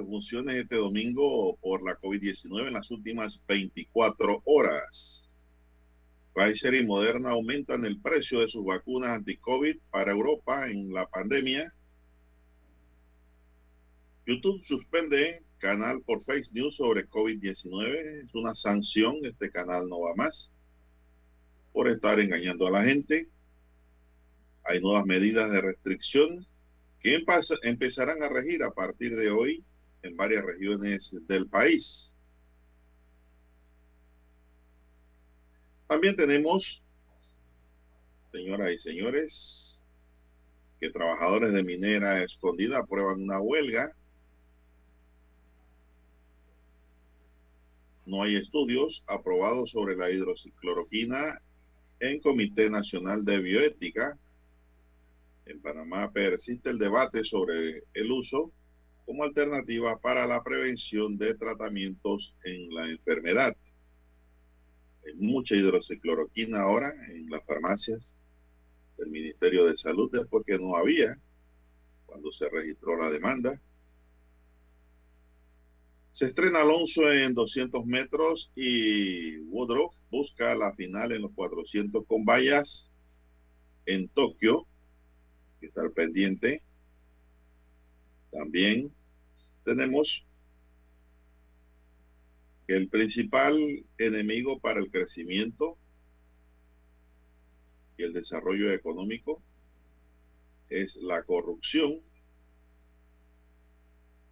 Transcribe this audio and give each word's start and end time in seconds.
Defunciones 0.00 0.56
este 0.56 0.76
domingo 0.76 1.56
por 1.62 1.82
la 1.82 1.98
COVID-19 1.98 2.68
en 2.68 2.74
las 2.74 2.90
últimas 2.90 3.40
24 3.46 4.42
horas. 4.44 5.28
Pfizer 6.34 6.74
y 6.74 6.86
Moderna 6.86 7.30
aumentan 7.30 7.84
el 7.84 8.00
precio 8.00 8.40
de 8.40 8.48
sus 8.48 8.64
vacunas 8.64 9.10
anti-COVID 9.10 9.76
para 9.90 10.12
Europa 10.12 10.70
en 10.70 10.92
la 10.92 11.06
pandemia. 11.08 11.72
YouTube 14.26 14.62
suspende 14.64 15.42
canal 15.58 16.02
por 16.02 16.22
Face 16.24 16.50
News 16.52 16.76
sobre 16.76 17.08
COVID-19. 17.08 18.24
Es 18.24 18.34
una 18.34 18.54
sanción. 18.54 19.16
Este 19.24 19.50
canal 19.50 19.88
no 19.88 20.00
va 20.00 20.14
más 20.14 20.50
por 21.72 21.88
estar 21.88 22.18
engañando 22.20 22.66
a 22.66 22.70
la 22.70 22.84
gente. 22.84 23.28
Hay 24.64 24.80
nuevas 24.80 25.04
medidas 25.04 25.50
de 25.50 25.60
restricción 25.60 26.46
que 27.00 27.24
empezarán 27.62 28.22
a 28.22 28.28
regir 28.28 28.62
a 28.62 28.72
partir 28.72 29.16
de 29.16 29.30
hoy 29.30 29.64
en 30.02 30.16
varias 30.16 30.44
regiones 30.44 31.14
del 31.26 31.46
país. 31.48 32.14
También 35.86 36.14
tenemos, 36.14 36.82
señoras 38.30 38.72
y 38.72 38.78
señores, 38.78 39.84
que 40.78 40.90
trabajadores 40.90 41.52
de 41.52 41.62
minera 41.62 42.22
escondida 42.22 42.78
aprueban 42.78 43.22
una 43.22 43.40
huelga. 43.40 43.94
No 48.06 48.22
hay 48.22 48.36
estudios 48.36 49.04
aprobados 49.06 49.72
sobre 49.72 49.96
la 49.96 50.10
hidroxicloroquina 50.10 51.40
en 52.00 52.20
Comité 52.20 52.70
Nacional 52.70 53.24
de 53.24 53.40
Bioética. 53.40 54.18
En 55.44 55.60
Panamá 55.60 56.10
persiste 56.12 56.70
el 56.70 56.78
debate 56.78 57.24
sobre 57.24 57.82
el 57.92 58.12
uso 58.12 58.52
como 59.10 59.24
alternativa 59.24 59.98
para 59.98 60.24
la 60.24 60.40
prevención 60.40 61.18
de 61.18 61.34
tratamientos 61.34 62.32
en 62.44 62.72
la 62.72 62.88
enfermedad. 62.88 63.56
Hay 65.04 65.14
mucha 65.14 65.56
hidroxicloroquina 65.56 66.60
ahora 66.60 66.94
en 67.08 67.28
las 67.28 67.44
farmacias 67.44 68.14
del 68.96 69.10
Ministerio 69.10 69.66
de 69.66 69.76
Salud 69.76 70.12
después 70.12 70.44
que 70.46 70.60
no 70.60 70.76
había 70.76 71.18
cuando 72.06 72.30
se 72.30 72.48
registró 72.50 72.96
la 72.96 73.10
demanda. 73.10 73.60
Se 76.12 76.26
estrena 76.26 76.60
Alonso 76.60 77.10
en 77.10 77.34
200 77.34 77.84
metros 77.86 78.52
y 78.54 79.38
Woodruff 79.38 79.96
busca 80.12 80.54
la 80.54 80.72
final 80.74 81.10
en 81.10 81.22
los 81.22 81.32
400 81.32 82.06
con 82.06 82.24
vallas 82.24 82.88
en 83.86 84.06
Tokio. 84.06 84.68
Que 85.58 85.66
estar 85.66 85.90
pendiente. 85.90 86.62
También 88.30 88.92
tenemos 89.64 90.26
que 92.66 92.76
el 92.76 92.88
principal 92.88 93.84
enemigo 93.98 94.60
para 94.60 94.80
el 94.80 94.90
crecimiento 94.90 95.76
y 97.96 98.04
el 98.04 98.12
desarrollo 98.12 98.72
económico 98.72 99.42
es 100.68 100.96
la 100.96 101.22
corrupción. 101.24 102.00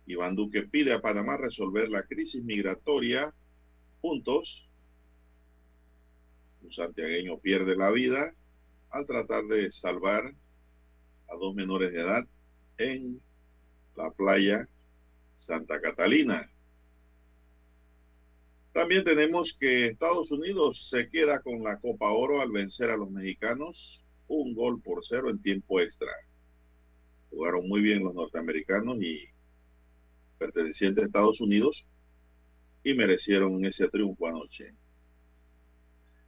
Iván 0.06 0.36
Duque 0.36 0.62
pide 0.62 0.92
a 0.92 1.02
Panamá 1.02 1.36
resolver 1.36 1.88
la 1.90 2.04
crisis 2.04 2.42
migratoria 2.42 3.34
juntos. 4.00 4.66
Un 6.62 6.72
santiagueño 6.72 7.38
pierde 7.38 7.76
la 7.76 7.90
vida 7.90 8.34
al 8.90 9.06
tratar 9.06 9.44
de 9.44 9.70
salvar 9.70 10.34
a 11.28 11.36
dos 11.36 11.54
menores 11.54 11.92
de 11.92 12.00
edad 12.00 12.26
en 12.78 13.20
la 13.96 14.10
playa 14.12 14.68
Santa 15.38 15.80
Catalina. 15.80 16.50
También 18.72 19.04
tenemos 19.04 19.56
que 19.58 19.86
Estados 19.86 20.30
Unidos 20.30 20.88
se 20.90 21.08
queda 21.08 21.40
con 21.40 21.62
la 21.62 21.78
Copa 21.80 22.10
Oro 22.10 22.40
al 22.40 22.50
vencer 22.50 22.90
a 22.90 22.96
los 22.96 23.10
mexicanos 23.10 24.04
un 24.26 24.54
gol 24.54 24.82
por 24.82 25.04
cero 25.04 25.30
en 25.30 25.40
tiempo 25.40 25.80
extra. 25.80 26.12
Jugaron 27.30 27.66
muy 27.66 27.80
bien 27.80 28.04
los 28.04 28.14
norteamericanos 28.14 28.98
y 29.00 29.24
pertenecientes 30.38 31.02
a 31.02 31.06
Estados 31.06 31.40
Unidos 31.40 31.86
y 32.84 32.94
merecieron 32.94 33.64
ese 33.64 33.88
triunfo 33.88 34.26
anoche. 34.26 34.74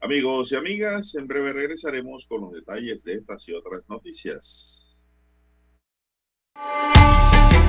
Amigos 0.00 0.50
y 0.52 0.56
amigas, 0.56 1.14
en 1.14 1.26
breve 1.26 1.52
regresaremos 1.52 2.24
con 2.26 2.40
los 2.42 2.52
detalles 2.52 3.04
de 3.04 3.14
estas 3.14 3.46
y 3.48 3.52
otras 3.52 3.82
noticias. 3.88 4.80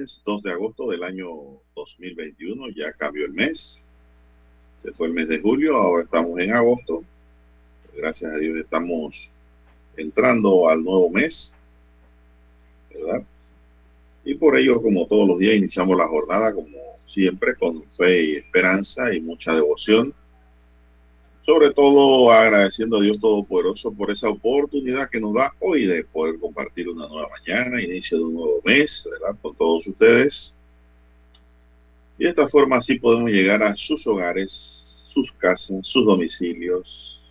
Lunes 0.00 0.22
2 0.24 0.42
de 0.42 0.52
agosto 0.52 0.90
del 0.90 1.02
año 1.02 1.28
2021. 1.74 2.70
Ya 2.70 2.92
cambió 2.92 3.26
el 3.26 3.32
mes. 3.32 3.84
Se 4.82 4.92
fue 4.92 5.08
el 5.08 5.12
mes 5.12 5.28
de 5.28 5.40
julio, 5.40 5.76
ahora 5.76 6.04
estamos 6.04 6.38
en 6.38 6.52
agosto. 6.52 7.04
Gracias 7.94 8.32
a 8.32 8.36
Dios 8.36 8.56
estamos 8.56 9.30
entrando 9.96 10.68
al 10.68 10.82
nuevo 10.82 11.10
mes. 11.10 11.54
¿Verdad? 12.94 13.22
Y 14.24 14.34
por 14.34 14.56
ello, 14.56 14.80
como 14.80 15.06
todos 15.06 15.28
los 15.28 15.38
días, 15.38 15.56
iniciamos 15.56 15.96
la 15.98 16.08
jornada, 16.08 16.54
como 16.54 16.78
siempre, 17.04 17.54
con 17.56 17.82
fe 17.92 18.24
y 18.24 18.36
esperanza 18.36 19.12
y 19.14 19.20
mucha 19.20 19.54
devoción, 19.54 20.14
Sobre 21.42 21.72
todo 21.72 22.30
agradeciendo 22.30 22.98
a 22.98 23.00
Dios 23.00 23.18
Todopoderoso 23.18 23.92
por 23.92 24.10
esa 24.10 24.28
oportunidad 24.28 25.08
que 25.08 25.20
nos 25.20 25.34
da 25.34 25.54
hoy 25.58 25.86
de 25.86 26.04
poder 26.04 26.38
compartir 26.38 26.88
una 26.88 27.08
nueva 27.08 27.28
mañana, 27.30 27.82
inicio 27.82 28.18
de 28.18 28.24
un 28.24 28.34
nuevo 28.34 28.60
mes, 28.64 29.08
¿verdad? 29.10 29.36
Con 29.40 29.56
todos 29.56 29.86
ustedes. 29.86 30.54
Y 32.18 32.24
de 32.24 32.30
esta 32.30 32.48
forma 32.48 32.76
así 32.76 32.98
podemos 32.98 33.30
llegar 33.30 33.62
a 33.62 33.74
sus 33.74 34.06
hogares, 34.06 35.08
sus 35.12 35.32
casas, 35.32 35.86
sus 35.86 36.04
domicilios. 36.04 37.22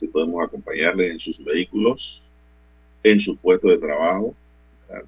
Si 0.00 0.08
podemos 0.08 0.44
acompañarles 0.44 1.12
en 1.12 1.20
sus 1.20 1.42
vehículos, 1.44 2.20
en 3.04 3.20
su 3.20 3.36
puesto 3.36 3.68
de 3.68 3.78
trabajo 3.78 4.34
¿verdad? 4.88 5.06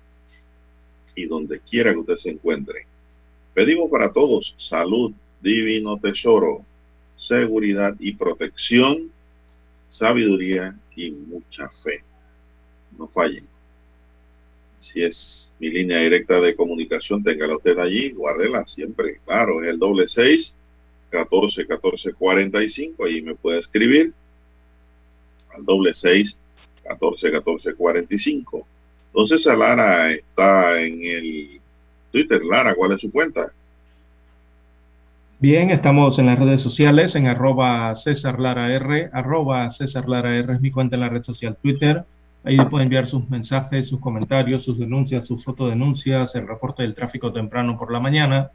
y 1.17 1.27
donde 1.27 1.61
quiera 1.61 1.93
que 1.93 1.99
usted 1.99 2.17
se 2.17 2.31
encuentre. 2.31 2.87
Pedimos 3.53 3.91
para 3.91 4.13
todos 4.13 4.55
salud, 4.57 5.13
divino 5.41 5.99
tesoro, 5.99 6.65
seguridad 7.21 7.95
y 8.01 8.15
protección, 8.15 9.13
sabiduría 9.89 10.75
y 10.97 11.11
mucha 11.11 11.69
fe. 11.69 12.03
No 12.99 13.07
fallen. 13.07 13.47
Si 14.79 15.03
es 15.03 15.53
mi 15.59 15.69
línea 15.69 15.99
directa 15.99 16.41
de 16.41 16.57
comunicación, 16.57 17.23
téngala 17.23 17.57
usted 17.57 17.79
allí, 17.79 18.11
guárdela 18.13 18.67
siempre. 18.67 19.21
Claro, 19.27 19.63
es 19.63 19.69
el 19.69 19.79
doble 19.79 20.09
seis, 20.09 20.57
catorce, 21.11 21.67
catorce, 21.67 22.15
cuarenta 22.15 22.65
y 22.65 22.71
cinco. 22.71 23.05
Ahí 23.05 23.21
me 23.21 23.35
puede 23.35 23.59
escribir 23.59 24.15
al 25.53 25.65
doble 25.67 25.93
seis, 25.93 26.41
catorce, 26.83 27.31
catorce, 27.31 27.75
cuarenta 27.75 28.15
y 28.15 28.19
cinco. 28.19 28.67
Entonces, 29.09 29.45
Lara 29.45 30.11
está 30.13 30.81
en 30.81 31.05
el 31.05 31.61
Twitter. 32.11 32.43
Lara, 32.43 32.75
¿cuál 32.75 32.93
es 32.93 33.03
su 33.03 33.11
cuenta? 33.13 33.53
Bien, 35.43 35.71
estamos 35.71 36.19
en 36.19 36.27
las 36.27 36.39
redes 36.39 36.61
sociales, 36.61 37.15
en 37.15 37.27
arroba 37.27 37.95
César 37.95 38.39
Lara 38.39 38.71
R, 38.75 39.09
arroba 39.11 39.73
César 39.73 40.07
Lara 40.07 40.37
R 40.37 40.53
es 40.53 40.61
mi 40.61 40.71
cuenta 40.71 40.97
en 40.97 41.01
la 41.01 41.09
red 41.09 41.23
social 41.23 41.57
Twitter. 41.63 42.05
Ahí 42.45 42.59
puede 42.67 42.85
enviar 42.85 43.07
sus 43.07 43.27
mensajes, 43.31 43.89
sus 43.89 44.01
comentarios, 44.01 44.65
sus 44.65 44.79
denuncias, 44.79 45.27
sus 45.27 45.43
fotodenuncias, 45.43 46.35
el 46.35 46.47
reporte 46.47 46.83
del 46.83 46.95
tráfico 46.95 47.33
temprano 47.33 47.79
por 47.79 47.91
la 47.91 48.01
mañana. 48.01 48.51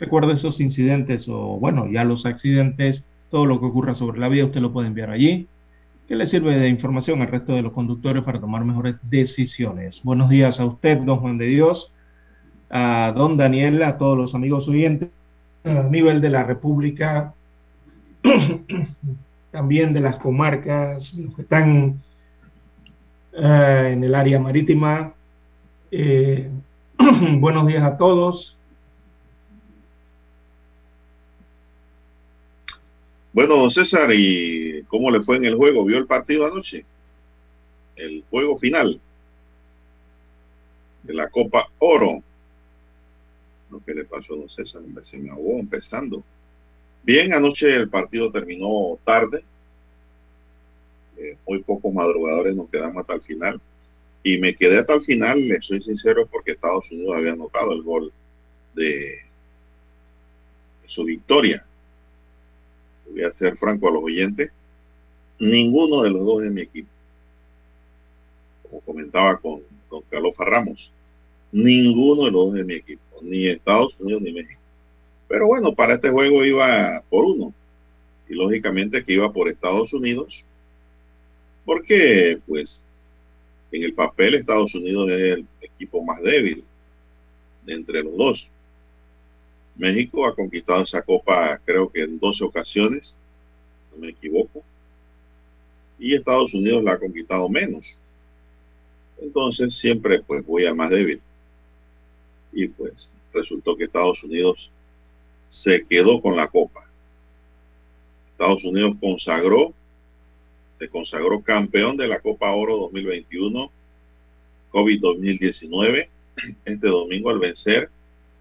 Recuerde 0.00 0.32
esos 0.32 0.58
incidentes 0.62 1.28
o, 1.28 1.58
bueno, 1.60 1.86
ya 1.86 2.02
los 2.02 2.24
accidentes, 2.24 3.04
todo 3.30 3.44
lo 3.44 3.60
que 3.60 3.66
ocurra 3.66 3.94
sobre 3.94 4.18
la 4.18 4.30
vía, 4.30 4.46
usted 4.46 4.62
lo 4.62 4.72
puede 4.72 4.88
enviar 4.88 5.10
allí, 5.10 5.48
que 6.08 6.16
le 6.16 6.26
sirve 6.26 6.58
de 6.58 6.68
información 6.70 7.20
al 7.20 7.28
resto 7.28 7.52
de 7.52 7.60
los 7.60 7.72
conductores 7.72 8.24
para 8.24 8.40
tomar 8.40 8.64
mejores 8.64 8.94
decisiones. 9.02 10.00
Buenos 10.02 10.30
días 10.30 10.58
a 10.60 10.64
usted, 10.64 10.96
don 11.00 11.18
Juan 11.18 11.36
de 11.36 11.48
Dios, 11.48 11.92
a 12.70 13.12
don 13.14 13.36
Daniel, 13.36 13.82
a 13.82 13.98
todos 13.98 14.16
los 14.16 14.34
amigos 14.34 14.66
oyentes 14.66 15.10
nivel 15.64 16.20
de 16.20 16.30
la 16.30 16.44
República, 16.44 17.34
también 19.50 19.92
de 19.92 20.00
las 20.00 20.16
comarcas, 20.16 21.14
los 21.14 21.34
que 21.34 21.42
están 21.42 22.02
uh, 23.32 23.86
en 23.86 24.04
el 24.04 24.14
área 24.14 24.38
marítima. 24.38 25.14
Eh, 25.90 26.50
buenos 27.38 27.66
días 27.66 27.84
a 27.84 27.96
todos. 27.96 28.56
Bueno, 33.32 33.56
don 33.56 33.70
César, 33.70 34.10
¿y 34.12 34.82
cómo 34.88 35.10
le 35.10 35.22
fue 35.22 35.36
en 35.36 35.46
el 35.46 35.56
juego? 35.56 35.84
¿Vio 35.84 35.96
el 35.96 36.06
partido 36.06 36.46
anoche? 36.46 36.84
El 37.96 38.24
juego 38.30 38.58
final 38.58 39.00
de 41.02 41.14
la 41.14 41.28
Copa 41.30 41.68
Oro 41.78 42.22
lo 43.72 43.82
que 43.84 43.94
le 43.94 44.04
pasó 44.04 44.34
a 44.34 44.36
don 44.36 44.48
César, 44.48 44.82
me 44.82 45.30
ahogó 45.30 45.58
empezando. 45.58 46.22
Bien, 47.02 47.32
anoche 47.32 47.74
el 47.74 47.88
partido 47.88 48.30
terminó 48.30 48.98
tarde. 49.04 49.42
Eh, 51.16 51.36
muy 51.46 51.62
pocos 51.62 51.92
madrugadores 51.92 52.54
nos 52.54 52.68
quedamos 52.68 52.98
hasta 52.98 53.14
el 53.14 53.22
final. 53.22 53.60
Y 54.22 54.38
me 54.38 54.54
quedé 54.54 54.78
hasta 54.78 54.94
el 54.94 55.02
final, 55.02 55.48
le 55.48 55.60
soy 55.62 55.82
sincero, 55.82 56.28
porque 56.30 56.52
Estados 56.52 56.88
Unidos 56.92 57.16
había 57.16 57.32
anotado 57.32 57.72
el 57.72 57.82
gol 57.82 58.12
de, 58.74 59.20
su 60.86 61.04
victoria. 61.04 61.64
Voy 63.10 63.24
a 63.24 63.32
ser 63.32 63.56
franco 63.56 63.88
a 63.88 63.92
los 63.92 64.04
oyentes. 64.04 64.50
Ninguno 65.40 66.02
de 66.02 66.10
los 66.10 66.24
dos 66.24 66.42
de 66.42 66.50
mi 66.50 66.60
equipo. 66.60 66.88
Como 68.62 68.80
comentaba 68.82 69.38
con 69.38 69.62
don 69.90 70.02
Carlos 70.10 70.36
Ramos. 70.38 70.92
Ninguno 71.50 72.26
de 72.26 72.30
los 72.30 72.44
dos 72.44 72.54
de 72.54 72.64
mi 72.64 72.74
equipo 72.74 73.11
ni 73.22 73.46
Estados 73.46 73.98
Unidos 74.00 74.22
ni 74.22 74.32
México. 74.32 74.60
Pero 75.28 75.46
bueno, 75.46 75.74
para 75.74 75.94
este 75.94 76.10
juego 76.10 76.44
iba 76.44 77.02
por 77.08 77.24
uno. 77.24 77.54
Y 78.28 78.34
lógicamente 78.34 79.02
que 79.04 79.14
iba 79.14 79.32
por 79.32 79.48
Estados 79.48 79.92
Unidos. 79.92 80.44
Porque, 81.64 82.38
pues, 82.46 82.84
en 83.70 83.82
el 83.84 83.94
papel 83.94 84.34
Estados 84.34 84.74
Unidos 84.74 85.10
es 85.10 85.38
el 85.38 85.46
equipo 85.60 86.02
más 86.04 86.20
débil 86.22 86.64
de 87.64 87.72
entre 87.72 88.02
los 88.02 88.16
dos. 88.16 88.50
México 89.76 90.26
ha 90.26 90.34
conquistado 90.34 90.82
esa 90.82 91.00
copa 91.00 91.58
creo 91.64 91.88
que 91.88 92.02
en 92.02 92.18
12 92.18 92.44
ocasiones, 92.44 93.16
no 93.92 94.02
me 94.02 94.10
equivoco. 94.10 94.62
Y 95.98 96.14
Estados 96.14 96.52
Unidos 96.52 96.84
la 96.84 96.92
ha 96.92 96.98
conquistado 96.98 97.48
menos. 97.48 97.96
Entonces 99.18 99.74
siempre 99.74 100.20
pues 100.20 100.44
voy 100.44 100.66
al 100.66 100.74
más 100.74 100.90
débil 100.90 101.22
y 102.52 102.68
pues 102.68 103.14
resultó 103.32 103.76
que 103.76 103.84
Estados 103.84 104.22
Unidos 104.22 104.70
se 105.48 105.84
quedó 105.86 106.20
con 106.20 106.36
la 106.36 106.48
copa. 106.48 106.86
Estados 108.32 108.64
Unidos 108.64 108.96
consagró, 109.00 109.72
se 110.78 110.88
consagró 110.88 111.42
campeón 111.42 111.96
de 111.96 112.08
la 112.08 112.20
Copa 112.20 112.50
Oro 112.52 112.76
2021, 112.76 113.70
COVID 114.70 115.00
2019, 115.00 116.08
este 116.64 116.88
domingo 116.88 117.30
al 117.30 117.38
vencer 117.38 117.90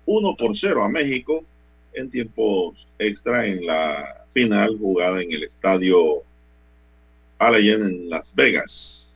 1 0.05 0.35
por 0.35 0.55
0 0.55 0.83
a 0.83 0.89
México 0.89 1.43
en 1.93 2.09
tiempos 2.09 2.87
extra 2.97 3.45
en 3.45 3.65
la 3.65 4.25
final 4.33 4.77
jugada 4.77 5.21
en 5.21 5.31
el 5.31 5.43
estadio 5.43 6.23
Allegiant 7.37 7.83
en 7.83 8.09
Las 8.09 8.33
Vegas. 8.33 9.10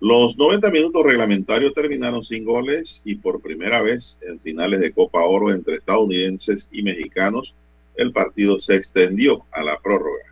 Los 0.00 0.38
90 0.38 0.70
minutos 0.70 1.04
reglamentarios 1.04 1.74
terminaron 1.74 2.24
sin 2.24 2.44
goles 2.44 3.02
y 3.04 3.16
por 3.16 3.42
primera 3.42 3.82
vez 3.82 4.18
en 4.22 4.40
finales 4.40 4.80
de 4.80 4.92
Copa 4.92 5.22
Oro 5.24 5.52
entre 5.52 5.76
estadounidenses 5.76 6.70
y 6.72 6.82
mexicanos, 6.82 7.54
el 7.96 8.10
partido 8.10 8.58
se 8.58 8.76
extendió 8.76 9.44
a 9.52 9.62
la 9.62 9.78
prórroga. 9.78 10.24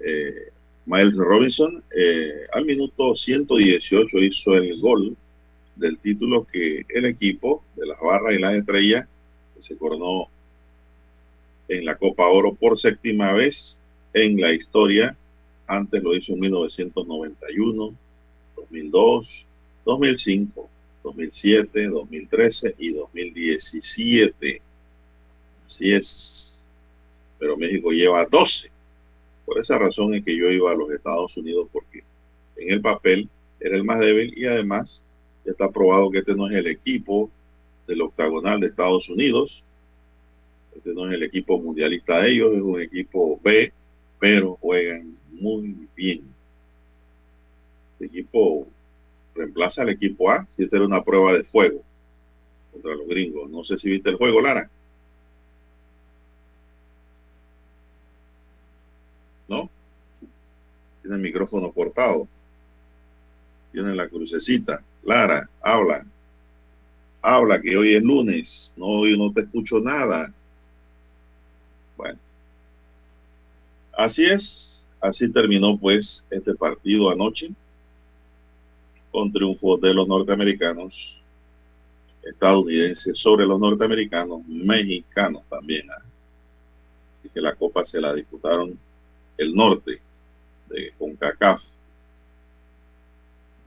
Eh, 0.00 0.48
Miles 0.86 1.14
Robinson 1.14 1.84
eh, 1.94 2.46
al 2.54 2.64
minuto 2.64 3.14
118 3.14 4.18
hizo 4.18 4.54
el 4.54 4.80
gol 4.80 5.14
del 5.76 5.98
título 5.98 6.46
que 6.50 6.86
el 6.88 7.04
equipo 7.04 7.62
de 7.76 7.86
las 7.86 8.00
barras 8.00 8.34
y 8.34 8.38
las 8.38 8.54
estrellas 8.54 9.06
se 9.58 9.76
coronó 9.76 10.28
en 11.68 11.84
la 11.84 11.96
Copa 11.96 12.26
Oro 12.26 12.54
por 12.54 12.78
séptima 12.78 13.34
vez 13.34 13.82
en 14.14 14.40
la 14.40 14.50
historia 14.54 15.14
antes 15.70 16.02
lo 16.02 16.16
hizo 16.16 16.32
en 16.32 16.40
1991, 16.40 17.94
2002, 18.56 19.46
2005, 19.84 20.68
2007, 21.04 21.86
2013 21.86 22.74
y 22.76 22.92
2017. 22.92 24.62
Así 25.64 25.92
es. 25.92 26.64
Pero 27.38 27.56
México 27.56 27.92
lleva 27.92 28.26
12. 28.26 28.68
Por 29.46 29.58
esa 29.58 29.78
razón 29.78 30.14
es 30.14 30.24
que 30.24 30.36
yo 30.36 30.50
iba 30.50 30.72
a 30.72 30.74
los 30.74 30.90
Estados 30.90 31.36
Unidos 31.36 31.68
porque 31.72 32.02
en 32.56 32.72
el 32.72 32.80
papel 32.80 33.28
era 33.60 33.76
el 33.76 33.84
más 33.84 34.00
débil 34.00 34.34
y 34.36 34.46
además 34.46 35.04
ya 35.44 35.52
está 35.52 35.70
probado 35.70 36.10
que 36.10 36.18
este 36.18 36.34
no 36.34 36.48
es 36.48 36.54
el 36.56 36.66
equipo 36.66 37.30
del 37.86 38.02
octagonal 38.02 38.58
de 38.58 38.66
Estados 38.66 39.08
Unidos. 39.08 39.62
Este 40.74 40.92
no 40.92 41.08
es 41.08 41.14
el 41.14 41.22
equipo 41.22 41.60
mundialista 41.60 42.22
de 42.22 42.32
ellos, 42.32 42.54
es 42.54 42.60
un 42.60 42.80
equipo 42.80 43.38
B, 43.42 43.72
pero 44.20 44.56
juegan 44.60 45.16
muy 45.32 45.88
bien. 45.96 46.22
El 47.98 48.06
equipo 48.06 48.68
reemplaza 49.34 49.82
al 49.82 49.88
equipo 49.88 50.30
A 50.30 50.46
si 50.54 50.62
esta 50.62 50.76
era 50.76 50.86
una 50.86 51.02
prueba 51.02 51.32
de 51.32 51.44
fuego 51.44 51.82
contra 52.70 52.94
los 52.94 53.08
gringos. 53.08 53.50
No 53.50 53.64
sé 53.64 53.78
si 53.78 53.90
viste 53.90 54.10
el 54.10 54.16
juego, 54.16 54.40
Lara. 54.40 54.70
¿No? 59.48 59.68
Tiene 61.00 61.16
el 61.16 61.22
micrófono 61.22 61.72
cortado. 61.72 62.28
Tiene 63.72 63.94
la 63.94 64.08
crucecita. 64.08 64.82
Lara, 65.02 65.48
habla. 65.62 66.04
Habla 67.22 67.60
que 67.60 67.76
hoy 67.76 67.94
es 67.94 68.02
lunes. 68.02 68.74
No, 68.76 68.86
hoy 68.86 69.18
no 69.18 69.32
te 69.32 69.42
escucho 69.42 69.80
nada. 69.80 70.32
Bueno. 71.96 72.29
Así 73.92 74.24
es. 74.24 74.86
Así 75.00 75.28
terminó 75.30 75.78
pues 75.78 76.26
este 76.30 76.54
partido 76.54 77.10
anoche 77.10 77.50
con 79.10 79.32
triunfo 79.32 79.76
de 79.78 79.94
los 79.94 80.06
norteamericanos 80.06 81.20
estadounidenses 82.22 83.16
sobre 83.16 83.46
los 83.46 83.58
norteamericanos, 83.58 84.46
mexicanos 84.46 85.42
también. 85.48 85.90
¿ah? 85.90 86.02
Así 87.18 87.28
que 87.30 87.40
la 87.40 87.54
copa 87.54 87.84
se 87.84 88.00
la 88.00 88.14
disputaron 88.14 88.78
el 89.38 89.54
norte 89.54 90.00
de 90.68 90.92
CONCACAF. 90.98 91.62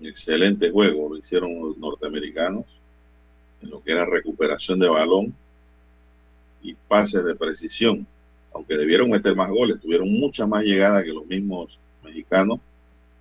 Excelente 0.02 0.70
juego 0.70 1.10
lo 1.10 1.18
hicieron 1.18 1.60
los 1.60 1.78
norteamericanos 1.78 2.66
en 3.62 3.70
lo 3.70 3.82
que 3.82 3.92
era 3.92 4.06
recuperación 4.06 4.80
de 4.80 4.90
balón 4.90 5.34
y 6.62 6.74
pases 6.74 7.26
de 7.26 7.36
precisión. 7.36 8.06
Aunque 8.54 8.78
debieron 8.78 9.10
meter 9.10 9.36
más 9.36 9.50
goles, 9.50 9.80
tuvieron 9.80 10.12
mucha 10.12 10.46
más 10.46 10.64
llegada 10.64 11.04
que 11.04 11.14
los 11.14 11.26
mismos 11.26 11.80
mexicanos 12.04 12.60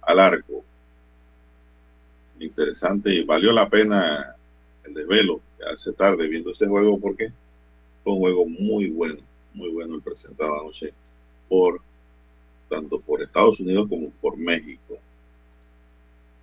al 0.03 0.19
arco. 0.19 0.65
Interesante 2.39 3.15
y 3.15 3.25
valió 3.25 3.53
la 3.53 3.69
pena 3.69 4.37
el 4.85 4.95
desvelo 4.95 5.41
hace 5.73 5.93
tarde 5.93 6.29
viendo 6.29 6.51
ese 6.53 6.67
juego 6.67 6.99
porque 6.99 7.33
fue 8.03 8.13
un 8.15 8.19
juego 8.19 8.47
muy 8.47 8.91
bueno, 8.91 9.21
muy 9.55 9.71
bueno 9.71 9.95
el 9.95 10.03
presentado 10.03 10.61
anoche 10.61 10.93
por 11.49 11.81
tanto 12.69 13.01
por 13.01 13.23
Estados 13.23 13.61
Unidos 13.61 13.87
como 13.89 14.11
por 14.21 14.37
México. 14.37 14.99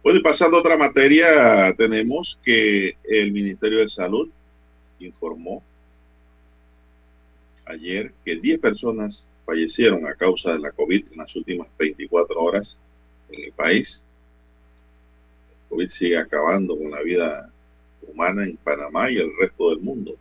Bueno, 0.04 0.20
y 0.20 0.24
pasando 0.24 0.58
a 0.58 0.60
otra 0.62 0.78
materia, 0.78 1.74
tenemos 1.78 2.40
que 2.44 2.96
el 3.04 3.32
Ministerio 3.32 3.80
de 3.80 3.88
Salud 3.90 4.30
informó 5.00 5.62
ayer 7.70 8.12
que 8.26 8.36
10 8.36 8.60
personas 8.60 9.26
fallecieron 9.46 10.06
a 10.08 10.16
causa 10.16 10.52
de 10.54 10.60
la 10.60 10.72
COVID 10.72 11.06
en 11.12 11.18
las 11.18 11.36
últimas 11.36 11.68
24 11.78 12.40
horas 12.40 12.80
en 13.32 13.44
el 13.46 13.52
país. 13.54 14.04
El 15.52 15.58
COVID 15.70 15.88
sigue 15.88 16.18
acabando 16.18 16.78
con 16.78 16.92
la 16.92 17.02
vida 17.02 17.50
humana 18.08 18.44
en 18.44 18.58
Panamá 18.58 19.10
y 19.12 19.18
el 19.18 19.32
resto 19.40 19.70
del 19.70 19.80
mundo. 19.80 20.16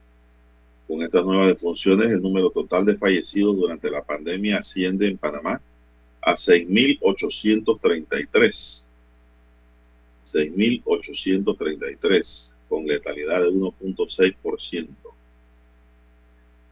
Con 0.86 1.02
estas 1.02 1.24
nuevas 1.24 1.48
defunciones, 1.48 2.12
el 2.12 2.22
número 2.22 2.50
total 2.50 2.86
de 2.86 2.96
fallecidos 2.96 3.56
durante 3.56 3.90
la 3.90 4.02
pandemia 4.02 4.58
asciende 4.58 5.08
en 5.08 5.18
Panamá 5.18 5.60
a 6.22 6.34
6.833. 6.34 8.84
6.833, 10.24 12.52
con 12.68 12.86
letalidad 12.86 13.42
de 13.42 13.50
1.6%. 13.50 14.88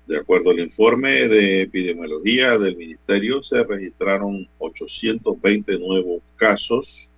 De 0.07 0.19
acuerdo 0.19 0.51
al 0.51 0.61
informe 0.61 1.27
de 1.27 1.63
epidemiología 1.63 2.59
del 2.59 2.77
ministerio, 2.77 3.43
se 3.43 3.65
registraron 3.65 4.47
820 4.59 5.81
nuevos 5.81 6.23
casos 6.37 7.09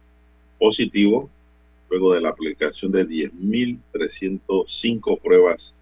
positivos 0.59 1.29
luego 1.91 2.15
de 2.15 2.23
la 2.23 2.31
aplicación 2.31 2.91
de 2.93 3.07
10.305 3.07 5.21
pruebas. 5.21 5.75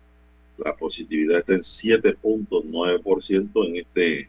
La 0.58 0.75
positividad 0.75 1.38
está 1.38 1.54
en 1.54 1.60
7.9% 1.60 3.66
en 3.66 3.76
este 3.76 4.28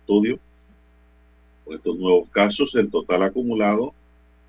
estudio. 0.00 0.38
Con 1.64 1.74
estos 1.76 1.96
nuevos 1.96 2.28
casos, 2.30 2.74
el 2.76 2.88
total 2.90 3.24
acumulado 3.24 3.92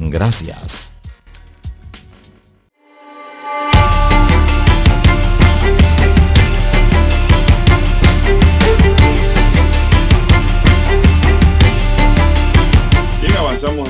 Gracias. 0.00 0.92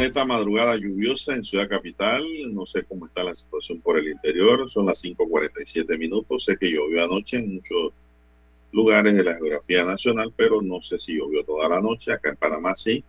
esta 0.09 0.25
madrugada 0.25 0.77
lluviosa 0.77 1.35
en 1.35 1.45
Ciudad 1.45 1.69
Capital. 1.69 2.25
No 2.53 2.67
sé 2.67 2.83
cómo 2.85 3.07
está 3.07 3.23
la 3.23 3.35
situación 3.35 3.81
por 3.81 3.99
el 3.99 4.09
interior. 4.09 4.71
Son 4.71 4.87
las 4.87 5.05
5.47 5.05 5.99
minutos. 5.99 6.45
Sé 6.45 6.57
que 6.57 6.71
llovió 6.71 7.05
anoche 7.05 7.37
en 7.37 7.55
muchos 7.57 7.93
lugares 8.73 9.15
de 9.15 9.25
la 9.25 9.35
geografía 9.35 9.85
nacional, 9.85 10.33
pero 10.35 10.63
no 10.63 10.83
sé 10.83 10.99
si 10.99 11.19
llovió 11.19 11.45
toda 11.45 11.69
la 11.69 11.81
noche. 11.81 12.13
Acá 12.13 12.31
en 12.31 12.37
Panamá 12.37 12.75
sí. 12.75 13.05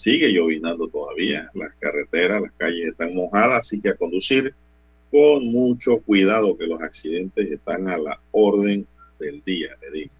Sigue 0.00 0.32
llovinando 0.32 0.88
todavía. 0.88 1.50
Las 1.52 1.74
carreteras, 1.74 2.40
las 2.40 2.52
calles 2.52 2.86
están 2.86 3.14
mojadas, 3.14 3.66
así 3.66 3.82
que 3.82 3.90
a 3.90 3.96
conducir 3.96 4.54
con 5.10 5.44
mucho 5.52 5.98
cuidado 5.98 6.56
que 6.56 6.66
los 6.66 6.80
accidentes 6.80 7.50
están 7.50 7.86
a 7.86 7.98
la 7.98 8.18
orden 8.30 8.86
del 9.18 9.42
día, 9.44 9.76
le 9.82 9.90
digo. 9.90 10.12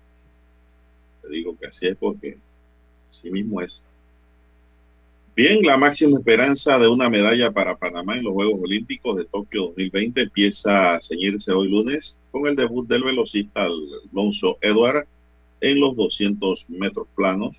Le 1.22 1.30
digo 1.30 1.58
que 1.58 1.68
así 1.68 1.86
es 1.86 1.96
porque 1.96 2.36
así 3.08 3.30
mismo 3.30 3.62
es. 3.62 3.82
Bien, 5.34 5.62
la 5.62 5.78
máxima 5.78 6.18
esperanza 6.18 6.78
de 6.78 6.86
una 6.86 7.08
medalla 7.08 7.50
para 7.50 7.78
Panamá 7.78 8.18
en 8.18 8.24
los 8.24 8.34
Juegos 8.34 8.60
Olímpicos 8.62 9.16
de 9.16 9.24
Tokio 9.24 9.68
2020 9.68 10.20
empieza 10.20 10.96
a 10.96 11.00
ceñirse 11.00 11.52
hoy 11.52 11.70
lunes 11.70 12.18
con 12.30 12.46
el 12.46 12.54
debut 12.54 12.86
del 12.86 13.04
velocista 13.04 13.66
Alonso 14.12 14.58
Edward 14.60 15.06
en 15.62 15.80
los 15.80 15.96
200 15.96 16.68
metros 16.68 17.08
planos. 17.16 17.56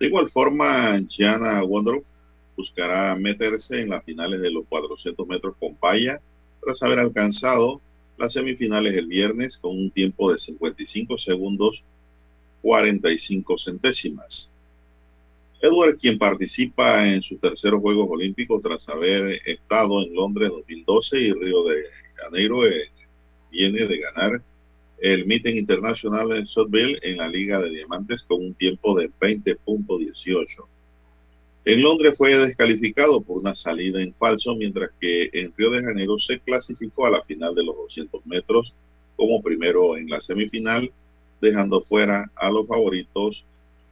De 0.00 0.06
igual 0.06 0.30
forma, 0.30 0.98
Gianna 1.06 1.62
Wondroff 1.62 2.06
buscará 2.56 3.14
meterse 3.16 3.80
en 3.80 3.90
las 3.90 4.02
finales 4.02 4.40
de 4.40 4.50
los 4.50 4.64
400 4.66 5.28
metros 5.28 5.54
con 5.60 5.76
paya 5.76 6.22
tras 6.64 6.82
haber 6.82 7.00
alcanzado 7.00 7.82
las 8.16 8.32
semifinales 8.32 8.94
el 8.94 9.06
viernes 9.06 9.58
con 9.58 9.76
un 9.76 9.90
tiempo 9.90 10.32
de 10.32 10.38
55 10.38 11.18
segundos 11.18 11.84
45 12.62 13.58
centésimas. 13.58 14.50
Edward, 15.60 15.98
quien 15.98 16.18
participa 16.18 17.06
en 17.06 17.20
sus 17.20 17.38
terceros 17.38 17.82
Juegos 17.82 18.08
Olímpicos 18.10 18.62
tras 18.62 18.88
haber 18.88 19.38
estado 19.44 20.02
en 20.02 20.14
Londres 20.14 20.48
2012 20.48 21.20
y 21.20 21.32
Río 21.32 21.62
de 21.64 21.84
Janeiro, 22.14 22.66
eh, 22.66 22.90
viene 23.50 23.84
de 23.84 23.98
ganar 23.98 24.42
el 25.00 25.26
Meeting 25.26 25.56
Internacional 25.56 26.32
en 26.32 26.46
Sotville 26.46 26.98
en 27.02 27.18
la 27.18 27.28
Liga 27.28 27.60
de 27.60 27.70
Diamantes 27.70 28.22
con 28.22 28.44
un 28.44 28.54
tiempo 28.54 28.98
de 28.98 29.10
20.18. 29.20 30.46
En 31.64 31.82
Londres 31.82 32.16
fue 32.16 32.36
descalificado 32.36 33.20
por 33.20 33.38
una 33.38 33.54
salida 33.54 34.00
en 34.00 34.14
falso, 34.14 34.54
mientras 34.56 34.90
que 35.00 35.30
en 35.32 35.52
Río 35.56 35.70
de 35.70 35.82
Janeiro 35.82 36.18
se 36.18 36.40
clasificó 36.40 37.06
a 37.06 37.10
la 37.10 37.22
final 37.22 37.54
de 37.54 37.64
los 37.64 37.76
200 37.76 38.24
metros 38.26 38.74
como 39.16 39.42
primero 39.42 39.96
en 39.96 40.08
la 40.08 40.20
semifinal, 40.20 40.90
dejando 41.40 41.82
fuera 41.82 42.30
a 42.34 42.50
los 42.50 42.66
favoritos 42.66 43.44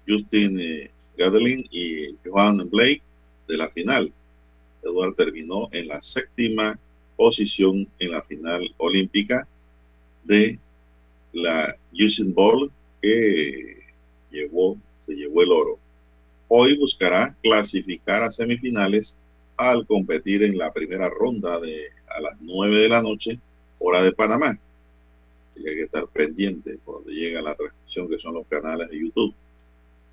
Justin 0.07 0.59
eh, 0.61 0.91
Gadelin 1.17 1.67
y 1.71 2.17
Johan 2.25 2.69
Blake 2.71 3.03
de 3.47 3.57
la 3.57 3.69
final. 3.69 4.13
Edward 4.83 5.15
terminó 5.17 5.69
en 5.73 5.89
la 5.89 6.01
séptima 6.01 6.79
posición 7.17 7.89
en 7.99 8.11
la 8.13 8.23
final 8.23 8.75
olímpica 8.79 9.47
de 10.25 10.59
la 11.33 11.77
Usain 11.93 12.33
Bowl 12.35 12.71
que 13.01 13.79
llevó, 14.31 14.77
se 14.99 15.15
llevó 15.15 15.43
el 15.43 15.53
oro. 15.53 15.79
Hoy 16.49 16.77
buscará 16.79 17.37
clasificar 17.43 18.23
a 18.23 18.31
semifinales 18.31 19.17
al 19.57 19.87
competir 19.87 20.43
en 20.43 20.57
la 20.57 20.73
primera 20.73 21.11
ronda 21.11 21.59
de 21.61 21.91
a 22.09 22.21
las 22.21 22.41
9 22.41 22.79
de 22.79 22.89
la 22.89 23.03
noche, 23.03 23.39
hora 23.79 24.03
de 24.03 24.13
Panamá. 24.13 24.59
hay 25.57 25.63
que 25.63 25.83
estar 25.83 26.07
pendiente 26.09 26.79
por 26.85 26.97
donde 26.97 27.13
llega 27.13 27.43
la 27.43 27.55
transmisión, 27.55 28.09
que 28.09 28.19
son 28.19 28.35
los 28.35 28.47
canales 28.47 28.89
de 28.89 29.01
YouTube. 29.01 29.35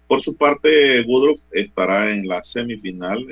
Por 0.07 0.21
su 0.21 0.35
parte, 0.35 1.01
Woodruff 1.07 1.39
estará 1.51 2.11
en 2.11 2.27
la 2.27 2.43
semifinal 2.43 3.25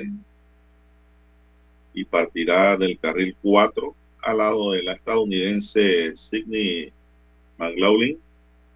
y 1.92 2.04
partirá 2.04 2.76
del 2.76 2.98
carril 2.98 3.36
4 3.42 3.94
al 4.22 4.38
lado 4.38 4.72
de 4.72 4.82
la 4.82 4.94
estadounidense 4.94 6.16
Sidney 6.16 6.92
McLaughlin, 7.58 8.18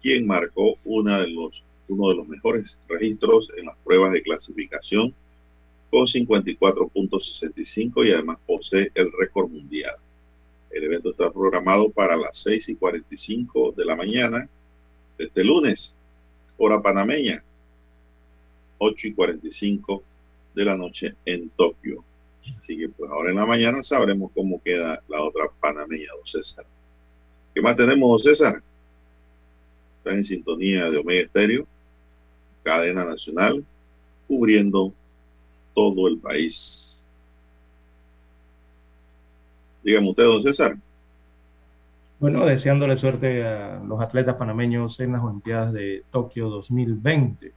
quien 0.01 0.27
marcó 0.27 0.77
uno 0.85 1.19
de 1.19 1.27
los 1.27 2.27
mejores 2.27 2.79
registros 2.87 3.51
en 3.57 3.65
las 3.65 3.75
pruebas 3.83 4.13
de 4.13 4.21
clasificación 4.21 5.13
con 5.89 6.05
54.65 6.05 8.05
y 8.05 8.11
además 8.11 8.37
posee 8.45 8.91
el 8.93 9.11
récord 9.11 9.49
mundial. 9.49 9.95
El 10.71 10.83
evento 10.83 11.11
está 11.11 11.31
programado 11.31 11.89
para 11.89 12.15
las 12.15 12.37
6 12.37 12.69
y 12.69 12.75
45 12.75 13.73
de 13.75 13.85
la 13.85 13.95
mañana 13.95 14.47
este 15.19 15.43
lunes, 15.43 15.93
hora 16.57 16.81
panameña. 16.81 17.43
8 18.77 19.07
y 19.07 19.13
45 19.13 20.03
de 20.55 20.65
la 20.65 20.77
noche 20.77 21.13
en 21.25 21.49
Tokio. 21.49 22.03
Así 22.57 22.77
que 22.77 22.87
pues 22.87 23.11
ahora 23.11 23.29
en 23.29 23.35
la 23.35 23.45
mañana 23.45 23.83
sabremos 23.83 24.31
cómo 24.33 24.61
queda 24.63 25.03
la 25.09 25.21
otra 25.21 25.49
panameña, 25.59 26.07
don 26.15 26.25
César. 26.25 26.65
¿Qué 27.53 27.61
más 27.61 27.75
tenemos, 27.75 28.23
don 28.23 28.33
César? 28.33 28.63
Está 29.99 30.11
en 30.11 30.23
sintonía 30.23 30.89
de 30.89 30.97
Omega 30.97 31.21
Estéreo, 31.21 31.67
cadena 32.63 33.05
nacional, 33.05 33.63
cubriendo 34.27 34.93
todo 35.73 36.07
el 36.07 36.17
país. 36.17 37.05
Dígame 39.83 40.09
usted, 40.09 40.23
don 40.23 40.41
César. 40.41 40.77
Bueno, 42.19 42.45
deseándole 42.45 42.97
suerte 42.97 43.45
a 43.45 43.79
los 43.79 44.01
atletas 44.01 44.35
panameños 44.35 44.99
en 44.99 45.13
las 45.13 45.23
Olimpiadas 45.23 45.73
de 45.73 46.03
Tokio 46.11 46.49
2020. 46.49 47.53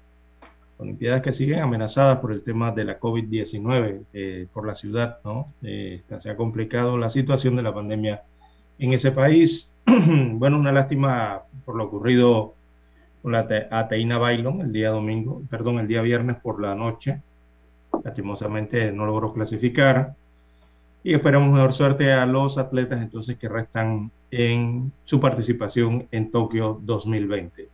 Olimpiadas 0.79 1.23
que 1.23 1.33
siguen 1.33 1.61
amenazadas 1.61 2.19
por 2.19 2.33
el 2.33 2.43
tema 2.43 2.71
de 2.71 2.85
la 2.85 3.01
COVID-19 3.01 4.05
eh, 4.13 4.47
por 4.53 4.67
la 4.67 4.75
ciudad, 4.75 5.19
¿no? 5.25 5.53
Eh, 5.63 6.03
se 6.21 6.31
ha 6.31 6.37
complicado 6.37 6.97
la 6.97 7.11
situación 7.11 7.57
de 7.57 7.63
la 7.63 7.75
pandemia 7.75 8.23
en 8.79 8.93
ese 8.93 9.11
país. 9.11 9.69
bueno, 10.35 10.59
una 10.59 10.73
lástima 10.73 11.43
por 11.65 11.77
lo 11.77 11.85
ocurrido 11.85 12.55
con 13.23 13.33
la 13.33 13.47
Ateína 13.71 14.19
Bailon 14.19 14.61
el 14.61 14.73
día 14.73 14.91
domingo, 14.91 15.43
perdón, 15.51 15.79
el 15.79 15.89
día 15.89 16.03
viernes 16.03 16.37
por 16.43 16.61
la 16.61 16.75
noche. 16.75 17.21
Lastimosamente 18.03 18.91
no 18.93 19.07
logró 19.07 19.33
clasificar. 19.33 20.15
Y 21.05 21.15
esperamos 21.15 21.53
mejor 21.53 21.73
suerte 21.73 22.13
a 22.13 22.27
los 22.27 22.59
atletas 22.59 23.03
entonces 23.03 23.37
que 23.37 23.49
restan 23.49 24.11
en 24.31 24.93
su 25.05 25.21
participación 25.21 26.07
en 26.11 26.31
Tokio 26.31 26.81
2020. 26.83 27.69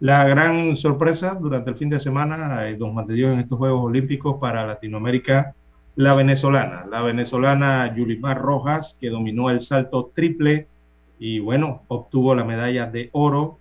La 0.00 0.26
gran 0.26 0.76
sorpresa 0.76 1.36
durante 1.38 1.70
el 1.70 1.76
fin 1.76 1.90
de 1.90 2.00
semana, 2.00 2.68
eh, 2.68 2.78
de 2.78 3.14
Dios, 3.14 3.34
en 3.34 3.40
estos 3.40 3.58
Juegos 3.58 3.84
Olímpicos 3.84 4.36
para 4.40 4.66
Latinoamérica, 4.66 5.54
la 5.96 6.14
venezolana, 6.14 6.86
la 6.90 7.02
venezolana 7.02 7.94
Yulimar 7.94 8.40
Rojas, 8.40 8.96
que 9.00 9.10
dominó 9.10 9.50
el 9.50 9.60
salto 9.60 10.10
triple 10.14 10.68
y 11.20 11.38
bueno, 11.38 11.84
obtuvo 11.88 12.34
la 12.34 12.44
medalla 12.44 12.86
de 12.86 13.10
oro 13.12 13.58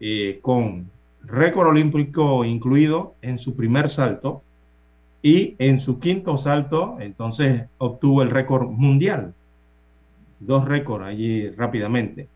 eh, 0.00 0.40
con 0.42 0.90
récord 1.22 1.68
olímpico 1.68 2.44
incluido 2.44 3.14
en 3.22 3.38
su 3.38 3.54
primer 3.54 3.88
salto 3.88 4.42
y 5.22 5.54
en 5.60 5.80
su 5.80 6.00
quinto 6.00 6.36
salto, 6.38 6.96
entonces 7.00 7.66
obtuvo 7.78 8.22
el 8.22 8.30
récord 8.30 8.68
mundial. 8.68 9.32
Dos 10.40 10.64
récords 10.66 11.06
allí 11.06 11.48
rápidamente. 11.50 12.28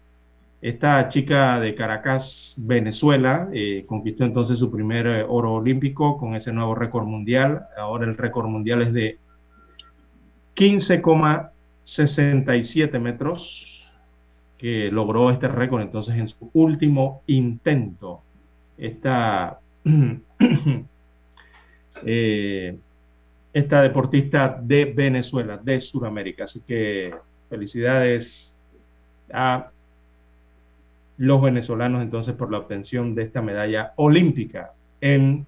Esta 0.60 1.08
chica 1.08 1.58
de 1.58 1.74
Caracas, 1.74 2.54
Venezuela, 2.56 3.48
eh, 3.52 3.84
conquistó 3.84 4.22
entonces 4.24 4.60
su 4.60 4.70
primer 4.70 5.08
eh, 5.08 5.24
oro 5.28 5.54
olímpico 5.54 6.16
con 6.16 6.36
ese 6.36 6.52
nuevo 6.52 6.76
récord 6.76 7.04
mundial. 7.04 7.66
Ahora 7.76 8.04
el 8.04 8.16
récord 8.16 8.46
mundial 8.46 8.82
es 8.82 8.92
de 8.92 9.18
15,67 10.54 13.00
metros, 13.00 13.71
que 14.62 14.92
logró 14.92 15.28
este 15.28 15.48
récord 15.48 15.82
entonces 15.82 16.14
en 16.14 16.28
su 16.28 16.48
último 16.52 17.22
intento. 17.26 18.22
Esta, 18.78 19.58
eh, 22.06 22.78
esta 23.52 23.82
deportista 23.82 24.56
de 24.62 24.84
Venezuela, 24.84 25.56
de 25.56 25.80
Sudamérica. 25.80 26.44
Así 26.44 26.60
que 26.60 27.12
felicidades 27.50 28.54
a 29.32 29.68
los 31.16 31.42
venezolanos 31.42 32.00
entonces 32.00 32.36
por 32.36 32.52
la 32.52 32.58
obtención 32.58 33.16
de 33.16 33.24
esta 33.24 33.42
medalla 33.42 33.94
olímpica 33.96 34.74
en 35.00 35.44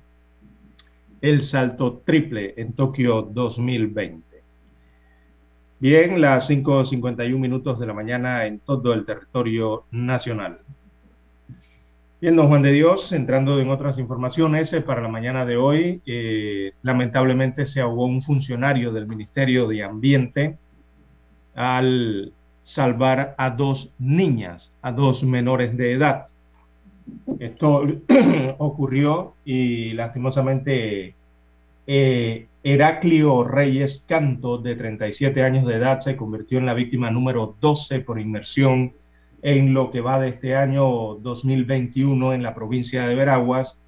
el 1.21 1.43
salto 1.43 2.03
triple 2.05 2.55
en 2.57 2.73
Tokio 2.73 3.23
2020. 3.23 4.34
Bien, 5.85 6.19
las 6.19 6.49
5.51 6.49 7.39
minutos 7.39 7.79
de 7.79 7.87
la 7.87 7.93
mañana 7.93 8.47
en 8.47 8.59
todo 8.59 8.95
el 8.95 9.05
territorio 9.05 9.85
nacional. 9.91 10.61
Bien, 12.23 12.35
don 12.37 12.49
Juan 12.49 12.63
de 12.63 12.73
Dios, 12.73 13.13
entrando 13.13 13.61
en 13.61 13.69
otras 13.69 13.99
informaciones, 13.99 14.73
eh, 14.73 14.81
para 14.81 15.03
la 15.03 15.09
mañana 15.09 15.45
de 15.45 15.59
hoy, 15.59 16.01
eh, 16.07 16.73
lamentablemente 16.81 17.67
se 17.67 17.83
ahogó 17.83 18.07
un 18.07 18.23
funcionario 18.23 18.93
del 18.93 19.07
Ministerio 19.07 19.69
de 19.69 19.83
Ambiente 19.83 20.57
al 21.55 22.33
salvar 22.63 23.35
a 23.37 23.51
dos 23.51 23.91
niñas, 23.99 24.73
a 24.81 24.91
dos 24.91 25.23
menores 25.23 25.77
de 25.77 25.93
edad. 25.93 26.29
Esto 27.39 27.85
ocurrió 28.57 29.35
y 29.45 29.93
lastimosamente 29.93 31.15
Eh, 31.87 32.47
Heraclio 32.63 33.45
Reyes 33.45 34.03
Canto, 34.07 34.57
de 34.59 34.75
37 34.75 35.43
años 35.43 35.67
de 35.67 35.75
edad, 35.75 36.01
se 36.01 36.17
convirtió 36.17 36.59
en 36.59 36.67
la 36.67 36.75
víctima 36.75 37.11
número 37.11 37.57
12 37.61 38.01
por 38.01 38.19
inmersión 38.19 38.95
en 39.43 39.75
lo 39.75 39.91
que 39.91 40.01
va 40.01 40.19
de 40.19 40.31
este 40.31 40.57
año 40.57 41.17
2021 41.17 42.33
en 42.33 42.43
la 42.43 42.55
provincia 42.55 43.07
de 43.07 43.15
Veraguas. 43.15 43.79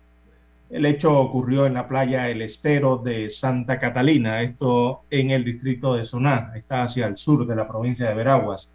El 0.69 0.85
hecho 0.85 1.19
ocurrió 1.19 1.65
en 1.65 1.73
la 1.73 1.89
playa 1.89 2.29
El 2.29 2.43
Estero 2.43 2.99
de 2.99 3.31
Santa 3.31 3.79
Catalina, 3.79 4.43
esto 4.43 5.05
en 5.11 5.31
el 5.31 5.45
distrito 5.45 5.95
de 5.95 6.05
Soná, 6.05 6.53
está 6.55 6.83
hacia 6.83 7.07
el 7.07 7.17
sur 7.17 7.47
de 7.47 7.57
la 7.57 7.67
provincia 7.67 8.09
de 8.09 8.15
Veraguas, 8.15 8.69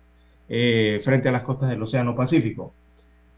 eh, 0.49 0.99
frente 1.03 1.29
a 1.29 1.34
las 1.34 1.43
costas 1.43 1.69
del 1.69 1.84
Océano 1.84 2.15
Pacífico. 2.15 2.73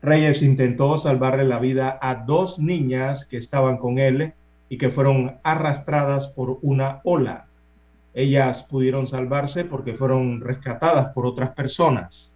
Reyes 0.02 0.42
intentó 0.42 0.98
salvarle 0.98 1.44
la 1.44 1.60
vida 1.60 2.00
a 2.02 2.16
dos 2.16 2.60
niñas 2.60 3.26
que 3.26 3.38
estaban 3.38 3.78
con 3.78 4.00
él 4.00 4.34
y 4.74 4.78
que 4.80 4.90
fueron 4.90 5.38
arrastradas 5.44 6.30
por 6.30 6.58
una 6.64 7.00
ola. 7.04 7.46
Ellas 8.16 8.64
pudieron 8.64 9.06
salvarse 9.06 9.66
porque 9.66 9.94
fueron 9.94 10.42
rescatadas 10.42 11.10
por 11.14 11.28
otras 11.28 11.52
personas. 11.52 12.34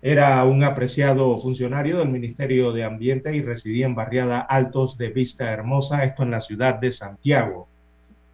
Era 0.00 0.44
un 0.44 0.62
apreciado 0.62 1.36
funcionario 1.40 1.98
del 1.98 2.10
Ministerio 2.10 2.70
de 2.70 2.84
Ambiente 2.84 3.34
y 3.34 3.42
residía 3.42 3.86
en 3.86 3.96
Barriada 3.96 4.38
Altos 4.38 4.96
de 4.96 5.08
Vista 5.08 5.50
Hermosa, 5.50 6.04
esto 6.04 6.22
en 6.22 6.30
la 6.30 6.40
ciudad 6.40 6.76
de 6.76 6.92
Santiago. 6.92 7.66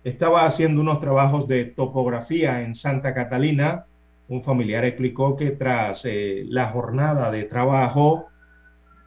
Estaba 0.05 0.45
haciendo 0.45 0.83
unos 0.83 1.01
trabajos 1.01 1.49
de 1.49 1.65
topografía 1.65 2.61
en 2.61 2.75
Santa 2.75 3.15
Catalina. 3.15 3.87
Un 4.29 4.45
familiar 4.45 4.85
explicó 4.85 5.35
que 5.35 5.53
tras 5.53 6.05
eh, 6.05 6.45
la 6.47 6.69
jornada 6.69 7.31
de 7.31 7.45
trabajo 7.45 8.27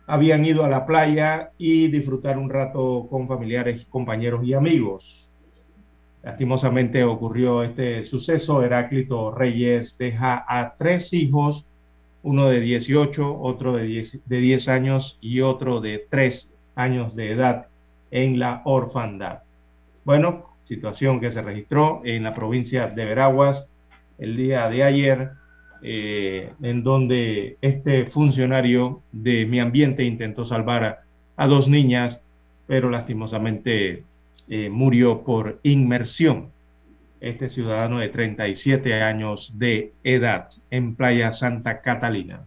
habían 0.07 0.45
ido 0.45 0.63
a 0.63 0.69
la 0.69 0.85
playa 0.85 1.51
y 1.57 1.87
disfrutar 1.87 2.37
un 2.37 2.49
rato 2.49 3.07
con 3.09 3.27
familiares, 3.27 3.85
compañeros 3.89 4.43
y 4.43 4.53
amigos. 4.53 5.29
Lastimosamente 6.23 7.03
ocurrió 7.03 7.63
este 7.63 8.03
suceso. 8.05 8.63
Heráclito 8.63 9.31
Reyes 9.31 9.95
deja 9.97 10.45
a 10.47 10.75
tres 10.77 11.13
hijos, 11.13 11.65
uno 12.21 12.49
de 12.49 12.61
18, 12.61 13.41
otro 13.41 13.75
de 13.75 13.83
10, 13.83 14.19
de 14.25 14.37
10 14.37 14.67
años 14.69 15.17
y 15.19 15.41
otro 15.41 15.81
de 15.81 16.05
3 16.09 16.49
años 16.75 17.15
de 17.15 17.31
edad 17.31 17.67
en 18.11 18.39
la 18.39 18.61
orfandad. 18.63 19.39
Bueno, 20.05 20.45
situación 20.63 21.19
que 21.19 21.31
se 21.31 21.41
registró 21.41 22.01
en 22.05 22.23
la 22.23 22.33
provincia 22.33 22.87
de 22.87 23.05
Veraguas 23.05 23.67
el 24.17 24.37
día 24.37 24.69
de 24.69 24.83
ayer 24.83 25.31
eh, 25.85 26.53
en 26.61 26.81
donde 26.81 27.57
este 27.61 28.05
funcionario 28.05 29.01
de 29.11 29.45
mi 29.45 29.59
ambiente 29.59 30.05
intentó 30.05 30.45
salvar 30.45 31.03
a, 31.35 31.47
dos 31.47 31.67
niñas, 31.67 32.21
pero 32.67 32.89
lastimosamente 32.89 34.03
eh, 34.47 34.69
murió 34.69 35.23
por 35.23 35.59
inmersión. 35.63 36.51
Este 37.19 37.49
ciudadano 37.49 37.99
de 37.99 38.09
37 38.09 39.01
años 39.01 39.51
de 39.55 39.91
edad 40.03 40.49
en 40.71 40.95
Playa 40.95 41.33
Santa 41.33 41.81
Catalina. 41.81 42.45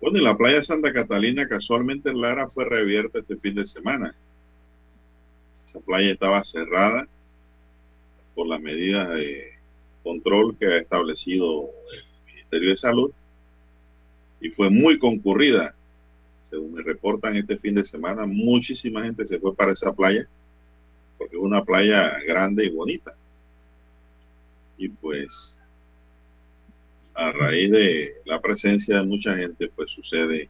Bueno, 0.00 0.18
en 0.18 0.24
la 0.24 0.36
playa 0.36 0.62
Santa 0.62 0.92
Catalina 0.92 1.48
casualmente 1.48 2.12
Lara 2.12 2.48
fue 2.48 2.66
reabierta 2.66 3.18
este 3.20 3.36
fin 3.36 3.54
de 3.54 3.66
semana. 3.66 4.14
Esa 5.66 5.80
playa 5.80 6.12
estaba 6.12 6.44
cerrada 6.44 7.08
por 8.34 8.46
las 8.46 8.60
medidas 8.60 9.08
de 9.08 9.52
control 10.02 10.56
que 10.58 10.66
ha 10.66 10.76
establecido 10.76 11.70
Ministerio 12.50 12.70
de 12.70 12.76
Salud 12.76 13.12
y 14.40 14.50
fue 14.50 14.70
muy 14.70 14.98
concurrida. 14.98 15.74
Según 16.44 16.74
me 16.74 16.82
reportan 16.82 17.36
este 17.36 17.58
fin 17.58 17.74
de 17.74 17.84
semana, 17.84 18.26
muchísima 18.26 19.02
gente 19.02 19.26
se 19.26 19.38
fue 19.38 19.54
para 19.54 19.72
esa 19.72 19.92
playa 19.92 20.26
porque 21.18 21.36
es 21.36 21.42
una 21.42 21.62
playa 21.62 22.18
grande 22.26 22.64
y 22.64 22.70
bonita. 22.70 23.14
Y 24.78 24.88
pues 24.88 25.60
a 27.14 27.32
raíz 27.32 27.70
de 27.70 28.14
la 28.24 28.40
presencia 28.40 28.98
de 28.98 29.02
mucha 29.04 29.36
gente, 29.36 29.70
pues 29.74 29.90
sucede 29.90 30.48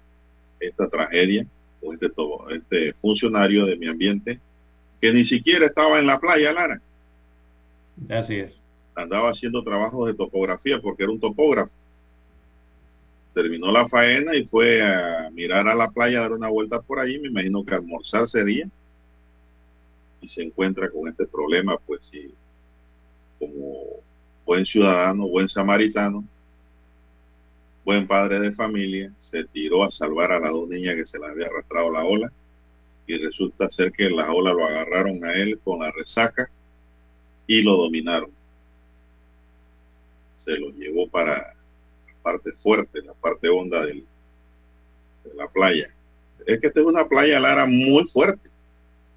esta 0.60 0.88
tragedia 0.88 1.46
con 1.80 1.94
este, 1.94 2.08
este 2.50 2.92
funcionario 2.94 3.64
de 3.64 3.76
mi 3.76 3.86
ambiente 3.86 4.38
que 5.00 5.12
ni 5.12 5.24
siquiera 5.24 5.66
estaba 5.66 5.98
en 5.98 6.06
la 6.06 6.20
playa, 6.20 6.52
Lara. 6.52 6.80
Así 8.10 8.36
es. 8.36 8.60
Andaba 8.94 9.30
haciendo 9.30 9.64
trabajos 9.64 10.06
de 10.06 10.14
topografía 10.14 10.80
porque 10.80 11.04
era 11.04 11.12
un 11.12 11.20
topógrafo 11.20 11.72
terminó 13.42 13.70
la 13.70 13.88
faena 13.88 14.34
y 14.34 14.48
fue 14.48 14.82
a 14.82 15.30
mirar 15.30 15.68
a 15.68 15.74
la 15.76 15.88
playa, 15.92 16.18
a 16.18 16.22
dar 16.22 16.32
una 16.32 16.48
vuelta 16.48 16.82
por 16.82 16.98
ahí, 16.98 17.20
me 17.20 17.28
imagino 17.28 17.64
que 17.64 17.72
almorzar 17.72 18.26
sería, 18.26 18.68
y 20.20 20.26
se 20.26 20.42
encuentra 20.42 20.90
con 20.90 21.08
este 21.08 21.24
problema, 21.24 21.78
pues 21.86 22.10
como 23.38 24.02
buen 24.44 24.66
ciudadano, 24.66 25.28
buen 25.28 25.48
samaritano, 25.48 26.24
buen 27.84 28.08
padre 28.08 28.40
de 28.40 28.50
familia, 28.50 29.12
se 29.18 29.44
tiró 29.44 29.84
a 29.84 29.90
salvar 29.92 30.32
a 30.32 30.40
las 30.40 30.50
dos 30.50 30.68
niñas 30.68 30.96
que 30.96 31.06
se 31.06 31.20
las 31.20 31.30
había 31.30 31.46
arrastrado 31.46 31.92
la 31.92 32.04
ola, 32.04 32.32
y 33.06 33.18
resulta 33.18 33.70
ser 33.70 33.92
que 33.92 34.10
la 34.10 34.32
ola 34.32 34.52
lo 34.52 34.66
agarraron 34.66 35.24
a 35.24 35.34
él 35.34 35.60
con 35.62 35.78
la 35.78 35.92
resaca 35.92 36.50
y 37.46 37.62
lo 37.62 37.76
dominaron. 37.76 38.32
Se 40.34 40.58
lo 40.58 40.70
llevó 40.70 41.08
para 41.08 41.54
parte 42.28 42.52
fuerte, 42.52 43.02
la 43.02 43.14
parte 43.14 43.48
honda 43.48 43.86
del, 43.86 44.04
de 45.24 45.34
la 45.34 45.48
playa. 45.48 45.88
Es 46.46 46.60
que 46.60 46.66
esta 46.68 46.80
es 46.80 46.86
una 46.86 47.06
playa, 47.08 47.40
Lara, 47.40 47.66
muy 47.66 48.04
fuerte. 48.06 48.50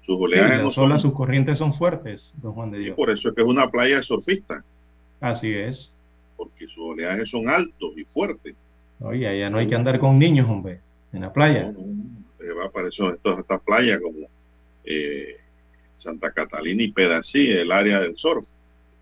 Sus 0.02 0.16
oleajes 0.16 0.62
no 0.62 0.72
son... 0.72 0.98
sus 0.98 1.12
corrientes 1.12 1.58
son 1.58 1.74
fuertes, 1.74 2.32
don 2.42 2.52
Juan 2.52 2.70
de 2.70 2.78
Dios. 2.78 2.96
por 2.96 3.10
eso 3.10 3.28
es 3.28 3.34
que 3.34 3.42
es 3.42 3.46
una 3.46 3.70
playa 3.70 4.02
surfista. 4.02 4.64
Así 5.20 5.52
es. 5.52 5.92
Porque 6.36 6.66
sus 6.66 6.78
oleajes 6.78 7.28
son 7.30 7.48
altos 7.48 7.92
y 7.96 8.04
fuertes. 8.04 8.54
Oye, 9.00 9.28
allá 9.28 9.50
no 9.50 9.58
hay 9.58 9.68
que 9.68 9.74
andar 9.74 9.98
con 9.98 10.18
niños, 10.18 10.48
hombre, 10.48 10.80
en 11.12 11.20
la 11.20 11.32
playa. 11.32 11.70
No, 11.72 11.80
no, 11.80 12.56
va 12.56 12.70
para 12.70 12.88
eso 12.88 13.12
estas 13.12 13.60
playas 13.60 14.00
como 14.00 14.26
eh, 14.84 15.36
Santa 15.96 16.32
Catalina 16.32 16.82
y 16.82 16.90
Pedací, 16.90 17.50
el 17.52 17.70
área 17.70 18.00
del 18.00 18.16
surf. 18.16 18.46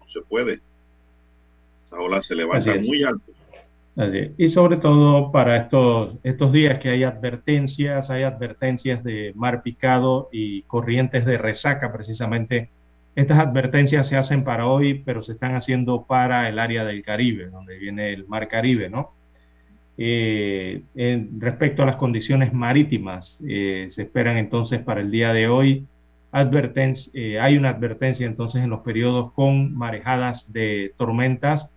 No 0.01 0.09
se 0.09 0.21
puede. 0.23 0.61
Esas 1.87 1.99
olas 1.99 2.27
se 2.27 2.35
levantan 2.35 2.83
muy 2.83 3.03
alto. 3.05 3.33
Y 4.39 4.49
sobre 4.49 4.79
todo 4.79 5.31
para 5.31 5.57
estos, 5.57 6.17
estos 6.23 6.53
días 6.53 6.79
que 6.79 6.89
hay 6.89 7.05
advertencias, 7.05 8.09
hay 8.09 8.23
advertencias 8.23 9.05
de 9.05 9.33
mar 9.35 9.63
picado 9.63 10.29
y 10.33 10.63
corrientes 10.63 11.27
de 11.27 11.37
resaca 11.37 11.93
precisamente. 11.93 12.71
Estas 13.15 13.39
advertencias 13.39 14.09
se 14.09 14.17
hacen 14.17 14.45
para 14.45 14.67
hoy, 14.67 15.03
pero 15.05 15.23
se 15.23 15.33
están 15.33 15.55
haciendo 15.55 16.05
para 16.07 16.49
el 16.49 16.59
área 16.59 16.85
del 16.85 17.03
Caribe, 17.03 17.51
donde 17.51 17.77
viene 17.79 18.13
el 18.13 18.27
mar 18.27 18.49
Caribe, 18.49 18.89
¿no? 18.89 19.13
Eh, 19.99 20.83
respecto 21.39 21.83
a 21.83 21.87
las 21.87 21.97
condiciones 21.97 22.55
marítimas, 22.55 23.39
eh, 23.47 23.89
se 23.91 24.03
esperan 24.03 24.39
entonces 24.39 24.81
para 24.81 25.03
el 25.03 25.11
día 25.11 25.35
de 25.35 25.49
hoy 25.49 25.87
advertencia, 26.33 27.11
eh, 27.15 27.41
hay 27.41 27.57
una 27.57 27.71
advertencia 27.71 28.27
entonces 28.27 28.63
en 28.63 28.71
los 28.71 28.81
periodos 28.81 29.33
con 29.33 29.75
marejadas 29.75 30.51
de 30.53 30.95
tormentas 30.97 31.69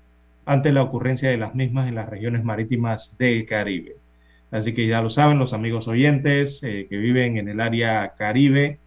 ante 0.46 0.72
la 0.72 0.84
ocurrencia 0.84 1.30
de 1.30 1.38
las 1.38 1.56
mismas 1.56 1.88
en 1.88 1.96
las 1.96 2.10
regiones 2.10 2.44
marítimas 2.44 3.16
del 3.18 3.46
Caribe. 3.46 3.96
Así 4.52 4.74
que 4.74 4.88
ya 4.88 5.02
lo 5.02 5.10
saben 5.10 5.40
los 5.40 5.54
amigos 5.54 5.88
oyentes 5.88 6.62
eh, 6.62 6.86
que 6.90 6.98
viven 6.98 7.38
en 7.38 7.50
el 7.50 7.60
área 7.60 8.14
Caribe, 8.18 8.78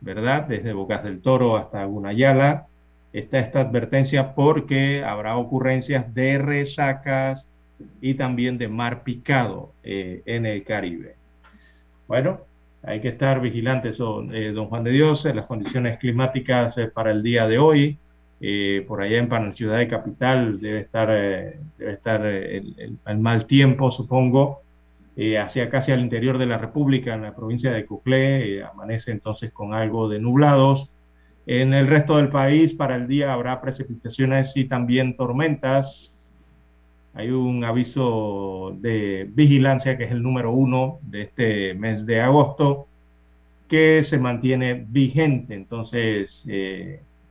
¿verdad? 0.00 0.46
Desde 0.48 0.72
Bocas 0.72 1.04
del 1.04 1.20
Toro 1.20 1.56
hasta 1.56 1.84
Gunayala, 1.84 2.66
está 3.12 3.38
esta 3.38 3.60
advertencia 3.60 4.34
porque 4.34 5.04
habrá 5.04 5.36
ocurrencias 5.36 6.12
de 6.12 6.38
resacas 6.38 7.46
y 8.00 8.14
también 8.14 8.58
de 8.58 8.68
mar 8.68 9.04
picado 9.04 9.72
eh, 9.84 10.22
en 10.26 10.44
el 10.44 10.64
Caribe. 10.64 11.14
Bueno, 12.08 12.40
hay 12.82 13.00
que 13.00 13.08
estar 13.08 13.40
vigilantes, 13.40 13.98
eh, 14.00 14.52
don 14.52 14.66
Juan 14.66 14.84
de 14.84 14.90
Dios, 14.90 15.24
en 15.24 15.36
las 15.36 15.46
condiciones 15.46 15.98
climáticas 15.98 16.76
para 16.94 17.10
el 17.10 17.22
día 17.22 17.46
de 17.46 17.58
hoy. 17.58 17.98
Eh, 18.40 18.84
por 18.86 19.00
allá 19.00 19.18
en 19.18 19.28
Panamá, 19.28 19.52
ciudad 19.52 19.78
de 19.78 19.88
capital, 19.88 20.60
debe 20.60 20.80
estar, 20.80 21.08
eh, 21.10 21.58
debe 21.78 21.92
estar 21.92 22.20
eh, 22.26 22.62
el, 23.06 23.18
mal 23.18 23.46
tiempo, 23.46 23.90
supongo, 23.90 24.62
hacia 25.40 25.70
casi 25.70 25.92
al 25.92 26.00
interior 26.00 26.36
de 26.36 26.44
la 26.44 26.58
República, 26.58 27.14
en 27.14 27.22
la 27.22 27.34
provincia 27.34 27.72
de 27.72 27.86
Cuclé, 27.86 28.62
amanece 28.62 29.12
entonces 29.12 29.50
con 29.50 29.72
algo 29.72 30.10
de 30.10 30.18
nublados. 30.18 30.90
En 31.46 31.72
el 31.72 31.86
resto 31.86 32.18
del 32.18 32.28
país, 32.28 32.74
para 32.74 32.96
el 32.96 33.08
día 33.08 33.32
habrá 33.32 33.62
precipitaciones 33.62 34.54
y 34.56 34.66
también 34.66 35.16
tormentas. 35.16 36.14
Hay 37.14 37.30
un 37.30 37.64
aviso 37.64 38.76
de 38.78 39.26
vigilancia 39.32 39.96
que 39.96 40.04
es 40.04 40.10
el 40.10 40.22
número 40.22 40.52
uno 40.52 40.98
de 41.02 41.22
este 41.22 41.72
mes 41.72 42.04
de 42.04 42.20
agosto, 42.20 42.86
que 43.68 44.04
se 44.04 44.18
mantiene 44.18 44.84
vigente. 44.86 45.54
Entonces, 45.54 46.44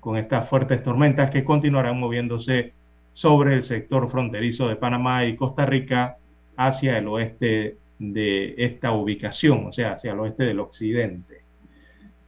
con 0.05 0.17
estas 0.17 0.47
fuertes 0.47 0.83
tormentas 0.83 1.31
que 1.31 1.43
continuarán 1.43 1.99
moviéndose 1.99 2.73
sobre 3.13 3.55
el 3.55 3.63
sector 3.63 4.07
fronterizo 4.07 4.67
de 4.67 4.75
Panamá 4.75 5.25
y 5.25 5.35
Costa 5.35 5.65
Rica 5.65 6.17
hacia 6.55 6.99
el 6.99 7.07
oeste 7.07 7.77
de 7.97 8.53
esta 8.55 8.91
ubicación, 8.91 9.65
o 9.65 9.71
sea, 9.71 9.93
hacia 9.93 10.11
el 10.11 10.19
oeste 10.19 10.43
del 10.43 10.59
occidente. 10.59 11.41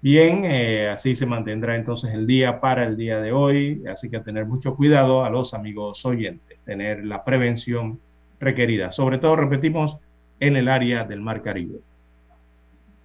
Bien, 0.01 0.41
eh, 0.43 0.89
así 0.89 1.15
se 1.15 1.27
mantendrá 1.27 1.75
entonces 1.75 2.11
el 2.15 2.25
día 2.25 2.59
para 2.59 2.83
el 2.83 2.97
día 2.97 3.21
de 3.21 3.31
hoy, 3.31 3.83
así 3.87 4.09
que 4.09 4.21
tener 4.21 4.47
mucho 4.47 4.75
cuidado 4.75 5.23
a 5.23 5.29
los 5.29 5.53
amigos 5.53 6.03
oyentes, 6.03 6.57
tener 6.65 7.05
la 7.05 7.23
prevención 7.23 7.99
requerida, 8.39 8.91
sobre 8.91 9.19
todo, 9.19 9.35
repetimos, 9.35 9.99
en 10.39 10.55
el 10.55 10.67
área 10.67 11.03
del 11.03 11.21
Mar 11.21 11.43
Caribe. 11.43 11.77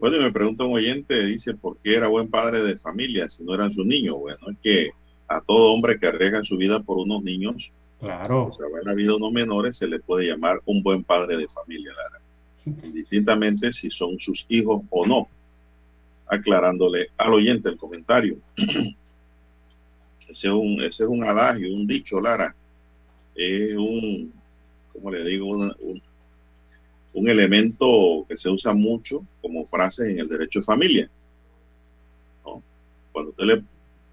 Bueno, 0.03 0.19
me 0.19 0.33
pregunta 0.33 0.65
un 0.65 0.73
oyente, 0.75 1.25
dice, 1.27 1.55
¿por 1.55 1.77
qué 1.77 1.95
era 1.95 2.09
buen 2.09 2.29
padre 2.29 2.61
de 2.65 2.77
familia 2.77 3.29
si 3.29 3.45
no 3.45 3.55
eran 3.55 3.73
sus 3.73 3.87
niños? 3.87 4.17
Bueno, 4.19 4.51
es 4.51 4.57
que 4.61 4.91
a 5.29 5.41
todo 5.41 5.73
hombre 5.73 5.97
que 5.97 6.09
arriesga 6.09 6.43
su 6.43 6.57
vida 6.57 6.83
por 6.83 6.97
unos 6.97 7.23
niños, 7.23 7.71
claro. 8.01 8.47
que 8.47 8.57
se 8.57 8.65
va 8.65 8.81
en 8.81 8.87
la 8.87 8.95
vida 8.95 9.15
unos 9.15 9.31
menores, 9.31 9.77
se 9.77 9.87
le 9.87 10.01
puede 10.01 10.27
llamar 10.27 10.61
un 10.65 10.83
buen 10.83 11.05
padre 11.05 11.37
de 11.37 11.47
familia, 11.47 11.93
Lara. 11.93 12.21
Indistintamente 12.85 13.71
si 13.71 13.91
son 13.91 14.19
sus 14.19 14.45
hijos 14.49 14.83
o 14.91 15.07
no. 15.07 15.29
Aclarándole 16.27 17.11
al 17.17 17.35
oyente 17.35 17.69
el 17.69 17.77
comentario. 17.77 18.39
ese, 18.57 18.95
es 20.29 20.45
un, 20.53 20.83
ese 20.83 21.05
es 21.05 21.09
un 21.09 21.23
adagio, 21.23 21.73
un 21.73 21.87
dicho, 21.87 22.21
Lara. 22.21 22.53
Es 23.37 23.77
un, 23.77 24.33
como 24.93 25.13
le 25.13 25.23
digo, 25.23 25.47
un, 25.47 26.03
un 27.15 27.29
elemento 27.29 28.25
que 28.29 28.37
se 28.37 28.49
usa 28.49 28.73
mucho 28.73 29.25
como 29.41 29.67
frase 29.67 30.11
en 30.11 30.21
el 30.21 30.29
derecho 30.29 30.61
de 30.61 30.65
familia. 30.65 31.11
Cuando 33.13 33.31
usted 33.31 33.45
le 33.45 33.63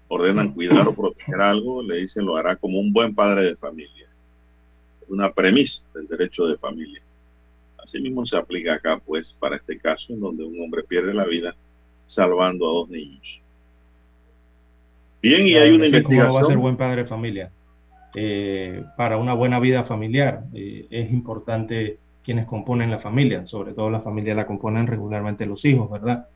ordenan 0.08 0.52
cuidar 0.52 0.86
o 0.88 0.94
proteger 0.94 1.40
algo, 1.40 1.82
le 1.82 1.96
dicen 1.98 2.26
lo 2.26 2.36
hará 2.36 2.56
como 2.56 2.78
un 2.78 2.92
buen 2.92 3.14
padre 3.14 3.44
de 3.44 3.56
familia. 3.56 4.06
Es 5.00 5.08
una 5.08 5.32
premisa 5.32 5.82
del 5.94 6.06
derecho 6.06 6.46
de 6.46 6.58
familia. 6.58 7.00
Así 7.82 8.00
mismo 8.00 8.26
se 8.26 8.36
aplica 8.36 8.74
acá, 8.74 9.00
pues, 9.04 9.36
para 9.40 9.56
este 9.56 9.78
caso, 9.78 10.12
en 10.12 10.20
donde 10.20 10.44
un 10.44 10.60
hombre 10.62 10.82
pierde 10.82 11.14
la 11.14 11.24
vida 11.24 11.56
salvando 12.04 12.68
a 12.68 12.72
dos 12.72 12.90
niños. 12.90 13.40
Bien, 15.22 15.46
y 15.46 15.54
hay 15.54 15.70
una 15.70 15.86
investigación. 15.86 16.28
¿Cómo 16.28 16.40
va 16.40 16.46
a 16.46 16.50
ser 16.50 16.58
buen 16.58 16.76
padre 16.76 17.02
de 17.02 17.08
familia? 17.08 17.50
Eh, 18.14 18.82
para 18.96 19.16
una 19.18 19.34
buena 19.34 19.60
vida 19.60 19.84
familiar 19.84 20.42
eh, 20.52 20.86
es 20.90 21.12
importante 21.12 21.98
quienes 22.22 22.46
componen 22.46 22.90
la 22.90 22.98
familia, 22.98 23.46
sobre 23.46 23.72
todo 23.72 23.90
la 23.90 24.00
familia 24.00 24.34
la 24.34 24.46
componen 24.46 24.86
regularmente 24.86 25.46
los 25.46 25.64
hijos, 25.64 25.90
¿verdad? 25.90 26.28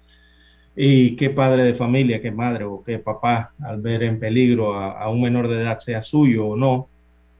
Y 0.77 1.14
qué 1.16 1.31
padre 1.31 1.62
de 1.62 1.75
familia, 1.75 2.20
qué 2.20 2.33
madre 2.33 2.64
o 2.64 2.83
qué 2.83 2.99
papá, 2.99 3.53
al 3.62 3.81
ver 3.81 4.03
en 4.03 4.18
peligro 4.18 4.75
a, 4.75 5.09
un 5.09 5.23
menor 5.23 5.49
de 5.49 5.62
edad, 5.62 5.79
sea 5.79 6.03
suyo 6.03 6.49
o 6.49 6.57
no, 6.57 6.88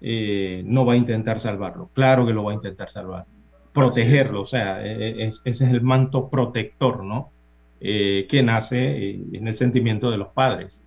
eh, 0.01 0.63
no 0.65 0.85
va 0.85 0.93
a 0.93 0.97
intentar 0.97 1.41
salvarlo. 1.41 1.91
Claro 1.95 2.27
que 2.27 2.33
lo 2.33 2.45
va 2.45 2.53
a 2.53 2.55
intentar 2.55 2.91
salvar. 2.91 3.25
Protegerlo, 3.73 4.43
o 4.43 4.47
sea, 4.47 4.87
e, 4.87 5.25
e, 5.25 5.29
ese 5.29 5.41
es 5.45 5.61
el 5.61 5.83
manto 5.83 6.29
protector, 6.29 7.03
¿no? 7.03 7.33
Eh, 7.81 8.27
que 8.29 8.43
nace 8.43 8.79
eh, 8.79 9.21
en 9.33 9.49
el 9.49 9.57
sentimiento 9.57 10.11
de 10.11 10.19
los 10.19 10.29
padres 10.29 10.81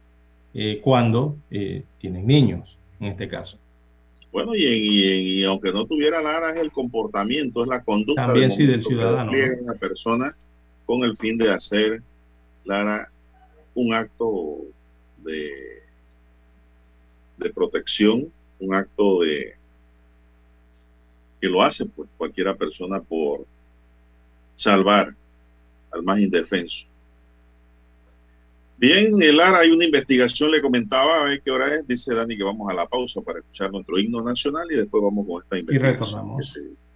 cuando 0.82 1.38
tienen 2.00 2.26
niños, 2.26 2.80
en 3.00 3.10
este 3.10 3.28
caso. 3.28 3.60
Bueno, 4.31 4.53
y, 4.55 5.43
aunque 5.43 5.71
no 5.71 5.85
tuviera 5.85 6.21
nada, 6.21 6.51
es 6.51 6.57
el 6.57 6.71
comportamiento, 6.71 7.63
es 7.63 7.69
la 7.69 7.83
conducta 7.83 8.27
También, 8.27 8.51
sí, 8.51 8.65
del 8.65 8.83
ciudadano. 8.83 9.31
Que 9.31 9.57
una 9.61 9.73
persona 9.73 10.35
con 10.85 11.03
el 11.03 11.17
fin 11.17 11.37
de 11.37 11.51
hacer 11.51 12.01
Lara, 12.65 13.09
un 13.73 13.93
acto 13.93 14.57
de, 15.23 15.81
de 17.37 17.49
protección, 17.51 18.31
un 18.59 18.73
acto 18.75 19.21
de 19.21 19.55
que 21.39 21.47
lo 21.47 21.61
hace 21.61 21.85
pues 21.85 22.09
cualquiera 22.17 22.55
persona 22.55 22.99
por 22.99 23.45
salvar 24.55 25.13
al 25.91 26.03
más 26.03 26.19
indefenso. 26.19 26.85
Bien, 28.77 29.13
Lara, 29.35 29.59
hay 29.59 29.71
una 29.71 29.85
investigación, 29.85 30.51
le 30.51 30.61
comentaba, 30.61 31.21
a 31.21 31.25
ver 31.25 31.41
qué 31.41 31.49
hora 31.49 31.73
es, 31.75 31.87
dice 31.87 32.13
Dani 32.13 32.37
que 32.37 32.43
vamos 32.43 32.69
a 32.69 32.75
la 32.75 32.87
pausa 32.87 33.21
para 33.21 33.39
escuchar 33.39 33.71
nuestro 33.71 33.97
himno 33.97 34.21
nacional 34.21 34.67
y 34.71 34.75
después 34.75 35.03
vamos 35.03 35.25
con 35.25 35.41
esta 35.41 35.57
investigación. 35.57 36.37
Y 36.39 36.87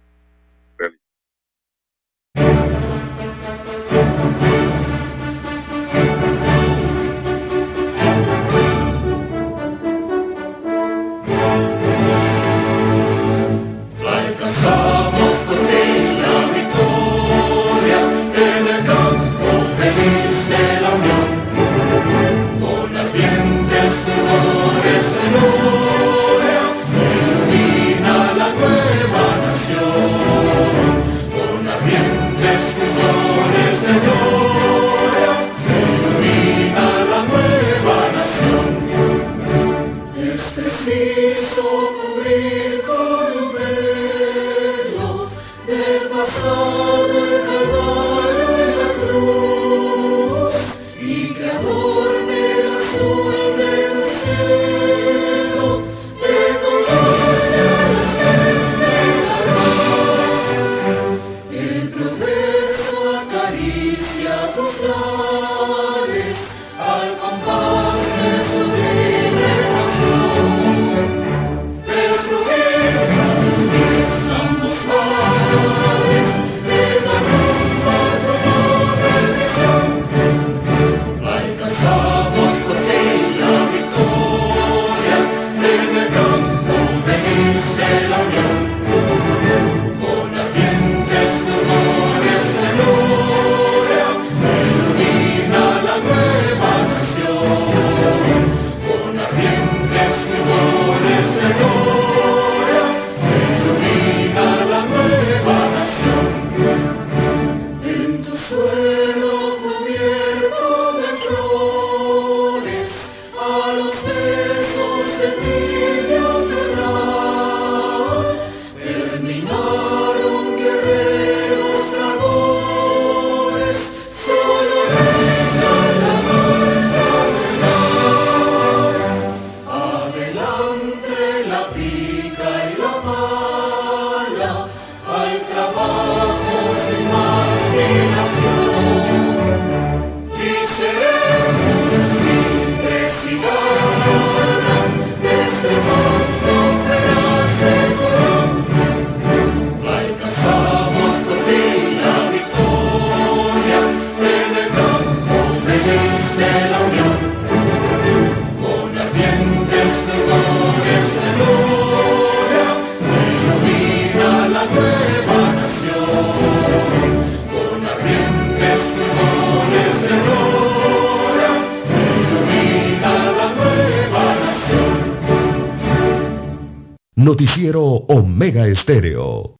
Noticiero 177.42 177.82
Omega 178.06 178.68
Estéreo. 178.68 179.56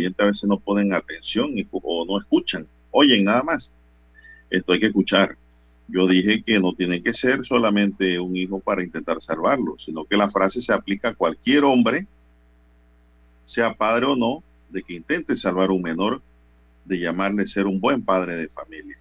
Oyentes 0.00 0.24
a 0.24 0.26
veces 0.26 0.44
no 0.44 0.58
ponen 0.58 0.92
atención 0.92 1.50
o 1.70 2.04
no 2.06 2.18
escuchan, 2.18 2.66
oyen 2.90 3.24
nada 3.24 3.42
más. 3.42 3.72
Esto 4.50 4.72
hay 4.72 4.80
que 4.80 4.86
escuchar. 4.86 5.36
Yo 5.88 6.06
dije 6.06 6.42
que 6.42 6.60
no 6.60 6.72
tiene 6.72 7.02
que 7.02 7.12
ser 7.12 7.44
solamente 7.44 8.18
un 8.20 8.36
hijo 8.36 8.60
para 8.60 8.82
intentar 8.82 9.20
salvarlo, 9.20 9.76
sino 9.78 10.04
que 10.04 10.16
la 10.16 10.30
frase 10.30 10.60
se 10.60 10.72
aplica 10.72 11.08
a 11.08 11.14
cualquier 11.14 11.64
hombre, 11.64 12.06
sea 13.44 13.74
padre 13.74 14.06
o 14.06 14.16
no, 14.16 14.42
de 14.70 14.82
que 14.82 14.94
intente 14.94 15.36
salvar 15.36 15.70
un 15.70 15.82
menor, 15.82 16.22
de 16.84 16.98
llamarle 16.98 17.46
ser 17.46 17.66
un 17.66 17.80
buen 17.80 18.02
padre 18.02 18.36
de 18.36 18.48
familia. 18.48 18.96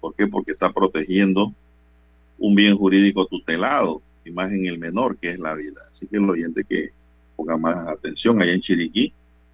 ¿Por 0.00 0.14
qué? 0.14 0.26
Porque 0.26 0.52
está 0.52 0.72
protegiendo 0.72 1.54
un 2.38 2.54
bien 2.54 2.76
jurídico 2.76 3.26
tutelado, 3.26 4.00
y 4.24 4.30
más 4.30 4.50
en 4.52 4.66
el 4.66 4.78
menor, 4.78 5.16
que 5.16 5.30
es 5.30 5.38
la 5.38 5.54
vida. 5.54 5.82
Así 5.90 6.06
que 6.06 6.16
el 6.16 6.28
oyente 6.28 6.64
que 6.64 6.90
ponga 7.36 7.56
más 7.56 7.88
atención 7.88 8.40
allá 8.40 8.52
en 8.52 8.60
Chiriquí. 8.60 9.12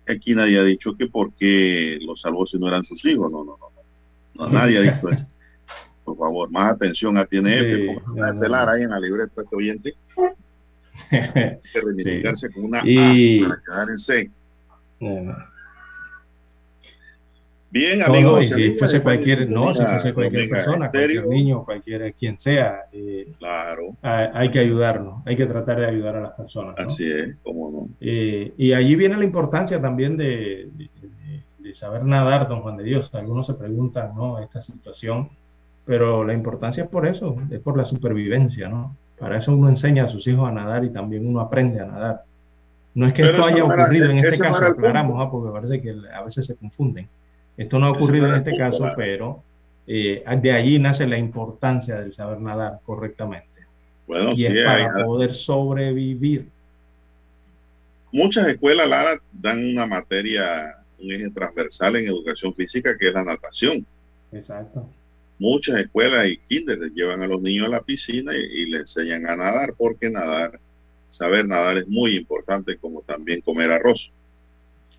Aquí 0.08 0.34
nadie 0.34 0.58
ha 0.58 0.62
dicho 0.62 0.96
que 0.96 1.08
porque 1.08 1.98
los 2.00 2.20
salvó 2.20 2.46
si 2.46 2.58
no 2.58 2.68
eran 2.68 2.84
sus 2.84 3.04
hijos. 3.04 3.30
No, 3.30 3.44
no, 3.44 3.56
no. 3.58 3.70
no. 4.34 4.48
nadie 4.48 4.78
ha 4.78 4.82
dicho 4.82 5.08
eso. 5.08 5.26
Por 6.04 6.16
favor, 6.16 6.50
más 6.50 6.74
atención 6.74 7.16
a 7.18 7.24
TNF. 7.24 7.66
Sí, 7.66 7.86
ponga 8.06 8.30
estelar 8.30 8.68
ahí 8.68 8.82
en 8.82 8.90
la 8.90 9.00
libreta 9.00 9.42
este 9.42 9.56
oyente. 9.56 9.94
Hay 11.10 11.58
que 11.72 11.80
reivindicarse 11.80 12.50
con 12.50 12.64
una 12.66 12.80
y... 12.84 13.42
A 13.42 13.48
para 13.48 13.62
quedar 13.62 13.90
en 13.90 13.98
C. 13.98 14.30
Bien, 17.78 18.02
amigos. 18.02 18.46
si 18.46 18.70
fuese 18.72 19.02
cualquier, 19.02 19.48
no, 19.50 19.74
si 19.74 19.82
fuese 19.82 20.14
cualquier 20.14 20.48
persona, 20.48 20.90
cualquier 20.90 21.26
niño, 21.26 21.64
cualquier 21.64 22.14
quien 22.14 22.38
sea, 22.40 22.86
eh, 22.92 23.32
claro. 23.38 23.96
hay, 24.02 24.50
que 24.50 24.60
ayudarnos, 24.60 25.26
hay 25.26 25.36
que 25.36 25.46
tratar 25.46 25.80
de 25.80 25.86
ayudar 25.86 26.16
a 26.16 26.20
las 26.20 26.32
personas. 26.32 26.74
Así 26.78 27.10
es, 27.10 27.36
cómo 27.42 27.70
no. 27.70 27.88
Eh, 28.00 28.52
y 28.56 28.72
allí 28.72 28.96
viene 28.96 29.16
la 29.16 29.24
importancia 29.24 29.80
también 29.80 30.16
de, 30.16 30.68
de, 31.58 31.74
saber 31.74 32.04
nadar, 32.04 32.48
don 32.48 32.62
Juan 32.62 32.78
de 32.78 32.84
Dios. 32.84 33.14
Algunos 33.14 33.46
se 33.46 33.54
preguntan, 33.54 34.14
¿no? 34.16 34.38
Esta 34.38 34.62
situación, 34.62 35.28
pero 35.84 36.24
la 36.24 36.32
importancia 36.32 36.84
es 36.84 36.88
por 36.88 37.06
eso, 37.06 37.36
es 37.50 37.60
por 37.60 37.76
la 37.76 37.84
supervivencia, 37.84 38.68
¿no? 38.68 38.96
Para 39.18 39.38
eso 39.38 39.54
uno 39.54 39.68
enseña 39.68 40.04
a 40.04 40.08
sus 40.08 40.26
hijos 40.26 40.48
a 40.48 40.52
nadar 40.52 40.84
y 40.84 40.90
también 40.90 41.26
uno 41.26 41.40
aprende 41.40 41.80
a 41.80 41.86
nadar. 41.86 42.22
No 42.94 43.06
es 43.06 43.12
que 43.12 43.22
esto 43.22 43.44
haya 43.44 43.62
ocurrido 43.62 44.08
en 44.08 44.24
este 44.24 44.38
caso, 44.38 44.64
aclaramos, 44.64 45.22
¿ah? 45.22 45.30
porque 45.30 45.52
parece 45.52 45.82
que 45.82 45.94
a 46.14 46.22
veces 46.22 46.46
se 46.46 46.56
confunden. 46.56 47.06
Esto 47.56 47.78
no 47.78 47.86
ha 47.86 47.90
ocurrido 47.90 48.26
en 48.28 48.34
este 48.34 48.56
caso, 48.56 48.92
pero 48.96 49.42
eh, 49.86 50.24
de 50.42 50.52
allí 50.52 50.78
nace 50.78 51.06
la 51.06 51.16
importancia 51.16 52.00
del 52.00 52.12
saber 52.12 52.40
nadar 52.40 52.80
correctamente. 52.84 53.46
Bueno, 54.06 54.32
y 54.34 54.46
es 54.46 54.64
para 54.64 55.04
poder 55.04 55.34
sobrevivir. 55.34 56.48
Muchas 58.12 58.46
escuelas, 58.48 58.88
Lara, 58.88 59.20
dan 59.32 59.64
una 59.64 59.86
materia, 59.86 60.76
un 60.98 61.12
eje 61.12 61.30
transversal 61.30 61.96
en 61.96 62.08
educación 62.08 62.54
física 62.54 62.96
que 62.96 63.08
es 63.08 63.14
la 63.14 63.24
natación. 63.24 63.84
Exacto. 64.32 64.88
Muchas 65.38 65.80
escuelas 65.80 66.28
y 66.28 66.38
kinder 66.38 66.78
llevan 66.94 67.22
a 67.22 67.26
los 67.26 67.42
niños 67.42 67.66
a 67.66 67.70
la 67.70 67.82
piscina 67.82 68.32
y, 68.34 68.40
y 68.40 68.66
les 68.70 68.82
enseñan 68.82 69.26
a 69.28 69.36
nadar, 69.36 69.74
porque 69.76 70.08
nadar, 70.08 70.58
saber 71.10 71.46
nadar 71.46 71.78
es 71.78 71.88
muy 71.88 72.16
importante 72.16 72.76
como 72.78 73.02
también 73.02 73.40
comer 73.40 73.72
arroz. 73.72 74.10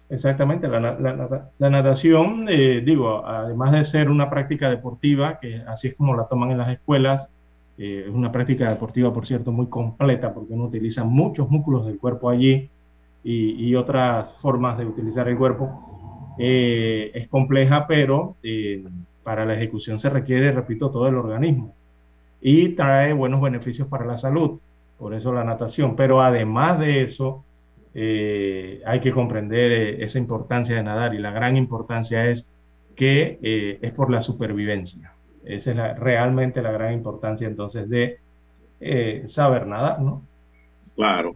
Exactamente, 0.10 0.70
la, 0.70 0.80
la, 0.80 1.70
natación, 1.70 2.46
eh, 2.48 2.82
digo, 2.84 3.26
además 3.26 3.74
de 3.74 3.84
ser 3.84 4.10
una 4.10 4.30
práctica 4.30 4.70
deportiva, 4.70 5.38
que 5.40 5.62
así 5.68 5.90
es 5.90 5.96
como 5.96 6.16
la 6.16 6.28
toman 6.28 6.52
en 6.52 6.58
las 6.58 6.70
escuelas, 6.70 7.28
eh, 7.78 8.06
es 8.08 8.14
una 8.14 8.32
práctica 8.32 8.70
deportiva, 8.70 9.14
por 9.14 9.26
cierto, 9.26 9.52
muy 9.52 9.68
completa, 9.68 10.34
porque 10.34 10.54
uno 10.54 10.66
utiliza 10.66 11.04
muchos 11.04 11.50
músculos 11.50 11.86
del 11.86 11.98
cuerpo 11.98 12.30
allí 12.30 12.70
y, 13.24 13.76
otras 13.76 14.32
formas 14.40 14.78
de 14.78 14.86
utilizar 14.86 15.28
el 15.28 15.38
cuerpo. 15.38 16.36
Eh, 16.40 17.12
es 17.14 17.28
compleja, 17.28 17.86
pero 17.88 18.38
para 19.24 19.46
la 19.46 19.56
ejecución 19.56 20.00
se 20.00 20.10
requiere, 20.10 20.54
repito, 20.54 20.90
todo 20.90 21.08
el 21.10 21.16
organismo 21.16 21.74
y 22.42 22.70
trae 22.70 23.14
buenos 23.14 23.42
beneficios 23.42 23.88
para 23.88 24.06
la 24.06 24.18
salud, 24.18 24.60
por 24.98 25.14
eso 25.14 25.34
la 25.34 25.44
natación. 25.44 25.96
Pero 25.96 26.22
además 26.22 26.80
de 26.80 27.04
eso, 27.04 27.44
eh, 28.00 28.80
hay 28.86 29.00
que 29.00 29.12
comprender 29.12 29.72
eh, 29.72 30.04
esa 30.04 30.20
importancia 30.20 30.76
de 30.76 30.84
nadar 30.84 31.16
y 31.16 31.18
la 31.18 31.32
gran 31.32 31.58
importancia 31.58 32.30
es 32.30 32.46
que 32.96 33.40
eh, 33.42 33.80
es 33.82 33.92
por 33.92 34.12
la 34.12 34.22
supervivencia. 34.22 35.16
Esa 35.44 35.72
es 35.72 35.98
realmente 35.98 36.62
la 36.62 36.72
gran 36.72 36.94
importancia 36.94 37.48
entonces 37.48 37.90
de 37.90 38.20
saber 39.28 39.66
nadar, 39.66 40.00
¿no? 40.00 40.22
Claro. 40.96 41.36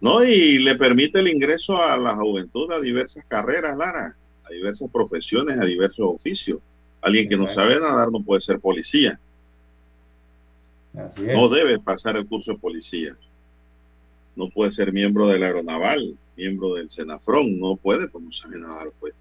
No, 0.00 0.24
y 0.24 0.60
le 0.60 0.76
permite 0.76 1.18
el 1.18 1.28
ingreso 1.28 1.82
a 1.82 1.98
la 1.98 2.16
juventud 2.16 2.72
a 2.72 2.80
diversas 2.80 3.26
carreras, 3.28 3.76
Lara, 3.76 4.16
a 4.44 4.50
diversas 4.50 4.90
profesiones, 4.90 5.58
a 5.58 5.64
diversos 5.66 6.06
oficios. 6.08 6.58
Alguien 7.02 7.28
que 7.28 7.36
no 7.36 7.48
sabe 7.48 7.78
nadar 7.78 8.10
no 8.10 8.22
puede 8.22 8.40
ser 8.40 8.60
policía. 8.60 9.20
No 10.94 11.50
debe 11.50 11.78
pasar 11.80 12.16
el 12.16 12.26
curso 12.26 12.52
de 12.52 12.58
policía 12.58 13.14
no 14.36 14.48
puede 14.48 14.72
ser 14.72 14.92
miembro 14.92 15.26
de 15.26 15.38
la 15.38 15.46
aeronaval, 15.46 16.16
miembro 16.36 16.74
del 16.74 16.90
Senafrón, 16.90 17.58
no 17.58 17.76
puede, 17.76 18.08
pues 18.08 18.24
no 18.24 18.32
sabe 18.32 18.58
nadar, 18.58 18.90
pues. 18.98 19.14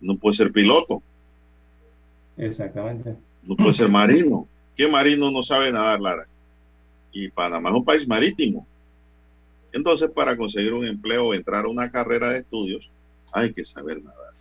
No 0.00 0.16
puede 0.16 0.36
ser 0.36 0.52
piloto. 0.52 1.02
Exactamente. 2.36 3.14
No 3.42 3.56
puede 3.56 3.74
ser 3.74 3.88
marino. 3.88 4.46
¿Qué 4.76 4.88
marino 4.88 5.30
no 5.30 5.42
sabe 5.42 5.70
nadar, 5.70 6.00
Lara? 6.00 6.26
Y 7.12 7.28
Panamá 7.28 7.70
es 7.70 7.76
un 7.76 7.84
país 7.84 8.08
marítimo. 8.08 8.66
Entonces, 9.72 10.10
para 10.10 10.36
conseguir 10.36 10.72
un 10.72 10.86
empleo 10.86 11.28
o 11.28 11.34
entrar 11.34 11.64
a 11.64 11.68
una 11.68 11.90
carrera 11.90 12.30
de 12.30 12.40
estudios, 12.40 12.90
hay 13.32 13.52
que 13.52 13.64
saber 13.64 14.02
nadar. 14.02 14.32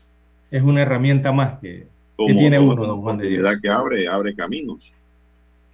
Es 0.52 0.62
una 0.62 0.82
herramienta 0.82 1.32
más 1.32 1.60
que, 1.60 1.88
tiene 2.18 2.60
uno, 2.60 2.86
don 2.86 3.02
Juan 3.02 3.18
de 3.18 3.28
Dios. 3.28 3.60
que 3.62 3.70
abre, 3.70 4.08
abre 4.08 4.36
caminos. 4.36 4.92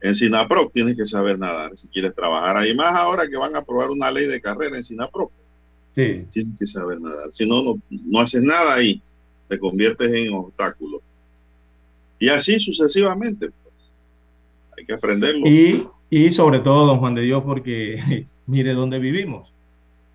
En 0.01 0.15
SINAPRO 0.15 0.69
tienes 0.73 0.95
que 0.95 1.05
saber 1.05 1.38
nadar 1.38 1.77
si 1.77 1.88
quieres 1.88 2.15
trabajar 2.15 2.55
ahí. 2.57 2.73
Más 2.75 2.95
ahora 2.95 3.27
que 3.27 3.35
van 3.35 3.55
a 3.55 3.59
aprobar 3.59 3.89
una 3.89 4.09
ley 4.09 4.27
de 4.27 4.39
carrera 4.39 4.77
en 4.77 4.83
SINAPRO. 4.83 5.31
Sí. 5.93 6.25
Tienes 6.31 6.57
que 6.57 6.65
saber 6.65 7.01
nadar. 7.01 7.31
Si 7.33 7.47
no, 7.47 7.77
no, 7.89 8.19
haces 8.19 8.41
nada 8.41 8.75
ahí. 8.75 9.01
Te 9.49 9.59
conviertes 9.59 10.12
en 10.13 10.33
obstáculo. 10.33 11.01
Y 12.17 12.29
así 12.29 12.59
sucesivamente. 12.59 13.49
Pues. 13.49 13.91
Hay 14.77 14.85
que 14.85 14.93
aprenderlo. 14.93 15.45
Y, 15.47 15.88
y 16.09 16.31
sobre 16.31 16.59
todo, 16.59 16.85
don 16.85 16.99
Juan 16.99 17.15
de 17.15 17.23
Dios, 17.23 17.43
porque 17.43 18.25
mire 18.47 18.73
dónde 18.73 18.99
vivimos. 18.99 19.51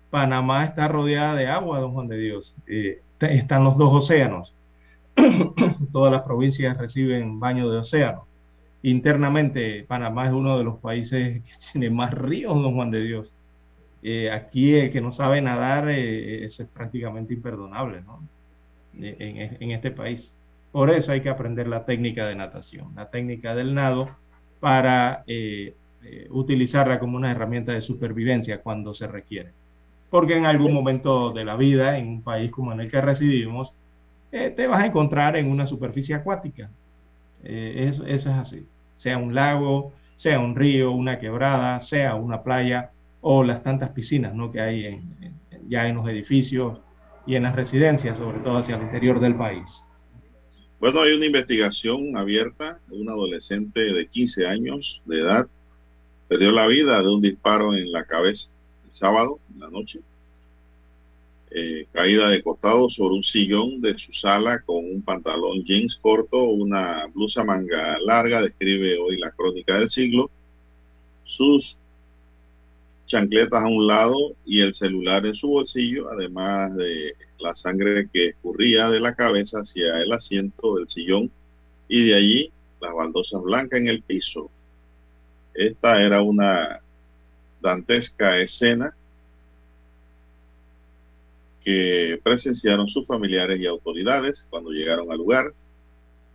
Panamá 0.09 0.63
está 0.63 0.87
rodeada 0.87 1.35
de 1.35 1.47
agua, 1.47 1.79
don 1.79 1.91
Juan 1.91 2.07
de 2.07 2.17
Dios. 2.17 2.55
Eh, 2.65 3.01
están 3.19 3.63
los 3.63 3.77
dos 3.77 4.03
océanos. 4.03 4.51
Todas 5.91 6.11
las 6.11 6.23
provincias 6.23 6.77
reciben 6.77 7.39
baño 7.39 7.69
de 7.69 7.79
océano 7.79 8.25
internamente 8.89 9.83
Panamá 9.87 10.27
es 10.27 10.33
uno 10.33 10.57
de 10.57 10.63
los 10.63 10.77
países 10.77 11.43
que 11.43 11.51
tiene 11.71 11.89
más 11.89 12.13
ríos, 12.13 12.53
don 12.53 12.75
Juan 12.75 12.91
de 12.91 13.01
Dios. 13.01 13.33
Eh, 14.03 14.29
aquí 14.29 14.75
el 14.75 14.91
que 14.91 15.01
no 15.01 15.11
sabe 15.11 15.41
nadar, 15.41 15.89
eh, 15.89 16.45
es 16.45 16.63
prácticamente 16.71 17.33
imperdonable 17.33 18.01
¿no? 18.01 18.21
Eh, 18.99 19.57
en, 19.59 19.71
este 19.71 19.89
país. 19.89 20.31
Por 20.71 20.91
eso 20.91 21.11
hay 21.11 21.21
que 21.21 21.29
aprender 21.29 21.67
la 21.67 21.85
técnica 21.85 22.27
de 22.27 22.35
natación, 22.35 22.93
la 22.95 23.09
técnica 23.09 23.55
del 23.55 23.73
nado, 23.73 24.09
para 24.59 25.23
utilizarla 26.29 26.99
como 26.99 27.17
una 27.17 27.31
herramienta 27.31 27.71
de 27.71 27.81
supervivencia 27.81 28.61
cuando 28.61 28.93
se 28.93 29.07
requiere. 29.07 29.51
Porque 30.09 30.37
en 30.37 30.45
algún 30.45 30.73
momento 30.73 31.31
de 31.31 31.45
la 31.45 31.55
vida, 31.55 31.97
en 31.97 32.07
un 32.07 32.21
país 32.21 32.51
como 32.51 32.73
el 32.73 32.91
que 32.91 33.01
residimos, 33.01 33.73
te 34.31 34.67
vas 34.67 34.83
a 34.83 34.85
encontrar 34.85 35.37
en 35.37 35.49
una 35.49 35.65
superficie 35.65 36.15
acuática. 36.15 36.69
eso 37.43 38.05
es 38.05 38.27
así 38.27 38.65
sea 38.97 39.17
un 39.17 39.33
lago, 39.33 39.93
sea 40.15 40.39
un 40.39 40.55
río, 40.55 40.91
una 40.91 41.19
quebrada, 41.19 41.79
sea 41.79 42.15
una 42.15 42.43
playa 42.43 42.91
o 43.21 43.43
las 43.43 43.63
tantas 43.63 43.89
piscinas 43.91 44.33
¿no? 44.33 44.51
que 44.51 44.61
hay 44.61 45.01
ya 45.67 45.87
en 45.87 45.95
los 45.95 46.07
edificios 46.07 46.79
y 47.25 47.35
en 47.35 47.43
las 47.43 47.55
residencias, 47.55 48.17
sobre 48.17 48.39
todo 48.39 48.57
hacia 48.57 48.75
el 48.75 48.83
interior 48.83 49.19
del 49.19 49.35
país. 49.35 49.83
Bueno, 50.79 51.01
hay 51.01 51.13
una 51.13 51.25
investigación 51.25 52.15
abierta. 52.15 52.79
Un 52.89 53.09
adolescente 53.09 53.93
de 53.93 54.07
15 54.07 54.45
años 54.45 55.01
de 55.05 55.21
edad 55.21 55.47
perdió 56.27 56.51
la 56.51 56.67
vida 56.67 57.01
de 57.01 57.09
un 57.09 57.21
disparo 57.21 57.73
en 57.73 57.91
la 57.91 58.05
cabeza 58.05 58.49
el 58.85 58.93
sábado, 58.93 59.39
en 59.53 59.61
la 59.61 59.69
noche, 59.69 60.01
eh, 61.51 61.85
caída 61.91 62.29
de 62.29 62.41
costado 62.41 62.89
sobre 62.89 63.15
un 63.15 63.23
sillón 63.23 63.81
de 63.81 63.97
su 63.97 64.11
sala 64.13 64.61
con 64.61 64.77
un 64.77 65.01
pantalón 65.01 65.63
jeans 65.63 65.97
corto, 66.01 66.43
una 66.43 67.05
blusa 67.13 67.43
manga 67.43 67.97
larga, 67.99 68.41
describe 68.41 68.97
hoy 68.97 69.17
la 69.17 69.31
crónica 69.31 69.79
del 69.79 69.89
siglo, 69.89 70.29
sus 71.23 71.77
chancletas 73.07 73.63
a 73.63 73.67
un 73.67 73.87
lado 73.87 74.35
y 74.45 74.61
el 74.61 74.73
celular 74.73 75.25
en 75.25 75.35
su 75.35 75.47
bolsillo, 75.47 76.09
además 76.09 76.75
de 76.75 77.13
la 77.39 77.55
sangre 77.55 78.09
que 78.11 78.27
escurría 78.27 78.89
de 78.89 78.99
la 78.99 79.15
cabeza 79.15 79.59
hacia 79.59 80.01
el 80.01 80.11
asiento 80.11 80.75
del 80.75 80.89
sillón 80.89 81.31
y 81.87 82.07
de 82.07 82.15
allí 82.15 82.51
las 82.81 82.93
baldosas 82.93 83.41
blancas 83.41 83.79
en 83.79 83.87
el 83.87 84.01
piso. 84.01 84.49
Esta 85.53 86.01
era 86.01 86.21
una 86.21 86.81
dantesca 87.61 88.39
escena 88.39 88.95
que 91.65 92.21
presenciaron 92.23 92.87
sus 92.87 93.07
familiares 93.07 93.59
y 93.59 93.65
autoridades 93.65 94.45
cuando 94.51 94.69
llegaron 94.69 95.11
al 95.11 95.17
lugar. 95.17 95.51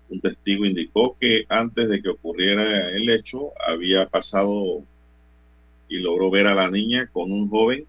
Un 0.09 0.21
testigo 0.21 0.67
indicó 0.67 1.17
que 1.21 1.47
antes 1.49 1.89
de 1.89 2.03
que 2.03 2.09
ocurriera 2.09 2.91
el 2.91 3.09
hecho 3.09 3.53
había 3.65 4.09
pasado 4.09 4.83
y 5.89 6.01
logró 6.01 6.31
ver 6.31 6.49
a 6.49 6.55
la 6.57 6.69
niña 6.69 7.09
con 7.13 7.31
un 7.31 7.49
joven 7.49 7.87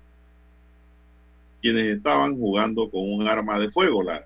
quienes 1.61 1.95
estaban 1.95 2.37
jugando 2.37 2.89
con 2.89 3.11
un 3.11 3.27
arma 3.27 3.59
de 3.59 3.71
fuego. 3.71 4.03
La, 4.03 4.25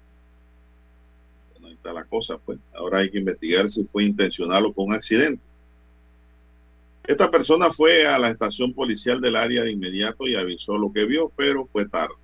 bueno, 1.51 1.67
ahí 1.67 1.73
está 1.73 1.93
la 1.93 2.03
cosa, 2.03 2.37
pues. 2.37 2.59
Ahora 2.73 2.99
hay 2.99 3.11
que 3.11 3.19
investigar 3.19 3.69
si 3.69 3.85
fue 3.85 4.03
intencional 4.03 4.65
o 4.65 4.73
fue 4.73 4.85
un 4.85 4.93
accidente. 4.93 5.43
Esta 7.05 7.29
persona 7.31 7.71
fue 7.71 8.07
a 8.07 8.17
la 8.17 8.29
estación 8.29 8.73
policial 8.73 9.21
del 9.21 9.35
área 9.35 9.63
de 9.63 9.71
inmediato 9.71 10.27
y 10.27 10.35
avisó 10.35 10.77
lo 10.77 10.91
que 10.91 11.05
vio, 11.05 11.31
pero 11.35 11.65
fue 11.65 11.87
tarde. 11.87 12.15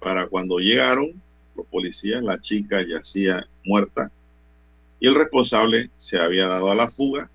Para 0.00 0.26
cuando 0.26 0.58
llegaron 0.58 1.20
los 1.56 1.66
policías, 1.66 2.22
la 2.22 2.40
chica 2.40 2.84
yacía 2.86 3.46
muerta 3.64 4.10
y 5.00 5.08
el 5.08 5.14
responsable 5.14 5.90
se 5.96 6.18
había 6.18 6.46
dado 6.46 6.70
a 6.70 6.74
la 6.74 6.90
fuga. 6.90 7.30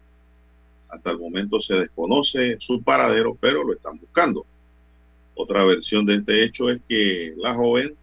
Hasta 0.90 1.12
el 1.12 1.20
momento 1.20 1.60
se 1.62 1.76
desconoce 1.76 2.58
su 2.60 2.82
paradero, 2.82 3.38
pero 3.40 3.64
lo 3.64 3.74
están 3.74 3.98
buscando. 3.98 4.46
Otra 5.36 5.64
versión 5.64 6.06
de 6.06 6.16
este 6.16 6.44
hecho 6.44 6.70
es 6.70 6.82
que 6.88 7.34
la 7.38 7.56
joven 7.56 7.96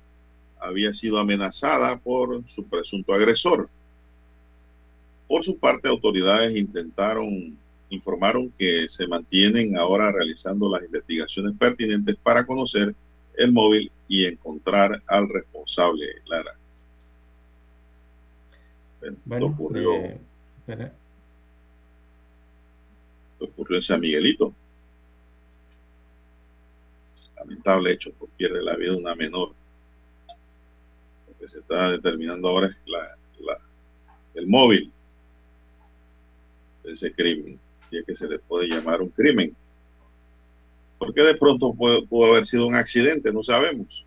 había 0.61 0.93
sido 0.93 1.19
amenazada 1.19 1.99
por 1.99 2.43
su 2.49 2.65
presunto 2.65 3.13
agresor. 3.13 3.69
Por 5.29 5.45
su 5.45 5.59
parte, 5.59 5.89
autoridades 5.89 6.57
intentaron, 6.57 7.57
informaron 7.91 8.51
que 8.59 8.89
se 8.89 9.07
mantienen 9.07 9.77
ahora 9.77 10.11
realizando 10.11 10.71
las 10.71 10.83
investigaciones 10.83 11.55
pertinentes 11.59 12.17
para 12.17 12.47
conocer 12.47 12.95
el 13.39 13.53
móvil 13.53 13.91
y 14.09 14.27
encontrar 14.27 15.03
al 15.07 15.29
responsable, 15.29 16.07
Lara. 16.27 16.55
Bueno, 19.01 19.47
ocurrió, 19.47 19.93
eh, 19.95 20.21
ocurrió 23.41 23.77
en 23.77 23.83
San 23.83 24.01
Miguelito. 24.01 24.53
Lamentable 27.37 27.93
hecho, 27.93 28.13
por 28.15 28.29
pierde 28.31 28.63
la 28.63 28.77
vida 28.77 28.97
una 28.97 29.15
menor. 29.15 29.53
Lo 31.29 31.39
que 31.39 31.49
se 31.49 31.61
está 31.61 31.93
determinando 31.93 32.49
ahora 32.49 32.67
es 32.69 32.77
la, 32.87 33.17
la- 33.41 33.61
el 34.35 34.47
móvil 34.49 34.93
de 36.83 36.93
ese 36.93 37.13
crimen, 37.13 37.59
si 37.89 37.99
es 37.99 38.05
que 38.05 38.17
se 38.17 38.29
le 38.29 38.39
puede 38.41 38.67
llamar 38.69 39.01
un 39.01 39.09
crimen. 39.11 39.55
Porque 40.99 41.23
de 41.23 41.35
pronto 41.35 41.73
pudo, 41.75 42.05
pudo 42.07 42.33
haber 42.33 42.47
sido 42.47 42.67
un 42.67 42.75
accidente, 42.75 43.33
no 43.33 43.43
sabemos. 43.43 44.05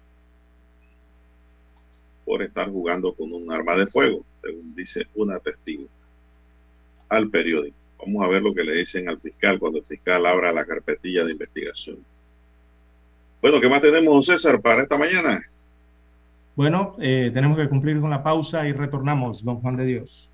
Por 2.25 2.41
estar 2.41 2.69
jugando 2.69 3.13
con 3.13 3.31
un 3.31 3.51
arma 3.51 3.75
de 3.75 3.87
fuego, 3.87 4.23
según 4.41 4.75
dice 4.75 5.07
una 5.15 5.39
testigo 5.39 5.87
al 7.09 7.29
periódico. 7.29 7.75
Vamos 7.99 8.23
a 8.23 8.27
ver 8.27 8.41
lo 8.41 8.53
que 8.53 8.63
le 8.63 8.75
dicen 8.75 9.07
al 9.07 9.19
fiscal 9.19 9.59
cuando 9.59 9.79
el 9.79 9.85
fiscal 9.85 10.25
abra 10.25 10.51
la 10.51 10.65
carpetilla 10.65 11.23
de 11.23 11.33
investigación. 11.33 11.97
Bueno, 13.41 13.59
¿qué 13.59 13.69
más 13.69 13.81
tenemos, 13.81 14.25
César, 14.25 14.61
para 14.61 14.83
esta 14.83 14.97
mañana? 14.97 15.43
Bueno, 16.55 16.95
eh, 16.99 17.31
tenemos 17.33 17.57
que 17.57 17.69
cumplir 17.69 17.99
con 17.99 18.09
la 18.09 18.23
pausa 18.23 18.67
y 18.67 18.73
retornamos, 18.73 19.43
don 19.43 19.61
Juan 19.61 19.77
de 19.77 19.85
Dios. 19.85 20.29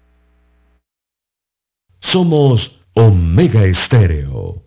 Somos 2.00 2.86
Omega 2.94 3.66
Estéreo. 3.66 4.67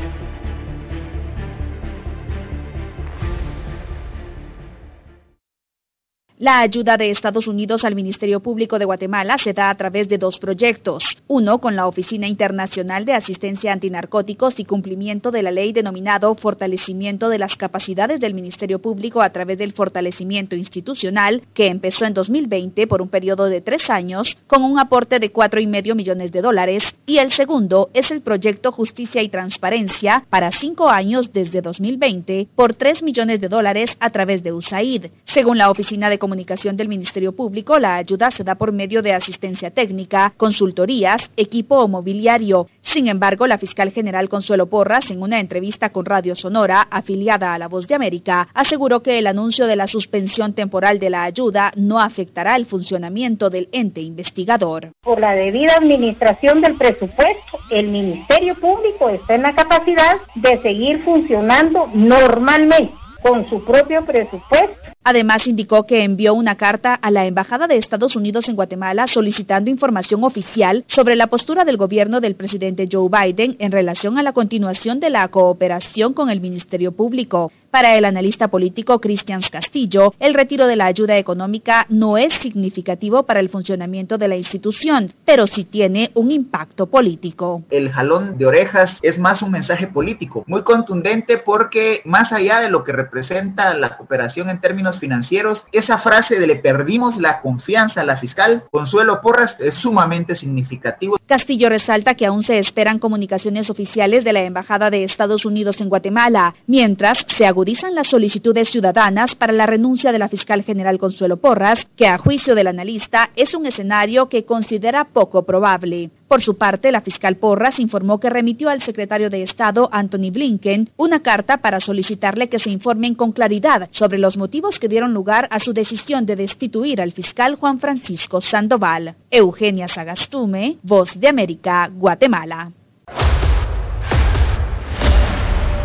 La 6.41 6.61
ayuda 6.61 6.97
de 6.97 7.11
Estados 7.11 7.45
Unidos 7.45 7.85
al 7.85 7.93
Ministerio 7.93 8.39
Público 8.39 8.79
de 8.79 8.85
Guatemala 8.85 9.37
se 9.37 9.53
da 9.53 9.69
a 9.69 9.75
través 9.75 10.09
de 10.09 10.17
dos 10.17 10.39
proyectos. 10.39 11.03
Uno 11.27 11.61
con 11.61 11.75
la 11.75 11.85
Oficina 11.85 12.25
Internacional 12.25 13.05
de 13.05 13.13
Asistencia 13.13 13.71
Antinarcóticos 13.71 14.59
y 14.59 14.65
cumplimiento 14.65 15.29
de 15.29 15.43
la 15.43 15.51
ley 15.51 15.71
denominado 15.71 16.33
Fortalecimiento 16.33 17.29
de 17.29 17.37
las 17.37 17.55
Capacidades 17.57 18.19
del 18.19 18.33
Ministerio 18.33 18.79
Público 18.81 19.21
a 19.21 19.29
través 19.29 19.59
del 19.59 19.73
fortalecimiento 19.73 20.55
institucional, 20.55 21.43
que 21.53 21.67
empezó 21.67 22.05
en 22.05 22.15
2020 22.15 22.87
por 22.87 23.03
un 23.03 23.09
periodo 23.09 23.45
de 23.45 23.61
tres 23.61 23.91
años 23.91 24.35
con 24.47 24.63
un 24.63 24.79
aporte 24.79 25.19
de 25.19 25.31
cuatro 25.31 25.61
y 25.61 25.67
medio 25.67 25.93
millones 25.93 26.31
de 26.31 26.41
dólares. 26.41 26.81
Y 27.05 27.19
el 27.19 27.31
segundo 27.31 27.91
es 27.93 28.09
el 28.09 28.21
proyecto 28.21 28.71
Justicia 28.71 29.21
y 29.21 29.29
Transparencia 29.29 30.25
para 30.31 30.49
cinco 30.51 30.89
años 30.89 31.31
desde 31.33 31.61
2020 31.61 32.47
por 32.55 32.73
tres 32.73 33.03
millones 33.03 33.39
de 33.39 33.47
dólares 33.47 33.91
a 33.99 34.09
través 34.09 34.41
de 34.41 34.53
USAID. 34.53 35.05
Según 35.31 35.59
la 35.59 35.69
Oficina 35.69 36.09
de 36.09 36.17
Comunicación 36.17 36.30
del 36.31 36.87
Ministerio 36.87 37.33
Público, 37.33 37.77
la 37.77 37.97
ayuda 37.97 38.31
se 38.31 38.43
da 38.43 38.55
por 38.55 38.71
medio 38.71 39.01
de 39.01 39.13
asistencia 39.13 39.69
técnica, 39.69 40.33
consultorías, 40.37 41.29
equipo 41.35 41.75
o 41.75 41.87
mobiliario. 41.87 42.67
Sin 42.81 43.07
embargo, 43.07 43.47
la 43.47 43.57
fiscal 43.57 43.91
general 43.91 44.29
Consuelo 44.29 44.67
Porras, 44.67 45.11
en 45.11 45.21
una 45.21 45.39
entrevista 45.39 45.89
con 45.89 46.05
Radio 46.05 46.33
Sonora, 46.35 46.87
afiliada 46.89 47.53
a 47.53 47.57
La 47.57 47.67
Voz 47.67 47.87
de 47.87 47.95
América, 47.95 48.47
aseguró 48.53 49.01
que 49.01 49.19
el 49.19 49.27
anuncio 49.27 49.67
de 49.67 49.75
la 49.75 49.87
suspensión 49.87 50.53
temporal 50.53 50.99
de 50.99 51.09
la 51.09 51.23
ayuda 51.23 51.73
no 51.75 51.99
afectará 51.99 52.55
el 52.55 52.65
funcionamiento 52.65 53.49
del 53.49 53.67
ente 53.73 54.01
investigador. 54.01 54.91
Por 55.03 55.19
la 55.19 55.33
debida 55.33 55.73
administración 55.73 56.61
del 56.61 56.77
presupuesto, 56.77 57.59
el 57.71 57.89
Ministerio 57.89 58.55
Público 58.55 59.09
está 59.09 59.35
en 59.35 59.41
la 59.41 59.53
capacidad 59.53 60.15
de 60.35 60.61
seguir 60.61 61.03
funcionando 61.03 61.89
normalmente 61.93 62.93
con 63.21 63.47
su 63.49 63.63
propio 63.63 64.03
presupuesto 64.05 64.91
Además, 65.03 65.47
indicó 65.47 65.87
que 65.87 66.03
envió 66.03 66.35
una 66.35 66.55
carta 66.55 66.93
a 66.93 67.09
la 67.09 67.25
Embajada 67.25 67.65
de 67.65 67.77
Estados 67.77 68.15
Unidos 68.15 68.47
en 68.49 68.55
Guatemala 68.55 69.07
solicitando 69.07 69.71
información 69.71 70.23
oficial 70.23 70.83
sobre 70.87 71.15
la 71.15 71.25
postura 71.25 71.65
del 71.65 71.77
gobierno 71.77 72.21
del 72.21 72.35
presidente 72.35 72.87
Joe 72.91 73.09
Biden 73.09 73.55
en 73.57 73.71
relación 73.71 74.19
a 74.19 74.23
la 74.23 74.33
continuación 74.33 74.99
de 74.99 75.09
la 75.09 75.27
cooperación 75.29 76.13
con 76.13 76.29
el 76.29 76.39
Ministerio 76.39 76.91
Público. 76.91 77.51
Para 77.71 77.95
el 77.95 78.03
analista 78.03 78.49
político 78.49 78.99
Cristian 78.99 79.41
Castillo, 79.49 80.13
el 80.19 80.33
retiro 80.33 80.67
de 80.67 80.75
la 80.75 80.87
ayuda 80.87 81.17
económica 81.17 81.85
no 81.87 82.17
es 82.17 82.33
significativo 82.41 83.23
para 83.23 83.39
el 83.39 83.47
funcionamiento 83.47 84.17
de 84.17 84.27
la 84.27 84.35
institución, 84.35 85.13
pero 85.23 85.47
sí 85.47 85.63
tiene 85.63 86.11
un 86.13 86.31
impacto 86.31 86.87
político. 86.87 87.63
El 87.69 87.89
jalón 87.89 88.37
de 88.37 88.45
orejas 88.45 88.91
es 89.01 89.17
más 89.17 89.41
un 89.41 89.51
mensaje 89.51 89.87
político, 89.87 90.43
muy 90.47 90.63
contundente 90.63 91.37
porque 91.37 92.01
más 92.03 92.33
allá 92.33 92.59
de 92.59 92.69
lo 92.69 92.83
que 92.83 92.91
representa 92.91 93.73
la 93.73 93.95
cooperación 93.95 94.49
en 94.49 94.59
términos 94.59 94.90
financieros, 94.99 95.65
esa 95.71 95.97
frase 95.97 96.39
de 96.39 96.47
le 96.47 96.55
perdimos 96.55 97.17
la 97.17 97.41
confianza 97.41 98.01
a 98.01 98.05
la 98.05 98.17
fiscal 98.17 98.63
Consuelo 98.71 99.21
Porras 99.21 99.55
es 99.59 99.75
sumamente 99.75 100.35
significativo. 100.35 101.17
Castillo 101.25 101.69
resalta 101.69 102.15
que 102.15 102.25
aún 102.25 102.43
se 102.43 102.59
esperan 102.59 102.99
comunicaciones 102.99 103.69
oficiales 103.69 104.23
de 104.23 104.33
la 104.33 104.41
Embajada 104.41 104.89
de 104.89 105.03
Estados 105.03 105.45
Unidos 105.45 105.79
en 105.81 105.89
Guatemala, 105.89 106.55
mientras 106.67 107.25
se 107.37 107.45
agudizan 107.45 107.95
las 107.95 108.07
solicitudes 108.07 108.69
ciudadanas 108.69 109.35
para 109.35 109.53
la 109.53 109.65
renuncia 109.65 110.11
de 110.11 110.19
la 110.19 110.29
fiscal 110.29 110.63
general 110.63 110.97
Consuelo 110.97 111.37
Porras, 111.37 111.79
que 111.95 112.07
a 112.07 112.17
juicio 112.17 112.55
del 112.55 112.67
analista 112.67 113.29
es 113.35 113.53
un 113.53 113.65
escenario 113.65 114.29
que 114.29 114.45
considera 114.45 115.05
poco 115.05 115.43
probable. 115.43 116.11
Por 116.31 116.41
su 116.41 116.57
parte, 116.57 116.93
la 116.93 117.01
fiscal 117.01 117.35
Porras 117.35 117.77
informó 117.77 118.17
que 118.17 118.29
remitió 118.29 118.69
al 118.69 118.81
secretario 118.81 119.29
de 119.29 119.43
Estado, 119.43 119.89
Anthony 119.91 120.31
Blinken, 120.31 120.89
una 120.95 121.21
carta 121.21 121.57
para 121.57 121.81
solicitarle 121.81 122.47
que 122.47 122.57
se 122.57 122.69
informen 122.69 123.15
con 123.15 123.33
claridad 123.33 123.89
sobre 123.91 124.17
los 124.17 124.37
motivos 124.37 124.79
que 124.79 124.87
dieron 124.87 125.13
lugar 125.13 125.49
a 125.51 125.59
su 125.59 125.73
decisión 125.73 126.25
de 126.25 126.37
destituir 126.37 127.01
al 127.01 127.11
fiscal 127.11 127.55
Juan 127.55 127.81
Francisco 127.81 128.39
Sandoval. 128.39 129.15
Eugenia 129.29 129.89
Sagastume, 129.89 130.77
Voz 130.83 131.19
de 131.19 131.27
América, 131.27 131.91
Guatemala. 131.93 132.71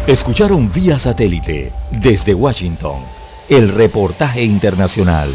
Escucharon 0.07 0.71
vía 0.71 1.01
satélite 1.01 1.73
desde 1.91 2.35
Washington 2.35 3.01
el 3.49 3.71
reportaje 3.71 4.45
internacional. 4.45 5.35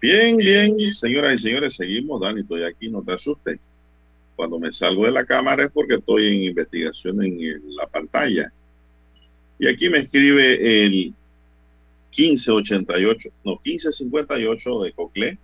Bien, 0.00 0.38
bien, 0.38 0.78
señoras 0.92 1.34
y 1.34 1.38
señores, 1.42 1.74
seguimos. 1.74 2.22
Dani, 2.22 2.40
estoy 2.40 2.62
aquí, 2.62 2.88
no 2.88 3.02
te 3.02 3.12
asustes. 3.12 3.58
Cuando 4.34 4.58
me 4.58 4.72
salgo 4.72 5.04
de 5.04 5.12
la 5.12 5.26
cámara 5.26 5.64
es 5.64 5.70
porque 5.70 5.96
estoy 5.96 6.28
en 6.28 6.42
investigación 6.44 7.22
en 7.22 7.76
la 7.76 7.86
pantalla. 7.86 8.50
Y 9.58 9.68
aquí 9.68 9.90
me 9.90 9.98
escribe 9.98 10.84
el 10.84 11.12
1588, 12.16 13.28
no, 13.44 13.60
1558 13.62 14.80
de 14.80 14.92
Coclé. 14.92 15.38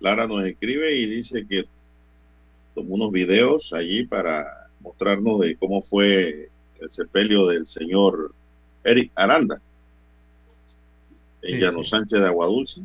Lara 0.00 0.26
nos 0.26 0.44
escribe 0.44 0.96
y 0.96 1.06
dice 1.06 1.46
que 1.46 1.64
tomó 2.74 2.96
unos 2.96 3.12
videos 3.12 3.72
allí 3.72 4.04
para 4.04 4.68
mostrarnos 4.80 5.38
de 5.38 5.54
cómo 5.54 5.80
fue 5.80 6.50
el 6.80 6.90
sepelio 6.90 7.46
del 7.46 7.68
señor 7.68 8.34
Eric 8.82 9.12
Aranda 9.14 9.62
en 11.42 11.60
Llano 11.60 11.84
Sánchez 11.84 12.18
de 12.18 12.26
Aguadulce 12.26 12.82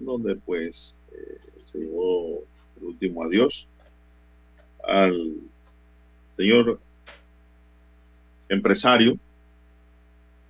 donde 0.00 0.36
pues 0.36 0.96
eh, 1.12 1.38
se 1.64 1.78
llevó 1.78 2.40
el 2.78 2.84
último 2.84 3.22
adiós 3.24 3.66
al 4.82 5.34
señor 6.36 6.80
empresario 8.48 9.18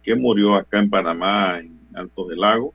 que 0.03 0.14
murió 0.14 0.55
acá 0.55 0.78
en 0.78 0.88
Panamá, 0.88 1.59
en 1.59 1.78
Altos 1.94 2.28
del 2.28 2.40
Lago, 2.40 2.72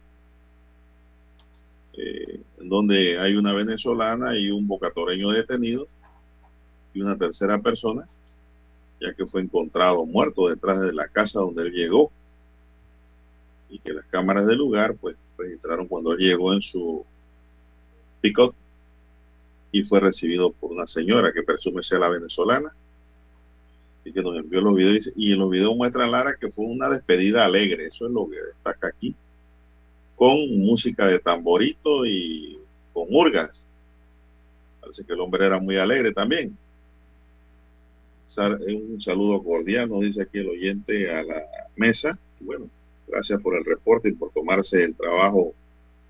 eh, 1.94 2.42
donde 2.60 3.20
hay 3.20 3.36
una 3.36 3.54
venezolana 3.54 4.38
y 4.38 4.52
un 4.52 4.68
bocatoreño 4.68 5.30
detenido 5.30 5.88
y 6.94 7.02
una 7.02 7.18
tercera 7.18 7.60
persona, 7.60 8.08
ya 9.00 9.14
que 9.14 9.26
fue 9.26 9.42
encontrado 9.42 10.06
muerto 10.06 10.48
detrás 10.50 10.82
de 10.82 10.94
la 10.94 11.08
casa 11.08 11.40
donde 11.40 11.64
él 11.64 11.72
llegó 11.72 12.12
y 13.70 13.80
que 13.80 13.94
las 13.94 14.06
cámaras 14.06 14.46
del 14.46 14.58
lugar 14.58 14.96
pues 14.96 15.16
registraron 15.38 15.88
cuando 15.88 16.14
él 16.14 16.20
llegó 16.20 16.54
en 16.54 16.62
su 16.62 17.06
pick-up 18.22 18.56
y 19.72 19.84
fue 19.84 20.00
recibido 20.00 20.52
por 20.52 20.72
una 20.72 20.88
señora 20.88 21.34
que 21.34 21.44
presume 21.44 21.84
ser 21.84 22.00
la 22.00 22.10
venezolana 22.10 22.74
y 24.06 24.14
que 24.14 24.22
nos 24.22 24.38
envió 24.38 24.62
los 24.62 24.76
videos 24.76 25.12
y 25.16 25.34
en 25.34 25.40
los 25.40 25.50
videos 25.50 25.76
muestran 25.76 26.12
Lara 26.12 26.36
que 26.40 26.52
fue 26.52 26.66
una 26.66 26.90
despedida 26.90 27.44
alegre, 27.44 27.88
eso 27.88 28.06
es 28.06 28.12
lo 28.12 28.30
que 28.30 28.38
destaca 28.38 28.88
aquí, 28.88 29.16
con 30.16 30.60
música 30.60 31.08
de 31.08 31.20
tamborito 31.20 32.06
y 32.06 32.60
con 32.94 33.10
murgas. 33.10 33.68
Parece 34.80 35.04
que 35.04 35.14
el 35.14 35.20
hombre 35.20 35.46
era 35.46 35.60
muy 35.60 35.76
alegre 35.78 36.14
también. 36.14 36.56
Un 38.38 39.02
saludo 39.02 39.44
cordial, 39.44 39.90
nos 39.90 40.02
dice 40.02 40.22
aquí 40.22 40.40
el 40.40 40.50
oyente 40.50 41.12
a 41.12 41.24
la 41.24 41.44
mesa. 41.76 42.18
bueno, 42.40 42.70
Gracias 43.08 43.40
por 43.42 43.56
el 43.58 43.66
reporte 43.66 44.10
y 44.10 44.14
por 44.14 44.32
tomarse 44.32 44.84
el 44.84 44.96
trabajo 44.96 45.54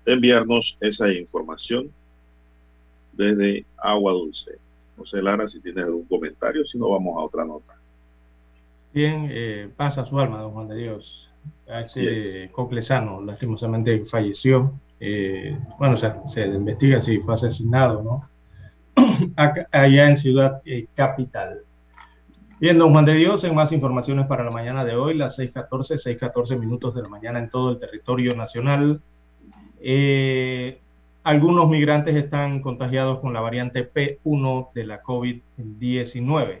de 0.04 0.14
enviarnos 0.14 0.76
esa 0.80 1.12
información 1.12 1.90
desde 3.12 3.64
Agua 3.76 4.12
Dulce. 4.12 4.58
No 4.96 5.04
sé, 5.04 5.22
Lara, 5.22 5.48
si 5.48 5.60
tienes 5.60 5.84
algún 5.84 6.04
comentario, 6.04 6.64
si 6.64 6.78
no, 6.78 6.90
vamos 6.90 7.16
a 7.16 7.24
otra 7.24 7.44
nota. 7.44 7.78
Bien, 8.92 9.28
eh, 9.30 9.68
pasa 9.76 10.06
su 10.06 10.18
alma, 10.18 10.40
don 10.40 10.52
Juan 10.52 10.68
de 10.68 10.76
Dios. 10.76 11.28
A 11.68 11.82
este 11.82 12.48
coclesano, 12.50 13.20
lastimosamente 13.20 14.04
falleció. 14.06 14.72
Eh, 14.98 15.56
bueno, 15.78 15.96
se, 15.96 16.12
se 16.32 16.46
investiga 16.46 17.02
si 17.02 17.18
fue 17.18 17.34
asesinado, 17.34 18.02
¿no? 18.02 18.28
allá 19.36 20.08
en 20.08 20.16
Ciudad 20.16 20.62
eh, 20.64 20.86
Capital. 20.94 21.60
Bien, 22.58 22.78
don 22.78 22.90
Juan 22.90 23.04
de 23.04 23.12
Dios, 23.12 23.44
en 23.44 23.54
más 23.54 23.70
informaciones 23.70 24.26
para 24.26 24.42
la 24.42 24.50
mañana 24.50 24.82
de 24.82 24.96
hoy, 24.96 25.12
las 25.12 25.38
6.14, 25.38 26.02
6.14 26.02 26.58
minutos 26.58 26.94
de 26.94 27.02
la 27.02 27.10
mañana 27.10 27.38
en 27.38 27.50
todo 27.50 27.72
el 27.72 27.78
territorio 27.78 28.30
nacional. 28.34 29.02
Eh, 29.78 30.78
algunos 31.22 31.68
migrantes 31.68 32.16
están 32.16 32.62
contagiados 32.62 33.18
con 33.20 33.34
la 33.34 33.42
variante 33.42 33.86
P1 33.92 34.72
de 34.72 34.86
la 34.86 35.02
COVID-19. 35.02 36.60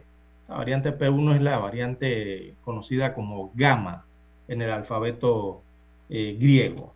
La 0.50 0.56
variante 0.56 0.98
P1 0.98 1.36
es 1.36 1.40
la 1.40 1.56
variante 1.56 2.52
conocida 2.62 3.14
como 3.14 3.50
gamma 3.54 4.04
en 4.48 4.60
el 4.60 4.72
alfabeto 4.72 5.62
eh, 6.10 6.36
griego. 6.38 6.92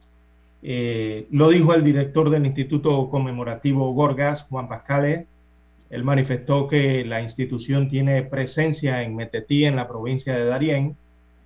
Eh, 0.63 1.27
lo 1.31 1.49
dijo 1.49 1.73
el 1.73 1.85
director 1.85 2.29
del 2.29 2.45
Instituto 2.45 3.09
Conmemorativo 3.09 3.95
Gorgas, 3.95 4.43
Juan 4.51 4.69
Pascale, 4.69 5.27
él 5.91 6.05
manifestó 6.05 6.69
que 6.69 7.05
la 7.05 7.21
institución 7.21 7.89
tiene 7.89 8.23
presencia 8.23 9.03
en 9.03 9.17
Metetí, 9.17 9.65
en 9.65 9.75
la 9.75 9.89
provincia 9.89 10.35
de 10.35 10.45
Darién, 10.45 10.97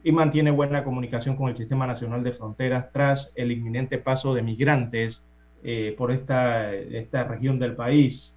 y 0.05 0.13
mantiene 0.13 0.51
buena 0.51 0.85
comunicación 0.85 1.35
con 1.35 1.49
el 1.49 1.57
Sistema 1.57 1.87
Nacional 1.87 2.23
de 2.23 2.33
Fronteras 2.33 2.93
tras 2.93 3.33
el 3.35 3.51
inminente 3.51 3.97
paso 3.97 4.35
de 4.35 4.43
migrantes 4.43 5.25
eh, 5.63 5.95
por 5.97 6.13
esta, 6.13 6.75
esta 6.75 7.25
región 7.25 7.59
del 7.59 7.75
país. 7.75 8.35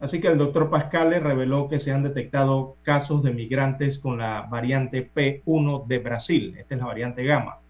Así 0.00 0.20
que 0.20 0.26
el 0.26 0.36
doctor 0.36 0.68
Pascale 0.68 1.20
reveló 1.20 1.68
que 1.68 1.78
se 1.78 1.92
han 1.92 2.02
detectado 2.02 2.76
casos 2.82 3.22
de 3.22 3.32
migrantes 3.32 4.00
con 4.00 4.18
la 4.18 4.42
variante 4.42 5.08
P1 5.08 5.86
de 5.86 5.98
Brasil, 6.00 6.54
esta 6.58 6.74
es 6.74 6.80
la 6.80 6.86
variante 6.86 7.24
gamma, 7.24 7.60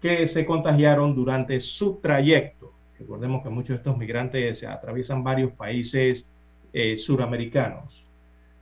que 0.00 0.26
se 0.26 0.44
contagiaron 0.44 1.14
durante 1.14 1.60
su 1.60 2.00
trayecto. 2.02 2.72
Recordemos 2.98 3.44
que 3.44 3.48
muchos 3.48 3.68
de 3.68 3.76
estos 3.76 3.96
migrantes 3.96 4.64
atraviesan 4.64 5.22
varios 5.22 5.52
países 5.52 6.26
eh, 6.72 6.96
suramericanos. 6.96 8.06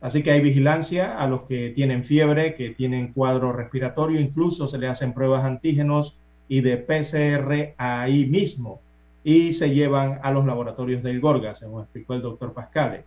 Así 0.01 0.23
que 0.23 0.31
hay 0.31 0.41
vigilancia 0.41 1.17
a 1.17 1.27
los 1.27 1.43
que 1.43 1.69
tienen 1.69 2.03
fiebre, 2.03 2.55
que 2.55 2.71
tienen 2.71 3.13
cuadro 3.13 3.53
respiratorio, 3.53 4.19
incluso 4.19 4.67
se 4.67 4.79
le 4.79 4.87
hacen 4.87 5.13
pruebas 5.13 5.45
antígenos 5.45 6.17
y 6.47 6.61
de 6.61 6.77
PCR 6.77 7.75
ahí 7.77 8.25
mismo 8.25 8.81
y 9.23 9.53
se 9.53 9.69
llevan 9.69 10.19
a 10.23 10.31
los 10.31 10.45
laboratorios 10.45 11.03
del 11.03 11.21
Gorga, 11.21 11.55
según 11.55 11.83
explicó 11.83 12.15
el 12.15 12.23
doctor 12.23 12.53
Pascale. 12.53 13.03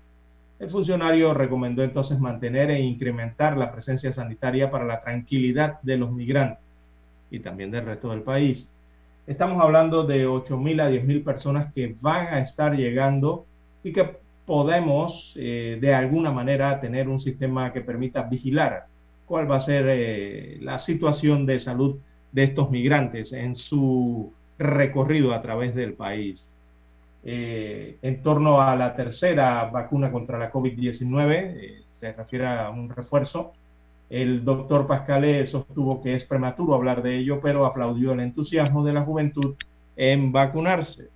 El 0.60 0.70
funcionario 0.70 1.34
recomendó 1.34 1.82
entonces 1.82 2.18
mantener 2.18 2.70
e 2.70 2.80
incrementar 2.80 3.56
la 3.56 3.72
presencia 3.72 4.12
sanitaria 4.12 4.70
para 4.70 4.84
la 4.84 5.00
tranquilidad 5.00 5.80
de 5.82 5.96
los 5.96 6.12
migrantes 6.12 6.62
y 7.30 7.40
también 7.40 7.72
del 7.72 7.84
resto 7.84 8.10
del 8.10 8.22
país. 8.22 8.68
Estamos 9.26 9.60
hablando 9.60 10.04
de 10.04 10.28
8.000 10.28 10.82
a 10.82 10.90
10.000 10.90 11.24
personas 11.24 11.72
que 11.72 11.96
van 12.00 12.28
a 12.28 12.38
estar 12.38 12.76
llegando 12.76 13.46
y 13.82 13.92
que 13.92 14.23
podemos 14.46 15.34
eh, 15.36 15.78
de 15.80 15.94
alguna 15.94 16.30
manera 16.30 16.80
tener 16.80 17.08
un 17.08 17.20
sistema 17.20 17.72
que 17.72 17.80
permita 17.80 18.22
vigilar 18.22 18.86
cuál 19.26 19.50
va 19.50 19.56
a 19.56 19.60
ser 19.60 19.86
eh, 19.88 20.58
la 20.60 20.78
situación 20.78 21.46
de 21.46 21.58
salud 21.58 21.96
de 22.32 22.44
estos 22.44 22.70
migrantes 22.70 23.32
en 23.32 23.56
su 23.56 24.32
recorrido 24.58 25.32
a 25.32 25.40
través 25.40 25.74
del 25.74 25.94
país. 25.94 26.48
Eh, 27.24 27.96
en 28.02 28.22
torno 28.22 28.60
a 28.60 28.76
la 28.76 28.94
tercera 28.94 29.64
vacuna 29.64 30.12
contra 30.12 30.38
la 30.38 30.52
COVID-19, 30.52 31.82
se 32.00 32.12
refiere 32.12 32.46
a 32.46 32.68
un 32.68 32.90
refuerzo, 32.90 33.52
el 34.10 34.44
doctor 34.44 34.86
Pascale 34.86 35.46
sostuvo 35.46 36.02
que 36.02 36.14
es 36.14 36.24
prematuro 36.24 36.74
hablar 36.74 37.02
de 37.02 37.16
ello, 37.16 37.40
pero 37.40 37.64
aplaudió 37.64 38.12
el 38.12 38.20
entusiasmo 38.20 38.84
de 38.84 38.92
la 38.92 39.02
juventud 39.02 39.54
en 39.96 40.32
vacunarse. 40.32 41.08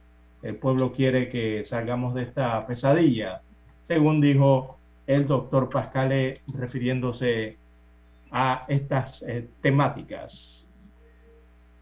El 0.43 0.57
pueblo 0.57 0.93
quiere 0.93 1.29
que 1.29 1.65
salgamos 1.65 2.15
de 2.15 2.23
esta 2.23 2.67
pesadilla, 2.67 3.43
según 3.85 4.21
dijo 4.21 4.79
el 5.07 5.27
doctor 5.27 5.69
Pascale 5.71 6.43
refiriéndose 6.49 7.57
a 8.31 8.65
estas 8.69 9.23
eh, 9.23 9.49
temáticas. 9.63 10.69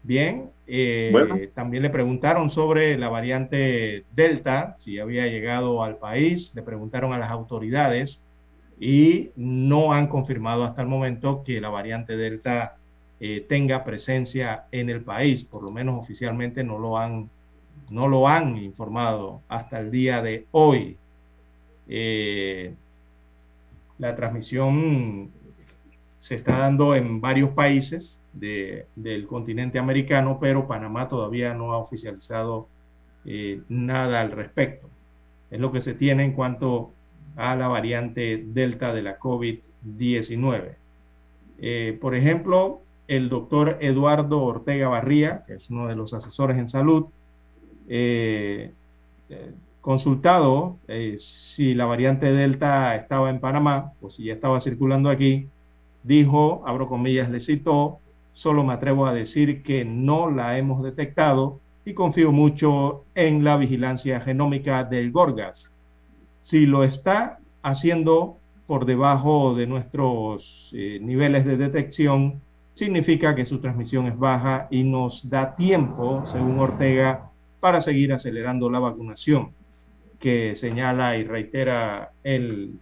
Bien, 0.03 0.49
eh, 0.65 1.51
también 1.53 1.83
le 1.83 1.89
preguntaron 1.89 2.49
sobre 2.49 2.97
la 2.97 3.09
variante 3.09 4.05
Delta, 4.15 4.77
si 4.79 4.99
había 4.99 5.27
llegado 5.27 5.83
al 5.83 5.97
país, 5.97 6.51
le 6.55 6.61
preguntaron 6.61 7.11
a 7.11 7.17
las 7.17 7.29
autoridades 7.29 8.21
y 8.79 9.31
no 9.35 9.91
han 9.91 10.07
confirmado 10.07 10.63
hasta 10.63 10.81
el 10.81 10.87
momento 10.87 11.43
que 11.43 11.59
la 11.59 11.69
variante 11.69 12.15
Delta 12.15 12.77
eh, 13.19 13.45
tenga 13.49 13.83
presencia 13.83 14.65
en 14.71 14.89
el 14.89 15.01
país, 15.01 15.43
por 15.43 15.63
lo 15.63 15.71
menos 15.71 15.99
oficialmente 15.99 16.63
no 16.63 16.77
lo 16.77 16.97
han 16.97 17.29
no 17.89 18.07
lo 18.07 18.27
han 18.27 18.57
informado 18.57 19.41
hasta 19.47 19.79
el 19.79 19.91
día 19.91 20.21
de 20.21 20.45
hoy. 20.51 20.97
Eh, 21.87 22.73
la 23.97 24.15
transmisión 24.15 25.31
se 26.19 26.35
está 26.35 26.57
dando 26.57 26.95
en 26.95 27.21
varios 27.21 27.51
países 27.51 28.19
del 28.33 29.25
continente 29.27 29.79
americano, 29.79 30.37
pero 30.39 30.67
Panamá 30.67 31.07
todavía 31.07 31.53
no 31.53 31.71
ha 31.73 31.77
oficializado 31.77 32.67
eh, 33.25 33.61
nada 33.69 34.21
al 34.21 34.31
respecto. 34.31 34.89
Es 35.49 35.59
lo 35.59 35.71
que 35.71 35.81
se 35.81 35.93
tiene 35.93 36.25
en 36.25 36.33
cuanto 36.33 36.91
a 37.35 37.55
la 37.55 37.67
variante 37.67 38.43
Delta 38.45 38.93
de 38.93 39.01
la 39.01 39.17
COVID-19. 39.17 40.75
Eh, 41.59 41.97
por 41.99 42.13
ejemplo, 42.13 42.81
el 43.07 43.29
doctor 43.29 43.77
Eduardo 43.79 44.43
Ortega 44.43 44.89
Barría, 44.89 45.43
que 45.47 45.55
es 45.55 45.69
uno 45.69 45.87
de 45.87 45.95
los 45.95 46.13
asesores 46.13 46.57
en 46.57 46.69
salud, 46.69 47.07
eh, 47.87 48.71
consultado 49.81 50.77
si 51.19 51.73
la 51.73 51.85
variante 51.85 52.31
Delta 52.31 52.95
estaba 52.95 53.29
en 53.29 53.39
Panamá 53.39 53.93
o 54.01 54.09
si 54.09 54.25
ya 54.25 54.33
estaba 54.33 54.59
circulando 54.59 55.09
aquí, 55.09 55.47
dijo, 56.03 56.63
abro 56.65 56.87
comillas, 56.87 57.29
le 57.29 57.39
citó, 57.39 57.99
solo 58.33 58.63
me 58.63 58.73
atrevo 58.73 59.05
a 59.05 59.13
decir 59.13 59.63
que 59.63 59.83
no 59.83 60.29
la 60.29 60.57
hemos 60.57 60.83
detectado 60.83 61.59
y 61.85 61.93
confío 61.93 62.31
mucho 62.31 63.05
en 63.15 63.43
la 63.43 63.57
vigilancia 63.57 64.19
genómica 64.19 64.83
del 64.83 65.11
Gorgas. 65.11 65.71
Si 66.43 66.65
lo 66.65 66.83
está 66.83 67.39
haciendo 67.61 68.37
por 68.67 68.85
debajo 68.85 69.55
de 69.55 69.67
nuestros 69.67 70.69
eh, 70.73 70.99
niveles 71.01 71.45
de 71.45 71.57
detección, 71.57 72.41
significa 72.73 73.35
que 73.35 73.45
su 73.45 73.59
transmisión 73.59 74.07
es 74.07 74.17
baja 74.17 74.67
y 74.69 74.83
nos 74.83 75.29
da 75.29 75.55
tiempo, 75.55 76.23
según 76.27 76.59
Ortega, 76.59 77.31
para 77.67 77.81
seguir 77.81 78.13
acelerando 78.13 78.69
la 78.69 78.79
vacunación, 78.79 79.51
que 80.21 80.55
señala 80.55 81.17
y 81.17 81.25
reitera 81.25 82.11
el 82.23 82.79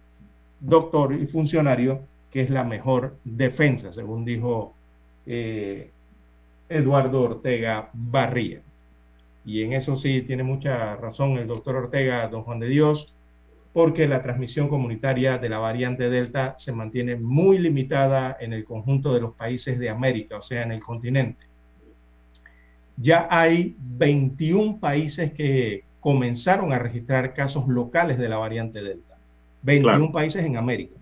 doctor 0.60 1.12
y 1.12 1.26
funcionario 1.26 2.02
que 2.30 2.42
es 2.42 2.50
la 2.50 2.62
mejor 2.62 3.16
defensa, 3.24 3.92
según 3.92 4.24
dijo 4.24 4.74
eh, 5.26 5.90
Eduardo 6.68 7.22
Ortega 7.22 7.90
Barría. 7.92 8.60
Y 9.44 9.64
en 9.64 9.72
eso 9.72 9.96
sí 9.96 10.22
tiene 10.22 10.44
mucha 10.44 10.94
razón 10.94 11.36
el 11.36 11.48
doctor 11.48 11.74
Ortega, 11.74 12.28
don 12.28 12.44
Juan 12.44 12.60
de 12.60 12.68
Dios, 12.68 13.12
porque 13.72 14.06
la 14.06 14.22
transmisión 14.22 14.68
comunitaria 14.68 15.36
de 15.38 15.48
la 15.48 15.58
variante 15.58 16.08
Delta 16.08 16.54
se 16.58 16.70
mantiene 16.70 17.16
muy 17.16 17.58
limitada 17.58 18.36
en 18.38 18.52
el 18.52 18.64
conjunto 18.64 19.12
de 19.12 19.20
los 19.20 19.34
países 19.34 19.80
de 19.80 19.90
América, 19.90 20.36
o 20.36 20.42
sea, 20.44 20.62
en 20.62 20.70
el 20.70 20.80
continente. 20.80 21.44
Ya 22.96 23.26
hay 23.30 23.76
21 23.78 24.78
países 24.78 25.32
que 25.32 25.84
comenzaron 26.00 26.72
a 26.72 26.78
registrar 26.78 27.34
casos 27.34 27.66
locales 27.68 28.18
de 28.18 28.28
la 28.28 28.36
variante 28.36 28.82
Delta. 28.82 29.16
21 29.62 30.12
países 30.12 30.44
en 30.44 30.56
América 30.56 30.96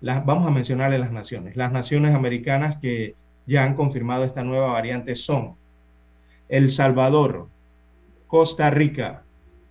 vamos 0.00 0.46
a 0.46 0.50
mencionarle 0.50 0.98
las 0.98 1.12
naciones. 1.12 1.56
Las 1.56 1.72
naciones 1.72 2.14
americanas 2.14 2.78
que 2.80 3.14
ya 3.46 3.64
han 3.64 3.74
confirmado 3.74 4.24
esta 4.24 4.44
nueva 4.44 4.72
variante 4.72 5.16
son 5.16 5.56
El 6.48 6.70
Salvador, 6.70 7.48
Costa 8.26 8.70
Rica, 8.70 9.22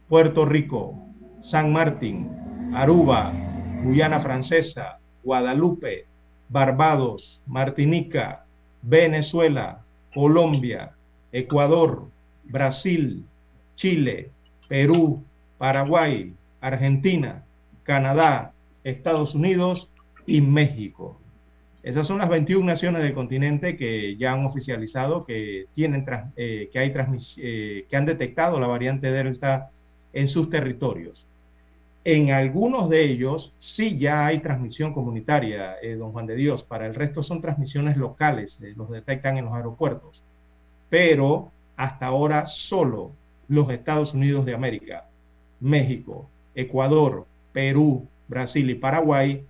Puerto 0.10 0.46
Rico, 0.46 0.96
San 1.42 1.72
Martín, 1.72 2.30
Aruba, 2.74 3.32
Guyana 3.84 4.20
Francesa, 4.20 5.00
Guadalupe, 5.24 6.06
Barbados, 6.50 7.42
Martinica, 7.46 8.46
Venezuela, 8.82 9.82
Colombia, 10.14 10.92
Ecuador, 11.32 12.08
Brasil, 12.46 13.26
Chile, 13.76 14.32
Perú, 14.68 15.24
Paraguay, 15.58 16.34
Argentina, 16.62 17.44
Canadá, 17.84 18.54
Estados 18.84 19.36
Unidos 19.36 19.90
y 20.26 20.42
México. 20.42 21.20
Esas 21.84 22.06
son 22.06 22.18
las 22.18 22.28
21 22.28 22.66
naciones 22.66 23.02
del 23.02 23.14
continente 23.14 23.78
que 23.78 24.18
ya 24.18 24.34
han 24.34 24.46
oficializado 24.46 25.26
que, 25.26 25.68
tienen, 25.74 26.06
eh, 26.36 26.70
que, 26.72 26.80
hay 26.80 26.94
eh, 27.38 27.86
que 27.90 27.96
han 27.96 28.06
detectado 28.06 28.60
la 28.60 28.68
variante 28.68 29.12
Delta 29.12 29.72
en 30.12 30.28
sus 30.28 30.50
territorios. 30.50 31.26
En 32.04 32.32
algunos 32.32 32.90
de 32.90 33.04
ellos 33.04 33.54
sí 33.60 33.98
ya 33.98 34.26
hay 34.26 34.40
transmisión 34.40 34.94
comunitaria, 34.94 35.76
eh, 35.82 35.96
don 35.96 36.12
Juan 36.12 36.26
de 36.26 36.36
Dios. 36.36 36.64
Para 36.64 36.88
el 36.88 36.96
resto 36.96 37.24
son 37.24 37.42
transmisiones 37.42 37.98
locales, 37.98 38.60
los 38.76 38.90
detectan 38.90 39.38
en 39.38 39.46
los 39.46 39.54
aeropuertos. 39.54 40.24
Pero 40.90 41.52
hasta 41.76 42.08
ahora 42.08 42.48
solo 42.48 43.12
los 43.48 43.70
Estados 43.70 44.14
Unidos 44.14 44.46
de 44.46 44.54
América, 44.54 45.06
México, 45.60 46.30
Ecuador, 46.56 47.26
Perú, 47.54 48.08
Brasil 48.28 48.70
y 48.70 48.76
Paraguay 48.76 49.44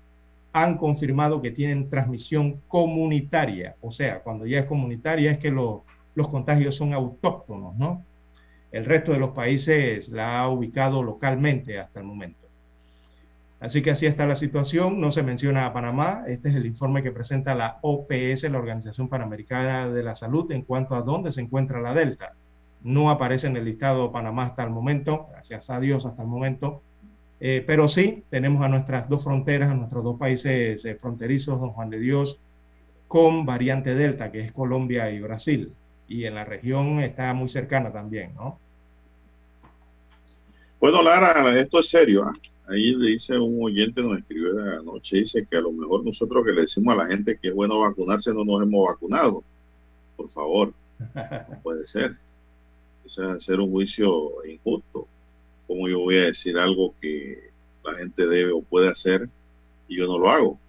han 0.53 0.77
confirmado 0.77 1.41
que 1.41 1.51
tienen 1.51 1.89
transmisión 1.89 2.61
comunitaria. 2.67 3.75
O 3.81 3.91
sea, 3.91 4.19
cuando 4.19 4.45
ya 4.45 4.59
es 4.59 4.65
comunitaria 4.65 5.31
es 5.31 5.39
que 5.39 5.51
los 5.51 6.27
contagios 6.29 6.75
son 6.75 6.93
autóctonos, 6.93 7.75
¿no? 7.75 8.03
El 8.71 8.85
resto 8.85 9.11
de 9.11 9.19
los 9.19 9.31
países 9.31 10.09
la 10.09 10.39
ha 10.39 10.49
ubicado 10.49 11.01
localmente 11.03 11.79
hasta 11.79 11.99
el 11.99 12.05
momento. 12.05 12.46
Así 13.59 13.81
que 13.81 13.91
así 13.91 14.05
está 14.05 14.25
la 14.27 14.35
situación. 14.35 14.99
No 14.99 15.11
se 15.11 15.23
menciona 15.23 15.65
a 15.65 15.73
Panamá. 15.73 16.23
Este 16.27 16.49
es 16.49 16.55
el 16.55 16.65
informe 16.65 17.01
que 17.01 17.11
presenta 17.11 17.55
la 17.55 17.79
OPS, 17.81 18.43
la 18.43 18.59
Organización 18.59 19.09
Panamericana 19.09 19.87
de 19.87 20.03
la 20.03 20.15
Salud, 20.15 20.51
en 20.51 20.61
cuanto 20.61 20.95
a 20.95 21.01
dónde 21.01 21.31
se 21.31 21.41
encuentra 21.41 21.81
la 21.81 21.93
Delta. 21.93 22.33
No 22.83 23.09
aparece 23.09 23.47
en 23.47 23.57
el 23.57 23.65
listado 23.65 24.11
Panamá 24.11 24.45
hasta 24.45 24.63
el 24.63 24.69
momento, 24.69 25.27
gracias 25.31 25.69
a 25.69 25.79
Dios 25.79 26.05
hasta 26.05 26.21
el 26.21 26.27
momento. 26.27 26.83
Eh, 27.39 27.63
pero 27.65 27.87
sí, 27.87 28.23
tenemos 28.29 28.63
a 28.63 28.67
nuestras 28.67 29.09
dos 29.09 29.23
fronteras, 29.23 29.69
a 29.69 29.75
nuestros 29.75 30.03
dos 30.03 30.17
países 30.19 30.83
eh, 30.85 30.95
fronterizos, 30.95 31.59
don 31.59 31.71
Juan 31.71 31.89
de 31.89 31.99
Dios, 31.99 32.39
con 33.07 33.45
variante 33.45 33.95
Delta, 33.95 34.31
que 34.31 34.41
es 34.41 34.51
Colombia 34.51 35.09
y 35.11 35.19
Brasil. 35.19 35.73
Y 36.07 36.25
en 36.25 36.35
la 36.35 36.45
región 36.45 36.99
está 36.99 37.33
muy 37.33 37.49
cercana 37.49 37.91
también, 37.91 38.33
¿no? 38.35 38.59
Bueno, 40.79 41.01
Lara, 41.01 41.59
esto 41.59 41.79
es 41.79 41.89
serio. 41.89 42.25
¿ah? 42.25 42.33
Ahí 42.67 42.93
le 42.95 43.11
dice 43.11 43.37
un 43.37 43.63
oyente, 43.63 44.01
nos 44.01 44.19
escribió 44.19 44.59
anoche, 44.79 45.17
dice 45.17 45.47
que 45.49 45.57
a 45.57 45.61
lo 45.61 45.71
mejor 45.71 46.03
nosotros 46.03 46.45
que 46.45 46.51
le 46.51 46.61
decimos 46.61 46.93
a 46.93 47.03
la 47.03 47.07
gente 47.07 47.37
que 47.37 47.49
es 47.49 47.53
bueno 47.53 47.79
vacunarse 47.79 48.33
no 48.33 48.43
nos 48.43 48.61
hemos 48.61 48.87
vacunado. 48.87 49.43
Por 50.15 50.29
favor, 50.29 50.73
no 51.15 51.59
puede 51.63 51.85
ser. 51.85 52.17
Eso 53.05 53.23
es 53.23 53.29
hacer 53.29 53.59
un 53.59 53.71
juicio 53.71 54.43
injusto 54.45 55.07
¿Cómo 55.67 55.89
yo 55.89 55.99
voy 55.99 56.15
a 56.15 56.25
decir 56.25 56.57
algo 56.57 56.95
que 57.01 57.51
la 57.83 57.95
gente 57.95 58.25
debe 58.25 58.53
o 58.53 58.61
puede 58.61 58.89
hacer 58.89 59.29
y 59.87 59.97
yo 59.97 60.07
no 60.07 60.17
lo 60.17 60.29
hago? 60.29 60.59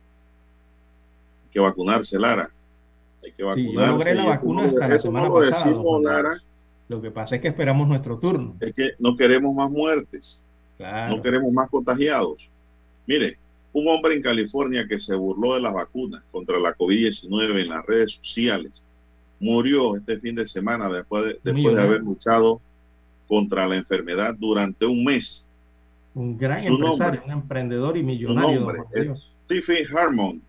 Hay 1.45 1.51
que 1.53 1.61
vacunarse, 1.61 2.19
Lara. 2.19 2.51
Hay 3.25 3.31
que 3.31 3.45
vacunarse. 3.45 3.71
Sí, 3.71 3.75
yo 3.75 3.87
logré 3.87 4.15
la 4.15 4.25
vacuna 4.25 4.65
hasta 4.65 4.89
la 4.89 5.01
semana 5.01 5.33
pasada. 5.33 5.83
Lara, 6.03 6.43
lo 6.89 7.01
que 7.01 7.13
pasa 7.13 7.37
es 7.37 7.43
que 7.43 7.49
esperamos 7.49 7.87
nuestro 7.87 8.19
turno. 8.19 8.57
Es 8.61 8.75
que 8.75 8.91
no 8.99 9.17
queremos 9.17 9.55
más 9.55 9.71
muertes. 9.71 10.45
No 10.79 11.23
queremos 11.23 11.53
más 11.53 11.69
contagiados. 11.71 12.49
Mire, 13.07 13.37
un 13.73 13.89
hombre 13.89 14.15
en 14.15 14.23
California 14.23 14.87
que 14.89 14.99
se 14.99 15.15
burló 15.15 15.55
de 15.55 15.61
las 15.61 15.75
vacunas 15.75 16.23
contra 16.31 16.59
la 16.59 16.77
COVID-19 16.77 17.61
en 17.61 17.69
las 17.69 17.85
redes 17.87 18.13
sociales 18.23 18.83
murió 19.41 19.97
este 19.97 20.19
fin 20.19 20.35
de 20.35 20.47
semana 20.47 20.89
después 20.89 21.25
de, 21.25 21.41
después 21.43 21.75
de 21.75 21.83
haber 21.83 22.01
luchado 22.01 22.61
contra 23.27 23.69
la 23.69 23.77
enfermedad 23.77 24.35
durante 24.39 24.87
un 24.87 25.05
mes. 25.05 25.47
Un 26.15 26.37
gran 26.37 26.65
empresario, 26.65 27.23
un 27.25 27.31
emprendedor 27.31 27.97
y 27.97 28.03
millonario. 28.03 28.67
Stephen 29.45 29.87
Harmon, 29.97 30.43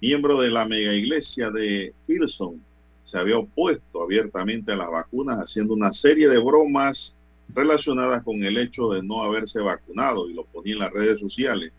miembro 0.00 0.40
de 0.40 0.50
la 0.50 0.64
mega 0.64 0.94
iglesia 0.94 1.50
de 1.50 1.92
Hillsong, 2.08 2.58
se 3.04 3.18
había 3.18 3.38
opuesto 3.38 4.02
abiertamente 4.02 4.72
a 4.72 4.76
las 4.76 4.90
vacunas, 4.90 5.38
haciendo 5.38 5.74
una 5.74 5.92
serie 5.92 6.28
de 6.28 6.38
bromas 6.38 7.14
relacionadas 7.54 8.22
con 8.22 8.42
el 8.42 8.56
hecho 8.58 8.90
de 8.90 9.02
no 9.02 9.22
haberse 9.22 9.60
vacunado 9.60 10.28
y 10.28 10.34
lo 10.34 10.44
ponía 10.44 10.74
en 10.74 10.80
las 10.80 10.92
redes 10.92 11.20
sociales. 11.20 11.72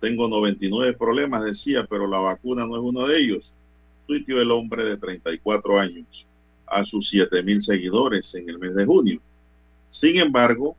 Tengo 0.00 0.28
99 0.28 0.94
problemas, 0.94 1.44
decía, 1.44 1.86
pero 1.88 2.06
la 2.06 2.18
vacuna 2.18 2.66
no 2.66 2.76
es 2.76 2.82
uno 2.82 3.06
de 3.06 3.18
ellos. 3.18 3.54
Tuiteó 4.06 4.40
el 4.40 4.50
hombre 4.50 4.84
de 4.84 4.96
34 4.96 5.78
años 5.78 6.26
a 6.66 6.84
sus 6.84 7.08
7 7.08 7.42
mil 7.42 7.62
seguidores 7.62 8.34
en 8.34 8.48
el 8.48 8.58
mes 8.58 8.74
de 8.74 8.86
junio. 8.86 9.20
Sin 9.90 10.16
embargo, 10.18 10.76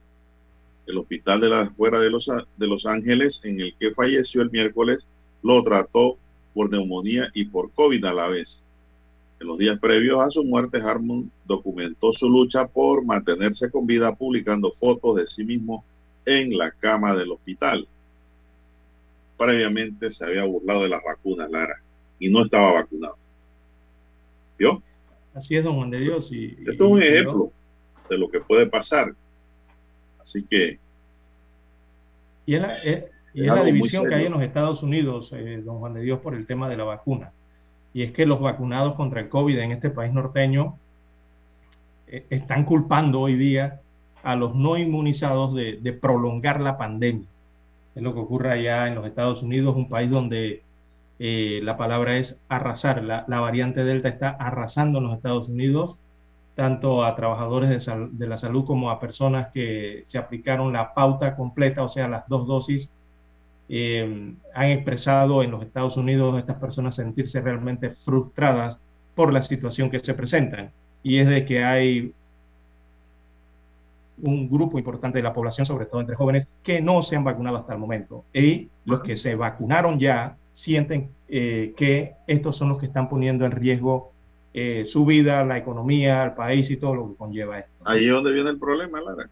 el 0.88 0.97
hospital 0.97 1.41
de 1.41 1.49
la 1.49 1.69
fuera 1.69 1.99
de 1.99 2.09
los, 2.09 2.26
de 2.57 2.67
los 2.67 2.86
Ángeles, 2.86 3.41
en 3.43 3.59
el 3.59 3.76
que 3.80 3.91
falleció 3.91 4.41
el 4.41 4.51
miércoles, 4.51 5.05
lo 5.43 5.61
trató 5.63 6.17
por 6.53 6.72
neumonía 6.72 7.30
y 7.34 7.45
por 7.45 7.72
COVID 7.72 8.03
a 8.05 8.13
la 8.13 8.28
vez. 8.28 8.61
En 9.42 9.48
los 9.48 9.58
días 9.58 9.80
previos 9.80 10.22
a 10.22 10.30
su 10.30 10.44
muerte, 10.44 10.80
Harmon 10.80 11.32
documentó 11.46 12.14
su 12.14 12.30
lucha 12.30 12.68
por 12.68 13.04
mantenerse 13.04 13.72
con 13.72 13.88
vida 13.88 14.14
publicando 14.14 14.72
fotos 14.74 15.16
de 15.16 15.26
sí 15.26 15.44
mismo 15.44 15.84
en 16.28 16.56
la 16.56 16.70
cama 16.70 17.16
del 17.16 17.32
hospital. 17.32 17.88
Previamente 19.39 20.12
se 20.12 20.26
había 20.26 20.44
burlado 20.44 20.84
de 20.84 20.89
las 20.89 21.02
vacunas, 21.04 21.50
Lara, 21.50 21.82
y 22.20 22.30
no 22.30 22.44
estaba 22.44 22.72
vacunado. 22.72 23.18
¿Vio? 24.60 24.84
Así 25.34 25.56
es, 25.56 25.64
don 25.64 25.76
Juan 25.76 25.89
de 25.89 26.02
Dios. 26.02 26.32
Y, 26.32 26.56
Esto 26.60 26.86
es 26.86 26.92
un 26.92 27.02
ejemplo 27.02 27.52
de 28.12 28.18
lo 28.20 28.30
que 28.30 28.42
puede 28.42 28.68
pasar. 28.68 29.16
Así 30.20 30.44
que... 30.44 30.78
Y 32.46 32.54
es 32.54 32.62
la, 32.62 32.78
y 33.34 33.42
es 33.42 33.48
la 33.48 33.64
división 33.64 34.06
que 34.08 34.14
hay 34.14 34.26
en 34.26 34.34
los 34.34 34.44
Estados 34.44 34.84
Unidos, 34.84 35.32
eh, 35.34 35.64
don 35.66 35.80
Juan 35.80 35.96
de 35.96 36.02
Dios, 36.02 36.20
por 36.20 36.36
el 36.36 36.46
tema 36.46 36.70
de 36.70 36.78
la 36.78 36.84
vacuna. 36.84 37.34
Y 37.94 38.04
es 38.04 38.12
que 38.12 38.26
los 38.26 38.39
vacunados 38.39 38.96
contra 38.96 39.22
el 39.22 39.30
COVID 39.30 39.58
en 39.58 39.72
este 39.72 39.89
país 39.89 40.14
norteño 40.14 40.78
eh, 42.08 42.26
están 42.30 42.66
culpando 42.66 43.20
hoy 43.20 43.36
día 43.36 43.82
a 44.24 44.36
los 44.36 44.56
no 44.56 44.78
inmunizados 44.78 45.56
de, 45.56 46.00
prolongar 46.00 46.62
la 46.62 46.78
pandemia. 46.78 47.28
Es 47.96 48.04
lo 48.04 48.14
que 48.14 48.20
ocurre 48.20 48.52
allá 48.52 48.88
en 48.88 48.96
los 48.96 49.06
Estados 49.06 49.42
Unidos, 49.42 49.76
un 49.76 49.89
país 49.89 50.10
donde 50.10 50.64
eh, 51.20 51.60
la 51.64 51.78
palabra 51.78 52.18
es 52.18 52.38
arrasar. 52.48 53.04
La, 53.04 53.26
la, 53.28 53.39
variante 53.39 53.84
Delta 53.84 54.10
está 54.10 54.30
arrasando 54.30 55.00
en 55.00 55.06
los 55.06 55.16
Estados 55.16 55.50
Unidos, 55.50 55.98
tanto 56.56 57.04
a 57.04 57.16
trabajadores 57.16 57.86
de, 58.12 58.28
la 58.28 58.38
salud 58.38 58.66
como 58.66 58.92
a 58.92 59.00
personas 59.00 59.52
que 59.52 60.04
se 60.08 60.18
aplicaron 60.18 60.74
la 60.74 60.94
pauta 60.94 61.36
completa, 61.36 61.84
o 61.84 61.89
sea, 61.89 62.08
las 62.08 62.28
dos 62.28 62.48
dosis. 62.48 62.89
Eh, 63.74 64.34
han 64.53 64.65
expresado 64.65 65.41
en 65.43 65.51
los 65.51 65.63
Estados 65.63 65.95
Unidos 65.95 66.38
estas 66.38 66.57
personas 66.57 66.93
sentirse 66.93 67.39
realmente 67.39 67.91
frustradas 68.03 68.78
por 69.15 69.32
la 69.32 69.41
situación 69.41 69.89
que 69.89 70.01
se 70.01 70.13
presentan. 70.13 70.72
Y 71.03 71.19
es 71.19 71.30
de 71.30 71.45
que 71.45 71.63
hay 71.63 72.13
un 74.22 74.49
grupo 74.49 74.78
importante 74.78 75.19
de 75.19 75.24
la 75.24 75.34
población, 75.34 75.65
sobre 75.65 75.86
todo 75.86 76.01
entre 76.01 76.17
jóvenes, 76.17 76.49
que 76.61 76.82
no 76.82 77.01
se 77.01 77.15
han 77.15 77.24
vacunado 77.24 77.55
hasta 77.55 77.72
el 77.72 77.80
momento. 77.80 78.26
Y 78.34 78.67
los 78.84 78.99
que 79.03 79.15
se 79.15 79.36
vacunaron 79.36 79.97
ya 79.97 80.36
sienten 80.51 81.09
eh, 81.30 81.74
que 81.78 82.15
estos 82.28 82.57
son 82.57 82.67
los 82.67 82.78
que 82.78 82.88
están 82.88 83.07
poniendo 83.07 83.45
en 83.45 83.51
riesgo 83.51 84.11
eh, 84.53 84.84
su 84.86 85.05
vida, 85.05 85.45
la 85.45 85.57
economía, 85.57 86.24
el 86.24 86.34
país 86.34 86.69
y 86.69 86.76
todo 86.76 86.93
lo 86.93 87.09
que 87.09 87.15
conlleva 87.15 87.59
esto. 87.59 87.72
Ahí 87.86 88.05
es 88.05 88.13
donde 88.13 88.34
viene 88.34 88.49
el 88.49 88.59
problema, 88.59 88.99
Lara. 88.99 89.30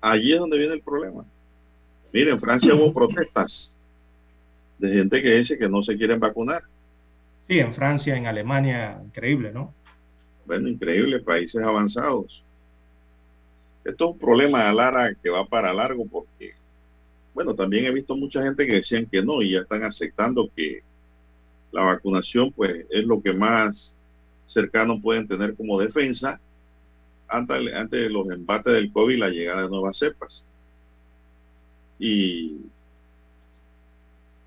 Allí 0.00 0.32
es 0.32 0.38
donde 0.38 0.56
viene 0.56 0.72
el 0.72 0.80
problema. 0.80 1.26
Miren, 2.14 2.34
en 2.34 2.40
Francia 2.40 2.72
hubo 2.72 2.94
protestas 2.94 3.74
de 4.78 4.88
gente 4.88 5.20
que 5.20 5.32
dice 5.32 5.58
que 5.58 5.68
no 5.68 5.82
se 5.82 5.96
quieren 5.96 6.20
vacunar. 6.20 6.62
Sí, 7.48 7.58
en 7.58 7.74
Francia, 7.74 8.16
en 8.16 8.28
Alemania, 8.28 9.00
increíble, 9.04 9.50
¿no? 9.50 9.74
Bueno, 10.46 10.68
increíble, 10.68 11.18
países 11.18 11.60
avanzados. 11.60 12.44
Esto 13.84 14.04
es 14.04 14.10
un 14.12 14.18
problema 14.20 14.64
de 14.64 14.74
Lara 14.74 15.12
que 15.20 15.28
va 15.28 15.44
para 15.44 15.74
largo 15.74 16.06
porque, 16.06 16.54
bueno, 17.34 17.52
también 17.52 17.86
he 17.86 17.90
visto 17.90 18.16
mucha 18.16 18.44
gente 18.44 18.64
que 18.64 18.74
decían 18.74 19.06
que 19.10 19.20
no 19.20 19.42
y 19.42 19.50
ya 19.50 19.62
están 19.62 19.82
aceptando 19.82 20.48
que 20.54 20.84
la 21.72 21.82
vacunación 21.82 22.52
pues 22.52 22.86
es 22.90 23.04
lo 23.04 23.20
que 23.20 23.32
más 23.32 23.96
cercano 24.46 25.02
pueden 25.02 25.26
tener 25.26 25.56
como 25.56 25.80
defensa 25.80 26.40
ante, 27.26 27.74
ante 27.74 27.96
de 27.96 28.10
los 28.10 28.30
embates 28.30 28.72
del 28.72 28.92
COVID 28.92 29.14
y 29.14 29.18
la 29.18 29.30
llegada 29.30 29.62
de 29.62 29.68
nuevas 29.68 29.96
cepas. 29.96 30.46
Y 31.98 32.56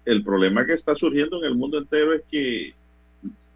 el 0.05 0.23
problema 0.23 0.65
que 0.65 0.73
está 0.73 0.95
surgiendo 0.95 1.37
en 1.39 1.45
el 1.45 1.55
mundo 1.55 1.77
entero 1.77 2.13
es 2.13 2.23
que 2.29 2.73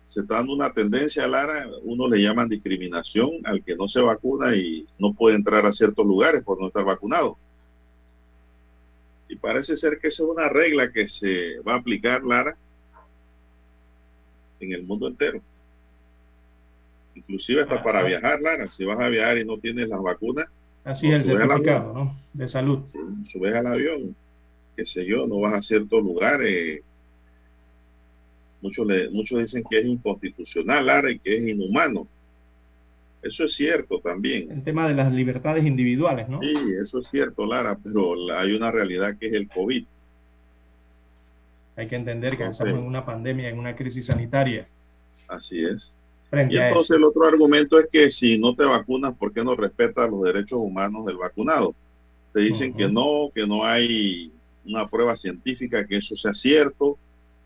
se 0.05 0.19
está 0.19 0.35
dando 0.35 0.53
una 0.53 0.73
tendencia, 0.73 1.25
Lara, 1.25 1.69
uno 1.83 2.05
le 2.09 2.21
llaman 2.21 2.49
discriminación 2.49 3.29
al 3.45 3.63
que 3.63 3.77
no 3.77 3.87
se 3.87 4.01
vacuna 4.01 4.53
y 4.53 4.85
no 4.99 5.13
puede 5.13 5.37
entrar 5.37 5.65
a 5.65 5.71
ciertos 5.71 6.05
lugares 6.05 6.43
por 6.43 6.59
no 6.59 6.67
estar 6.67 6.83
vacunado. 6.83 7.37
Y 9.29 9.37
parece 9.37 9.77
ser 9.77 9.99
que 9.99 10.09
esa 10.09 10.23
es 10.23 10.29
una 10.29 10.49
regla 10.49 10.91
que 10.91 11.07
se 11.07 11.59
va 11.61 11.75
a 11.75 11.77
aplicar, 11.77 12.25
Lara, 12.25 12.57
en 14.59 14.73
el 14.73 14.83
mundo 14.83 15.07
entero. 15.07 15.41
Inclusive 17.15 17.61
hasta 17.61 17.81
para 17.81 18.03
viajar, 18.03 18.41
Lara, 18.41 18.69
si 18.69 18.83
vas 18.83 18.99
a 18.99 19.07
viajar 19.07 19.37
y 19.37 19.45
no 19.45 19.57
tienes 19.57 19.87
las 19.87 20.01
vacunas. 20.01 20.47
Así 20.83 21.07
es 21.11 21.21
el 21.21 21.37
certificado, 21.37 21.93
¿no? 21.93 22.17
De 22.33 22.47
salud. 22.47 22.83
Subes 23.25 23.53
al 23.53 23.67
avión, 23.67 24.15
qué 24.75 24.85
sé 24.85 25.05
yo, 25.05 25.27
no 25.27 25.39
vas 25.39 25.53
a 25.53 25.61
ciertos 25.61 26.03
lugares 26.03 26.81
Muchos, 28.61 28.85
le, 28.85 29.09
muchos 29.09 29.39
dicen 29.39 29.63
que 29.69 29.79
es 29.79 29.85
inconstitucional, 29.85 30.85
Lara, 30.85 31.11
y 31.11 31.17
que 31.17 31.35
es 31.35 31.47
inhumano. 31.47 32.07
Eso 33.23 33.43
es 33.45 33.53
cierto 33.53 33.99
también. 33.99 34.51
El 34.51 34.63
tema 34.63 34.87
de 34.87 34.95
las 34.95 35.11
libertades 35.11 35.65
individuales, 35.65 36.29
¿no? 36.29 36.41
Sí, 36.41 36.53
eso 36.81 36.99
es 36.99 37.07
cierto, 37.07 37.45
Lara, 37.45 37.77
pero 37.83 38.15
hay 38.35 38.53
una 38.53 38.71
realidad 38.71 39.17
que 39.17 39.27
es 39.27 39.33
el 39.33 39.47
COVID. 39.47 39.83
Hay 41.75 41.87
que 41.87 41.95
entender 41.95 42.37
que 42.37 42.43
entonces, 42.43 42.67
estamos 42.67 42.83
en 42.83 42.87
una 42.87 43.05
pandemia, 43.05 43.49
en 43.49 43.57
una 43.57 43.75
crisis 43.75 44.07
sanitaria. 44.07 44.67
Así 45.27 45.63
es. 45.63 45.95
Frente 46.31 46.55
y 46.55 46.57
entonces 46.57 46.97
el 46.97 47.03
otro 47.03 47.25
argumento 47.25 47.77
es 47.77 47.87
que 47.91 48.09
si 48.09 48.39
no 48.39 48.55
te 48.55 48.63
vacunas, 48.63 49.15
¿por 49.15 49.33
qué 49.33 49.43
no 49.43 49.55
respetas 49.55 50.09
los 50.09 50.23
derechos 50.23 50.57
humanos 50.59 51.05
del 51.05 51.17
vacunado? 51.17 51.75
Te 52.33 52.41
dicen 52.41 52.71
uh 52.71 52.73
-huh. 52.73 52.77
que 52.77 52.89
no, 52.89 53.31
que 53.35 53.45
no 53.45 53.63
hay 53.63 54.31
una 54.65 54.87
prueba 54.89 55.15
científica 55.15 55.85
que 55.85 55.97
eso 55.97 56.15
sea 56.15 56.33
cierto, 56.33 56.97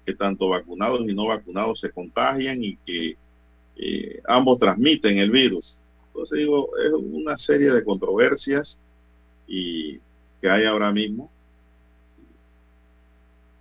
que 0.05 0.13
tanto 0.13 0.49
vacunados 0.49 1.01
y 1.01 1.13
no 1.13 1.25
vacunados 1.25 1.79
se 1.79 1.89
contagian 1.89 2.63
y 2.63 2.77
que 2.85 3.17
eh, 3.75 4.21
ambos 4.27 4.59
transmiten 4.59 5.17
el 5.17 5.31
virus. 5.31 5.79
Entonces 6.07 6.39
digo, 6.39 6.69
es 6.77 6.91
una 6.93 7.37
serie 7.37 7.71
de 7.71 7.83
controversias 7.83 8.77
y 9.47 9.99
que 10.41 10.49
hay 10.49 10.65
ahora 10.65 10.91
mismo 10.91 11.29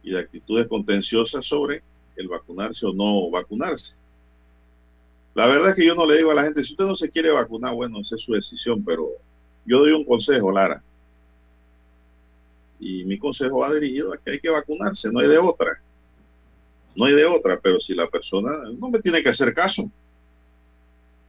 y 0.02 0.10
de 0.10 0.18
actitudes 0.18 0.68
contenciosas 0.68 1.46
sobre 1.46 1.82
el 2.14 2.28
vacunarse 2.28 2.86
o 2.86 2.92
no 2.92 3.30
vacunarse. 3.30 3.96
La 5.34 5.46
verdad 5.46 5.70
es 5.70 5.74
que 5.74 5.84
yo 5.84 5.94
no 5.94 6.06
le 6.06 6.16
digo 6.16 6.30
a 6.30 6.34
la 6.34 6.44
gente, 6.44 6.62
si 6.62 6.72
usted 6.72 6.84
no 6.84 6.94
se 6.94 7.10
quiere 7.10 7.30
vacunar, 7.30 7.74
bueno, 7.74 8.00
esa 8.00 8.14
es 8.14 8.22
su 8.22 8.32
decisión, 8.32 8.84
pero 8.84 9.08
yo 9.66 9.80
doy 9.80 9.92
un 9.92 10.04
consejo, 10.04 10.52
Lara. 10.52 10.82
Y 12.78 13.04
mi 13.04 13.18
consejo 13.18 13.58
va 13.58 13.72
dirigido 13.72 14.12
a 14.12 14.18
que 14.18 14.32
hay 14.32 14.40
que 14.40 14.50
vacunarse, 14.50 15.10
no 15.10 15.20
hay 15.20 15.28
de 15.28 15.38
otra. 15.38 15.80
No 16.94 17.06
hay 17.06 17.14
de 17.14 17.24
otra, 17.24 17.58
pero 17.60 17.80
si 17.80 17.94
la 17.94 18.06
persona 18.06 18.50
no 18.78 18.90
me 18.90 19.00
tiene 19.00 19.22
que 19.22 19.30
hacer 19.30 19.52
caso. 19.52 19.90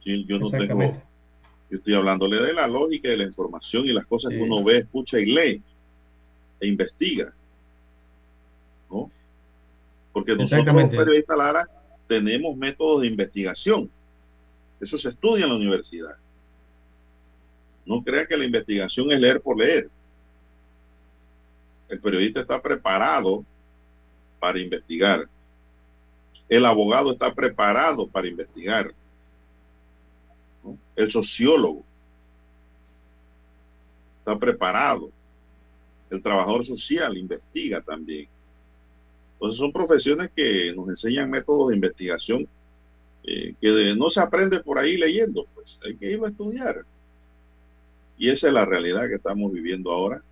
Si 0.04 0.24
yo 0.24 0.38
no 0.38 0.50
tengo, 0.50 0.80
yo 1.68 1.78
estoy 1.78 1.94
hablándole 1.94 2.40
de 2.40 2.52
la 2.52 2.68
lógica 2.68 3.08
de 3.08 3.16
la 3.16 3.24
información 3.24 3.86
y 3.86 3.92
las 3.92 4.06
cosas 4.06 4.30
sí. 4.30 4.36
que 4.36 4.42
uno 4.42 4.62
ve, 4.62 4.78
escucha 4.78 5.18
y 5.18 5.26
lee 5.26 5.62
e 6.60 6.66
investiga. 6.68 7.34
¿no? 8.88 9.10
Porque 10.12 10.36
nosotros 10.36 10.74
los 10.74 10.90
periodistas 10.90 11.36
Lara 11.36 11.68
tenemos 12.06 12.56
métodos 12.56 13.02
de 13.02 13.08
investigación. 13.08 13.90
Eso 14.80 14.98
se 14.98 15.08
estudia 15.08 15.44
en 15.44 15.50
la 15.50 15.56
universidad. 15.56 16.16
No 17.84 18.02
crea 18.02 18.26
que 18.26 18.36
la 18.36 18.44
investigación 18.44 19.10
es 19.12 19.20
leer 19.20 19.40
por 19.40 19.56
leer. 19.56 19.88
El 21.88 22.00
periodista 22.00 22.40
está 22.40 22.60
preparado 22.60 23.44
para 24.40 24.58
investigar. 24.58 25.28
El 26.48 26.64
abogado 26.66 27.12
está 27.12 27.32
preparado 27.32 28.06
para 28.06 28.28
investigar. 28.28 28.92
El 30.96 31.10
sociólogo 31.10 31.84
está 34.18 34.38
preparado. 34.38 35.10
El 36.10 36.22
trabajador 36.22 36.64
social 36.64 37.16
investiga 37.16 37.80
también. 37.80 38.28
Entonces 39.34 39.58
son 39.58 39.72
profesiones 39.72 40.30
que 40.34 40.72
nos 40.74 40.88
enseñan 40.88 41.30
métodos 41.30 41.68
de 41.68 41.76
investigación 41.76 42.48
eh, 43.26 43.54
que 43.60 43.94
no 43.96 44.08
se 44.08 44.20
aprende 44.20 44.60
por 44.60 44.78
ahí 44.78 44.96
leyendo, 44.96 45.46
pues 45.54 45.80
hay 45.84 45.96
que 45.96 46.12
ir 46.12 46.20
a 46.24 46.28
estudiar. 46.28 46.84
Y 48.16 48.30
esa 48.30 48.46
es 48.46 48.52
la 48.52 48.64
realidad 48.64 49.08
que 49.08 49.16
estamos 49.16 49.52
viviendo 49.52 49.90
ahora. 49.90 50.22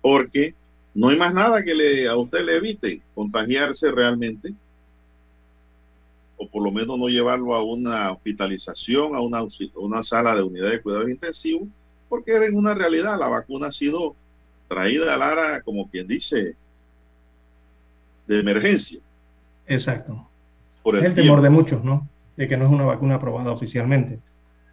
Porque 0.00 0.54
no 0.94 1.08
hay 1.08 1.18
más 1.18 1.34
nada 1.34 1.62
que 1.62 1.74
le, 1.74 2.08
a 2.08 2.16
usted 2.16 2.44
le 2.44 2.56
evite 2.56 3.02
contagiarse 3.14 3.92
realmente, 3.92 4.54
o 6.38 6.48
por 6.48 6.64
lo 6.64 6.72
menos 6.72 6.98
no 6.98 7.08
llevarlo 7.08 7.54
a 7.54 7.62
una 7.62 8.10
hospitalización, 8.12 9.14
a 9.14 9.20
una, 9.20 9.42
una 9.74 10.02
sala 10.02 10.34
de 10.34 10.42
unidad 10.42 10.70
de 10.70 10.80
cuidados 10.80 11.10
intensivos, 11.10 11.68
porque 12.08 12.34
en 12.34 12.56
una 12.56 12.74
realidad 12.74 13.18
la 13.18 13.28
vacuna 13.28 13.66
ha 13.66 13.72
sido 13.72 14.16
traída 14.68 15.12
a 15.12 15.18
Lara, 15.18 15.60
como 15.60 15.90
quien 15.90 16.06
dice, 16.06 16.56
de 18.26 18.40
emergencia. 18.40 19.00
Exacto. 19.66 20.29
Por 20.82 20.96
el 20.96 21.00
es 21.00 21.06
el 21.06 21.14
tiempo. 21.14 21.34
temor 21.34 21.42
de 21.42 21.50
muchos, 21.50 21.84
¿no? 21.84 22.08
De 22.36 22.48
que 22.48 22.56
no 22.56 22.66
es 22.66 22.70
una 22.70 22.84
vacuna 22.84 23.16
aprobada 23.16 23.52
oficialmente. 23.52 24.18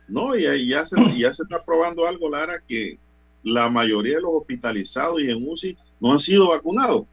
No, 0.08 0.36
y 0.36 0.46
ahí 0.46 0.70
ya 0.70 0.86
se, 0.86 0.96
ya 1.18 1.34
se 1.34 1.44
está 1.44 1.64
probando 1.64 2.08
algo, 2.08 2.30
Lara, 2.30 2.62
que 2.66 2.98
la 3.44 3.70
mayoría 3.70 4.16
de 4.16 4.22
los 4.22 4.32
hospitalizados 4.36 5.22
y 5.22 5.30
en 5.30 5.48
UCI 5.48 5.78
no 6.00 6.14
han 6.14 6.20
sido 6.20 6.50
vacunados. 6.50 7.04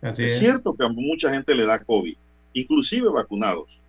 Así 0.00 0.22
es, 0.22 0.32
es, 0.34 0.38
cierto 0.38 0.74
que 0.74 0.84
a 0.84 0.88
mucha 0.88 1.30
gente 1.30 1.54
le 1.54 1.66
da 1.66 1.78
COVID, 1.78 2.16
inclusive 2.54 3.08
vacunados. 3.08 3.80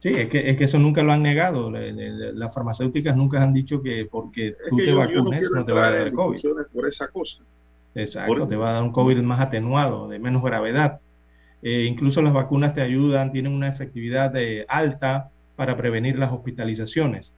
Sí, 0.00 0.08
es 0.08 0.30
que, 0.30 0.50
es 0.50 0.56
que 0.56 0.64
eso 0.64 0.78
nunca 0.78 1.02
lo 1.02 1.12
han 1.12 1.22
negado. 1.22 1.70
Le, 1.70 1.92
le, 1.92 2.32
las 2.32 2.54
farmacéuticas 2.54 3.14
nunca 3.14 3.42
han 3.42 3.52
dicho 3.52 3.82
que 3.82 4.08
porque 4.10 4.54
tú 4.70 4.76
que 4.76 4.84
te 4.84 4.90
yo, 4.90 4.96
vacunes 4.96 5.42
yo 5.42 5.50
no, 5.50 5.60
no, 5.60 5.66
te 5.66 5.72
va 5.72 5.88
a 5.88 5.90
dar 5.90 6.12
COVID. 6.12 6.40
Por 6.72 6.88
esa 6.88 7.08
cosa. 7.08 7.42
Exacto, 7.94 8.34
por... 8.34 8.48
te 8.48 8.56
va 8.56 8.70
a 8.70 8.72
dar 8.74 8.82
un 8.82 8.92
COVID 8.92 9.18
más 9.18 9.40
atenuado, 9.40 10.08
de 10.08 10.18
menos 10.18 10.42
gravedad. 10.42 11.00
Eh, 11.62 11.86
incluso 11.88 12.22
las 12.22 12.32
vacunas 12.32 12.74
te 12.74 12.80
ayudan, 12.80 13.30
tienen 13.30 13.52
una 13.52 13.68
efectividad 13.68 14.30
de 14.30 14.64
alta 14.68 15.30
para 15.56 15.76
prevenir 15.76 16.18
las 16.18 16.32
hospitalizaciones. 16.32 17.32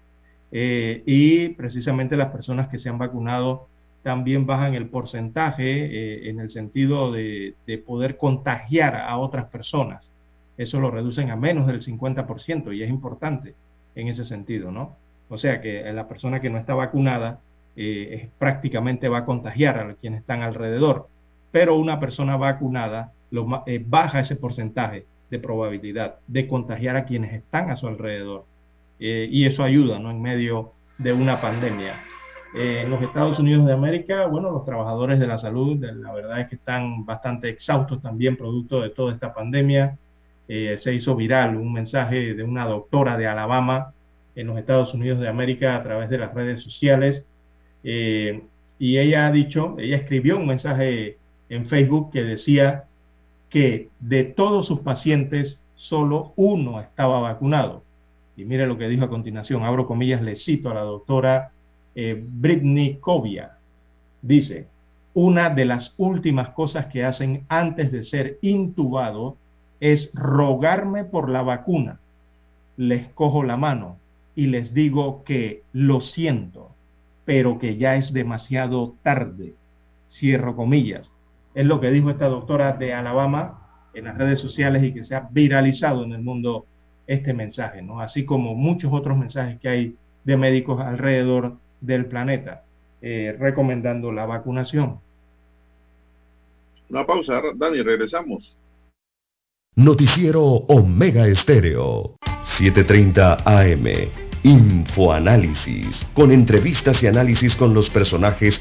Eh, 0.52 1.02
y 1.06 1.48
precisamente 1.50 2.16
las 2.16 2.28
personas 2.28 2.68
que 2.68 2.78
se 2.78 2.88
han 2.88 2.98
vacunado 2.98 3.68
también 4.02 4.46
bajan 4.46 4.74
el 4.74 4.88
porcentaje 4.88 5.64
eh, 5.64 6.28
en 6.28 6.40
el 6.40 6.50
sentido 6.50 7.10
de, 7.12 7.54
poder 7.86 8.16
contagiar 8.16 8.96
a 8.96 9.16
otras 9.18 9.46
personas. 9.46 10.10
Eso 10.56 10.80
lo 10.80 10.90
reducen 10.90 11.30
a 11.30 11.36
menos 11.36 11.66
del 11.66 11.80
50% 11.80 12.76
y 12.76 12.82
es 12.82 12.90
importante 12.90 13.54
en 13.94 14.08
ese 14.08 14.24
sentido, 14.24 14.70
¿no? 14.70 14.96
O 15.28 15.38
sea 15.38 15.60
que 15.60 15.90
la 15.92 16.08
persona 16.08 16.40
que 16.40 16.50
no 16.50 16.58
está 16.58 16.74
vacunada 16.74 17.40
prácticamente 18.38 19.08
va 19.08 19.18
a 19.18 19.24
contagiar 19.24 19.78
a 19.78 19.94
quienes 19.94 20.20
están 20.20 20.42
alrededor, 20.42 21.08
pero 21.50 21.76
una 21.76 21.98
persona 21.98 22.36
vacunada 22.36 23.12
lo, 23.32 23.46
baja 23.86 24.20
ese 24.20 24.36
porcentaje 24.36 25.06
de 25.30 25.38
probabilidad 25.38 26.16
de 26.26 26.46
contagiar 26.46 26.94
a 26.94 27.06
quienes 27.06 27.32
están 27.32 27.70
a 27.70 27.76
su 27.76 27.88
alrededor. 27.88 28.44
Eh, 29.00 29.28
y 29.30 29.46
eso 29.46 29.64
ayuda 29.64 29.98
¿no? 29.98 30.10
en 30.10 30.20
medio 30.20 30.74
de 30.98 31.12
una 31.12 31.40
pandemia. 31.40 32.04
Eh, 32.54 32.82
en 32.84 32.90
los 32.90 33.02
Estados 33.02 33.38
Unidos 33.38 33.66
de 33.66 33.72
América, 33.72 34.26
bueno, 34.26 34.50
los 34.50 34.66
trabajadores 34.66 35.18
de 35.18 35.26
la 35.26 35.38
salud, 35.38 35.82
la 35.82 36.12
verdad 36.12 36.40
es 36.40 36.48
que 36.48 36.56
están 36.56 37.06
bastante 37.06 37.48
exhaustos 37.48 38.02
también 38.02 38.36
producto 38.36 38.82
de 38.82 38.90
toda 38.90 39.14
esta 39.14 39.32
pandemia. 39.32 39.96
Eh, 40.46 40.76
se 40.78 40.94
hizo 40.94 41.16
viral 41.16 41.56
un 41.56 41.72
mensaje 41.72 42.34
de 42.34 42.42
una 42.42 42.66
doctora 42.66 43.16
de 43.16 43.26
Alabama 43.26 43.94
en 44.36 44.48
los 44.48 44.58
Estados 44.58 44.92
Unidos 44.92 45.18
de 45.20 45.28
América 45.28 45.76
a 45.76 45.82
través 45.82 46.10
de 46.10 46.18
las 46.18 46.34
redes 46.34 46.62
sociales. 46.62 47.24
y 47.82 48.98
ella 48.98 49.26
ha 49.26 49.30
dicho, 49.32 49.76
ella 49.78 49.96
escribió 49.96 50.36
un 50.36 50.46
mensaje 50.46 51.18
en 51.48 51.66
Facebook 51.66 52.12
que 52.12 52.22
decía 52.22 52.84
que 53.52 53.90
de 54.00 54.24
todos 54.24 54.66
sus 54.66 54.80
pacientes, 54.80 55.60
solo 55.74 56.32
uno 56.36 56.80
estaba 56.80 57.20
vacunado. 57.20 57.82
Y 58.34 58.46
mire 58.46 58.66
lo 58.66 58.78
que 58.78 58.88
dijo 58.88 59.04
a 59.04 59.10
continuación, 59.10 59.62
abro 59.62 59.86
comillas, 59.86 60.22
le 60.22 60.36
cito 60.36 60.70
a 60.70 60.74
la 60.74 60.80
doctora 60.80 61.52
eh, 61.94 62.24
Kovia. 62.98 63.58
Dice, 64.22 64.68
una 65.12 65.50
de 65.50 65.66
las 65.66 65.92
últimas 65.98 66.48
cosas 66.50 66.86
que 66.86 67.04
hacen 67.04 67.44
antes 67.48 67.92
de 67.92 68.02
ser 68.04 68.38
intubado 68.40 69.36
es 69.80 70.10
rogarme 70.14 71.04
por 71.04 71.28
la 71.28 71.42
vacuna. 71.42 72.00
Les 72.78 73.08
cojo 73.08 73.44
la 73.44 73.58
mano 73.58 73.98
y 74.34 74.46
les 74.46 74.72
digo 74.72 75.24
que 75.24 75.62
lo 75.74 76.00
siento, 76.00 76.70
pero 77.26 77.58
que 77.58 77.76
ya 77.76 77.96
es 77.96 78.14
demasiado 78.14 78.94
tarde. 79.02 79.52
Cierro 80.08 80.56
comillas. 80.56 81.12
Es 81.54 81.66
lo 81.66 81.80
que 81.80 81.90
dijo 81.90 82.10
esta 82.10 82.28
doctora 82.28 82.72
de 82.72 82.94
Alabama 82.94 83.90
en 83.94 84.04
las 84.04 84.16
redes 84.16 84.40
sociales 84.40 84.82
y 84.82 84.92
que 84.92 85.04
se 85.04 85.14
ha 85.14 85.28
viralizado 85.30 86.04
en 86.04 86.12
el 86.12 86.22
mundo 86.22 86.66
este 87.06 87.34
mensaje, 87.34 87.82
¿no? 87.82 88.00
Así 88.00 88.24
como 88.24 88.54
muchos 88.54 88.92
otros 88.92 89.16
mensajes 89.16 89.58
que 89.60 89.68
hay 89.68 89.96
de 90.24 90.36
médicos 90.36 90.80
alrededor 90.80 91.56
del 91.80 92.06
planeta 92.06 92.62
eh, 93.00 93.36
recomendando 93.38 94.12
la 94.12 94.26
vacunación. 94.26 95.00
Una 96.88 97.04
pausa, 97.04 97.42
Dani, 97.56 97.82
regresamos. 97.82 98.56
Noticiero 99.74 100.42
Omega 100.42 101.26
Estéreo, 101.26 102.16
7:30 102.44 103.42
AM. 103.44 103.86
Infoanálisis, 104.44 106.06
con 106.14 106.32
entrevistas 106.32 107.02
y 107.02 107.06
análisis 107.06 107.56
con 107.56 107.74
los 107.74 107.88
personajes 107.88 108.60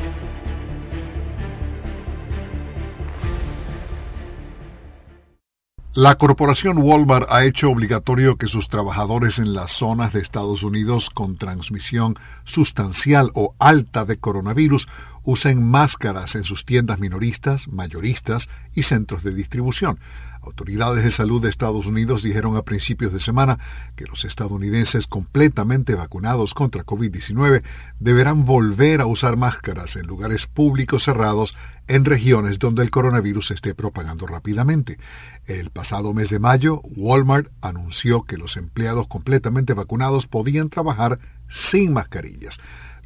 La 5.93 6.15
corporación 6.15 6.77
Walmart 6.77 7.27
ha 7.29 7.43
hecho 7.43 7.69
obligatorio 7.69 8.37
que 8.37 8.47
sus 8.47 8.69
trabajadores 8.69 9.39
en 9.39 9.53
las 9.53 9.73
zonas 9.73 10.13
de 10.13 10.21
Estados 10.21 10.63
Unidos 10.63 11.09
con 11.09 11.35
transmisión 11.35 12.15
sustancial 12.45 13.29
o 13.33 13.55
alta 13.59 14.05
de 14.05 14.15
coronavirus 14.15 14.87
usen 15.25 15.61
máscaras 15.61 16.35
en 16.35 16.45
sus 16.45 16.63
tiendas 16.63 16.97
minoristas, 16.99 17.67
mayoristas 17.67 18.47
y 18.73 18.83
centros 18.83 19.21
de 19.23 19.33
distribución. 19.33 19.99
Autoridades 20.43 21.03
de 21.03 21.11
salud 21.11 21.39
de 21.39 21.49
Estados 21.49 21.85
Unidos 21.85 22.23
dijeron 22.23 22.57
a 22.57 22.63
principios 22.63 23.13
de 23.13 23.19
semana 23.19 23.59
que 23.95 24.05
los 24.05 24.25
estadounidenses 24.25 25.05
completamente 25.05 25.93
vacunados 25.93 26.55
contra 26.55 26.83
COVID-19 26.83 27.61
deberán 27.99 28.45
volver 28.45 29.01
a 29.01 29.05
usar 29.05 29.37
máscaras 29.37 29.95
en 29.95 30.07
lugares 30.07 30.47
públicos 30.47 31.03
cerrados 31.03 31.55
en 31.87 32.05
regiones 32.05 32.57
donde 32.57 32.81
el 32.81 32.89
coronavirus 32.89 33.51
esté 33.51 33.75
propagando 33.75 34.25
rápidamente. 34.25 34.97
El 35.45 35.69
pasado 35.69 36.11
mes 36.13 36.29
de 36.29 36.39
mayo, 36.39 36.81
Walmart 36.95 37.49
anunció 37.61 38.23
que 38.23 38.37
los 38.37 38.57
empleados 38.57 39.07
completamente 39.07 39.73
vacunados 39.73 40.25
podían 40.25 40.69
trabajar 40.69 41.19
sin 41.49 41.93
mascarillas. 41.93 42.57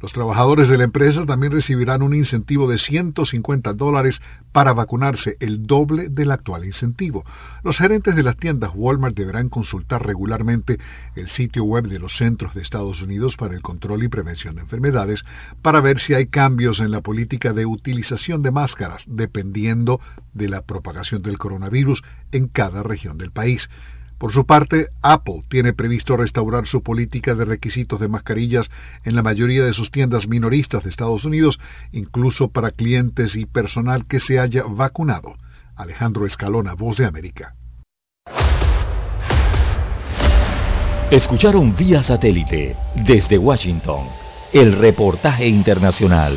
Los 0.02 0.12
trabajadores 0.12 0.68
de 0.68 0.76
la 0.76 0.84
empresa 0.84 1.24
también 1.24 1.52
recibirán 1.52 2.02
un 2.02 2.14
incentivo 2.14 2.68
de 2.68 2.78
150 2.78 3.72
dólares 3.72 4.20
para 4.52 4.74
vacunarse, 4.74 5.38
el 5.40 5.66
doble 5.66 6.10
del 6.10 6.32
actual 6.32 6.66
incentivo. 6.66 7.24
Los 7.64 7.78
gerentes 7.78 8.14
de 8.14 8.22
las 8.22 8.36
tiendas 8.36 8.72
Walmart 8.74 9.16
deberán 9.16 9.48
consultar 9.48 10.04
regularmente 10.04 10.78
el 11.14 11.28
sitio 11.28 11.64
web 11.64 11.88
de 11.88 11.98
los 11.98 12.14
Centros 12.14 12.54
de 12.54 12.60
Estados 12.60 13.00
Unidos 13.00 13.38
para 13.38 13.54
el 13.54 13.62
Control 13.62 14.02
y 14.02 14.08
Prevención 14.08 14.56
de 14.56 14.62
Enfermedades 14.62 15.24
para 15.62 15.80
ver 15.80 15.98
si 15.98 16.12
hay 16.12 16.26
cambios 16.26 16.80
en 16.80 16.90
la 16.90 17.00
política 17.00 17.54
de 17.54 17.64
utilización 17.64 18.42
de 18.42 18.50
máscaras, 18.50 19.04
dependiendo 19.06 20.00
de 20.34 20.50
la 20.50 20.60
propagación 20.60 21.22
del 21.22 21.38
coronavirus 21.38 22.02
en 22.32 22.48
cada 22.48 22.82
región 22.82 23.16
del 23.16 23.30
país. 23.30 23.70
Por 24.18 24.32
su 24.32 24.46
parte, 24.46 24.88
Apple 25.02 25.42
tiene 25.50 25.74
previsto 25.74 26.16
restaurar 26.16 26.66
su 26.66 26.82
política 26.82 27.34
de 27.34 27.44
requisitos 27.44 28.00
de 28.00 28.08
mascarillas 28.08 28.70
en 29.04 29.14
la 29.14 29.22
mayoría 29.22 29.64
de 29.64 29.74
sus 29.74 29.90
tiendas 29.90 30.26
minoristas 30.26 30.84
de 30.84 30.90
Estados 30.90 31.24
Unidos, 31.24 31.60
incluso 31.92 32.48
para 32.48 32.70
clientes 32.70 33.36
y 33.36 33.44
personal 33.44 34.06
que 34.06 34.20
se 34.20 34.38
haya 34.38 34.64
vacunado. 34.66 35.36
Alejandro 35.74 36.26
Escalona, 36.26 36.74
Voz 36.74 36.96
de 36.96 37.04
América. 37.04 37.54
Escucharon 41.10 41.76
vía 41.76 42.02
satélite 42.02 42.74
desde 42.94 43.38
Washington 43.38 44.08
el 44.52 44.72
reportaje 44.72 45.46
internacional. 45.46 46.36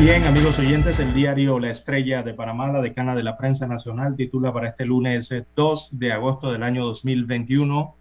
Bien, 0.00 0.24
amigos 0.24 0.58
oyentes, 0.58 0.98
el 0.98 1.12
diario 1.12 1.58
La 1.58 1.68
Estrella 1.68 2.22
de 2.22 2.32
Panamá, 2.32 2.72
la 2.72 2.80
decana 2.80 3.14
de 3.14 3.22
la 3.22 3.36
prensa 3.36 3.66
nacional, 3.66 4.16
titula 4.16 4.50
para 4.50 4.70
este 4.70 4.86
lunes 4.86 5.28
2 5.54 5.90
eh, 5.92 5.96
de 5.98 6.12
agosto 6.12 6.50
del 6.50 6.62
año 6.62 6.86
2021, 6.86 7.94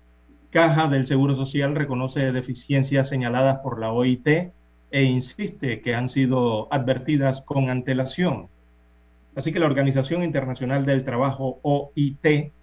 Caja 0.49 0.87
del 0.87 1.07
Seguro 1.07 1.35
Social 1.35 1.75
reconoce 1.75 2.31
deficiencias 2.31 3.09
señaladas 3.09 3.59
por 3.59 3.81
la 3.81 3.91
OIT 3.91 4.27
e 4.91 5.03
insiste 5.03 5.81
que 5.81 5.93
han 5.93 6.07
sido 6.07 6.73
advertidas 6.73 7.41
con 7.41 7.69
antelación. 7.69 8.47
Así 9.35 9.51
que 9.51 9.59
la 9.59 9.65
Organización 9.65 10.23
Internacional 10.23 10.85
del 10.85 11.03
Trabajo, 11.03 11.59
OIT, 11.63 12.53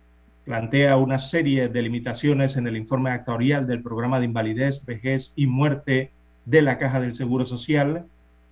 plantea 0.46 0.96
una 0.96 1.18
serie 1.18 1.68
de 1.68 1.82
limitaciones 1.82 2.56
en 2.56 2.68
el 2.68 2.76
informe 2.78 3.10
actuarial 3.10 3.66
del 3.66 3.82
programa 3.82 4.18
de 4.18 4.24
invalidez, 4.24 4.82
vejez 4.86 5.34
y 5.36 5.46
muerte 5.46 6.10
de 6.46 6.62
la 6.62 6.78
Caja 6.78 7.00
del 7.00 7.14
Seguro 7.14 7.44
Social, 7.44 8.06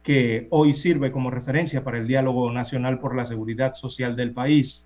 que 0.05 0.47
hoy 0.51 0.75
sirve 0.75 1.11
como 1.11 1.31
referencia 1.31 1.83
para 1.83 1.97
el 1.97 2.07
diálogo 2.07 2.53
nacional 2.53 3.01
por 3.01 3.17
la 3.17 3.25
seguridad 3.25 3.75
social 3.75 4.15
del 4.15 4.33
país. 4.33 4.85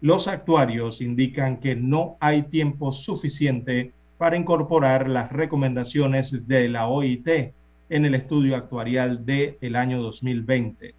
Los 0.00 0.26
actuarios 0.26 1.00
indican 1.00 1.58
que 1.58 1.76
no 1.76 2.16
hay 2.20 2.42
tiempo 2.42 2.90
suficiente 2.90 3.92
para 4.18 4.36
incorporar 4.36 5.08
las 5.08 5.30
recomendaciones 5.30 6.48
de 6.48 6.68
la 6.68 6.88
OIT 6.88 7.28
en 7.88 8.04
el 8.04 8.16
estudio 8.16 8.56
actuarial 8.56 9.24
del 9.24 9.56
el 9.60 9.76
año 9.76 10.02
2020, 10.02 10.94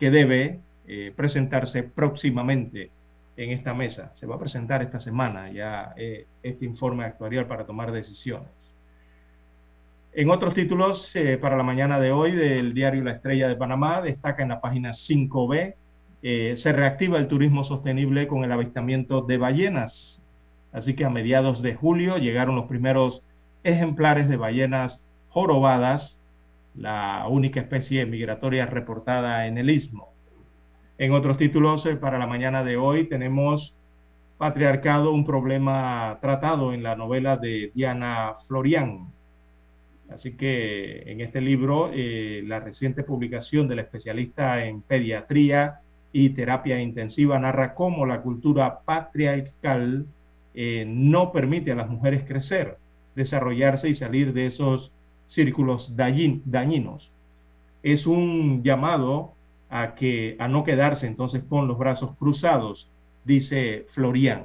que 0.00 0.10
debe 0.10 0.60
eh, 0.86 1.12
presentarse 1.14 1.82
próximamente 1.82 2.90
en 3.36 3.50
esta 3.50 3.74
mesa. 3.74 4.12
Se 4.14 4.26
va 4.26 4.36
a 4.36 4.40
presentar 4.40 4.80
esta 4.80 4.98
semana 4.98 5.52
ya 5.52 5.92
eh, 5.96 6.26
este 6.42 6.64
informe 6.64 7.04
actuarial 7.04 7.46
para 7.46 7.66
tomar 7.66 7.92
decisiones. 7.92 8.63
En 10.16 10.30
otros 10.30 10.54
títulos, 10.54 11.10
eh, 11.16 11.38
para 11.38 11.56
la 11.56 11.64
mañana 11.64 11.98
de 11.98 12.12
hoy 12.12 12.30
del 12.30 12.72
diario 12.72 13.02
La 13.02 13.10
Estrella 13.10 13.48
de 13.48 13.56
Panamá, 13.56 14.00
destaca 14.00 14.44
en 14.44 14.50
la 14.50 14.60
página 14.60 14.92
5B, 14.92 15.74
eh, 16.22 16.54
se 16.56 16.72
reactiva 16.72 17.18
el 17.18 17.26
turismo 17.26 17.64
sostenible 17.64 18.28
con 18.28 18.44
el 18.44 18.52
avistamiento 18.52 19.22
de 19.22 19.38
ballenas. 19.38 20.22
Así 20.72 20.94
que 20.94 21.04
a 21.04 21.10
mediados 21.10 21.62
de 21.62 21.74
julio 21.74 22.16
llegaron 22.18 22.54
los 22.54 22.66
primeros 22.66 23.24
ejemplares 23.64 24.28
de 24.28 24.36
ballenas 24.36 25.00
jorobadas, 25.30 26.20
la 26.76 27.26
única 27.28 27.58
especie 27.58 28.06
migratoria 28.06 28.66
reportada 28.66 29.48
en 29.48 29.58
el 29.58 29.68
istmo. 29.68 30.12
En 30.96 31.10
otros 31.10 31.38
títulos, 31.38 31.86
eh, 31.86 31.96
para 31.96 32.18
la 32.20 32.28
mañana 32.28 32.62
de 32.62 32.76
hoy, 32.76 33.08
tenemos 33.08 33.74
Patriarcado, 34.38 35.12
un 35.12 35.24
problema 35.24 36.18
tratado 36.20 36.72
en 36.72 36.84
la 36.84 36.94
novela 36.94 37.36
de 37.36 37.72
Diana 37.74 38.34
Florian. 38.46 39.13
Así 40.10 40.32
que 40.32 41.02
en 41.10 41.20
este 41.20 41.40
libro, 41.40 41.90
eh, 41.92 42.42
la 42.46 42.60
reciente 42.60 43.04
publicación 43.04 43.68
del 43.68 43.80
especialista 43.80 44.64
en 44.64 44.82
pediatría 44.82 45.80
y 46.12 46.30
terapia 46.30 46.80
intensiva 46.80 47.38
narra 47.38 47.74
cómo 47.74 48.06
la 48.06 48.20
cultura 48.20 48.80
patriarcal 48.80 50.06
eh, 50.54 50.84
no 50.86 51.32
permite 51.32 51.72
a 51.72 51.76
las 51.76 51.88
mujeres 51.88 52.24
crecer, 52.24 52.78
desarrollarse 53.16 53.88
y 53.88 53.94
salir 53.94 54.32
de 54.32 54.46
esos 54.46 54.92
círculos 55.26 55.96
dañinos. 55.96 57.10
Es 57.82 58.06
un 58.06 58.62
llamado 58.62 59.32
a, 59.70 59.94
que, 59.94 60.36
a 60.38 60.46
no 60.46 60.62
quedarse 60.62 61.06
entonces 61.06 61.42
con 61.48 61.66
los 61.66 61.78
brazos 61.78 62.14
cruzados, 62.16 62.88
dice 63.24 63.86
Florian, 63.90 64.44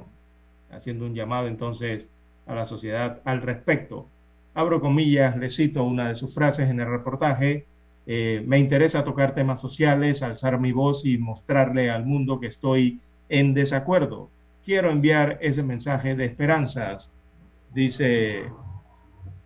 haciendo 0.72 1.06
un 1.06 1.14
llamado 1.14 1.46
entonces 1.46 2.08
a 2.46 2.54
la 2.54 2.66
sociedad 2.66 3.20
al 3.24 3.42
respecto 3.42 4.06
abro 4.54 4.80
comillas, 4.80 5.36
le 5.36 5.50
cito 5.50 5.84
una 5.84 6.08
de 6.08 6.14
sus 6.14 6.34
frases 6.34 6.68
en 6.68 6.80
el 6.80 6.88
reportaje, 6.88 7.66
eh, 8.06 8.42
me 8.46 8.58
interesa 8.58 9.04
tocar 9.04 9.34
temas 9.34 9.60
sociales, 9.60 10.22
alzar 10.22 10.58
mi 10.58 10.72
voz 10.72 11.04
y 11.04 11.18
mostrarle 11.18 11.90
al 11.90 12.06
mundo 12.06 12.40
que 12.40 12.48
estoy 12.48 13.00
en 13.28 13.54
desacuerdo. 13.54 14.30
Quiero 14.64 14.90
enviar 14.90 15.38
ese 15.40 15.62
mensaje 15.62 16.16
de 16.16 16.24
esperanzas, 16.24 17.12
dice 17.72 18.44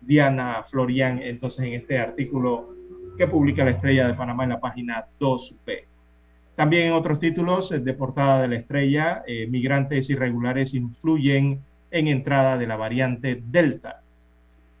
Diana 0.01 0.65
Florian, 0.69 1.21
entonces 1.21 1.65
en 1.65 1.73
este 1.73 1.99
artículo 1.99 2.69
que 3.17 3.27
publica 3.27 3.63
la 3.63 3.71
Estrella 3.71 4.07
de 4.07 4.13
Panamá 4.13 4.43
en 4.43 4.49
la 4.49 4.59
página 4.59 5.05
2B. 5.19 5.85
También 6.55 6.87
en 6.87 6.93
otros 6.93 7.19
títulos 7.19 7.69
de 7.69 7.93
portada 7.93 8.41
de 8.41 8.47
la 8.47 8.55
Estrella, 8.55 9.23
eh, 9.27 9.45
migrantes 9.47 10.09
irregulares 10.09 10.73
influyen 10.73 11.61
en 11.91 12.07
entrada 12.07 12.57
de 12.57 12.67
la 12.67 12.77
variante 12.77 13.41
Delta. 13.45 14.01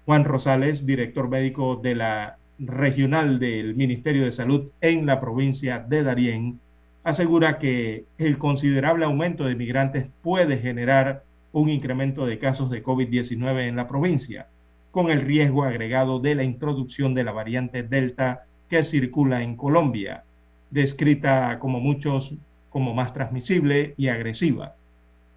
Juan 0.05 0.23
Rosales, 0.23 0.85
director 0.85 1.27
médico 1.29 1.77
de 1.77 1.95
la 1.95 2.37
regional 2.59 3.39
del 3.39 3.75
Ministerio 3.75 4.23
de 4.23 4.31
Salud 4.31 4.69
en 4.81 5.05
la 5.05 5.19
provincia 5.19 5.79
de 5.79 6.03
Darién, 6.03 6.59
asegura 7.03 7.57
que 7.57 8.05
el 8.17 8.37
considerable 8.37 9.05
aumento 9.05 9.45
de 9.45 9.55
migrantes 9.55 10.07
puede 10.21 10.57
generar 10.57 11.23
un 11.51 11.69
incremento 11.69 12.25
de 12.25 12.37
casos 12.37 12.69
de 12.69 12.83
COVID-19 12.83 13.67
en 13.67 13.75
la 13.75 13.87
provincia, 13.87 14.47
con 14.91 15.09
el 15.09 15.21
riesgo 15.21 15.63
agregado 15.63 16.19
de 16.19 16.35
la 16.35 16.43
introducción 16.43 17.13
de 17.13 17.23
la 17.23 17.31
variante 17.31 17.81
Delta 17.81 18.43
que 18.69 18.83
circula 18.83 19.41
en 19.41 19.55
Colombia, 19.55 20.23
descrita 20.69 21.57
como 21.59 21.79
muchos 21.79 22.35
como 22.69 22.93
más 22.93 23.13
transmisible 23.13 23.93
y 23.97 24.09
agresiva. 24.09 24.75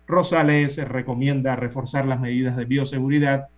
Rosales 0.07 0.77
recomienda 0.77 1.57
reforzar 1.57 2.07
las 2.07 2.21
medidas 2.21 2.57
de 2.57 2.65
bioseguridad 2.65 3.49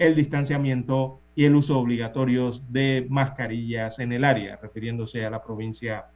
el 0.00 0.16
distanciamiento 0.16 1.20
y 1.36 1.44
el 1.44 1.54
uso 1.54 1.78
obligatorio 1.78 2.52
de 2.70 3.06
mascarillas 3.10 3.98
en 3.98 4.12
el 4.12 4.24
área, 4.24 4.58
refiriéndose 4.60 5.26
a 5.26 5.30
la 5.30 5.44
provincia 5.44 6.06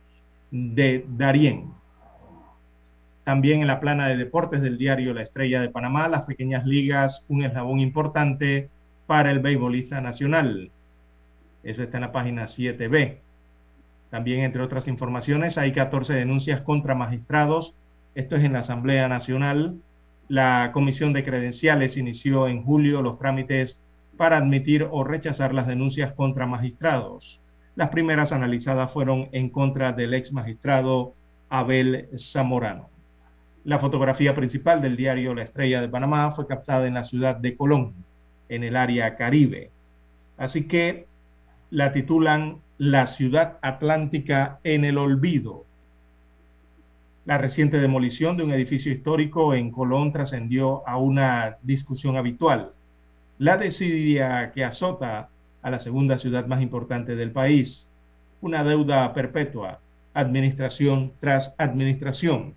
de 0.51 1.05
Darién. 1.07 1.70
También 3.24 3.61
en 3.61 3.66
la 3.66 3.80
plana 3.80 4.09
de 4.09 4.16
deportes 4.16 4.62
del 4.62 4.78
diario 4.78 5.12
La 5.12 5.20
Estrella 5.20 5.61
de 5.61 5.68
Panamá, 5.68 6.09
las 6.09 6.22
pequeñas 6.22 6.64
ligas, 6.64 7.24
un 7.28 7.45
eslabón 7.45 7.80
importante 7.80 8.70
para 9.07 9.30
el 9.30 9.41
beisbolista 9.41 10.01
nacional. 10.01 10.70
Eso 11.62 11.82
está 11.82 11.99
en 11.99 12.03
la 12.03 12.12
página 12.12 12.45
7B. 12.45 13.18
También, 14.09 14.45
entre 14.45 14.62
otras 14.62 14.89
informaciones, 14.89 15.59
hay 15.59 15.72
14 15.72 16.14
denuncias 16.14 16.62
contra 16.62 16.95
magistrados. 16.95 17.74
Esto 18.14 18.37
es 18.37 18.45
en 18.45 18.55
la 18.55 18.61
Asamblea 18.61 19.09
Nacional 19.09 19.76
la 20.29 20.70
Comisión 20.72 21.12
de 21.12 21.25
Credenciales 21.25 21.97
inició 21.97 22.49
en 22.49 22.62
julio 22.62 23.03
los 23.03 23.18
trámites 23.18 23.79
para 24.16 24.39
admitir 24.39 24.89
o 24.91 25.05
rechazar 25.05 25.53
las 25.53 25.66
denuncias 25.66 26.12
contra 26.12 26.47
magistrados. 26.47 27.41
Las 27.77 27.89
primeras 27.89 28.33
analizadas 28.33 28.93
fueron 28.93 29.29
en 29.33 29.51
contra 29.51 29.93
del 29.93 30.14
ex 30.14 30.33
magistrado 30.33 31.14
Abel 31.49 32.09
Zamorano. 32.16 32.89
La 33.64 33.79
fotografía 33.79 34.35
principal 34.35 34.81
del 34.81 34.97
diario 34.97 35.35
La 35.35 35.43
Estrella 35.43 35.81
de 35.81 35.89
Panamá 35.89 36.31
fue 36.33 36.47
captada 36.47 36.87
en 36.87 36.95
la 36.95 37.05
ciudad 37.05 37.37
de 37.37 37.57
Colón, 37.57 37.95
en 38.49 38.62
el 38.62 38.77
área 38.77 39.16
Caribe. 39.16 39.70
Así 40.37 40.64
que 40.64 41.07
la 41.70 41.93
titulan 41.93 42.59
La 42.79 43.07
ciudad 43.07 43.59
atlántica 43.62 44.59
en 44.64 44.85
el 44.85 44.99
olvido. 44.99 45.64
La 47.27 47.39
reciente 47.39 47.79
demolición 47.79 48.37
de 48.37 48.45
un 48.45 48.53
edificio 48.53 48.93
histórico 48.93 49.55
en 49.55 49.70
Colón 49.70 50.12
trascendió 50.12 50.87
a 50.87 50.99
una 50.99 51.57
discusión 51.62 52.16
habitual. 52.16 52.72
La 53.39 53.57
desidia 53.57 54.53
que 54.53 54.62
azota 54.62 55.31
a 55.62 55.70
la 55.70 55.79
segunda 55.79 56.18
ciudad 56.18 56.47
más 56.47 56.61
importante 56.61 57.16
del 57.16 57.31
país. 57.31 57.89
Una 58.43 58.62
deuda 58.62 59.14
perpetua, 59.14 59.81
administración 60.12 61.12
tras 61.18 61.55
administración. 61.57 62.55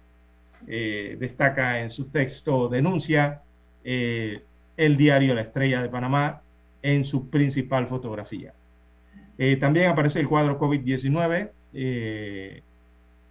Eh, 0.68 1.16
destaca 1.18 1.80
en 1.82 1.90
su 1.90 2.10
texto 2.10 2.68
denuncia 2.68 3.44
eh, 3.86 4.44
el 4.76 4.98
diario 4.98 5.34
La 5.34 5.42
Estrella 5.42 5.82
de 5.82 5.88
Panamá 5.88 6.42
en 6.82 7.06
su 7.06 7.30
principal 7.30 7.88
fotografía. 7.88 8.54
Eh, 9.38 9.56
también 9.56 9.90
aparece 9.90 10.20
el 10.20 10.28
cuadro 10.28 10.60
COVID-19 10.60 11.52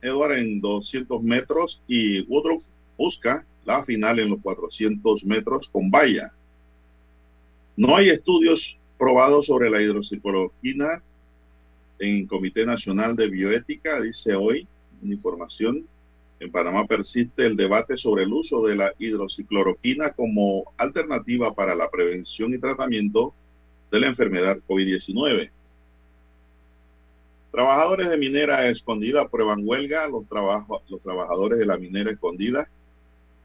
Edward 0.00 0.38
en 0.38 0.62
200 0.62 1.22
metros 1.22 1.82
y 1.86 2.22
Woodruff 2.22 2.64
busca 2.96 3.44
la 3.66 3.84
final 3.84 4.18
en 4.18 4.30
los 4.30 4.40
400 4.40 5.26
metros 5.26 5.68
con 5.68 5.90
valla. 5.90 6.32
No 7.76 7.96
hay 7.96 8.08
estudios 8.08 8.78
probados 8.98 9.46
sobre 9.46 9.68
la 9.68 9.82
hidroxicloroquina 9.82 11.02
en 11.98 12.16
el 12.16 12.26
Comité 12.26 12.64
Nacional 12.64 13.14
de 13.14 13.28
Bioética, 13.28 14.00
dice 14.00 14.34
hoy 14.34 14.66
una 15.02 15.12
información. 15.12 15.86
En 16.44 16.52
Panamá 16.52 16.84
persiste 16.84 17.46
el 17.46 17.56
debate 17.56 17.96
sobre 17.96 18.24
el 18.24 18.32
uso 18.34 18.60
de 18.66 18.76
la 18.76 18.92
hidroxicloroquina 18.98 20.10
como 20.10 20.74
alternativa 20.76 21.54
para 21.54 21.74
la 21.74 21.88
prevención 21.88 22.52
y 22.52 22.58
tratamiento 22.58 23.32
de 23.90 24.00
la 24.00 24.08
enfermedad 24.08 24.58
COVID-19. 24.68 25.50
Trabajadores 27.50 28.10
de 28.10 28.18
minera 28.18 28.68
escondida 28.68 29.22
aprueban 29.22 29.62
huelga. 29.64 30.06
Los, 30.06 30.24
los 30.90 31.00
trabajadores 31.00 31.58
de 31.58 31.64
la 31.64 31.78
minera 31.78 32.10
escondida, 32.10 32.68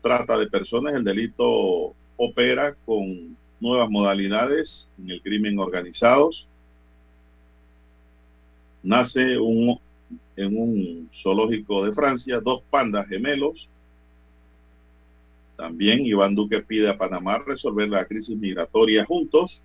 Trata 0.00 0.36
de 0.36 0.48
personas, 0.48 0.94
el 0.94 1.04
delito 1.04 1.94
opera 2.16 2.74
con 2.84 3.36
nuevas 3.60 3.88
modalidades 3.88 4.88
en 4.98 5.10
el 5.10 5.22
crimen 5.22 5.58
organizados. 5.60 6.48
Nace 8.82 9.38
un, 9.38 9.78
en 10.36 10.56
un 10.56 11.10
zoológico 11.12 11.84
de 11.84 11.92
Francia 11.92 12.40
dos 12.40 12.62
pandas 12.70 13.06
gemelos. 13.08 13.68
También 15.56 16.04
Iván 16.04 16.34
Duque 16.34 16.60
pide 16.60 16.88
a 16.88 16.98
Panamá 16.98 17.38
resolver 17.38 17.88
la 17.88 18.04
crisis 18.04 18.36
migratoria 18.36 19.04
juntos. 19.04 19.62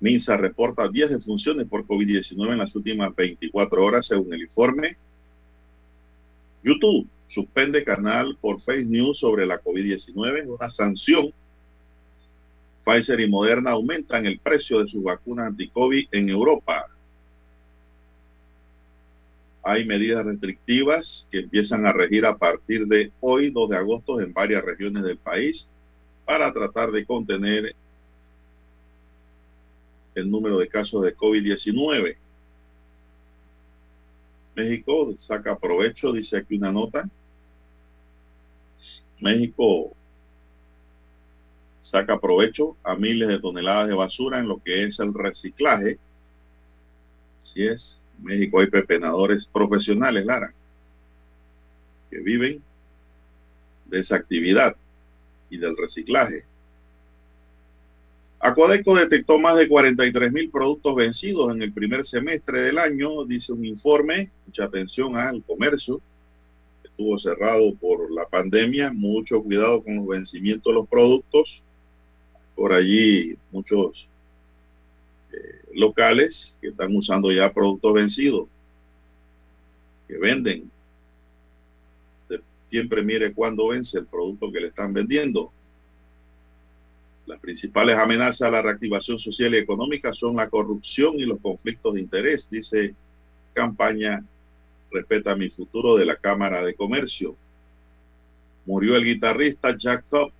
MINSA 0.00 0.36
reporta 0.38 0.88
10 0.88 1.10
defunciones 1.10 1.66
por 1.68 1.86
COVID-19 1.86 2.52
en 2.52 2.58
las 2.58 2.74
últimas 2.74 3.14
24 3.14 3.84
horas, 3.84 4.06
según 4.06 4.32
el 4.32 4.42
informe. 4.42 4.96
YouTube 6.62 7.06
suspende 7.26 7.84
canal 7.84 8.36
por 8.40 8.60
fake 8.60 8.86
news 8.86 9.18
sobre 9.18 9.46
la 9.46 9.60
COVID-19, 9.62 10.46
una 10.46 10.70
sanción. 10.70 11.32
Pfizer 12.84 13.20
y 13.20 13.28
Moderna 13.28 13.72
aumentan 13.72 14.26
el 14.26 14.38
precio 14.38 14.80
de 14.80 14.88
sus 14.88 15.02
vacunas 15.02 15.48
anti-COVID 15.48 16.08
en 16.12 16.28
Europa. 16.30 16.88
Hay 19.62 19.84
medidas 19.84 20.24
restrictivas 20.24 21.28
que 21.30 21.40
empiezan 21.40 21.86
a 21.86 21.92
regir 21.92 22.24
a 22.24 22.36
partir 22.36 22.86
de 22.86 23.12
hoy, 23.20 23.50
2 23.50 23.68
de 23.68 23.76
agosto, 23.76 24.20
en 24.20 24.32
varias 24.32 24.64
regiones 24.64 25.02
del 25.02 25.18
país 25.18 25.68
para 26.24 26.52
tratar 26.52 26.90
de 26.90 27.04
contener 27.04 27.74
el 30.14 30.30
número 30.30 30.58
de 30.58 30.68
casos 30.68 31.02
de 31.02 31.16
COVID-19. 31.16 32.16
México 34.56 35.14
saca 35.18 35.58
provecho, 35.58 36.12
dice 36.12 36.38
aquí 36.38 36.56
una 36.56 36.72
nota. 36.72 37.08
México 39.20 39.92
saca 41.80 42.18
provecho 42.18 42.76
a 42.82 42.96
miles 42.96 43.28
de 43.28 43.40
toneladas 43.40 43.88
de 43.88 43.94
basura 43.94 44.38
en 44.38 44.48
lo 44.48 44.62
que 44.62 44.84
es 44.84 45.00
el 45.00 45.12
reciclaje. 45.12 45.98
Así 47.42 47.66
es, 47.66 47.99
México 48.22 48.60
hay 48.60 48.66
pepenadores 48.66 49.46
profesionales, 49.46 50.24
Lara, 50.24 50.52
que 52.10 52.18
viven 52.18 52.62
de 53.86 53.98
esa 53.98 54.16
actividad 54.16 54.76
y 55.50 55.58
del 55.58 55.76
reciclaje. 55.76 56.44
Acodeco 58.42 58.96
detectó 58.96 59.38
más 59.38 59.58
de 59.58 59.68
43 59.68 60.32
mil 60.32 60.50
productos 60.50 60.94
vencidos 60.94 61.52
en 61.54 61.60
el 61.60 61.72
primer 61.74 62.06
semestre 62.06 62.62
del 62.62 62.78
año, 62.78 63.26
dice 63.26 63.52
un 63.52 63.66
informe. 63.66 64.30
Mucha 64.46 64.64
atención 64.64 65.14
al 65.16 65.42
comercio. 65.44 66.00
Estuvo 66.82 67.18
cerrado 67.18 67.74
por 67.74 68.10
la 68.10 68.26
pandemia. 68.26 68.92
Mucho 68.94 69.42
cuidado 69.42 69.82
con 69.82 69.96
los 69.96 70.06
vencimientos 70.06 70.70
de 70.70 70.74
los 70.74 70.88
productos. 70.88 71.62
Por 72.56 72.72
allí 72.72 73.36
muchos 73.52 74.08
eh, 75.32 75.62
locales 75.74 76.58
que 76.60 76.68
están 76.68 76.94
usando 76.94 77.30
ya 77.32 77.52
productos 77.52 77.94
vencidos, 77.94 78.48
que 80.08 80.18
venden. 80.18 80.70
Siempre 82.66 83.02
mire 83.02 83.32
cuándo 83.32 83.68
vence 83.68 83.98
el 83.98 84.06
producto 84.06 84.52
que 84.52 84.60
le 84.60 84.68
están 84.68 84.92
vendiendo 84.92 85.52
las 87.30 87.38
principales 87.38 87.96
amenazas 87.96 88.42
a 88.42 88.50
la 88.50 88.60
reactivación 88.60 89.16
social 89.18 89.54
y 89.54 89.58
económica 89.58 90.12
son 90.12 90.34
la 90.34 90.48
corrupción 90.48 91.14
y 91.14 91.24
los 91.24 91.40
conflictos 91.40 91.94
de 91.94 92.00
interés, 92.00 92.48
dice 92.50 92.94
campaña 93.54 94.24
Respeta 94.90 95.36
mi 95.36 95.48
futuro 95.48 95.94
de 95.94 96.04
la 96.04 96.16
Cámara 96.16 96.64
de 96.64 96.74
Comercio. 96.74 97.36
Murió 98.66 98.96
el 98.96 99.04
guitarrista 99.04 99.76
Jacob 99.78 100.32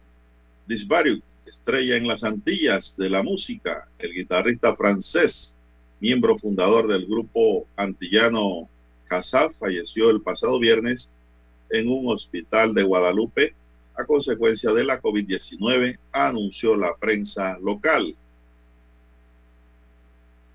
Disbariuk, 0.67 1.23
estrella 1.51 1.97
en 1.97 2.07
las 2.07 2.25
Antillas 2.25 2.95
de 2.97 3.11
la 3.11 3.23
música, 3.23 3.89
el 3.99 4.15
guitarrista 4.15 4.75
francés, 4.75 5.53
miembro 6.01 6.39
fundador 6.39 6.87
del 6.87 7.07
grupo 7.07 7.67
antillano 7.77 8.69
Casaf, 9.09 9.53
falleció 9.59 10.11
el 10.11 10.23
pasado 10.23 10.59
viernes 10.61 11.11
en 11.71 11.89
un 11.89 12.09
hospital 12.09 12.73
de 12.73 12.85
Guadalupe 12.85 13.55
a 13.97 14.05
consecuencia 14.05 14.73
de 14.73 14.85
la 14.85 15.03
COVID-19, 15.03 15.99
anunció 16.13 16.77
la 16.77 16.95
prensa 16.97 17.59
local. 17.59 18.15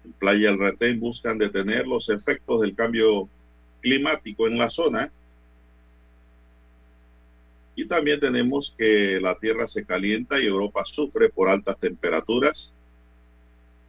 En 0.06 0.14
Playa 0.14 0.50
El 0.50 0.60
Retén 0.60 1.00
buscan 1.00 1.38
detener 1.38 1.86
los 1.86 2.10
efectos 2.10 2.62
del 2.62 2.74
cambio 2.74 3.28
climático 3.82 4.48
en 4.48 4.58
la 4.58 4.70
zona. 4.70 5.12
Y 7.76 7.86
también 7.86 8.20
tenemos 8.20 8.74
que 8.78 9.20
la 9.22 9.36
Tierra 9.38 9.68
se 9.68 9.86
calienta 9.86 10.40
y 10.40 10.46
Europa 10.46 10.84
sufre 10.86 11.30
por 11.30 11.50
altas 11.50 11.78
temperaturas, 11.80 12.74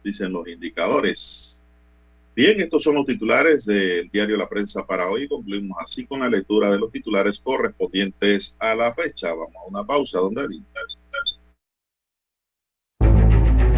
dicen 0.03 0.33
los 0.33 0.47
indicadores. 0.47 1.61
Bien, 2.35 2.61
estos 2.61 2.83
son 2.83 2.93
los 2.93 3.05
titulares 3.07 3.65
del 3.65 4.09
diario 4.11 4.37
La 4.37 4.47
Prensa 4.47 4.85
para 4.85 5.09
hoy. 5.09 5.27
Concluimos 5.27 5.75
así 5.83 6.05
con 6.05 6.19
la 6.19 6.29
lectura 6.29 6.69
de 6.69 6.77
los 6.77 6.91
titulares 6.91 7.39
correspondientes 7.39 8.55
a 8.59 8.75
la 8.75 8.93
fecha. 8.93 9.29
Vamos 9.29 9.55
a 9.55 9.67
una 9.67 9.83
pausa, 9.83 10.19
donde 10.19 10.43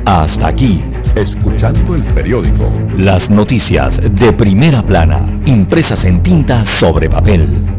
Hasta 0.06 0.48
aquí, 0.48 0.82
escuchando 1.16 1.96
el 1.96 2.04
periódico. 2.14 2.70
Las 2.98 3.30
noticias 3.30 4.02
de 4.02 4.34
primera 4.34 4.86
plana, 4.86 5.42
impresas 5.46 6.04
en 6.04 6.22
tinta 6.22 6.66
sobre 6.80 7.10
papel. 7.10 7.79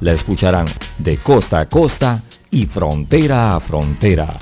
la 0.00 0.12
escucharán 0.12 0.66
de 0.98 1.16
costa 1.18 1.60
a 1.60 1.68
costa 1.68 2.22
y 2.50 2.64
frontera 2.66 3.54
a 3.54 3.60
frontera. 3.60 4.36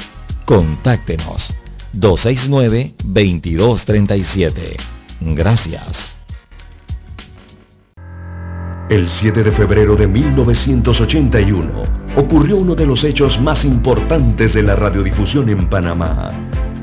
Contáctenos 0.45 1.53
269-2237. 1.95 4.77
Gracias. 5.20 6.16
El 8.89 9.09
7 9.09 9.43
de 9.43 9.51
febrero 9.51 9.97
de 9.97 10.07
1981 10.07 11.83
ocurrió 12.16 12.57
uno 12.57 12.77
de 12.77 12.87
los 12.87 13.03
hechos 13.03 13.41
más 13.41 13.65
importantes 13.65 14.55
de 14.55 14.62
la 14.62 14.77
radiodifusión 14.77 15.49
en 15.49 15.69
Panamá 15.69 16.33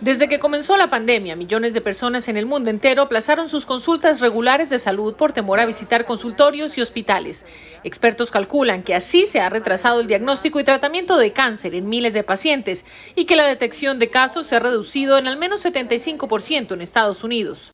Desde 0.00 0.28
que 0.28 0.38
comenzó 0.38 0.78
la 0.78 0.88
pandemia, 0.88 1.36
millones 1.36 1.74
de 1.74 1.82
personas 1.82 2.26
en 2.28 2.38
el 2.38 2.46
mundo 2.46 2.70
entero 2.70 3.02
aplazaron 3.02 3.50
sus 3.50 3.66
consultas 3.66 4.20
regulares 4.20 4.70
de 4.70 4.78
salud 4.78 5.14
por 5.14 5.32
temor 5.32 5.60
a 5.60 5.66
visitar 5.66 6.06
consultorios 6.06 6.78
y 6.78 6.80
hospitales. 6.80 7.44
Expertos 7.84 8.30
calculan 8.30 8.82
que 8.82 8.94
así 8.94 9.26
se 9.26 9.40
ha 9.40 9.50
retrasado 9.50 10.00
el 10.00 10.06
diagnóstico 10.06 10.58
y 10.58 10.64
tratamiento 10.64 11.18
de 11.18 11.32
cáncer 11.32 11.74
en 11.74 11.90
miles 11.90 12.14
de 12.14 12.22
pacientes 12.22 12.82
y 13.14 13.26
que 13.26 13.36
la 13.36 13.46
detección 13.46 13.98
de 13.98 14.08
casos 14.08 14.46
se 14.46 14.56
ha 14.56 14.60
reducido 14.60 15.18
en 15.18 15.28
al 15.28 15.36
menos 15.36 15.66
75% 15.66 16.72
en 16.72 16.80
Estados 16.80 17.22
Unidos. 17.22 17.70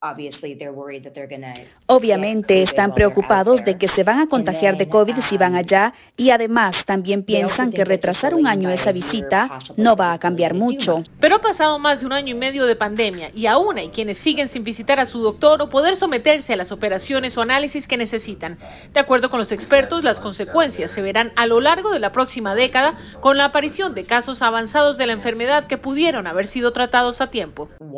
Obviamente 1.85 2.61
están 2.61 2.93
preocupados 2.93 3.63
de 3.63 3.77
que 3.77 3.87
se 3.87 4.03
van 4.03 4.19
a 4.19 4.27
contagiar 4.27 4.75
de 4.75 4.89
COVID 4.89 5.15
si 5.29 5.37
van 5.37 5.55
allá 5.55 5.93
y 6.17 6.31
además 6.31 6.83
también 6.85 7.23
piensan 7.23 7.71
que 7.71 7.85
retrasar 7.85 8.35
un 8.35 8.47
año 8.47 8.69
esa 8.69 8.91
visita 8.91 9.59
no 9.77 9.95
va 9.95 10.11
a 10.11 10.19
cambiar 10.19 10.53
mucho. 10.53 11.03
Pero 11.21 11.37
ha 11.37 11.41
pasado 11.41 11.79
más 11.79 12.01
de 12.01 12.05
un 12.05 12.16
año 12.17 12.35
y 12.35 12.37
medio 12.37 12.65
de 12.65 12.75
pandemia 12.75 13.31
y 13.33 13.45
aún 13.45 13.77
hay 13.77 13.89
quienes 13.89 14.17
siguen 14.17 14.49
sin 14.49 14.63
visitar 14.63 14.99
a 14.99 15.05
su 15.05 15.21
doctor 15.21 15.61
o 15.61 15.69
poder 15.69 15.95
someterse 15.95 16.53
a 16.53 16.57
las 16.57 16.71
operaciones 16.71 17.37
o 17.37 17.41
análisis 17.41 17.87
que 17.87 17.95
necesitan. 17.97 18.57
De 18.93 18.99
acuerdo 18.99 19.29
con 19.29 19.39
los 19.39 19.51
expertos, 19.51 20.03
las 20.03 20.19
consecuencias 20.19 20.91
se 20.91 21.01
verán 21.01 21.31
a 21.35 21.45
lo 21.45 21.61
largo 21.61 21.91
de 21.91 21.99
la 21.99 22.11
próxima 22.11 22.55
década 22.55 22.97
con 23.21 23.37
la 23.37 23.45
aparición 23.45 23.95
de 23.95 24.03
casos 24.03 24.41
avanzados 24.41 24.97
de 24.97 25.07
la 25.07 25.13
enfermedad 25.13 25.67
que 25.67 25.77
pudieron 25.77 26.27
haber 26.27 26.47
sido 26.47 26.73
tratados 26.73 27.21
a 27.21 27.29
tiempo. 27.29 27.69
Um, 27.79 27.93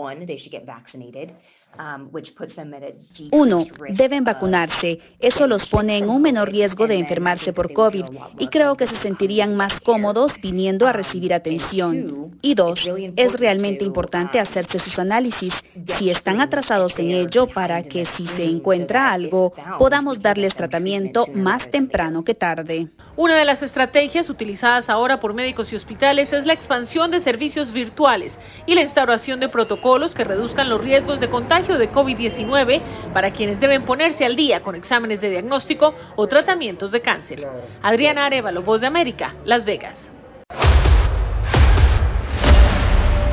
Uno, 3.31 3.65
deben 3.91 4.23
vacunarse. 4.25 4.99
Eso 5.17 5.47
los 5.47 5.65
pone 5.67 5.97
en 5.97 6.09
un 6.09 6.21
menor 6.21 6.51
riesgo 6.51 6.87
de 6.87 6.95
enfermarse 6.95 7.53
por 7.53 7.71
COVID. 7.71 8.05
y 8.37 8.47
creo 8.47 8.75
que 8.75 8.87
se 8.87 8.97
sentirían 8.97 9.55
más 9.55 9.79
cómodos 9.81 10.33
viniendo 10.41 10.87
a 10.87 10.93
recibir 10.93 11.33
atención. 11.33 12.37
Y 12.41 12.55
dos, 12.55 12.89
es 13.15 13.39
realmente 13.39 13.85
importante 13.85 14.39
hacerse 14.39 14.79
sus 14.79 14.99
análisis. 14.99 15.53
si 15.97 16.09
están 16.09 16.41
atrasados 16.41 16.97
en 16.99 17.11
ello 17.11 17.47
para 17.47 17.81
que 17.81 18.05
si 18.05 18.27
se 18.27 18.43
encuentra 18.43 19.11
algo 19.11 19.53
podamos 19.77 20.21
darles 20.21 20.53
tratamiento 20.55 21.27
más 21.33 21.69
temprano 21.71 22.23
que 22.23 22.35
tarde. 22.35 22.89
Una 23.15 23.35
de 23.35 23.45
las 23.45 23.63
estrategias 23.63 24.29
utilizadas 24.29 24.89
ahora 24.89 25.19
por 25.19 25.33
médicos 25.33 25.71
y 25.71 25.75
hospitales 25.75 26.31
es 26.33 26.45
la 26.45 26.53
expansión 26.53 27.11
de 27.11 27.19
servicios 27.19 27.73
virtuales 27.73 28.37
y 28.65 28.75
la 28.75 28.81
instauración 28.81 29.39
de 29.39 29.49
protocolos 29.49 30.13
que 30.13 30.23
reduzcan 30.23 30.69
los 30.69 30.81
riesgos 30.81 31.19
de 31.19 31.29
contagio 31.29 31.58
de 31.67 31.91
COVID-19 31.91 32.81
para 33.13 33.31
quienes 33.31 33.59
deben 33.59 33.83
ponerse 33.83 34.25
al 34.25 34.35
día 34.35 34.61
con 34.61 34.75
exámenes 34.75 35.19
de 35.19 35.29
diagnóstico 35.29 35.93
o 36.15 36.27
tratamientos 36.27 36.91
de 36.91 37.01
cáncer. 37.01 37.47
Adriana 37.81 38.25
Arevalo, 38.25 38.63
Voz 38.63 38.79
de 38.79 38.87
América, 38.87 39.35
Las 39.43 39.65
Vegas. 39.65 40.09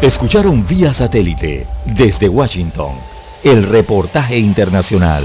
Escucharon 0.03 0.67
vía 0.67 0.93
satélite 0.93 1.67
desde 1.85 2.29
Washington 2.29 2.97
el 3.45 3.63
reportaje 3.69 4.37
internacional. 4.37 5.25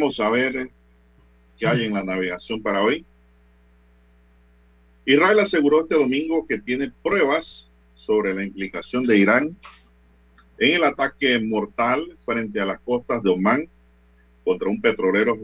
Vamos 0.00 0.18
a 0.18 0.30
ver 0.30 0.70
qué 1.58 1.66
hay 1.66 1.84
en 1.84 1.92
la 1.92 2.02
navegación 2.02 2.62
para 2.62 2.82
hoy. 2.82 3.04
Israel 5.04 5.40
aseguró 5.40 5.82
este 5.82 5.94
domingo 5.94 6.46
que 6.46 6.58
tiene 6.58 6.90
pruebas 7.02 7.70
sobre 7.92 8.32
la 8.32 8.44
implicación 8.44 9.06
de 9.06 9.18
Irán 9.18 9.54
en 10.58 10.76
el 10.76 10.84
ataque 10.84 11.38
mortal 11.38 12.16
frente 12.24 12.58
a 12.60 12.64
las 12.64 12.80
costas 12.80 13.22
de 13.22 13.28
Omán 13.28 13.68
contra 14.42 14.70
un 14.70 14.80
petrolero 14.80 15.38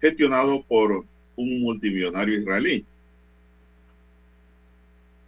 gestionado 0.00 0.64
por 0.64 1.04
un 1.36 1.60
multimillonario 1.60 2.40
israelí. 2.40 2.84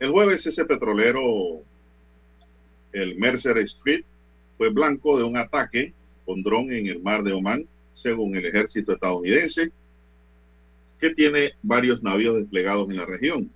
El 0.01 0.11
jueves 0.11 0.45
ese 0.47 0.65
petrolero 0.65 1.63
el 2.93 3.17
Mercer 3.19 3.59
Street 3.59 4.05
fue 4.57 4.71
blanco 4.71 5.17
de 5.17 5.23
un 5.23 5.37
ataque 5.37 5.93
con 6.27 6.43
dron 6.43 6.73
en 6.73 6.89
el 6.89 7.01
mar 7.01 7.23
de 7.23 7.33
Omán, 7.33 7.69
según 7.99 8.37
el 8.37 8.47
ejército 8.47 8.93
estadounidense, 8.93 9.73
que 10.99 11.11
tiene 11.11 11.53
varios 11.63 12.03
navíos 12.03 12.37
desplegados 12.37 12.89
en 12.91 12.97
la 12.97 13.07
región. 13.07 13.51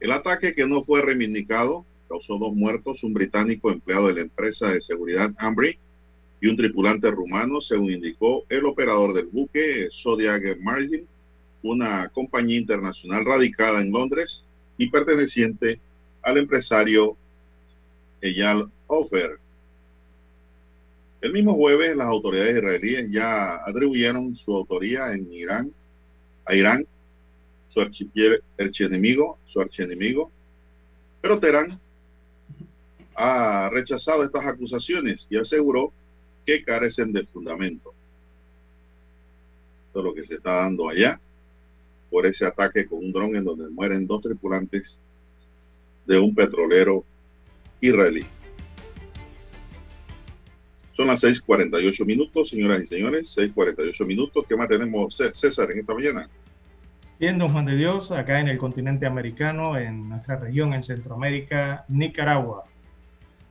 El 0.00 0.10
ataque 0.10 0.54
que 0.54 0.66
no 0.66 0.82
fue 0.82 1.02
reivindicado 1.02 1.84
causó 2.08 2.38
dos 2.38 2.54
muertos, 2.54 3.04
un 3.04 3.14
británico 3.14 3.70
empleado 3.70 4.08
de 4.08 4.14
la 4.14 4.20
empresa 4.22 4.70
de 4.70 4.82
seguridad 4.82 5.32
Ambry 5.38 5.78
y 6.40 6.48
un 6.48 6.56
tripulante 6.56 7.10
rumano, 7.10 7.60
según 7.60 7.92
indicó 7.92 8.44
el 8.48 8.64
operador 8.64 9.14
del 9.14 9.26
buque 9.26 9.88
Zodiac 9.90 10.58
Margin, 10.60 11.06
una 11.62 12.08
compañía 12.08 12.58
internacional 12.58 13.24
radicada 13.24 13.80
en 13.80 13.92
Londres 13.92 14.44
y 14.76 14.90
perteneciente 14.90 15.80
al 16.22 16.38
empresario 16.38 17.16
Eyal 18.20 18.70
Ofer. 18.88 19.41
El 21.22 21.32
mismo 21.32 21.54
jueves, 21.54 21.96
las 21.96 22.08
autoridades 22.08 22.56
israelíes 22.56 23.08
ya 23.08 23.54
atribuyeron 23.64 24.34
su 24.34 24.56
autoría 24.56 25.12
en 25.12 25.32
Irán 25.32 25.72
a 26.44 26.54
Irán, 26.56 26.84
su 27.68 27.80
archienemigo, 28.58 29.38
su 29.46 29.60
archienemigo, 29.60 30.32
pero 31.20 31.38
Teherán 31.38 31.78
ha 33.14 33.70
rechazado 33.72 34.24
estas 34.24 34.44
acusaciones 34.44 35.28
y 35.30 35.36
aseguró 35.36 35.92
que 36.44 36.64
carecen 36.64 37.12
de 37.12 37.24
fundamento. 37.24 37.94
Todo 39.92 40.02
lo 40.02 40.14
que 40.14 40.24
se 40.24 40.34
está 40.34 40.56
dando 40.56 40.88
allá 40.88 41.20
por 42.10 42.26
ese 42.26 42.46
ataque 42.46 42.84
con 42.84 42.98
un 42.98 43.12
dron 43.12 43.36
en 43.36 43.44
donde 43.44 43.70
mueren 43.70 44.08
dos 44.08 44.22
tripulantes 44.22 44.98
de 46.04 46.18
un 46.18 46.34
petrolero 46.34 47.04
israelí. 47.80 48.26
Son 50.92 51.06
las 51.06 51.22
6:48 51.22 52.04
minutos, 52.04 52.50
señoras 52.50 52.82
y 52.82 52.86
señores, 52.86 53.34
6:48 53.36 54.06
minutos. 54.06 54.44
¿Qué 54.48 54.56
más 54.56 54.68
tenemos, 54.68 55.16
César, 55.16 55.70
en 55.70 55.78
esta 55.78 55.94
mañana? 55.94 56.28
Bien, 57.18 57.38
don 57.38 57.52
Juan 57.52 57.66
de 57.66 57.76
Dios, 57.76 58.10
acá 58.10 58.40
en 58.40 58.48
el 58.48 58.58
continente 58.58 59.06
americano, 59.06 59.78
en 59.78 60.08
nuestra 60.08 60.36
región, 60.36 60.74
en 60.74 60.82
Centroamérica, 60.82 61.84
Nicaragua. 61.88 62.64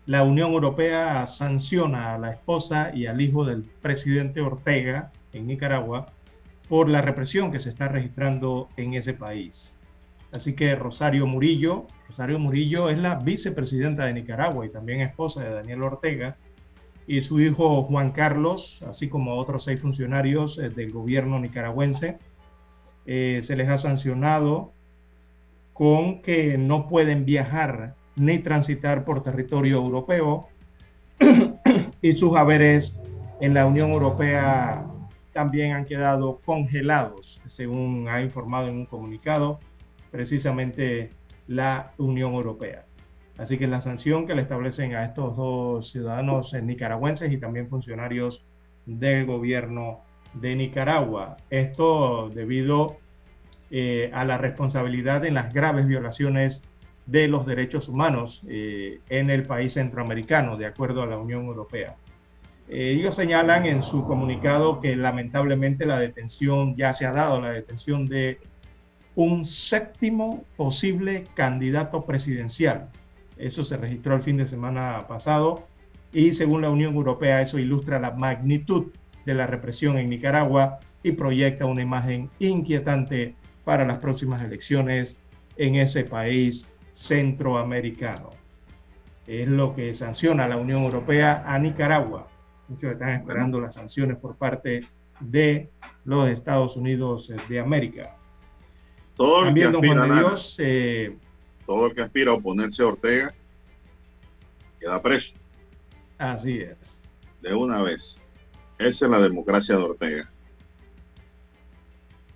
La 0.05 0.23
Unión 0.23 0.51
Europea 0.51 1.25
sanciona 1.27 2.15
a 2.15 2.17
la 2.17 2.31
esposa 2.31 2.91
y 2.93 3.05
al 3.05 3.21
hijo 3.21 3.45
del 3.45 3.63
presidente 3.81 4.41
Ortega 4.41 5.11
en 5.31 5.47
Nicaragua 5.47 6.07
por 6.67 6.89
la 6.89 7.01
represión 7.01 7.51
que 7.51 7.59
se 7.59 7.69
está 7.69 7.87
registrando 7.87 8.69
en 8.77 8.93
ese 8.93 9.13
país. 9.13 9.73
Así 10.31 10.53
que 10.53 10.75
Rosario 10.75 11.27
Murillo, 11.27 11.87
Rosario 12.07 12.39
Murillo 12.39 12.89
es 12.89 12.97
la 12.97 13.15
vicepresidenta 13.15 14.05
de 14.05 14.13
Nicaragua 14.13 14.65
y 14.65 14.69
también 14.69 15.01
esposa 15.01 15.43
de 15.43 15.53
Daniel 15.53 15.83
Ortega, 15.83 16.37
y 17.07 17.21
su 17.21 17.39
hijo 17.39 17.83
Juan 17.83 18.11
Carlos, 18.11 18.79
así 18.87 19.09
como 19.09 19.35
otros 19.35 19.63
seis 19.63 19.79
funcionarios 19.79 20.57
eh, 20.57 20.69
del 20.69 20.91
gobierno 20.91 21.39
nicaragüense, 21.39 22.17
eh, 23.05 23.41
se 23.43 23.55
les 23.55 23.69
ha 23.69 23.77
sancionado 23.77 24.71
con 25.73 26.21
que 26.21 26.57
no 26.57 26.87
pueden 26.87 27.25
viajar 27.25 27.95
ni 28.15 28.39
transitar 28.39 29.03
por 29.03 29.23
territorio 29.23 29.77
europeo 29.77 30.47
y 32.01 32.13
sus 32.13 32.35
haberes 32.35 32.93
en 33.39 33.53
la 33.53 33.65
Unión 33.65 33.91
Europea 33.91 34.85
también 35.33 35.73
han 35.73 35.85
quedado 35.85 36.39
congelados, 36.45 37.41
según 37.47 38.07
ha 38.09 38.21
informado 38.21 38.67
en 38.67 38.75
un 38.75 38.85
comunicado 38.85 39.59
precisamente 40.11 41.09
la 41.47 41.93
Unión 41.97 42.33
Europea. 42.33 42.85
Así 43.37 43.57
que 43.57 43.67
la 43.67 43.81
sanción 43.81 44.27
que 44.27 44.35
le 44.35 44.43
establecen 44.43 44.95
a 44.95 45.05
estos 45.05 45.35
dos 45.35 45.91
ciudadanos 45.91 46.53
nicaragüenses 46.53 47.31
y 47.31 47.37
también 47.37 47.69
funcionarios 47.69 48.43
del 48.85 49.25
gobierno 49.25 50.01
de 50.33 50.55
Nicaragua. 50.55 51.37
Esto 51.49 52.29
debido 52.29 52.97
eh, 53.69 54.11
a 54.13 54.25
la 54.25 54.37
responsabilidad 54.37 55.25
en 55.25 55.35
las 55.35 55.53
graves 55.53 55.87
violaciones 55.87 56.61
de 57.05 57.27
los 57.27 57.45
derechos 57.45 57.89
humanos 57.89 58.41
eh, 58.47 58.99
en 59.09 59.29
el 59.29 59.43
país 59.43 59.73
centroamericano, 59.73 60.57
de 60.57 60.65
acuerdo 60.65 61.01
a 61.01 61.07
la 61.07 61.17
Unión 61.17 61.45
Europea. 61.45 61.95
Eh, 62.69 62.95
ellos 62.97 63.15
señalan 63.15 63.65
en 63.65 63.83
su 63.83 64.05
comunicado 64.05 64.79
que 64.79 64.95
lamentablemente 64.95 65.85
la 65.85 65.99
detención 65.99 66.75
ya 66.75 66.93
se 66.93 67.05
ha 67.05 67.11
dado, 67.11 67.41
la 67.41 67.51
detención 67.51 68.05
de 68.07 68.39
un 69.15 69.43
séptimo 69.43 70.45
posible 70.55 71.25
candidato 71.33 72.05
presidencial. 72.05 72.89
Eso 73.41 73.63
se 73.63 73.75
registró 73.75 74.15
el 74.15 74.21
fin 74.21 74.37
de 74.37 74.47
semana 74.47 75.05
pasado 75.07 75.65
y 76.13 76.33
según 76.33 76.61
la 76.61 76.69
Unión 76.69 76.93
Europea 76.93 77.41
eso 77.41 77.57
ilustra 77.57 77.99
la 77.99 78.11
magnitud 78.11 78.91
de 79.25 79.33
la 79.33 79.47
represión 79.47 79.97
en 79.97 80.09
Nicaragua 80.09 80.79
y 81.01 81.13
proyecta 81.13 81.65
una 81.65 81.81
imagen 81.81 82.29
inquietante 82.37 83.33
para 83.63 83.83
las 83.83 83.97
próximas 83.97 84.43
elecciones 84.43 85.17
en 85.57 85.75
ese 85.75 86.03
país 86.03 86.67
centroamericano. 86.93 88.29
Es 89.25 89.47
lo 89.47 89.75
que 89.75 89.95
sanciona 89.95 90.47
la 90.47 90.57
Unión 90.57 90.83
Europea 90.83 91.43
a 91.47 91.57
Nicaragua. 91.57 92.27
Muchos 92.67 92.91
están 92.91 93.09
esperando 93.09 93.59
las 93.59 93.73
sanciones 93.73 94.17
por 94.17 94.35
parte 94.35 94.81
de 95.19 95.71
los 96.05 96.29
Estados 96.29 96.75
Unidos 96.75 97.31
de 97.49 97.59
América. 97.59 98.15
Todo 99.15 99.47
el, 99.47 99.53
que 99.55 99.63
aspira, 99.63 100.05
Dios, 100.05 100.55
eh, 100.59 101.17
todo 101.65 101.87
el 101.87 101.95
que 101.95 102.01
aspira 102.01 102.31
a 102.31 102.35
oponerse 102.35 102.83
a 102.83 102.87
Ortega 102.87 103.33
queda 104.79 105.01
preso. 105.01 105.33
Así 106.17 106.59
es. 106.59 106.77
De 107.41 107.53
una 107.53 107.81
vez. 107.81 108.19
Esa 108.77 109.05
es 109.05 109.11
la 109.11 109.19
democracia 109.19 109.77
de 109.77 109.83
Ortega. 109.83 110.31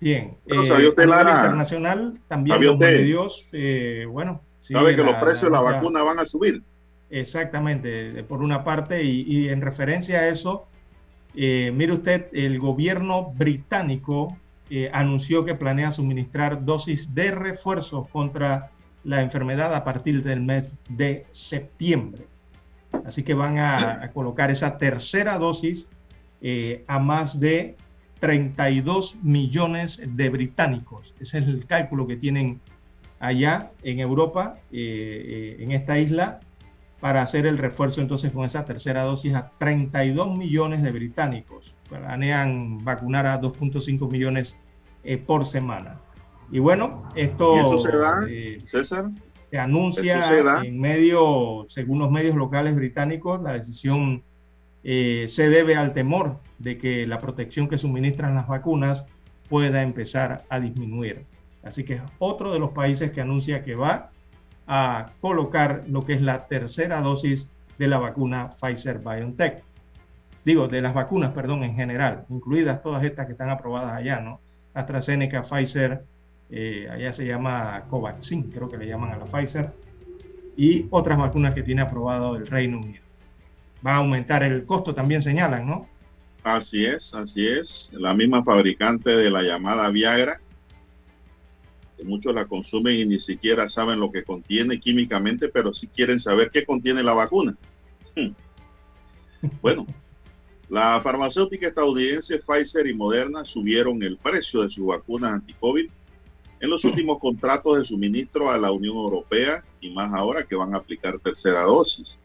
Bien. 0.00 0.36
Pero 0.46 0.62
eh, 0.62 0.72
a 0.72 0.82
internacional 0.82 2.20
también 2.28 2.78
de 2.78 3.02
Dios, 3.04 3.46
eh, 3.52 4.06
bueno, 4.08 4.42
Sabe 4.72 4.96
que 4.96 5.02
los 5.02 5.14
precios 5.14 5.42
de 5.42 5.50
la, 5.50 5.60
vacuna 5.60 6.02
van 6.02 6.18
a 6.18 6.26
subir. 6.26 6.62
Exactamente, 7.08 8.24
por 8.24 8.42
una 8.42 8.64
parte, 8.64 9.04
y, 9.04 9.48
en 9.48 9.60
referencia 9.60 10.20
a 10.20 10.28
eso, 10.28 10.66
eh, 11.36 11.70
mire 11.72 11.92
usted, 11.92 12.26
el 12.32 12.58
gobierno 12.58 13.32
británico 13.36 14.36
eh, 14.70 14.90
anunció 14.92 15.44
que 15.44 15.54
planea 15.54 15.92
suministrar 15.92 16.64
dosis 16.64 17.14
de 17.14 17.30
refuerzos 17.30 18.08
contra 18.08 18.72
la 19.06 19.22
enfermedad 19.22 19.72
a 19.72 19.84
partir 19.84 20.22
del 20.24 20.40
mes 20.40 20.68
de 20.88 21.26
septiembre. 21.30 22.26
Así 23.06 23.22
que 23.22 23.34
van 23.34 23.58
a, 23.58 24.10
colocar 24.12 24.50
esa 24.50 24.78
tercera 24.78 25.38
dosis 25.38 25.86
eh, 26.42 26.84
a 26.88 26.98
más 26.98 27.38
de 27.38 27.76
32 28.18 29.16
millones 29.22 30.00
de 30.04 30.28
británicos. 30.28 31.14
Ese 31.20 31.38
es 31.38 31.46
el 31.46 31.66
cálculo 31.66 32.06
que 32.06 32.16
tienen 32.16 32.60
allá 33.20 33.70
en 33.84 34.00
Europa, 34.00 34.58
eh, 34.72 35.56
eh, 35.58 35.62
en 35.62 35.70
esta 35.70 35.98
isla, 35.98 36.40
para 36.98 37.22
hacer 37.22 37.46
el 37.46 37.58
refuerzo 37.58 38.00
entonces 38.00 38.32
con 38.32 38.44
esa 38.44 38.64
tercera 38.64 39.04
dosis 39.04 39.34
a 39.34 39.52
32 39.58 40.36
millones 40.36 40.82
de 40.82 40.90
británicos. 40.90 41.74
Planean 41.88 42.82
vacunar 42.84 43.26
a 43.26 43.40
2.5 43.40 44.10
millones 44.10 44.56
por 45.26 45.46
semana. 45.46 46.00
Y 46.50 46.58
bueno, 46.58 47.08
esto 47.14 47.56
eso 47.56 47.78
se 47.78 47.96
da, 47.96 48.26
César? 48.64 49.10
se 49.50 49.58
anuncia 49.58 50.62
en 50.62 50.80
medio, 50.80 51.66
según 51.68 51.98
los 51.98 52.10
medios 52.10 52.36
locales 52.36 52.74
británicos, 52.74 53.42
la 53.42 53.54
decisión 53.54 54.22
se 54.82 55.48
debe 55.48 55.76
al 55.76 55.92
temor 55.92 56.38
de 56.58 56.78
que 56.78 57.06
la 57.06 57.18
protección 57.18 57.68
que 57.68 57.78
suministran 57.78 58.34
las 58.34 58.46
vacunas 58.46 59.04
pueda 59.48 59.82
empezar 59.82 60.44
a 60.48 60.60
disminuir. 60.60 61.24
Así 61.64 61.84
que 61.84 61.94
es 61.94 62.02
otro 62.18 62.52
de 62.52 62.60
los 62.60 62.70
países 62.70 63.10
que 63.10 63.20
anuncia 63.20 63.64
que 63.64 63.74
va 63.74 64.10
a 64.68 65.12
colocar 65.20 65.82
lo 65.88 66.04
que 66.04 66.14
es 66.14 66.22
la 66.22 66.46
tercera 66.46 67.00
dosis 67.00 67.48
de 67.78 67.88
la 67.88 67.98
vacuna 67.98 68.52
Pfizer 68.60 68.98
BioNTech. 69.00 69.62
Digo, 70.44 70.68
de 70.68 70.80
las 70.80 70.94
vacunas, 70.94 71.32
perdón, 71.32 71.64
en 71.64 71.74
general, 71.74 72.24
incluidas 72.28 72.82
todas 72.82 73.02
estas 73.02 73.26
que 73.26 73.32
están 73.32 73.50
aprobadas 73.50 73.96
allá, 73.96 74.20
¿no? 74.20 74.40
AstraZeneca, 74.74 75.42
Pfizer, 75.42 76.04
eh, 76.50 76.88
allá 76.90 77.12
se 77.12 77.26
llama 77.26 77.84
Covaxin, 77.88 78.50
creo 78.50 78.68
que 78.68 78.78
le 78.78 78.86
llaman 78.86 79.12
a 79.12 79.18
la 79.18 79.24
Pfizer, 79.24 79.72
y 80.56 80.86
otras 80.90 81.18
vacunas 81.18 81.54
que 81.54 81.62
tiene 81.62 81.82
aprobado 81.82 82.36
el 82.36 82.46
Reino 82.46 82.78
Unido. 82.78 83.02
Va 83.86 83.94
a 83.94 83.98
aumentar 83.98 84.42
el 84.42 84.64
costo, 84.64 84.94
también 84.94 85.22
señalan, 85.22 85.66
¿no? 85.66 85.88
Así 86.42 86.86
es, 86.86 87.12
así 87.14 87.46
es. 87.46 87.90
La 87.92 88.14
misma 88.14 88.42
fabricante 88.42 89.16
de 89.16 89.30
la 89.30 89.42
llamada 89.42 89.90
Viagra 89.90 90.40
que 91.96 92.04
muchos 92.04 92.34
la 92.34 92.46
consumen 92.46 92.94
y 92.94 93.04
ni 93.06 93.18
siquiera 93.18 93.68
saben 93.68 94.00
lo 94.00 94.12
que 94.12 94.22
contiene 94.22 94.78
químicamente, 94.78 95.48
pero 95.48 95.72
sí 95.72 95.88
quieren 95.88 96.20
saber 96.20 96.50
qué 96.50 96.64
contiene 96.64 97.02
la 97.02 97.14
vacuna. 97.14 97.56
Hmm. 98.14 98.32
Bueno, 99.60 99.86
la 100.68 101.00
farmacéutica 101.02 101.68
estadounidense 101.68 102.38
Pfizer 102.38 102.86
y 102.86 102.94
Moderna 102.94 103.44
subieron 103.44 104.02
el 104.02 104.16
precio 104.16 104.62
de 104.62 104.70
sus 104.70 104.86
vacunas 104.86 105.34
anti-COVID 105.34 105.88
en 106.60 106.70
los 106.70 106.84
últimos 106.84 107.18
contratos 107.18 107.78
de 107.78 107.84
suministro 107.84 108.50
a 108.50 108.58
la 108.58 108.70
Unión 108.72 108.96
Europea 108.96 109.64
y 109.80 109.90
más 109.90 110.12
ahora 110.14 110.44
que 110.44 110.56
van 110.56 110.74
a 110.74 110.78
aplicar 110.78 111.18
tercera 111.18 111.62
dosis. 111.62 112.18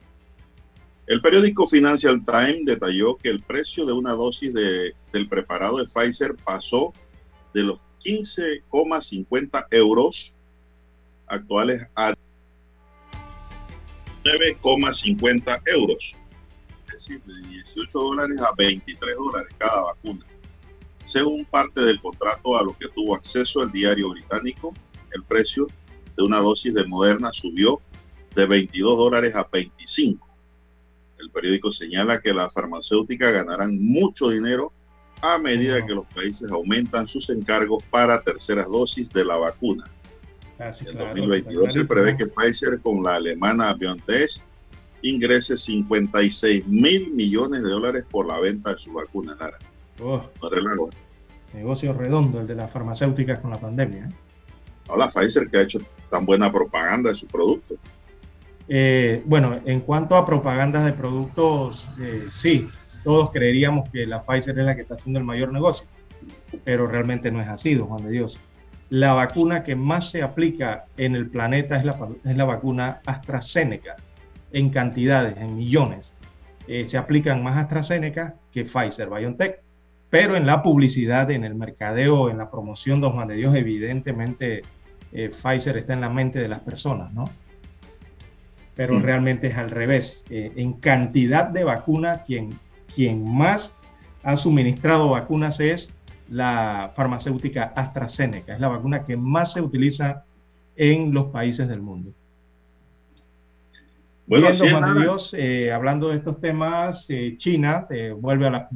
El 1.08 1.22
periódico 1.22 1.68
Financial 1.68 2.24
Times 2.26 2.66
detalló 2.66 3.18
que 3.18 3.30
el 3.30 3.42
precio 3.42 3.86
de 3.86 3.94
una 3.94 4.14
dosis 4.14 4.54
de, 4.54 4.94
del 5.12 5.28
preparado 5.28 5.78
de 5.78 5.86
Pfizer 5.86 6.36
pasó 6.46 6.94
de 7.54 7.64
los 7.64 7.80
15,50 8.04 9.68
euros 9.72 10.36
actuales 11.28 11.88
a 11.96 12.14
9,50 14.24 15.62
euros. 15.66 16.14
Es 16.88 16.94
decir, 16.94 17.22
de 17.24 17.48
18 17.50 18.00
dólares 18.00 18.40
a 18.40 18.54
23 18.56 19.16
dólares 19.16 19.54
cada 19.58 19.82
vacuna. 19.82 20.26
Según 21.06 21.46
parte 21.46 21.82
del 21.82 22.00
contrato 22.00 22.58
a 22.58 22.64
lo 22.64 22.78
que 22.78 22.88
tuvo 22.90 23.16
acceso 23.16 23.64
el 23.64 23.72
diario 23.72 24.10
británico, 24.10 24.74
el 25.12 25.24
precio 25.24 25.68
de 26.16 26.24
una 26.24 26.40
dosis 26.40 26.74
de 26.74 26.86
Moderna 26.86 27.32
subió 27.34 27.82
de 28.36 28.46
22 28.46 28.98
dólares 28.98 29.36
a 29.36 29.48
25. 29.52 30.28
El 31.20 31.30
periódico 31.30 31.72
señala 31.72 32.22
que 32.22 32.34
las 32.34 32.52
farmacéuticas 32.54 33.34
ganarán 33.34 33.78
mucho 33.84 34.30
dinero 34.30 34.72
a 35.22 35.38
medida 35.38 35.86
que 35.86 35.94
los 35.94 36.06
países 36.08 36.50
aumentan 36.50 37.08
sus 37.08 37.30
encargos 37.30 37.84
para 37.92 38.22
terceras 38.22 38.68
dosis 38.68 39.10
de 39.12 39.24
la 39.24 39.38
vacuna. 39.38 39.90
en 40.60 40.98
2022 40.98 41.74
se 41.74 41.86
prevé 41.86 42.18
que 42.18 42.26
Pfizer 42.26 42.80
con 42.82 43.04
la 43.04 43.16
alemana 43.16 43.74
BioNTech 43.74 44.32
ingrese 45.04 45.58
56 45.58 46.68
mil 46.68 47.12
millones 47.12 47.64
de 47.64 47.70
dólares 47.70 48.06
por 48.10 48.28
la 48.28 48.40
venta 48.40 48.74
de 48.74 48.80
su 48.80 48.94
vacuna, 48.94 49.36
Lara. 49.40 49.58
Oh, 50.04 50.24
negocio 51.54 51.94
redondo 51.94 52.40
el 52.40 52.48
de 52.48 52.56
las 52.56 52.72
farmacéuticas 52.72 53.40
con 53.40 53.52
la 53.52 53.60
pandemia. 53.60 54.06
¿eh? 54.06 54.14
No, 54.88 54.98
la 54.98 55.10
Pfizer 55.10 55.48
que 55.50 55.58
ha 55.58 55.62
hecho 55.62 55.80
tan 56.10 56.26
buena 56.26 56.52
propaganda 56.52 57.10
de 57.10 57.16
su 57.16 57.28
producto. 57.28 57.76
Eh, 58.68 59.22
bueno, 59.26 59.60
en 59.66 59.82
cuanto 59.82 60.16
a 60.16 60.26
propaganda 60.26 60.84
de 60.86 60.94
productos, 60.94 61.86
eh, 62.00 62.28
sí, 62.32 62.68
todos 63.04 63.32
creeríamos 63.32 63.90
que 63.90 64.06
la 64.06 64.24
Pfizer 64.24 64.58
es 64.58 64.66
la 64.66 64.76
que 64.76 64.82
está 64.82 64.96
haciendo 64.96 65.20
el 65.20 65.26
mayor 65.26 65.52
negocio, 65.52 65.86
pero 66.64 66.88
realmente 66.88 67.32
no 67.32 67.42
es 67.42 67.48
así, 67.48 67.76
don 67.76 67.88
Juan 67.88 68.04
de 68.04 68.12
Dios. 68.12 68.40
La 68.90 69.14
vacuna 69.14 69.64
que 69.64 69.76
más 69.76 70.12
se 70.12 70.22
aplica 70.22 70.86
en 70.98 71.16
el 71.16 71.30
planeta 71.30 71.78
es 71.78 71.86
la, 71.86 71.98
es 72.24 72.36
la 72.36 72.46
vacuna 72.46 73.02
AstraZeneca, 73.06 73.96
en 74.52 74.70
cantidades, 74.70 75.38
en 75.38 75.56
millones. 75.56 76.14
Eh, 76.68 76.88
se 76.88 76.98
aplican 76.98 77.44
más 77.44 77.58
AstraZeneca 77.58 78.36
que 78.52 78.66
Pfizer 78.66 79.10
BioNTech, 79.10 79.62
pero 80.12 80.36
en 80.36 80.46
la 80.46 80.62
publicidad, 80.62 81.32
en 81.32 81.44
el 81.46 81.56
mercadeo, 81.56 82.30
en 82.30 82.38
la 82.38 82.52
promoción, 82.52 83.02
don 83.02 83.14
Juan 83.14 83.30
de 83.30 83.36
Dios, 83.36 83.56
evidentemente 83.56 84.62
eh, 85.14 85.32
Pfizer 85.42 85.78
está 85.78 85.94
en 85.94 86.02
la 86.02 86.10
mente 86.10 86.38
de 86.38 86.50
las 86.50 86.60
personas, 86.60 87.12
¿no? 87.14 87.26
Pero 88.76 89.00
realmente 89.00 89.48
es 89.48 89.58
al 89.58 89.72
revés. 89.72 90.24
Eh, 90.30 90.52
en 90.56 90.74
cantidad 90.74 91.46
de 91.46 91.64
vacuna, 91.64 92.24
quien 92.24 92.60
quien 92.94 93.24
más 93.34 93.72
ha 94.24 94.38
suministrado 94.38 95.10
vacunas 95.10 95.60
es 95.60 95.94
la 96.30 96.92
farmacéutica 96.96 97.74
AstraZeneca. 97.76 98.54
Es 98.54 98.60
la 98.60 98.68
vacuna 98.68 99.06
que 99.06 99.18
más 99.18 99.54
se 99.54 99.62
utiliza 99.62 100.26
en 100.76 101.14
los 101.14 101.28
países 101.28 101.68
del 101.68 101.82
mundo. 101.82 102.12
Bueno, 104.28 104.48
Dios, 105.00 105.34
eh, 105.38 105.72
hablando 105.72 106.10
de 106.10 106.18
estos 106.18 106.40
temas, 106.40 107.06
eh, 107.10 107.36
China 107.38 107.88
vuelve 108.18 108.48
a 108.48 108.52
la, 108.52 108.70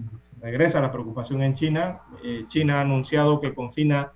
regresa 0.45 0.80
la 0.80 0.91
preocupación 0.91 1.41
en 1.41 1.55
China. 1.55 2.01
China 2.49 2.77
ha 2.77 2.81
anunciado 2.81 3.41
que 3.41 3.55
confina 3.55 4.11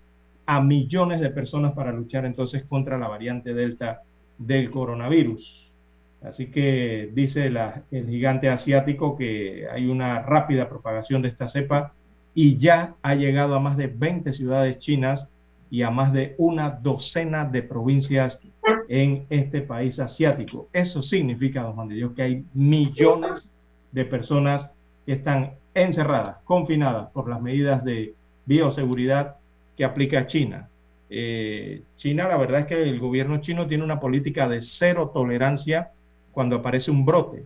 a 0.46 0.62
millones 0.62 1.22
de 1.22 1.32
personas 1.32 1.74
para 1.74 1.92
luchar 1.92 2.24
entonces 2.24 2.66
contra 2.66 3.00
la 3.00 3.08
variante 3.08 3.56
Delta 3.56 4.04
del 4.38 4.70
coronavirus. 4.70 5.74
Así 6.22 6.52
que 6.52 7.10
dice 7.16 7.48
el 7.48 8.08
gigante 8.08 8.48
asiático 8.48 9.18
que 9.18 9.66
hay 9.72 9.88
una 9.88 10.22
rápida 10.22 10.70
propagación 10.70 11.24
de 11.24 11.30
esta 11.30 11.48
cepa 11.48 11.94
y 12.36 12.58
ya 12.58 12.94
ha 13.02 13.16
llegado 13.16 13.56
a 13.56 13.60
más 13.60 13.76
de 13.76 13.88
20 13.88 14.32
ciudades 14.34 14.78
chinas 14.78 15.28
y 15.72 15.82
a 15.82 15.90
más 15.90 16.14
de 16.14 16.36
una 16.38 16.70
docena 16.70 17.44
de 17.44 17.64
provincias 17.64 18.40
en 18.88 19.26
este 19.32 19.62
país 19.62 20.00
asiático. 20.00 20.68
Eso 20.74 21.02
significa, 21.02 21.64
don 21.64 21.74
Juan 21.74 21.88
de 21.88 21.96
Dios, 21.96 22.12
que 22.16 22.22
hay 22.22 22.46
millones 22.54 23.50
de 23.92 24.06
personas 24.06 24.70
que 25.08 25.14
están 25.14 25.54
encerradas, 25.74 26.38
confinadas 26.44 27.10
por 27.12 27.30
las 27.30 27.42
medidas 27.42 27.84
de 27.84 28.14
bioseguridad 28.46 29.36
que 29.78 29.86
aplica 29.86 30.28
China. 30.28 30.68
Eh, 31.10 31.82
China, 31.98 32.28
la 32.28 32.38
verdad 32.38 32.62
es 32.62 32.66
que 32.68 32.84
el 32.84 33.00
gobierno 33.00 33.42
chino 33.42 33.68
tiene 33.68 33.84
una 33.84 34.00
política 34.00 34.48
de 34.48 34.62
cero 34.62 35.12
tolerancia 35.14 35.92
cuando 36.32 36.58
aparece 36.58 36.92
un 36.92 37.06
brote. 37.06 37.46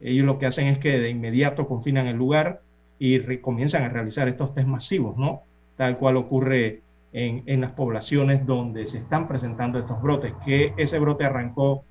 Ellos 0.00 0.26
lo 0.26 0.38
que 0.38 0.46
hacen 0.46 0.66
es 0.66 0.78
que 0.78 0.98
de 0.98 1.10
inmediato 1.10 1.66
confinan 1.66 2.06
el 2.06 2.16
lugar 2.16 2.60
y 2.98 3.38
comienzan 3.38 3.84
a 3.84 3.88
realizar 3.88 4.28
estos 4.28 4.54
test 4.54 4.68
masivos, 4.68 5.16
¿no? 5.16 5.42
Tal 5.76 5.96
cual 5.98 6.16
ocurre 6.16 6.82
en, 7.12 7.42
en, 7.46 7.60
las 7.62 7.72
poblaciones 7.72 8.46
donde 8.46 8.86
se 8.86 8.98
están 8.98 9.26
presentando 9.26 9.78
estos 9.78 10.00
brotes, 10.02 10.34
que 10.44 10.74
ese 10.76 10.98
brote 10.98 11.24
arrancó 11.24 11.84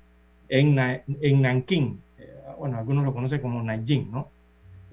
en, 0.48 0.78
en 0.78 1.42
Nankín, 1.42 2.00
eh, 2.18 2.32
bueno, 2.58 2.78
algunos 2.78 3.04
lo 3.04 3.12
conocen 3.12 3.40
como 3.40 3.62
Nanjing, 3.62 4.10
¿no? 4.10 4.28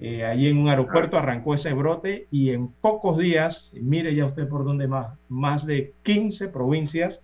Eh, 0.00 0.24
allí 0.24 0.48
en 0.48 0.58
un 0.58 0.68
aeropuerto 0.68 1.18
arrancó 1.18 1.54
ese 1.54 1.72
brote 1.72 2.28
y 2.30 2.50
en 2.50 2.68
pocos 2.68 3.18
días, 3.18 3.72
mire 3.74 4.14
ya 4.14 4.26
usted 4.26 4.48
por 4.48 4.64
dónde 4.64 4.86
más, 4.86 5.18
más 5.28 5.66
de 5.66 5.92
15 6.02 6.48
provincias 6.48 7.20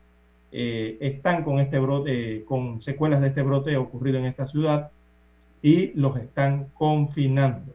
eh, 0.51 0.98
están 1.01 1.44
con 1.44 1.60
este 1.60 1.78
brote, 1.78 2.44
con 2.46 2.82
secuelas 2.82 3.20
de 3.20 3.28
este 3.28 3.42
brote 3.42 3.76
ocurrido 3.76 4.18
en 4.18 4.26
esta 4.26 4.46
ciudad 4.46 4.90
y 5.62 5.92
los 5.94 6.16
están 6.16 6.66
confinando. 6.74 7.74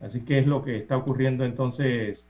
Así 0.00 0.20
que 0.20 0.38
es 0.38 0.46
lo 0.46 0.62
que 0.62 0.76
está 0.76 0.96
ocurriendo 0.96 1.44
entonces 1.44 2.26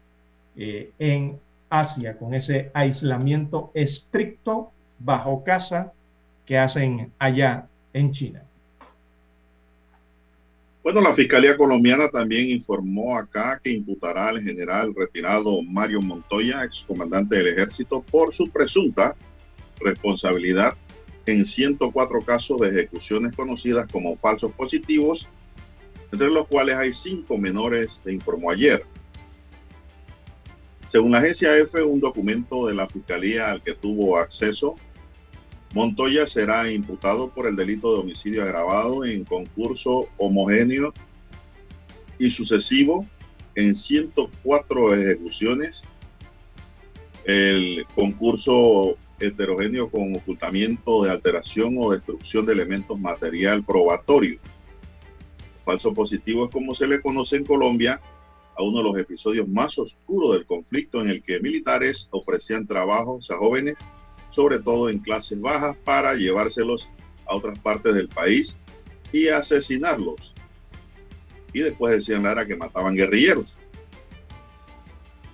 eh, 0.56 0.90
en 0.98 1.38
Asia 1.70 2.18
con 2.18 2.34
ese 2.34 2.70
aislamiento 2.74 3.70
estricto 3.74 4.70
bajo 4.98 5.42
casa 5.42 5.92
que 6.44 6.58
hacen 6.58 7.12
allá 7.18 7.66
en 7.92 8.12
China. 8.12 8.42
Bueno, 10.82 11.00
la 11.00 11.14
Fiscalía 11.14 11.56
colombiana 11.56 12.08
también 12.08 12.50
informó 12.50 13.16
acá 13.16 13.60
que 13.62 13.70
imputará 13.70 14.28
al 14.30 14.42
general 14.42 14.92
retirado 14.96 15.62
Mario 15.62 16.02
Montoya, 16.02 16.64
excomandante 16.64 17.36
del 17.36 17.48
ejército, 17.48 18.02
por 18.02 18.34
su 18.34 18.50
presunta 18.50 19.14
responsabilidad 19.78 20.74
en 21.26 21.46
104 21.46 22.22
casos 22.22 22.60
de 22.60 22.70
ejecuciones 22.70 23.36
conocidas 23.36 23.86
como 23.92 24.16
falsos 24.16 24.50
positivos, 24.54 25.28
entre 26.10 26.28
los 26.30 26.48
cuales 26.48 26.76
hay 26.76 26.92
cinco 26.92 27.38
menores, 27.38 28.00
se 28.02 28.12
informó 28.12 28.50
ayer. 28.50 28.84
Según 30.88 31.12
la 31.12 31.18
agencia 31.18 31.56
EFE, 31.56 31.82
un 31.82 32.00
documento 32.00 32.66
de 32.66 32.74
la 32.74 32.88
Fiscalía 32.88 33.52
al 33.52 33.62
que 33.62 33.74
tuvo 33.74 34.18
acceso, 34.18 34.74
Montoya 35.74 36.26
será 36.26 36.70
imputado 36.70 37.30
por 37.30 37.46
el 37.46 37.56
delito 37.56 37.94
de 37.94 38.00
homicidio 38.00 38.42
agravado 38.42 39.04
en 39.04 39.24
concurso 39.24 40.08
homogéneo 40.18 40.92
y 42.18 42.30
sucesivo 42.30 43.06
en 43.54 43.74
104 43.74 44.94
ejecuciones. 44.94 45.82
El 47.24 47.86
concurso 47.94 48.96
heterogéneo 49.18 49.90
con 49.90 50.14
ocultamiento 50.14 51.04
de 51.04 51.10
alteración 51.10 51.76
o 51.78 51.92
destrucción 51.92 52.44
de 52.44 52.52
elementos 52.52 52.98
material 52.98 53.64
probatorio. 53.64 54.40
Falso 55.64 55.94
positivo 55.94 56.46
es 56.46 56.50
como 56.50 56.74
se 56.74 56.88
le 56.88 57.00
conoce 57.00 57.36
en 57.36 57.44
Colombia 57.44 58.00
a 58.58 58.62
uno 58.62 58.78
de 58.78 58.84
los 58.84 58.98
episodios 58.98 59.48
más 59.48 59.78
oscuros 59.78 60.34
del 60.34 60.44
conflicto 60.44 61.00
en 61.00 61.08
el 61.08 61.22
que 61.22 61.40
militares 61.40 62.08
ofrecían 62.10 62.66
trabajos 62.66 63.30
a 63.30 63.38
jóvenes, 63.38 63.76
sobre 64.32 64.58
todo 64.58 64.88
en 64.88 64.98
clases 64.98 65.40
bajas, 65.40 65.76
para 65.84 66.14
llevárselos 66.14 66.90
a 67.26 67.36
otras 67.36 67.58
partes 67.60 67.94
del 67.94 68.08
país 68.08 68.58
y 69.12 69.28
asesinarlos. 69.28 70.34
Y 71.52 71.60
después 71.60 71.94
decían 71.94 72.24
Lara 72.24 72.46
que 72.46 72.56
mataban 72.56 72.96
guerrilleros. 72.96 73.56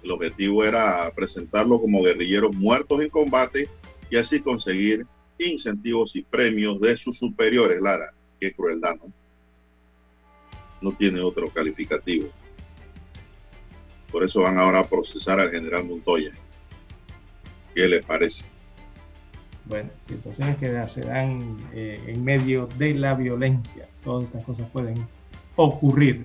El 0.02 0.10
objetivo 0.10 0.64
era 0.64 1.10
presentarlos 1.14 1.80
como 1.80 2.02
guerrilleros 2.02 2.54
muertos 2.54 3.00
en 3.00 3.08
combate 3.08 3.68
y 4.10 4.16
así 4.16 4.40
conseguir 4.40 5.06
incentivos 5.38 6.16
y 6.16 6.22
premios 6.22 6.80
de 6.80 6.96
sus 6.96 7.18
superiores, 7.18 7.80
Lara. 7.80 8.12
Qué 8.40 8.52
crueldad, 8.52 8.96
¿no? 8.96 9.12
No 10.80 10.96
tiene 10.96 11.20
otro 11.20 11.52
calificativo. 11.52 12.28
Por 14.10 14.24
eso 14.24 14.42
van 14.42 14.58
ahora 14.58 14.80
a 14.80 14.88
procesar 14.88 15.38
al 15.38 15.50
general 15.50 15.84
Montoya. 15.84 16.32
¿Qué 17.74 17.86
le 17.86 18.02
parece? 18.02 18.57
Bueno, 19.68 19.90
situaciones 20.06 20.56
que 20.56 20.88
se 20.88 21.02
dan 21.02 21.58
eh, 21.74 22.02
en 22.06 22.24
medio 22.24 22.68
de 22.78 22.94
la 22.94 23.14
violencia. 23.14 23.86
Todas 24.02 24.24
estas 24.24 24.44
cosas 24.44 24.66
pueden 24.70 25.06
ocurrir. 25.56 26.24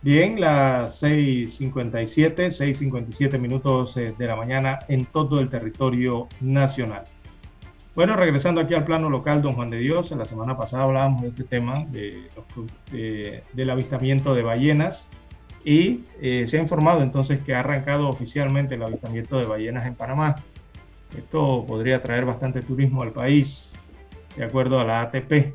Bien, 0.00 0.40
las 0.40 1.02
6.57, 1.02 2.50
6.57 2.50 3.38
minutos 3.38 3.96
eh, 3.96 4.14
de 4.16 4.26
la 4.26 4.36
mañana 4.36 4.80
en 4.88 5.06
todo 5.06 5.40
el 5.40 5.48
territorio 5.50 6.28
nacional. 6.40 7.04
Bueno, 7.94 8.16
regresando 8.16 8.60
aquí 8.60 8.74
al 8.74 8.84
plano 8.84 9.08
local, 9.08 9.40
don 9.40 9.54
Juan 9.54 9.70
de 9.70 9.78
Dios, 9.78 10.10
la 10.10 10.24
semana 10.24 10.56
pasada 10.56 10.84
hablábamos 10.84 11.22
de 11.22 11.28
este 11.28 11.44
tema, 11.44 11.84
de, 11.90 12.28
del 13.52 13.70
avistamiento 13.70 14.34
de 14.34 14.42
ballenas, 14.42 15.06
y 15.64 16.04
eh, 16.20 16.46
se 16.48 16.58
ha 16.58 16.62
informado 16.62 17.02
entonces 17.02 17.40
que 17.40 17.54
ha 17.54 17.60
arrancado 17.60 18.08
oficialmente 18.08 18.74
el 18.74 18.82
avistamiento 18.82 19.38
de 19.38 19.46
ballenas 19.46 19.86
en 19.86 19.94
Panamá. 19.94 20.36
Esto 21.16 21.64
podría 21.66 22.02
traer 22.02 22.24
bastante 22.24 22.62
turismo 22.62 23.02
al 23.02 23.12
país, 23.12 23.72
de 24.36 24.44
acuerdo 24.44 24.80
a 24.80 24.84
la 24.84 25.02
ATP, 25.02 25.54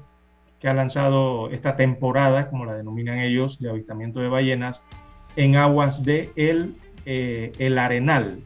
que 0.59 0.67
ha 0.67 0.73
lanzado 0.73 1.49
esta 1.49 1.75
temporada, 1.75 2.49
como 2.49 2.65
la 2.65 2.73
denominan 2.73 3.19
ellos, 3.19 3.59
de 3.59 3.69
avistamiento 3.69 4.19
de 4.19 4.29
ballenas 4.29 4.81
en 5.35 5.55
aguas 5.55 6.03
de 6.03 6.31
el, 6.35 6.75
eh, 7.05 7.51
el 7.59 7.77
Arenal, 7.77 8.41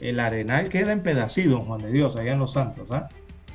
el 0.00 0.20
Arenal 0.20 0.68
queda 0.68 0.92
en 0.92 1.02
Pedací, 1.02 1.42
don 1.42 1.62
Juan 1.62 1.82
de 1.82 1.90
Dios, 1.90 2.16
allá 2.16 2.32
en 2.32 2.38
Los 2.38 2.52
Santos, 2.52 2.88
¿ah? 2.90 3.08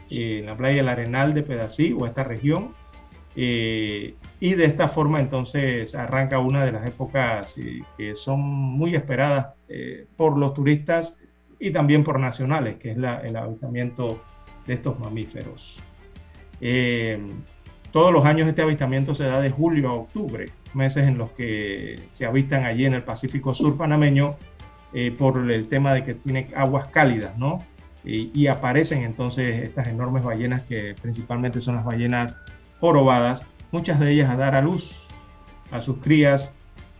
eh, 0.09 0.39
en 0.39 0.45
la 0.45 0.57
playa 0.57 0.77
del 0.77 0.89
Arenal 0.89 1.33
de 1.33 1.43
Pedací 1.43 1.95
o 1.97 2.05
esta 2.05 2.23
región. 2.23 2.73
Eh, 3.35 4.13
y 4.39 4.53
de 4.53 4.65
esta 4.65 4.89
forma 4.89 5.19
entonces 5.19 5.95
arranca 5.95 6.37
una 6.37 6.63
de 6.65 6.71
las 6.71 6.85
épocas 6.85 7.55
que 7.97 8.15
son 8.15 8.41
muy 8.41 8.93
esperadas 8.93 9.55
por 10.17 10.37
los 10.37 10.53
turistas 10.53 11.15
y 11.63 11.71
también 11.71 12.03
por 12.03 12.19
nacionales, 12.19 12.75
que 12.75 12.91
es 12.91 12.97
el 12.97 13.35
avistamiento 13.37 14.21
de 14.67 14.73
estos 14.73 14.99
mamíferos. 14.99 15.81
todos 17.91 18.11
los 18.11 18.25
años 18.25 18.49
este 18.49 18.61
avistamiento 18.61 19.15
se 19.15 19.23
da 19.23 19.39
de 19.39 19.49
julio 19.49 19.89
a 19.89 19.93
octubre, 19.93 20.51
meses 20.73 21.07
en 21.07 21.17
los 21.17 21.31
que 21.31 22.01
se 22.11 22.25
avistan 22.25 22.65
allí 22.65 22.85
en 22.85 22.95
el 22.95 23.03
Pacífico 23.03 23.53
Sur 23.53 23.77
panameño 23.77 24.35
eh, 24.93 25.15
por 25.17 25.49
el 25.49 25.69
tema 25.69 25.93
de 25.93 26.03
que 26.03 26.15
tiene 26.15 26.49
aguas 26.53 26.87
cálidas, 26.87 27.37
¿no? 27.37 27.63
Y, 28.03 28.47
aparecen 28.47 29.03
entonces 29.03 29.63
estas 29.63 29.87
enormes 29.87 30.25
ballenas 30.25 30.63
que 30.63 30.93
principalmente 31.01 31.61
son 31.61 31.77
las 31.77 31.85
ballenas 31.85 32.35
jorobadas, 32.81 33.45
muchas 33.71 34.01
de 34.01 34.11
ellas 34.11 34.29
a 34.29 34.35
dar 34.35 34.55
a 34.55 34.61
luz 34.61 35.07
a 35.71 35.79
sus 35.79 35.99
crías 35.99 36.51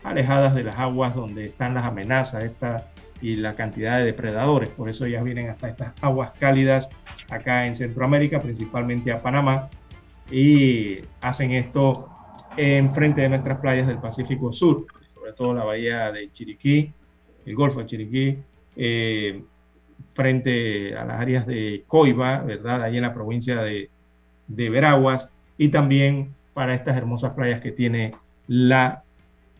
alejadas 0.06 0.56
de 0.56 0.64
las 0.64 0.80
aguas 0.80 1.14
donde 1.14 1.48
están 1.48 1.74
las 1.74 1.86
amenazas 1.86 2.46
esta, 2.46 2.93
y 3.24 3.36
la 3.36 3.56
cantidad 3.56 4.00
de 4.00 4.04
depredadores. 4.04 4.70
Por 4.70 4.90
eso 4.90 5.06
ellas 5.06 5.24
vienen 5.24 5.50
hasta 5.50 5.70
estas 5.70 5.94
aguas 6.02 6.32
cálidas 6.38 6.90
acá 7.30 7.66
en 7.66 7.78
Centroamérica, 7.78 8.42
principalmente 8.42 9.14
a 9.14 9.22
Panamá, 9.22 9.70
y 10.30 11.00
hacen 11.22 11.52
esto 11.52 12.10
en 12.58 12.94
frente 12.94 13.22
de 13.22 13.30
nuestras 13.30 13.60
playas 13.60 13.88
del 13.88 14.00
Pacífico 14.00 14.52
Sur, 14.52 14.86
sobre 15.16 15.32
todo 15.32 15.54
la 15.54 15.64
bahía 15.64 16.12
de 16.12 16.30
Chiriquí, 16.34 16.92
el 17.46 17.56
Golfo 17.56 17.80
de 17.80 17.86
Chiriquí, 17.86 18.38
eh, 18.76 19.42
frente 20.14 20.94
a 20.98 21.06
las 21.06 21.22
áreas 21.22 21.48
de 21.48 21.86
Coiba, 21.88 22.42
¿verdad? 22.42 22.84
Ahí 22.84 22.98
en 22.98 23.04
la 23.04 23.14
provincia 23.14 23.62
de, 23.62 23.90
de 24.50 24.70
Veraguas, 24.70 25.30
y 25.58 25.70
también 25.70 26.34
para 26.54 26.76
estas 26.76 26.98
hermosas 26.98 27.32
playas 27.36 27.62
que 27.62 27.72
tiene 27.72 28.16
la 28.48 29.04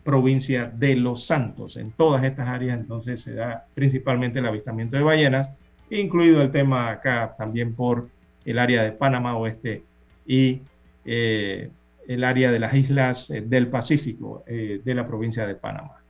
provincia 0.04 0.70
de 0.72 0.96
Los 0.96 1.26
Santos. 1.26 1.76
En 1.76 1.92
todas 1.92 2.22
estas 2.24 2.48
áreas 2.48 2.78
entonces 2.78 3.22
se 3.22 3.34
da 3.34 3.66
principalmente 3.74 4.38
el 4.38 4.46
avistamiento 4.46 4.96
de 4.96 5.02
ballenas, 5.02 5.50
incluido 5.90 6.42
el 6.42 6.50
tema 6.50 6.90
acá 6.90 7.34
también 7.36 7.74
por 7.74 8.08
el 8.44 8.58
área 8.58 8.82
de 8.82 8.92
Panamá 8.92 9.36
Oeste 9.36 9.82
y 10.26 10.60
eh, 11.04 11.70
el 12.06 12.24
área 12.24 12.52
de 12.52 12.58
las 12.58 12.74
islas 12.74 13.30
eh, 13.30 13.40
del 13.40 13.68
Pacífico 13.68 14.44
de 14.46 14.94
la 14.94 15.06
provincia 15.06 15.46
de 15.46 15.54
Panamá 15.54 16.04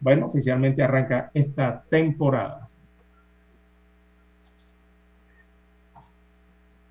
bueno, 0.00 0.26
oficialmente 0.26 0.82
arranca 0.82 1.30
esta 1.34 1.82
temporada. 1.88 2.67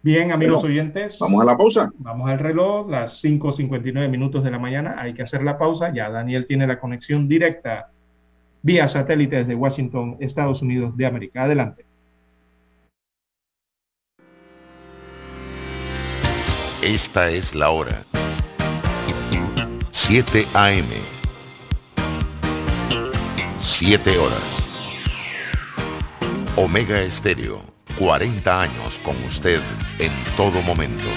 Bien, 0.07 0.31
amigos 0.31 0.63
oyentes. 0.63 1.19
Vamos 1.19 1.41
a 1.41 1.43
la 1.43 1.57
pausa. 1.57 1.91
Vamos 1.97 2.29
al 2.29 2.39
reloj, 2.39 2.89
las 2.89 3.21
5.59 3.21 4.07
minutos 4.07 4.41
de 4.41 4.49
la 4.49 4.57
mañana. 4.57 4.95
Hay 4.97 5.13
que 5.13 5.23
hacer 5.23 5.43
la 5.43 5.57
pausa. 5.57 5.93
Ya 5.93 6.09
Daniel 6.09 6.45
tiene 6.47 6.65
la 6.65 6.79
conexión 6.79 7.27
directa 7.27 7.91
vía 8.61 8.87
satélite 8.87 9.35
desde 9.35 9.53
Washington, 9.53 10.15
Estados 10.21 10.61
Unidos 10.61 10.95
de 10.95 11.07
América. 11.07 11.43
Adelante. 11.43 11.85
Esta 16.81 17.29
es 17.29 17.53
la 17.53 17.71
hora. 17.71 18.05
7 19.91 20.45
AM 20.53 20.87
7 23.57 24.17
horas. 24.17 24.67
Omega 26.55 27.01
Estéreo, 27.01 27.61
40 27.97 28.61
años 28.61 28.99
con 29.03 29.15
usted 29.23 29.61
en 29.99 30.11
todo 30.35 30.61
momento. 30.61 31.07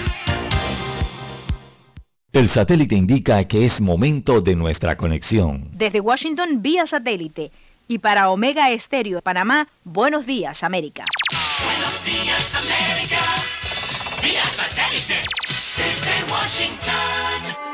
El 2.32 2.48
satélite 2.48 2.94
indica 2.94 3.44
que 3.44 3.66
es 3.66 3.80
momento 3.80 4.40
de 4.40 4.56
nuestra 4.56 4.96
conexión. 4.96 5.68
Desde 5.72 6.00
Washington 6.00 6.62
vía 6.62 6.86
satélite 6.86 7.50
y 7.88 7.98
para 7.98 8.30
Omega 8.30 8.70
Estéreo 8.70 9.20
Panamá, 9.20 9.68
buenos 9.84 10.24
días 10.26 10.62
América. 10.62 11.04
Buenos 11.64 12.04
días 12.04 12.54
América, 12.54 13.20
vía 14.22 14.44
satélite 14.44 15.20
desde 15.76 16.32
Washington. 16.32 17.70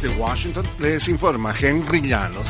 de 0.00 0.08
Washington 0.10 0.64
les 0.78 1.08
informa 1.08 1.52
Henry 1.58 2.00
Llanos. 2.02 2.46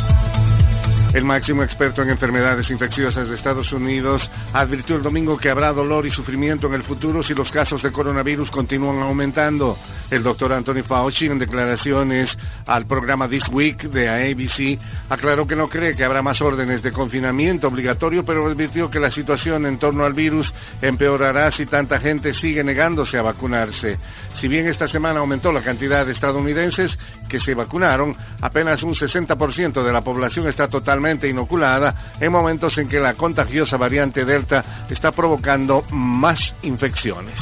El 1.15 1.25
máximo 1.25 1.63
experto 1.63 2.03
en 2.03 2.11
enfermedades 2.11 2.71
infecciosas 2.71 3.29
de 3.29 3.35
Estados 3.35 3.73
Unidos 3.73 4.31
advirtió 4.53 4.95
el 4.95 5.03
domingo 5.03 5.39
que 5.39 5.49
habrá 5.49 5.73
dolor 5.73 6.07
y 6.07 6.11
sufrimiento 6.11 6.67
en 6.67 6.75
el 6.75 6.83
futuro 6.83 7.23
si 7.23 7.33
los 7.33 7.51
casos 7.51 7.83
de 7.83 7.91
coronavirus 7.91 8.51
continúan 8.51 8.99
aumentando. 8.99 9.79
El 10.11 10.23
doctor 10.23 10.53
Anthony 10.53 10.83
Fauci, 10.87 11.27
en 11.27 11.39
declaraciones 11.39 12.37
al 12.67 12.87
programa 12.87 13.27
This 13.27 13.49
Week 13.49 13.85
de 13.85 14.09
ABC, 14.09 14.79
aclaró 15.09 15.47
que 15.47 15.57
no 15.57 15.69
cree 15.69 15.97
que 15.97 16.05
habrá 16.05 16.21
más 16.21 16.43
órdenes 16.43 16.83
de 16.83 16.93
confinamiento 16.93 17.69
obligatorio, 17.69 18.23
pero 18.23 18.47
advirtió 18.47 18.91
que 18.91 19.01
la 19.01 19.11
situación 19.11 19.65
en 19.65 19.79
torno 19.79 20.05
al 20.05 20.13
virus 20.13 20.53
empeorará 20.83 21.51
si 21.51 21.65
tanta 21.65 22.01
gente 22.01 22.35
sigue 22.35 22.63
negándose 22.63 23.17
a 23.17 23.23
vacunarse. 23.23 23.99
Si 24.35 24.47
bien 24.47 24.67
esta 24.67 24.87
semana 24.87 25.21
aumentó 25.21 25.53
la 25.53 25.63
cantidad 25.63 26.05
de 26.05 26.13
estadounidenses 26.13 26.99
que 27.31 27.41
se 27.41 27.55
vacunaron, 27.55 28.15
apenas 28.43 28.83
un 28.83 28.95
60% 28.95 29.83
de 29.83 29.93
la 29.93 30.03
población 30.03 30.47
está 30.47 30.69
totalmente 30.69 30.98
inoculada 31.29 32.15
en 32.21 32.33
momentos 32.33 32.77
en 32.79 32.89
que 32.89 33.01
la 33.01 33.15
contagiosa 33.15 33.77
variante 33.77 34.25
Delta 34.25 34.87
está 34.91 35.13
provocando 35.13 35.85
más 35.91 36.55
infecciones. 36.63 37.39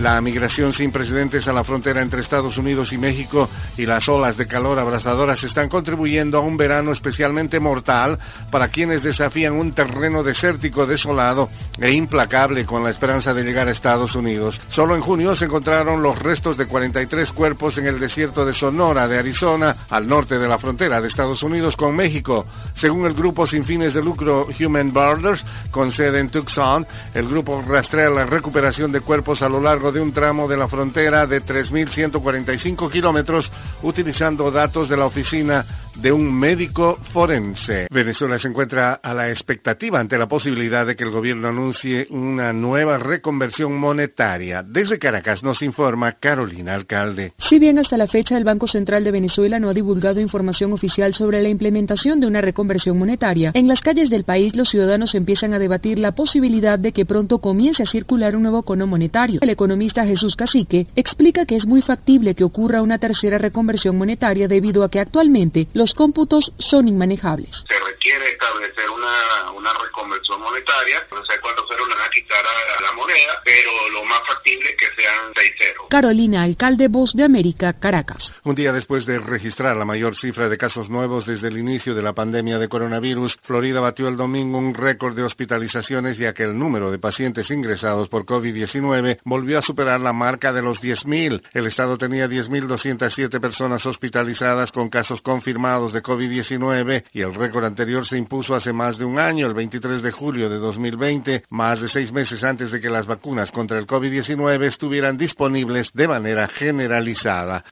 La 0.00 0.20
migración 0.20 0.74
sin 0.74 0.92
precedentes 0.92 1.48
a 1.48 1.54
la 1.54 1.64
frontera 1.64 2.02
entre 2.02 2.20
Estados 2.20 2.58
Unidos 2.58 2.92
y 2.92 2.98
México 2.98 3.48
y 3.78 3.86
las 3.86 4.06
olas 4.10 4.36
de 4.36 4.46
calor 4.46 4.78
abrasadoras 4.78 5.42
están 5.42 5.70
contribuyendo 5.70 6.36
a 6.36 6.42
un 6.42 6.58
verano 6.58 6.92
especialmente 6.92 7.60
mortal 7.60 8.18
para 8.50 8.68
quienes 8.68 9.02
desafían 9.02 9.54
un 9.54 9.72
terreno 9.72 10.22
desértico 10.22 10.86
desolado 10.86 11.48
e 11.80 11.92
implacable 11.92 12.66
con 12.66 12.84
la 12.84 12.90
esperanza 12.90 13.32
de 13.32 13.42
llegar 13.42 13.68
a 13.68 13.70
Estados 13.70 14.14
Unidos. 14.14 14.60
Solo 14.68 14.94
en 14.94 15.00
junio 15.00 15.34
se 15.34 15.46
encontraron 15.46 16.02
los 16.02 16.18
restos 16.18 16.58
de 16.58 16.66
43 16.66 17.32
cuerpos 17.32 17.78
en 17.78 17.86
el 17.86 17.98
desierto 17.98 18.44
de 18.44 18.52
Sonora, 18.52 19.08
de 19.08 19.18
Arizona, 19.18 19.86
al 19.88 20.06
norte 20.06 20.38
de 20.38 20.46
la 20.46 20.58
frontera 20.58 21.00
de 21.00 21.08
Estados 21.08 21.42
Unidos 21.42 21.74
con 21.74 21.96
México. 21.96 22.44
Según 22.74 23.06
el 23.06 23.14
grupo 23.14 23.46
sin 23.46 23.64
fines 23.64 23.94
de 23.94 24.02
lucro 24.02 24.48
Human 24.60 24.92
Borders, 24.92 25.44
con 25.70 25.92
sede 25.92 26.20
en 26.20 26.30
Tucson, 26.30 26.86
el 27.14 27.28
grupo 27.28 27.62
rastrea 27.62 28.10
la 28.10 28.26
recuperación 28.26 28.92
de 28.92 29.00
cuerpos 29.00 29.42
a 29.42 29.48
lo 29.48 29.60
largo 29.60 29.92
de 29.92 30.00
un 30.00 30.12
tramo 30.12 30.46
de 30.46 30.56
la 30.56 30.68
frontera 30.68 31.26
de 31.26 31.42
3.145 31.42 32.90
kilómetros 32.90 33.50
utilizando 33.82 34.50
datos 34.50 34.88
de 34.88 34.96
la 34.96 35.06
oficina 35.06 35.64
de 35.96 36.12
un 36.12 36.32
médico 36.32 36.98
forense. 37.12 37.86
Venezuela 37.90 38.38
se 38.38 38.48
encuentra 38.48 38.94
a 38.94 39.14
la 39.14 39.30
expectativa 39.30 39.98
ante 39.98 40.18
la 40.18 40.28
posibilidad 40.28 40.86
de 40.86 40.94
que 40.94 41.04
el 41.04 41.10
gobierno 41.10 41.48
anuncie 41.48 42.06
una 42.10 42.52
nueva 42.52 42.98
reconversión 42.98 43.78
monetaria. 43.78 44.62
Desde 44.62 44.98
Caracas 44.98 45.42
nos 45.42 45.62
informa 45.62 46.12
Carolina 46.12 46.74
Alcalde. 46.74 47.32
Si 47.38 47.58
bien 47.58 47.78
hasta 47.78 47.96
la 47.96 48.06
fecha 48.06 48.36
el 48.36 48.44
Banco 48.44 48.66
Central 48.66 49.04
de 49.04 49.12
Venezuela 49.12 49.58
no 49.58 49.68
ha 49.70 49.74
divulgado 49.74 50.20
información 50.20 50.72
oficial 50.72 51.14
sobre 51.14 51.42
la 51.42 51.48
implementación 51.48 52.20
de 52.20 52.26
una 52.26 52.40
reconversión 52.46 52.98
monetaria, 52.98 53.50
en 53.54 53.68
las 53.68 53.82
calles 53.82 54.08
del 54.08 54.24
país 54.24 54.56
los 54.56 54.70
ciudadanos 54.70 55.14
empiezan 55.14 55.52
a 55.52 55.58
debatir 55.58 55.98
la 55.98 56.14
posibilidad 56.14 56.78
de 56.78 56.92
que 56.92 57.04
pronto 57.04 57.40
comience 57.40 57.82
a 57.82 57.86
circular 57.86 58.34
un 58.34 58.42
nuevo 58.42 58.62
cono 58.62 58.86
monetario. 58.86 59.40
El 59.42 59.50
economista 59.50 60.06
Jesús 60.06 60.36
Cacique 60.36 60.86
explica 60.96 61.44
que 61.44 61.56
es 61.56 61.66
muy 61.66 61.82
factible 61.82 62.34
que 62.34 62.44
ocurra 62.44 62.82
una 62.82 62.98
tercera 62.98 63.36
reconversión 63.36 63.98
monetaria 63.98 64.48
debido 64.48 64.82
a 64.82 64.90
que 64.90 65.00
actualmente 65.00 65.68
los 65.74 65.92
cómputos 65.92 66.52
son 66.58 66.88
inmanejables. 66.88 67.64
Se 67.68 67.86
quiere 68.06 68.30
establecer 68.30 68.88
una, 68.88 69.50
una 69.50 69.72
reconversión 69.82 70.40
monetaria, 70.40 71.02
no 71.10 71.24
sé 71.24 71.40
cuándo 71.40 71.66
se 71.66 71.74
lo 71.74 71.88
van 71.88 72.06
a 72.06 72.10
quitar 72.10 72.38
a, 72.38 72.82
la 72.82 72.92
moneda, 72.92 73.42
pero 73.44 73.70
lo 73.90 74.04
más 74.04 74.20
factible 74.28 74.70
es 74.70 74.76
que 74.76 75.02
sean 75.02 75.34
6-0. 75.34 75.88
Carolina, 75.90 76.44
alcalde 76.44 76.86
Voz 76.86 77.14
de 77.14 77.24
América, 77.24 77.72
Caracas. 77.72 78.32
Un 78.44 78.54
día 78.54 78.72
después 78.72 79.06
de 79.06 79.18
registrar 79.18 79.76
la 79.76 79.84
mayor 79.84 80.14
cifra 80.14 80.48
de 80.48 80.56
casos 80.56 80.88
nuevos 80.88 81.26
desde 81.26 81.48
el 81.48 81.58
inicio 81.58 81.96
de 81.96 82.02
la 82.02 82.12
pandemia 82.36 82.58
de 82.58 82.68
coronavirus, 82.68 83.38
Florida 83.44 83.80
batió 83.80 84.08
el 84.08 84.18
domingo 84.18 84.58
un 84.58 84.74
récord 84.74 85.16
de 85.16 85.22
hospitalizaciones 85.22 86.18
ya 86.18 86.34
que 86.34 86.42
el 86.42 86.58
número 86.58 86.90
de 86.90 86.98
pacientes 86.98 87.50
ingresados 87.50 88.10
por 88.10 88.26
COVID-19 88.26 89.20
volvió 89.24 89.58
a 89.58 89.62
superar 89.62 90.02
la 90.02 90.12
marca 90.12 90.52
de 90.52 90.60
los 90.60 90.82
10.000. 90.82 91.42
El 91.54 91.66
estado 91.66 91.96
tenía 91.96 92.28
10.207 92.28 93.40
personas 93.40 93.86
hospitalizadas 93.86 94.70
con 94.70 94.90
casos 94.90 95.22
confirmados 95.22 95.94
de 95.94 96.02
COVID-19 96.02 97.04
y 97.10 97.22
el 97.22 97.34
récord 97.34 97.64
anterior 97.64 98.04
se 98.04 98.18
impuso 98.18 98.54
hace 98.54 98.74
más 98.74 98.98
de 98.98 99.06
un 99.06 99.18
año, 99.18 99.46
el 99.46 99.54
23 99.54 100.02
de 100.02 100.12
julio 100.12 100.50
de 100.50 100.58
2020, 100.58 101.44
más 101.48 101.80
de 101.80 101.88
seis 101.88 102.12
meses 102.12 102.44
antes 102.44 102.70
de 102.70 102.82
que 102.82 102.90
las 102.90 103.06
vacunas 103.06 103.50
contra 103.50 103.78
el 103.78 103.86
COVID-19 103.86 104.62
estuvieran 104.64 105.16
disponibles 105.16 105.90
de 105.94 106.06
manera 106.06 106.48
generalizada. 106.48 107.64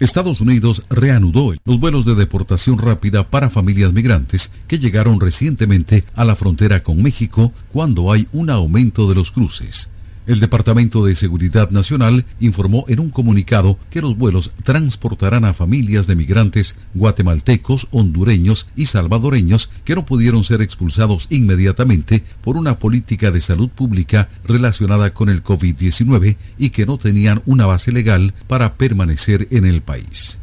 Estados 0.00 0.40
Unidos 0.40 0.82
reanudó 0.90 1.54
los 1.64 1.80
vuelos 1.80 2.06
de 2.06 2.14
deportación 2.14 2.78
rápida 2.78 3.30
para 3.30 3.50
familias 3.50 3.92
migrantes 3.92 4.52
que 4.68 4.78
llegaron 4.78 5.18
recientemente 5.18 6.04
a 6.14 6.24
la 6.24 6.36
frontera 6.36 6.84
con 6.84 7.02
México 7.02 7.52
cuando 7.72 8.12
hay 8.12 8.28
un 8.32 8.48
aumento 8.48 9.08
de 9.08 9.16
los 9.16 9.32
cruces. 9.32 9.90
El 10.28 10.40
Departamento 10.40 11.06
de 11.06 11.16
Seguridad 11.16 11.70
Nacional 11.70 12.26
informó 12.38 12.84
en 12.88 13.00
un 13.00 13.08
comunicado 13.08 13.78
que 13.88 14.02
los 14.02 14.14
vuelos 14.14 14.50
transportarán 14.62 15.46
a 15.46 15.54
familias 15.54 16.06
de 16.06 16.16
migrantes 16.16 16.76
guatemaltecos, 16.92 17.88
hondureños 17.92 18.66
y 18.76 18.84
salvadoreños 18.84 19.70
que 19.86 19.94
no 19.94 20.04
pudieron 20.04 20.44
ser 20.44 20.60
expulsados 20.60 21.28
inmediatamente 21.30 22.24
por 22.42 22.58
una 22.58 22.78
política 22.78 23.30
de 23.30 23.40
salud 23.40 23.70
pública 23.70 24.28
relacionada 24.44 25.14
con 25.14 25.30
el 25.30 25.42
COVID-19 25.42 26.36
y 26.58 26.70
que 26.70 26.84
no 26.84 26.98
tenían 26.98 27.40
una 27.46 27.64
base 27.64 27.90
legal 27.90 28.34
para 28.48 28.74
permanecer 28.74 29.48
en 29.50 29.64
el 29.64 29.80
país. 29.80 30.36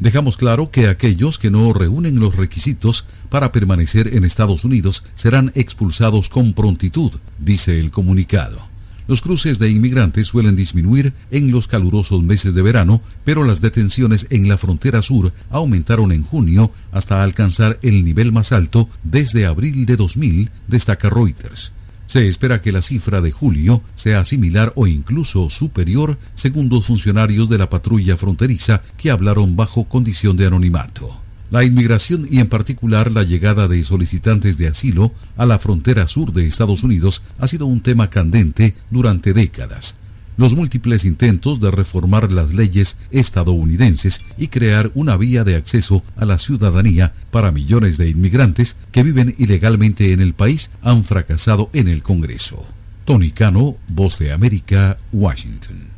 Dejamos 0.00 0.36
claro 0.36 0.72
que 0.72 0.88
aquellos 0.88 1.38
que 1.38 1.52
no 1.52 1.72
reúnen 1.72 2.18
los 2.18 2.34
requisitos 2.34 3.04
para 3.30 3.52
permanecer 3.52 4.16
en 4.16 4.24
Estados 4.24 4.64
Unidos 4.64 5.04
serán 5.14 5.52
expulsados 5.54 6.28
con 6.28 6.54
prontitud, 6.54 7.12
dice 7.38 7.78
el 7.78 7.92
comunicado. 7.92 8.67
Los 9.08 9.22
cruces 9.22 9.58
de 9.58 9.70
inmigrantes 9.70 10.26
suelen 10.26 10.54
disminuir 10.54 11.14
en 11.30 11.50
los 11.50 11.66
calurosos 11.66 12.22
meses 12.22 12.54
de 12.54 12.60
verano, 12.60 13.00
pero 13.24 13.42
las 13.42 13.62
detenciones 13.62 14.26
en 14.28 14.48
la 14.48 14.58
frontera 14.58 15.00
sur 15.00 15.32
aumentaron 15.48 16.12
en 16.12 16.24
junio 16.24 16.70
hasta 16.92 17.22
alcanzar 17.22 17.78
el 17.80 18.04
nivel 18.04 18.32
más 18.32 18.52
alto 18.52 18.90
desde 19.02 19.46
abril 19.46 19.86
de 19.86 19.96
2000, 19.96 20.50
destaca 20.68 21.08
Reuters. 21.08 21.72
Se 22.06 22.28
espera 22.28 22.60
que 22.60 22.70
la 22.70 22.82
cifra 22.82 23.22
de 23.22 23.32
julio 23.32 23.82
sea 23.94 24.26
similar 24.26 24.74
o 24.76 24.86
incluso 24.86 25.48
superior, 25.48 26.18
según 26.34 26.68
dos 26.68 26.84
funcionarios 26.84 27.48
de 27.48 27.56
la 27.56 27.70
patrulla 27.70 28.18
fronteriza 28.18 28.82
que 28.98 29.10
hablaron 29.10 29.56
bajo 29.56 29.84
condición 29.84 30.36
de 30.36 30.46
anonimato. 30.46 31.27
La 31.50 31.64
inmigración 31.64 32.26
y 32.30 32.40
en 32.40 32.48
particular 32.48 33.10
la 33.10 33.22
llegada 33.22 33.68
de 33.68 33.82
solicitantes 33.82 34.58
de 34.58 34.68
asilo 34.68 35.12
a 35.36 35.46
la 35.46 35.58
frontera 35.58 36.06
sur 36.06 36.32
de 36.32 36.46
Estados 36.46 36.82
Unidos 36.82 37.22
ha 37.38 37.48
sido 37.48 37.64
un 37.64 37.80
tema 37.80 38.10
candente 38.10 38.74
durante 38.90 39.32
décadas. 39.32 39.96
Los 40.36 40.54
múltiples 40.54 41.04
intentos 41.04 41.58
de 41.60 41.70
reformar 41.70 42.30
las 42.30 42.52
leyes 42.52 42.96
estadounidenses 43.10 44.20
y 44.36 44.48
crear 44.48 44.92
una 44.94 45.16
vía 45.16 45.42
de 45.42 45.56
acceso 45.56 46.04
a 46.16 46.26
la 46.26 46.38
ciudadanía 46.38 47.14
para 47.30 47.50
millones 47.50 47.96
de 47.96 48.10
inmigrantes 48.10 48.76
que 48.92 49.02
viven 49.02 49.34
ilegalmente 49.38 50.12
en 50.12 50.20
el 50.20 50.34
país 50.34 50.70
han 50.82 51.04
fracasado 51.04 51.70
en 51.72 51.88
el 51.88 52.02
Congreso. 52.02 52.64
Tony 53.04 53.30
Cano, 53.30 53.76
Voz 53.88 54.18
de 54.18 54.32
América, 54.32 54.98
Washington. 55.12 55.97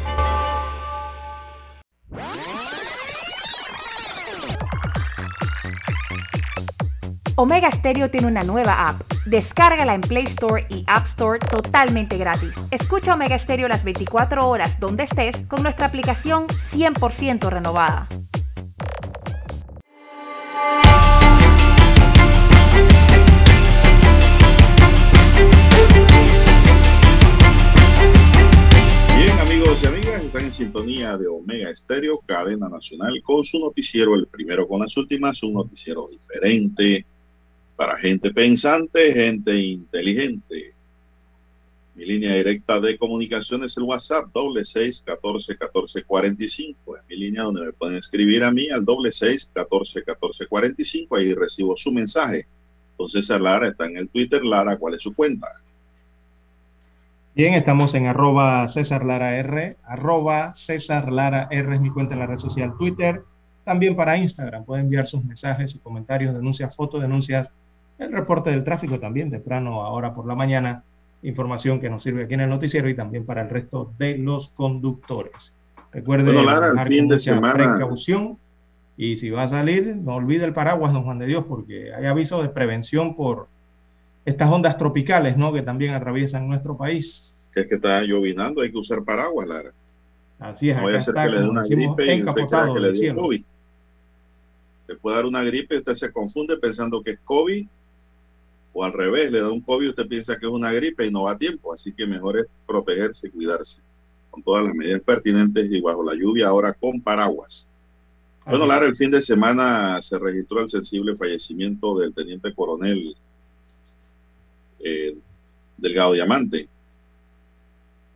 Omega 7.41 7.71
Stereo 7.71 8.11
tiene 8.11 8.27
una 8.27 8.43
nueva 8.43 8.87
app. 8.87 9.01
Descárgala 9.25 9.95
en 9.95 10.01
Play 10.01 10.25
Store 10.25 10.63
y 10.69 10.83
App 10.85 11.07
Store 11.07 11.39
totalmente 11.39 12.15
gratis. 12.15 12.51
Escucha 12.69 13.15
Omega 13.15 13.39
Stereo 13.39 13.67
las 13.67 13.83
24 13.83 14.47
horas 14.47 14.79
donde 14.79 15.05
estés 15.05 15.35
con 15.47 15.63
nuestra 15.63 15.87
aplicación 15.87 16.45
100% 16.71 17.49
renovada. 17.49 18.07
Bien 29.17 29.39
amigos 29.39 29.81
y 29.81 29.85
amigas, 29.87 30.23
están 30.23 30.45
en 30.45 30.53
sintonía 30.53 31.17
de 31.17 31.27
Omega 31.27 31.75
Stereo, 31.75 32.19
cadena 32.23 32.69
nacional, 32.69 33.19
con 33.23 33.43
su 33.43 33.57
noticiero, 33.57 34.13
el 34.13 34.27
primero 34.27 34.67
con 34.67 34.81
las 34.81 34.95
últimas, 34.95 35.41
un 35.41 35.55
noticiero 35.55 36.07
diferente 36.07 37.07
para 37.81 37.97
gente 37.97 38.31
pensante, 38.31 39.11
gente 39.11 39.57
inteligente. 39.57 40.75
Mi 41.95 42.05
línea 42.05 42.35
directa 42.35 42.79
de 42.79 42.95
comunicación 42.95 43.63
es 43.63 43.75
el 43.75 43.85
WhatsApp, 43.85 44.27
doble 44.31 44.63
seis 44.63 45.01
catorce 45.03 45.57
catorce 45.57 46.03
cuarenta 46.03 46.43
y 46.43 46.47
cinco. 46.47 46.95
Es 46.95 47.01
mi 47.09 47.15
línea 47.15 47.41
donde 47.41 47.65
me 47.65 47.73
pueden 47.73 47.97
escribir 47.97 48.43
a 48.43 48.51
mí 48.51 48.69
al 48.69 48.85
doble 48.85 49.11
seis 49.11 49.49
catorce 49.51 50.03
catorce 50.03 50.45
cuarenta 50.45 50.79
y 50.79 50.85
cinco. 50.85 51.15
Ahí 51.15 51.33
recibo 51.33 51.75
su 51.75 51.91
mensaje. 51.91 52.45
Entonces 52.91 53.27
Lara 53.29 53.69
está 53.69 53.87
en 53.87 53.97
el 53.97 54.09
Twitter. 54.09 54.45
Lara, 54.45 54.77
¿cuál 54.77 54.93
es 54.93 55.01
su 55.01 55.15
cuenta? 55.15 55.47
Bien, 57.33 57.55
estamos 57.55 57.95
en 57.95 58.05
arroba 58.05 58.67
César 58.67 59.03
Lara 59.03 59.37
R, 59.37 59.77
arroba 59.85 60.53
César 60.55 61.11
Lara 61.11 61.47
R 61.49 61.73
es 61.73 61.81
mi 61.81 61.89
cuenta 61.89 62.13
en 62.13 62.19
la 62.19 62.27
red 62.27 62.37
social 62.37 62.75
Twitter. 62.77 63.23
También 63.63 63.95
para 63.95 64.17
Instagram 64.17 64.65
pueden 64.65 64.85
enviar 64.85 65.07
sus 65.07 65.25
mensajes, 65.25 65.71
sus 65.71 65.81
comentarios, 65.81 66.35
denuncias, 66.35 66.75
fotos, 66.75 67.01
denuncias 67.01 67.49
el 68.01 68.11
reporte 68.11 68.49
del 68.49 68.63
tráfico 68.63 68.99
también 68.99 69.29
temprano 69.29 69.83
ahora 69.83 70.13
por 70.13 70.25
la 70.25 70.35
mañana, 70.35 70.83
información 71.23 71.79
que 71.79 71.89
nos 71.89 72.01
sirve 72.01 72.23
aquí 72.23 72.33
en 72.33 72.41
el 72.41 72.49
noticiero 72.49 72.89
y 72.89 72.95
también 72.95 73.25
para 73.25 73.43
el 73.43 73.49
resto 73.49 73.93
de 73.99 74.17
los 74.17 74.49
conductores. 74.49 75.53
Recuerde 75.91 76.33
bueno, 76.33 76.85
fin 76.87 77.07
de 77.07 77.19
semana. 77.19 77.75
precaución 77.75 78.37
y 78.97 79.17
si 79.17 79.29
va 79.29 79.43
a 79.43 79.49
salir, 79.49 79.95
no 79.95 80.15
olvide 80.15 80.45
el 80.45 80.53
paraguas, 80.53 80.93
don 80.93 81.03
Juan 81.03 81.19
de 81.19 81.27
Dios, 81.27 81.45
porque 81.47 81.93
hay 81.93 82.05
aviso 82.05 82.41
de 82.41 82.49
prevención 82.49 83.15
por 83.15 83.47
estas 84.25 84.49
ondas 84.51 84.77
tropicales, 84.77 85.37
¿no? 85.37 85.53
Que 85.53 85.61
también 85.61 85.93
atraviesan 85.93 86.47
nuestro 86.47 86.77
país. 86.77 87.33
Es 87.53 87.67
que 87.67 87.75
está 87.75 88.03
llovinando, 88.03 88.61
hay 88.61 88.71
que 88.71 88.77
usar 88.77 89.03
paraguas, 89.03 89.47
Lara. 89.47 89.71
Así 90.39 90.69
es, 90.69 90.75
no 90.75 90.83
voy 90.83 90.95
a 90.95 90.97
hacer 90.97 91.13
que 91.13 91.29
le 91.29 91.39
dé 91.39 91.49
una 91.49 91.63
gripe 91.63 92.15
y 92.15 92.23
usted 92.23 92.73
que 92.73 92.79
le 92.79 92.91
dio 92.93 93.15
COVID. 93.15 93.43
Le 94.87 94.95
puede 94.95 95.15
dar 95.15 95.25
una 95.25 95.43
gripe 95.43 95.75
y 95.75 95.77
usted 95.79 95.95
se 95.95 96.11
confunde 96.11 96.57
pensando 96.57 97.03
que 97.03 97.11
es 97.11 97.19
COVID 97.23 97.67
o 98.73 98.83
al 98.83 98.93
revés, 98.93 99.31
le 99.31 99.41
da 99.41 99.51
un 99.51 99.61
COVID, 99.61 99.89
usted 99.89 100.07
piensa 100.07 100.37
que 100.37 100.45
es 100.45 100.51
una 100.51 100.71
gripe 100.71 101.05
y 101.05 101.11
no 101.11 101.23
va 101.23 101.31
a 101.31 101.37
tiempo, 101.37 101.73
así 101.73 101.93
que 101.93 102.05
mejor 102.07 102.37
es 102.37 102.45
protegerse 102.65 103.27
y 103.27 103.31
cuidarse 103.31 103.81
con 104.29 104.41
todas 104.41 104.65
las 104.65 104.73
medidas 104.73 105.01
pertinentes 105.01 105.69
y 105.69 105.81
bajo 105.81 106.03
la 106.03 106.15
lluvia 106.15 106.47
ahora 106.47 106.73
con 106.73 107.01
paraguas. 107.01 107.67
Bueno, 108.45 108.65
Lara, 108.65 108.87
el 108.87 108.95
fin 108.95 109.11
de 109.11 109.21
semana 109.21 110.01
se 110.01 110.17
registró 110.17 110.61
el 110.61 110.69
sensible 110.69 111.15
fallecimiento 111.15 111.97
del 111.99 112.13
teniente 112.13 112.53
coronel 112.53 113.15
eh, 114.79 115.17
Delgado 115.77 116.13
Diamante, 116.13 116.67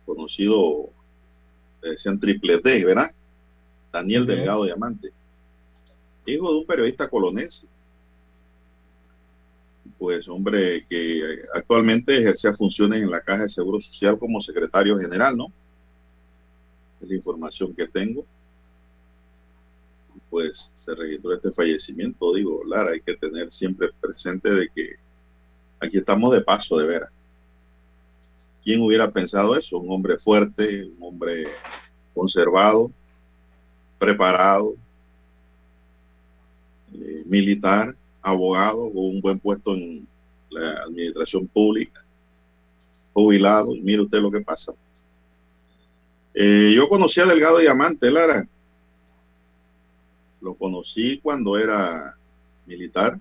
conocido, 0.04 0.88
le 1.82 1.90
decían 1.90 2.18
triple 2.18 2.58
D, 2.58 2.84
¿verdad? 2.84 3.12
Daniel 3.92 4.26
Delgado 4.26 4.64
Diamante. 4.64 5.12
hijo 6.26 6.52
de 6.52 6.58
un 6.58 6.66
periodista 6.66 7.08
colonense. 7.08 7.66
Pues 9.98 10.28
hombre 10.28 10.84
que 10.88 11.40
actualmente 11.54 12.16
ejerce 12.16 12.52
funciones 12.54 13.02
en 13.02 13.10
la 13.10 13.20
Caja 13.20 13.42
de 13.42 13.48
Seguro 13.48 13.80
Social 13.80 14.18
como 14.18 14.40
secretario 14.40 14.98
general, 14.98 15.36
¿no? 15.36 15.46
Es 17.00 17.08
la 17.08 17.14
información 17.14 17.74
que 17.74 17.86
tengo. 17.86 18.24
Pues 20.30 20.72
se 20.74 20.94
registró 20.94 21.32
este 21.34 21.52
fallecimiento, 21.52 22.34
digo, 22.34 22.62
Lara, 22.64 22.92
hay 22.92 23.00
que 23.00 23.14
tener 23.14 23.52
siempre 23.52 23.90
presente 24.00 24.50
de 24.50 24.68
que 24.74 24.96
aquí 25.80 25.98
estamos 25.98 26.32
de 26.32 26.40
paso, 26.40 26.78
de 26.78 26.86
veras. 26.86 27.10
¿Quién 28.64 28.82
hubiera 28.82 29.10
pensado 29.10 29.56
eso? 29.56 29.78
Un 29.78 29.92
hombre 29.92 30.18
fuerte, 30.18 30.84
un 30.84 30.96
hombre 31.00 31.46
conservado, 32.14 32.90
preparado, 33.98 34.74
eh, 36.94 37.22
militar, 37.26 37.94
abogado, 38.26 38.90
con 38.92 39.04
un 39.04 39.20
buen 39.20 39.38
puesto 39.38 39.74
en 39.74 40.06
la 40.50 40.82
administración 40.82 41.46
pública, 41.46 42.04
jubilado, 43.12 43.74
y 43.74 43.80
mire 43.80 44.02
usted 44.02 44.18
lo 44.18 44.30
que 44.30 44.40
pasa. 44.40 44.72
Eh, 46.34 46.72
yo 46.74 46.88
conocí 46.88 47.20
a 47.20 47.26
Delgado 47.26 47.58
Diamante, 47.58 48.10
Lara. 48.10 48.46
Lo 50.40 50.54
conocí 50.54 51.18
cuando 51.22 51.56
era 51.56 52.16
militar, 52.66 53.18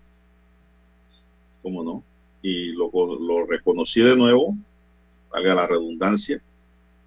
¿cómo 1.61 1.83
no? 1.83 2.03
Y 2.41 2.73
lo, 2.73 2.91
lo 2.93 3.45
reconocí 3.45 4.01
de 4.01 4.15
nuevo, 4.15 4.55
valga 5.31 5.53
la 5.53 5.67
redundancia, 5.67 6.41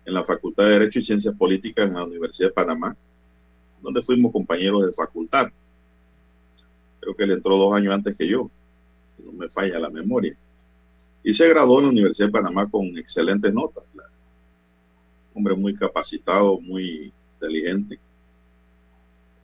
en 0.04 0.14
la 0.14 0.24
Facultad 0.24 0.64
de 0.64 0.70
Derecho 0.70 1.00
y 1.00 1.04
Ciencias 1.04 1.34
Políticas 1.34 1.86
en 1.86 1.94
la 1.94 2.04
Universidad 2.04 2.48
de 2.48 2.54
Panamá, 2.54 2.96
donde 3.82 4.02
fuimos 4.02 4.32
compañeros 4.32 4.86
de 4.86 4.92
facultad. 4.92 5.48
Creo 7.00 7.14
que 7.14 7.24
él 7.24 7.32
entró 7.32 7.56
dos 7.56 7.72
años 7.74 7.94
antes 7.94 8.16
que 8.16 8.28
yo, 8.28 8.50
si 9.16 9.22
no 9.22 9.32
me 9.32 9.48
falla 9.48 9.78
la 9.78 9.90
memoria. 9.90 10.36
Y 11.22 11.34
se 11.34 11.48
graduó 11.48 11.78
en 11.78 11.84
la 11.84 11.90
Universidad 11.90 12.28
de 12.28 12.32
Panamá 12.32 12.68
con 12.70 12.96
excelentes 12.96 13.52
notas. 13.52 13.84
Hombre 15.34 15.54
muy 15.54 15.74
capacitado, 15.74 16.60
muy 16.60 17.12
inteligente. 17.34 17.98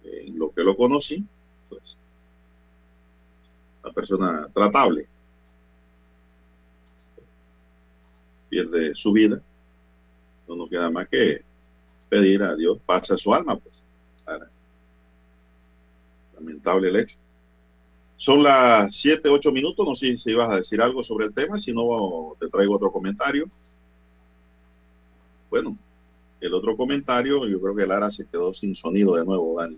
En 0.03 0.39
lo 0.39 0.51
que 0.51 0.63
lo 0.63 0.77
conocí, 0.77 1.25
pues, 1.69 1.97
una 3.83 3.93
persona 3.93 4.49
tratable. 4.53 5.07
Pierde 8.49 8.95
su 8.95 9.13
vida. 9.13 9.41
No 10.49 10.57
nos 10.57 10.69
queda 10.69 10.91
más 10.91 11.09
que 11.09 11.43
pedir 12.09 12.43
a 12.43 12.55
Dios 12.55 12.79
paz 12.85 13.09
su 13.17 13.33
alma, 13.33 13.57
pues. 13.57 13.83
Lamentable 16.35 16.89
el 16.89 16.97
hecho. 16.97 17.17
Son 18.25 18.43
las 18.43 18.97
7, 18.97 19.29
8 19.29 19.53
minutos. 19.53 19.87
No 19.87 19.95
sé 19.95 20.17
si 20.17 20.31
ibas 20.31 20.51
a 20.51 20.57
decir 20.57 20.81
algo 20.81 21.05
sobre 21.05 21.27
el 21.27 21.35
tema. 21.35 21.59
Si 21.59 21.75
no, 21.75 22.35
te 22.41 22.49
traigo 22.49 22.75
otro 22.75 22.91
comentario. 22.91 23.51
Bueno, 25.51 25.77
el 26.41 26.55
otro 26.55 26.75
comentario, 26.75 27.47
yo 27.47 27.61
creo 27.61 27.77
que 27.77 27.87
Lara 27.87 28.11
se 28.11 28.25
quedó 28.25 28.55
sin 28.55 28.75
sonido 28.75 29.17
de 29.17 29.27
nuevo, 29.27 29.61
Dani. 29.61 29.77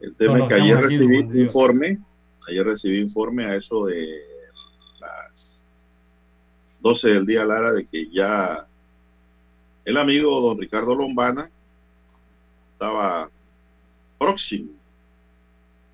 El 0.00 0.14
tema 0.14 0.38
no, 0.38 0.44
es 0.44 0.48
que 0.48 0.54
ayer 0.54 0.78
recibí 0.78 1.18
informe, 1.18 1.98
ayer 2.48 2.64
recibí 2.64 3.00
informe 3.00 3.44
a 3.44 3.56
eso 3.56 3.84
de 3.84 4.22
las 4.98 5.66
12 6.80 7.08
del 7.08 7.26
día, 7.26 7.44
Lara, 7.44 7.72
de 7.72 7.84
que 7.84 8.08
ya 8.08 8.66
el 9.84 9.98
amigo 9.98 10.40
don 10.40 10.58
Ricardo 10.58 10.94
Lombana 10.94 11.50
estaba 12.72 13.28
próximo 14.18 14.81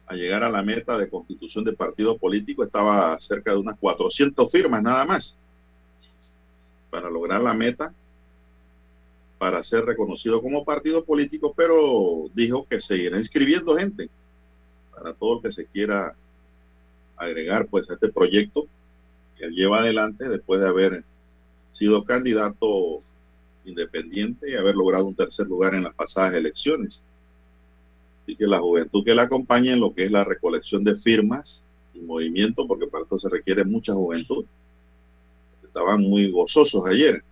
a 0.08 0.14
llegar 0.14 0.42
a 0.42 0.48
la 0.48 0.62
meta 0.62 0.96
de 0.96 1.10
constitución 1.10 1.64
de 1.64 1.74
partido 1.74 2.16
político, 2.16 2.64
estaba 2.64 3.18
cerca 3.20 3.52
de 3.52 3.58
unas 3.58 3.78
400 3.78 4.50
firmas 4.50 4.82
nada 4.82 5.04
más 5.04 5.36
para 6.90 7.10
lograr 7.10 7.42
la 7.42 7.52
meta 7.52 7.92
para 9.38 9.62
ser 9.62 9.84
reconocido 9.84 10.42
como 10.42 10.64
partido 10.64 11.04
político, 11.04 11.52
pero 11.56 12.28
dijo 12.34 12.66
que 12.66 12.80
seguirá 12.80 13.18
inscribiendo 13.18 13.76
gente 13.76 14.08
para 14.94 15.12
todo 15.12 15.36
el 15.36 15.42
que 15.42 15.52
se 15.52 15.66
quiera 15.66 16.16
agregar 17.16 17.66
pues 17.66 17.88
a 17.90 17.94
este 17.94 18.08
proyecto 18.08 18.66
que 19.36 19.44
él 19.44 19.52
lleva 19.52 19.80
adelante 19.80 20.28
después 20.28 20.60
de 20.60 20.68
haber 20.68 21.04
sido 21.70 22.04
candidato 22.04 23.02
independiente 23.64 24.50
y 24.50 24.56
haber 24.56 24.74
logrado 24.74 25.06
un 25.06 25.14
tercer 25.14 25.46
lugar 25.46 25.74
en 25.74 25.84
las 25.84 25.94
pasadas 25.94 26.34
elecciones. 26.34 27.02
Y 28.28 28.36
que 28.36 28.46
la 28.46 28.60
juventud 28.60 29.04
que 29.04 29.14
la 29.14 29.22
acompañe 29.22 29.72
en 29.72 29.80
lo 29.80 29.92
que 29.92 30.04
es 30.04 30.12
la 30.12 30.22
recolección 30.22 30.84
de 30.84 30.96
firmas 30.96 31.64
y 31.94 32.00
movimiento, 32.00 32.66
porque 32.66 32.86
para 32.86 33.02
esto 33.02 33.18
se 33.18 33.28
requiere 33.28 33.64
mucha 33.64 33.94
juventud. 33.94 34.44
Estaban 35.64 36.02
muy 36.02 36.30
gozosos 36.30 36.86
ayer 36.86 37.24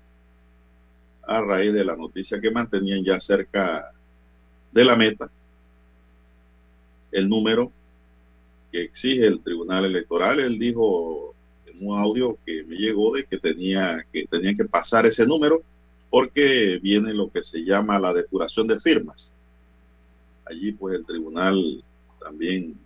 a 1.26 1.40
raíz 1.42 1.72
de 1.72 1.84
la 1.84 1.96
noticia 1.96 2.40
que 2.40 2.50
mantenían 2.50 3.04
ya 3.04 3.20
cerca 3.20 3.92
de 4.72 4.84
la 4.84 4.96
meta 4.96 5.30
el 7.12 7.28
número 7.28 7.72
que 8.70 8.82
exige 8.82 9.26
el 9.26 9.40
Tribunal 9.40 9.84
Electoral. 9.84 10.40
Él 10.40 10.58
dijo 10.58 11.34
en 11.66 11.86
un 11.86 11.98
audio 11.98 12.38
que 12.44 12.62
me 12.64 12.76
llegó 12.76 13.14
de 13.14 13.24
que 13.24 13.38
tenía 13.38 14.04
que 14.12 14.26
tenían 14.26 14.56
que 14.56 14.64
pasar 14.64 15.06
ese 15.06 15.26
número 15.26 15.62
porque 16.10 16.78
viene 16.82 17.12
lo 17.12 17.30
que 17.30 17.42
se 17.42 17.64
llama 17.64 17.98
la 17.98 18.12
depuración 18.12 18.66
de 18.66 18.80
firmas. 18.80 19.32
Allí 20.46 20.72
pues 20.72 20.94
el 20.94 21.04
tribunal 21.04 21.84
también 22.20 22.76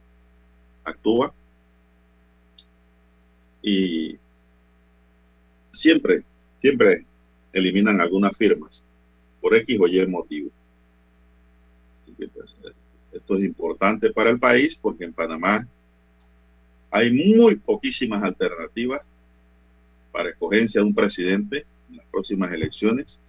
actúa 0.85 1.33
y 3.63 4.17
siempre, 5.73 6.25
siempre 6.61 7.05
eliminan 7.53 8.01
algunas 8.01 8.37
firmas 8.37 8.83
por 9.41 9.55
X 9.55 9.79
o 9.81 9.87
Y 9.87 10.07
motivo. 10.07 10.51
Pues, 12.17 12.57
esto 13.13 13.37
es 13.37 13.45
importante 13.45 14.13
para 14.13 14.31
el 14.31 14.39
país 14.39 14.79
porque 14.81 15.05
en 15.05 15.13
Panamá 15.13 15.67
hay 16.91 17.13
muy 17.13 17.57
poquísimas 17.57 18.23
alternativas 18.23 19.03
para 20.13 20.31
escogencia 20.31 20.81
de 20.81 20.87
un 20.87 20.95
presidente 20.95 21.65
en 21.89 21.99
las 21.99 22.07
próximas 22.07 22.53
elecciones. 22.53 23.21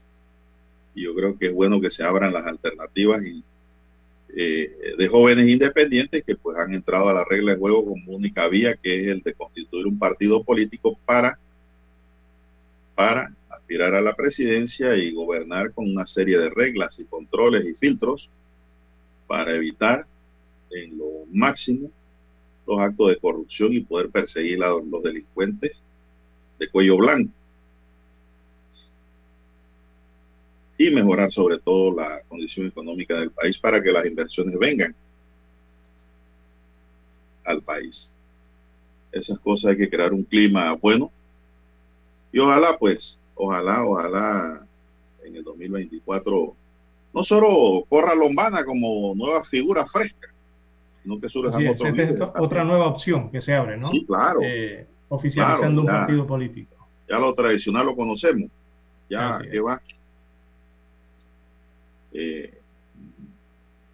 Y 0.93 1.03
yo 1.05 1.15
creo 1.15 1.37
que 1.37 1.47
es 1.47 1.53
bueno 1.53 1.79
que 1.79 1.89
se 1.89 2.03
abran 2.03 2.33
las 2.33 2.45
alternativas 2.45 3.25
y, 3.25 3.43
eh, 4.35 4.95
de 4.97 5.07
jóvenes 5.07 5.49
independientes 5.49 6.23
que 6.23 6.35
pues 6.35 6.57
han 6.57 6.73
entrado 6.73 7.09
a 7.09 7.13
la 7.13 7.25
regla 7.25 7.53
de 7.53 7.59
juego 7.59 7.85
como 7.85 8.13
única 8.13 8.47
vía, 8.47 8.75
que 8.75 9.01
es 9.01 9.07
el 9.07 9.21
de 9.21 9.33
constituir 9.33 9.87
un 9.87 9.99
partido 9.99 10.43
político 10.43 10.97
para, 11.05 11.37
para 12.95 13.33
aspirar 13.49 13.93
a 13.95 14.01
la 14.01 14.15
presidencia 14.15 14.95
y 14.95 15.11
gobernar 15.11 15.73
con 15.73 15.89
una 15.89 16.05
serie 16.05 16.37
de 16.37 16.49
reglas 16.49 16.99
y 16.99 17.05
controles 17.05 17.65
y 17.65 17.73
filtros 17.73 18.29
para 19.27 19.55
evitar 19.55 20.05
en 20.71 20.97
lo 20.97 21.25
máximo 21.31 21.91
los 22.67 22.79
actos 22.79 23.09
de 23.09 23.17
corrupción 23.17 23.73
y 23.73 23.81
poder 23.81 24.09
perseguir 24.09 24.63
a 24.63 24.69
los 24.69 25.03
delincuentes 25.03 25.81
de 26.59 26.69
cuello 26.69 26.97
blanco. 26.97 27.33
Y 30.81 30.89
mejorar 30.89 31.31
sobre 31.31 31.59
todo 31.59 31.95
la 31.95 32.21
condición 32.27 32.65
económica 32.65 33.19
del 33.19 33.29
país 33.29 33.59
para 33.59 33.83
que 33.83 33.91
las 33.91 34.03
inversiones 34.03 34.57
vengan 34.57 34.95
al 37.45 37.61
país. 37.61 38.11
Esas 39.11 39.37
cosas 39.37 39.71
hay 39.71 39.77
que 39.77 39.89
crear 39.89 40.11
un 40.11 40.23
clima 40.23 40.73
bueno. 40.73 41.11
Y 42.31 42.39
ojalá, 42.39 42.77
pues, 42.79 43.19
ojalá, 43.35 43.85
ojalá 43.85 44.65
en 45.23 45.35
el 45.35 45.43
2024 45.43 46.55
no 47.13 47.23
solo 47.23 47.85
corra 47.87 48.15
Lombana 48.15 48.65
como 48.65 49.13
nueva 49.13 49.43
figura 49.43 49.85
fresca, 49.85 50.33
sino 51.03 51.21
que 51.21 51.29
surjan 51.29 51.67
otros 51.67 51.99
es, 51.99 52.15
otra 52.39 52.63
nueva 52.63 52.87
opción 52.87 53.29
que 53.29 53.39
se 53.39 53.53
abre, 53.53 53.77
¿no? 53.77 53.91
Sí, 53.91 54.03
claro. 54.03 54.39
Eh, 54.41 54.87
oficializando 55.09 55.83
claro, 55.83 55.97
un 55.97 56.05
partido 56.05 56.25
político. 56.25 56.87
Ya 57.07 57.19
lo 57.19 57.35
tradicional 57.35 57.85
lo 57.85 57.95
conocemos. 57.95 58.49
Ya, 59.11 59.41
¿qué 59.51 59.59
va? 59.59 59.79
Eh, 62.13 62.53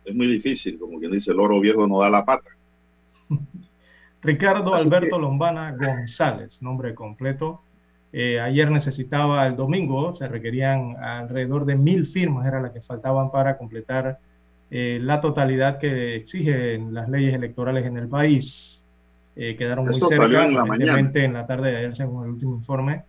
es 0.06 0.16
muy 0.16 0.28
difícil, 0.28 0.80
como 0.80 1.00
quien 1.00 1.12
dice, 1.12 1.32
el 1.32 1.40
oro 1.40 1.60
viejo 1.60 1.88
no 1.88 2.00
da 2.00 2.10
la 2.10 2.26
pata. 2.26 2.50
Ricardo 4.22 4.74
Así 4.74 4.86
Alberto 4.86 5.16
que- 5.16 5.22
Lombana 5.22 5.72
González, 5.78 6.62
nombre 6.62 6.94
completo. 6.96 7.62
Eh, 8.14 8.40
ayer 8.40 8.72
necesitaba 8.72 9.46
el 9.46 9.56
domingo, 9.56 10.16
se 10.16 10.28
requerían 10.28 10.96
alrededor 10.98 11.66
de 11.66 11.76
mil 11.76 12.06
firmas, 12.06 12.48
era 12.48 12.62
la 12.62 12.72
que 12.74 12.82
faltaban 12.82 13.32
para 13.32 13.58
completar 13.58 14.18
eh, 14.72 14.98
la 15.02 15.22
totalidad 15.22 15.78
que 15.78 16.16
exigen 16.16 16.94
las 16.94 17.10
leyes 17.10 17.34
electorales 17.34 17.86
en 17.86 17.98
el 17.98 18.08
país. 18.08 18.84
Eh, 19.36 19.56
quedaron 19.58 19.86
muy 19.86 19.96
Eso 19.96 20.08
cerca, 20.08 20.24
salió 20.24 20.42
en 20.42 20.54
la 20.56 20.62
aparentemente 20.62 21.24
en 21.26 21.34
la 21.34 21.46
tarde 21.46 21.72
de 21.72 21.78
ayer, 21.78 21.96
según 21.96 22.24
el 22.24 22.32
último 22.32 22.56
informe, 22.56 23.04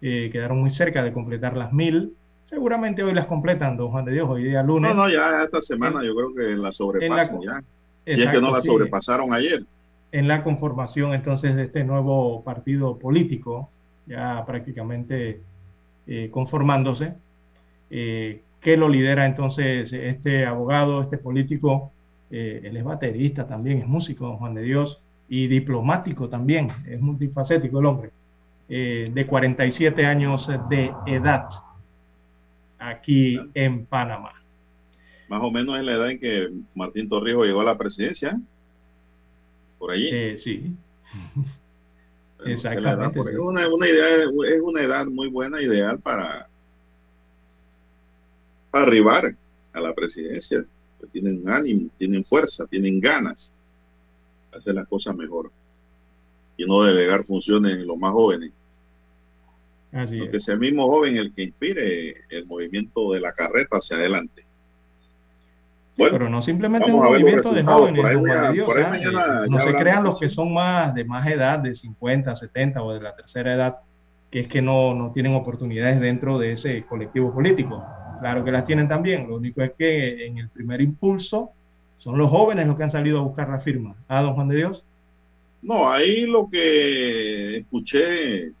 quedaron 0.00 0.58
muy 0.60 0.70
cerca 0.70 1.02
de 1.02 1.12
completar 1.12 1.56
las 1.56 1.72
mil. 1.72 2.14
Seguramente 2.44 3.02
hoy 3.02 3.14
las 3.14 3.26
completan, 3.26 3.76
don 3.76 3.90
Juan 3.90 4.04
de 4.04 4.12
Dios, 4.12 4.28
hoy 4.28 4.44
día 4.44 4.62
lunes. 4.62 4.94
No, 4.94 5.04
no, 5.04 5.08
ya 5.08 5.42
esta 5.42 5.60
semana 5.60 6.02
yo 6.04 6.14
creo 6.14 6.34
que 6.34 6.56
la 6.56 6.72
sobrepasan 6.72 7.40
ya. 7.40 7.62
si 8.06 8.22
es 8.22 8.28
que 8.28 8.40
no 8.40 8.50
la 8.50 8.62
sobrepasaron 8.62 9.32
ayer. 9.32 9.64
En 10.10 10.28
la 10.28 10.44
conformación 10.44 11.14
entonces 11.14 11.56
de 11.56 11.64
este 11.64 11.84
nuevo 11.84 12.42
partido 12.44 12.98
político, 12.98 13.70
ya 14.06 14.44
prácticamente 14.44 15.40
eh, 16.06 16.28
conformándose, 16.30 17.14
eh, 17.90 18.42
que 18.60 18.76
lo 18.76 18.88
lidera 18.88 19.24
entonces 19.24 19.92
este 19.92 20.44
abogado, 20.44 21.00
este 21.00 21.16
político, 21.16 21.92
eh, 22.30 22.60
él 22.64 22.76
es 22.76 22.84
baterista 22.84 23.46
también, 23.46 23.78
es 23.78 23.86
músico, 23.86 24.26
don 24.26 24.36
Juan 24.36 24.54
de 24.54 24.62
Dios, 24.62 25.00
y 25.28 25.46
diplomático 25.46 26.28
también, 26.28 26.68
es 26.86 27.00
multifacético 27.00 27.80
el 27.80 27.86
hombre, 27.86 28.10
de 28.68 29.26
47 29.28 30.06
años 30.06 30.50
de 30.70 30.92
edad, 31.06 31.48
aquí 32.82 33.38
en 33.54 33.86
Panamá. 33.86 34.32
Más 35.28 35.42
o 35.42 35.50
menos 35.50 35.78
en 35.78 35.86
la 35.86 35.92
edad 35.92 36.10
en 36.10 36.18
que 36.18 36.50
Martín 36.74 37.08
Torrijos 37.08 37.46
llegó 37.46 37.60
a 37.60 37.64
la 37.64 37.78
presidencia, 37.78 38.38
por 39.78 39.92
allí. 39.92 40.38
sí. 40.38 40.74
Exactamente. 42.44 43.20
Es, 43.20 43.38
una, 43.38 43.88
idea, 43.88 44.24
es 44.24 44.60
una 44.60 44.82
edad 44.82 45.06
muy 45.06 45.28
buena, 45.28 45.62
ideal 45.62 46.00
para, 46.00 46.48
arribar 48.72 49.34
a 49.72 49.80
la 49.80 49.94
presidencia. 49.94 50.64
Pues 50.98 51.12
tienen 51.12 51.48
ánimo, 51.48 51.90
tienen 51.98 52.24
fuerza, 52.24 52.66
tienen 52.66 53.00
ganas 53.00 53.52
de 54.50 54.58
hacer 54.58 54.74
las 54.74 54.88
cosas 54.88 55.16
mejor 55.16 55.50
y 56.56 56.64
no 56.64 56.82
delegar 56.82 57.24
funciones 57.24 57.74
en 57.74 57.86
los 57.86 57.98
más 57.98 58.12
jóvenes. 58.12 58.52
Así 59.92 60.26
que 60.28 60.40
sea 60.40 60.54
el 60.54 60.60
mismo 60.60 60.86
joven 60.86 61.16
el 61.16 61.34
que 61.34 61.42
inspire 61.42 62.24
el 62.30 62.46
movimiento 62.46 63.12
de 63.12 63.20
la 63.20 63.32
carreta 63.32 63.76
hacia 63.76 63.96
adelante. 63.96 64.44
Bueno, 65.98 66.12
pero 66.12 66.30
no 66.30 66.40
simplemente 66.40 66.90
un 66.90 67.02
movimiento 67.02 67.52
de 67.52 67.62
jóvenes, 67.62 68.02
no 69.50 69.60
se 69.60 69.74
crean 69.74 70.04
los 70.04 70.18
que 70.18 70.30
son 70.30 70.54
más 70.54 70.94
de 70.94 71.04
más 71.04 71.26
edad, 71.26 71.58
de 71.58 71.74
50, 71.74 72.34
70 72.34 72.82
o 72.82 72.94
de 72.94 73.00
la 73.00 73.14
tercera 73.14 73.54
edad, 73.54 73.76
que 74.30 74.40
es 74.40 74.48
que 74.48 74.62
no, 74.62 74.94
no 74.94 75.12
tienen 75.12 75.34
oportunidades 75.34 76.00
dentro 76.00 76.38
de 76.38 76.52
ese 76.52 76.84
colectivo 76.84 77.34
político. 77.34 77.84
Claro 78.20 78.42
que 78.42 78.52
las 78.52 78.64
tienen 78.64 78.88
también, 78.88 79.28
lo 79.28 79.36
único 79.36 79.60
es 79.60 79.72
que 79.72 80.26
en 80.26 80.38
el 80.38 80.48
primer 80.48 80.80
impulso 80.80 81.50
son 81.98 82.16
los 82.16 82.30
jóvenes 82.30 82.66
los 82.66 82.76
que 82.76 82.84
han 82.84 82.90
salido 82.90 83.18
a 83.18 83.22
buscar 83.22 83.50
la 83.50 83.58
firma. 83.58 83.94
¿Ah, 84.08 84.22
don 84.22 84.34
Juan 84.34 84.48
de 84.48 84.56
Dios? 84.56 84.84
No, 85.60 85.90
ahí 85.90 86.26
lo 86.26 86.48
que 86.50 87.58
escuché 87.58 88.52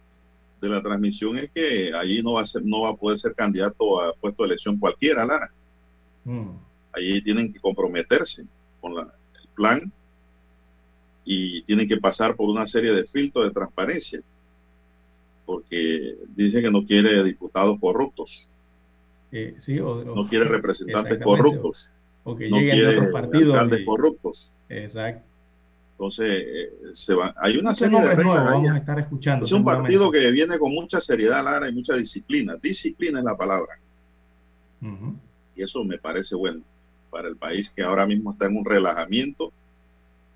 de 0.62 0.68
la 0.68 0.82
transmisión 0.82 1.36
es 1.38 1.50
que 1.50 1.92
allí 1.92 2.22
no 2.22 2.34
va 2.34 2.42
a 2.42 2.46
ser, 2.46 2.64
no 2.64 2.82
va 2.82 2.90
a 2.90 2.96
poder 2.96 3.18
ser 3.18 3.34
candidato 3.34 4.00
a 4.00 4.14
puesto 4.14 4.44
de 4.44 4.50
elección 4.50 4.78
cualquiera, 4.78 5.24
Lara. 5.24 5.50
Mm. 6.24 6.50
Allí 6.92 7.20
tienen 7.22 7.52
que 7.52 7.58
comprometerse 7.58 8.44
con 8.80 8.92
el 8.96 9.48
plan 9.54 9.92
y 11.24 11.62
tienen 11.62 11.88
que 11.88 11.96
pasar 11.96 12.36
por 12.36 12.48
una 12.48 12.66
serie 12.66 12.92
de 12.92 13.04
filtros 13.04 13.44
de 13.44 13.50
transparencia, 13.50 14.20
porque 15.44 16.16
dice 16.28 16.62
que 16.62 16.70
no 16.70 16.86
quiere 16.86 17.24
diputados 17.24 17.76
corruptos. 17.80 18.48
Eh, 19.32 19.56
no 19.68 20.28
quiere 20.28 20.44
representantes 20.44 21.18
corruptos. 21.24 21.90
no 22.24 22.34
quiere 22.34 22.98
alcaldes 22.98 23.84
corruptos. 23.84 24.52
Exacto. 24.68 25.31
Entonces, 26.02 26.44
eh, 26.44 26.72
se 26.94 27.14
va, 27.14 27.32
hay 27.36 27.58
una 27.58 27.76
serie 27.76 28.00
de 28.00 28.16
reglas. 28.16 28.44
vamos 28.44 28.70
a 28.70 28.76
estar 28.76 28.98
escuchando. 28.98 29.46
Es 29.46 29.52
un 29.52 29.64
partido 29.64 30.10
que 30.10 30.32
viene 30.32 30.58
con 30.58 30.74
mucha 30.74 31.00
seriedad, 31.00 31.44
Lara, 31.44 31.68
y 31.68 31.72
mucha 31.72 31.94
disciplina. 31.94 32.56
Disciplina 32.60 33.20
es 33.20 33.24
la 33.24 33.36
palabra. 33.36 33.78
Y 35.54 35.62
eso 35.62 35.84
me 35.84 35.98
parece 35.98 36.34
bueno 36.34 36.64
para 37.08 37.28
el 37.28 37.36
país 37.36 37.70
que 37.70 37.84
ahora 37.84 38.04
mismo 38.04 38.32
está 38.32 38.46
en 38.46 38.56
un 38.56 38.64
relajamiento, 38.64 39.52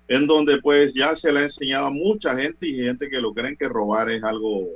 en 0.07 0.25
donde 0.25 0.61
pues 0.61 0.93
ya 0.93 1.13
se 1.17 1.33
le 1.33 1.41
ha 1.41 1.43
enseñado 1.43 1.87
a 1.87 1.91
mucha 1.91 2.33
gente 2.37 2.65
y 2.65 2.75
gente 2.75 3.09
que 3.09 3.19
lo 3.19 3.33
creen 3.33 3.57
que 3.57 3.67
robar 3.67 4.09
es 4.09 4.23
algo 4.23 4.69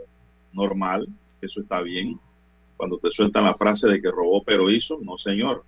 normal, 0.51 1.07
eso 1.39 1.61
está 1.61 1.81
bien. 1.81 2.19
Cuando 2.75 2.97
te 2.97 3.11
sueltan 3.11 3.45
la 3.45 3.55
frase 3.55 3.87
de 3.87 4.01
que 4.01 4.11
robó 4.11 4.43
pero 4.43 4.69
hizo, 4.69 4.99
no 5.01 5.17
señor, 5.17 5.63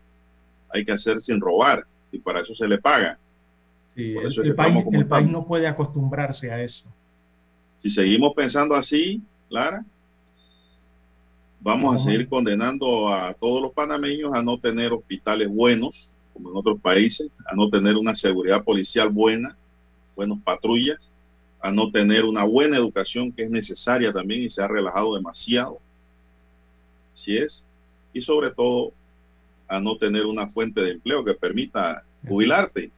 hay 0.68 0.84
que 0.84 0.92
hacer 0.92 1.22
sin 1.22 1.40
robar 1.40 1.88
y 2.12 2.20
para 2.20 2.42
eso 2.42 2.54
se 2.54 2.68
le 2.68 2.78
paga 2.78 3.18
el, 3.96 4.56
país, 4.56 5.30
no 5.30 5.46
puede 5.46 5.68
acostumbrarse 5.68 6.52
a 6.52 6.62
eso. 6.62 6.86
Si 7.78 7.90
seguimos 7.90 8.34
pensando 8.34 8.76
así, 8.76 9.22
Lara, 9.50 9.86
vamos 11.60 11.96
a 11.96 12.04
seguir 12.04 12.28
condenando 12.28 13.14
a 13.14 13.34
todos 13.34 13.62
los 13.62 13.72
panameños 13.72 14.34
a 14.34 14.42
no 14.42 14.58
tener 14.58 14.94
hospitales 14.94 15.50
buenos, 15.50 16.12
como 16.34 16.50
en 16.50 16.58
otros 16.58 16.80
países, 16.82 17.30
a 17.46 17.56
no 17.56 17.70
tener 17.70 17.96
una 17.96 18.16
seguridad 18.16 18.64
policial 18.64 19.10
buena, 19.10 19.56
buenos 20.16 20.40
patrullas, 20.44 21.12
a 21.62 21.72
no 21.72 21.92
tener 21.92 22.26
una 22.26 22.44
buena 22.44 22.78
educación 22.78 23.32
que 23.32 23.44
es 23.44 23.50
necesaria 23.50 24.12
también 24.12 24.42
y 24.42 24.50
se 24.50 24.62
ha 24.62 24.68
relajado 24.68 25.16
demasiado. 25.16 25.80
Así 27.14 27.38
es. 27.38 27.66
Y 28.12 28.22
sobre 28.22 28.52
todo 28.52 28.92
a 29.68 29.80
no 29.80 29.98
tener 29.98 30.26
una 30.26 30.48
fuente 30.48 30.82
de 30.82 30.92
empleo 30.92 31.24
que 31.24 31.34
permita 31.34 32.04
jubilarte. 32.28 32.92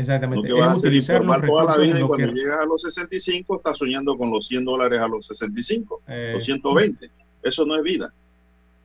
Exactamente. 0.00 0.48
No 0.48 0.54
que 0.54 0.60
vas 0.60 0.78
a 0.78 0.80
ser 0.80 0.94
informal 0.94 1.44
toda 1.46 1.64
la 1.64 1.78
vida 1.78 2.00
y 2.00 2.02
cuando 2.02 2.32
llegas 2.32 2.58
a 2.58 2.64
los 2.64 2.82
65 2.82 3.56
estás 3.56 3.78
soñando 3.78 4.16
con 4.16 4.30
los 4.30 4.46
100 4.48 4.64
dólares 4.64 5.00
a 5.00 5.08
los 5.08 5.26
65, 5.26 6.02
eh, 6.08 6.32
los 6.34 6.44
120. 6.44 7.10
Eso 7.42 7.66
no 7.66 7.76
es 7.76 7.82
vida. 7.82 8.12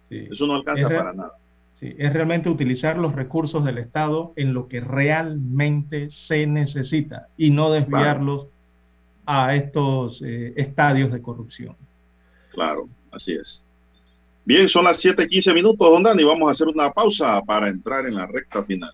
Eso 0.10 0.48
no 0.48 0.56
alcanza 0.56 0.88
para 0.88 1.14
nada. 1.14 1.34
Sí, 1.80 1.94
es 1.98 2.14
realmente 2.14 2.50
utilizar 2.50 2.98
los 2.98 3.14
recursos 3.16 3.66
del 3.66 3.80
Estado 3.80 4.32
en 4.38 4.54
lo 4.54 4.68
que 4.70 4.80
realmente 4.80 6.10
se 6.10 6.48
necesita 6.48 7.28
y 7.38 7.50
no 7.50 7.70
desviarlos 7.70 8.48
a 9.26 9.56
estos 9.56 10.22
eh, 10.24 10.54
estadios 10.56 11.12
de 11.12 11.22
corrupción. 11.22 11.76
Claro, 12.52 12.88
así 13.12 13.34
es. 13.34 13.66
Bien, 14.46 14.70
son 14.70 14.86
las 14.86 15.04
7:15 15.04 15.54
minutos, 15.54 15.90
don 15.90 16.04
Dani. 16.04 16.24
Vamos 16.24 16.48
a 16.48 16.52
hacer 16.52 16.68
una 16.68 16.92
pausa 16.92 17.42
para 17.42 17.68
entrar 17.68 18.06
en 18.06 18.16
la 18.16 18.28
recta 18.28 18.64
final. 18.64 18.94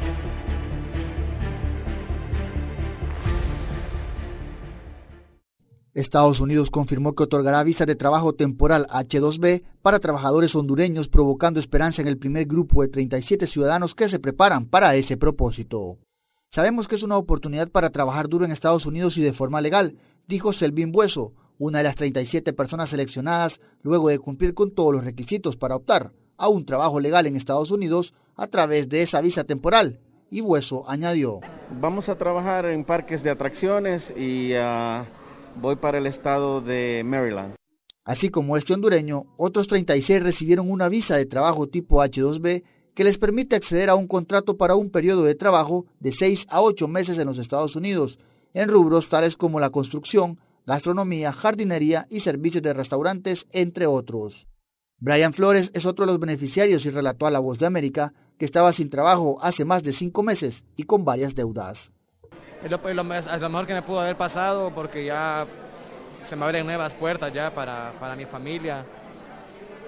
Estados 5.93 6.39
Unidos 6.39 6.69
confirmó 6.69 7.15
que 7.15 7.23
otorgará 7.23 7.63
visa 7.63 7.85
de 7.85 7.95
trabajo 7.95 8.33
temporal 8.33 8.87
H2B 8.87 9.63
para 9.81 9.99
trabajadores 9.99 10.55
hondureños, 10.55 11.09
provocando 11.09 11.59
esperanza 11.59 12.01
en 12.01 12.07
el 12.07 12.17
primer 12.17 12.45
grupo 12.45 12.81
de 12.81 12.87
37 12.87 13.45
ciudadanos 13.47 13.93
que 13.93 14.07
se 14.07 14.19
preparan 14.19 14.67
para 14.67 14.95
ese 14.95 15.17
propósito. 15.17 15.97
Sabemos 16.49 16.87
que 16.87 16.95
es 16.95 17.03
una 17.03 17.17
oportunidad 17.17 17.69
para 17.69 17.89
trabajar 17.89 18.29
duro 18.29 18.45
en 18.45 18.51
Estados 18.51 18.85
Unidos 18.85 19.17
y 19.17 19.21
de 19.21 19.33
forma 19.33 19.59
legal, 19.59 19.97
dijo 20.27 20.53
Selvin 20.53 20.93
Bueso, 20.93 21.33
una 21.59 21.79
de 21.79 21.83
las 21.83 21.97
37 21.97 22.53
personas 22.53 22.89
seleccionadas 22.89 23.59
luego 23.81 24.07
de 24.07 24.19
cumplir 24.19 24.53
con 24.53 24.71
todos 24.71 24.93
los 24.93 25.03
requisitos 25.03 25.57
para 25.57 25.75
optar 25.75 26.13
a 26.37 26.47
un 26.47 26.65
trabajo 26.65 27.01
legal 27.01 27.27
en 27.27 27.35
Estados 27.35 27.69
Unidos 27.69 28.13
a 28.37 28.47
través 28.47 28.87
de 28.87 29.01
esa 29.01 29.19
visa 29.19 29.43
temporal. 29.43 29.99
Y 30.29 30.39
Bueso 30.39 30.89
añadió. 30.89 31.41
Vamos 31.81 32.07
a 32.07 32.17
trabajar 32.17 32.65
en 32.65 32.85
parques 32.85 33.21
de 33.23 33.29
atracciones 33.29 34.13
y... 34.17 34.53
a 34.53 35.05
voy 35.55 35.75
para 35.75 35.97
el 35.97 36.07
estado 36.07 36.61
de 36.61 37.03
Maryland. 37.05 37.55
Así 38.03 38.29
como 38.29 38.57
este 38.57 38.73
hondureño, 38.73 39.25
otros 39.37 39.67
36 39.67 40.23
recibieron 40.23 40.71
una 40.71 40.89
visa 40.89 41.15
de 41.15 41.25
trabajo 41.25 41.67
tipo 41.67 42.03
H2B 42.03 42.63
que 42.95 43.03
les 43.03 43.17
permite 43.17 43.55
acceder 43.55 43.89
a 43.89 43.95
un 43.95 44.07
contrato 44.07 44.57
para 44.57 44.75
un 44.75 44.89
periodo 44.89 45.23
de 45.23 45.35
trabajo 45.35 45.85
de 45.99 46.11
6 46.11 46.45
a 46.49 46.61
8 46.61 46.87
meses 46.87 47.17
en 47.17 47.27
los 47.27 47.37
Estados 47.37 47.75
Unidos, 47.75 48.19
en 48.53 48.69
rubros 48.69 49.07
tales 49.07 49.37
como 49.37 49.59
la 49.59 49.69
construcción, 49.69 50.39
gastronomía, 50.65 51.31
jardinería 51.31 52.07
y 52.09 52.19
servicios 52.19 52.63
de 52.63 52.73
restaurantes, 52.73 53.45
entre 53.51 53.85
otros. 53.85 54.47
Brian 54.99 55.33
Flores 55.33 55.71
es 55.73 55.85
otro 55.85 56.05
de 56.05 56.11
los 56.11 56.19
beneficiarios 56.19 56.85
y 56.85 56.89
relató 56.89 57.25
a 57.25 57.31
La 57.31 57.39
Voz 57.39 57.59
de 57.59 57.65
América 57.65 58.13
que 58.37 58.45
estaba 58.45 58.73
sin 58.73 58.89
trabajo 58.89 59.37
hace 59.41 59.63
más 59.63 59.83
de 59.83 59.93
cinco 59.93 60.21
meses 60.21 60.63
y 60.75 60.83
con 60.83 61.05
varias 61.05 61.33
deudas 61.33 61.91
es 62.63 62.69
lo, 62.95 63.03
mejor 63.49 63.65
que 63.65 63.73
me 63.73 63.81
pudo 63.81 63.99
haber 63.99 64.15
pasado 64.15 64.71
porque 64.73 65.05
ya 65.05 65.45
se 66.29 66.35
me 66.35 66.45
abren 66.45 66.65
nuevas 66.65 66.93
puertas 66.93 67.33
ya 67.33 67.53
para, 67.53 68.15
mi 68.15 68.25
familia 68.25 68.85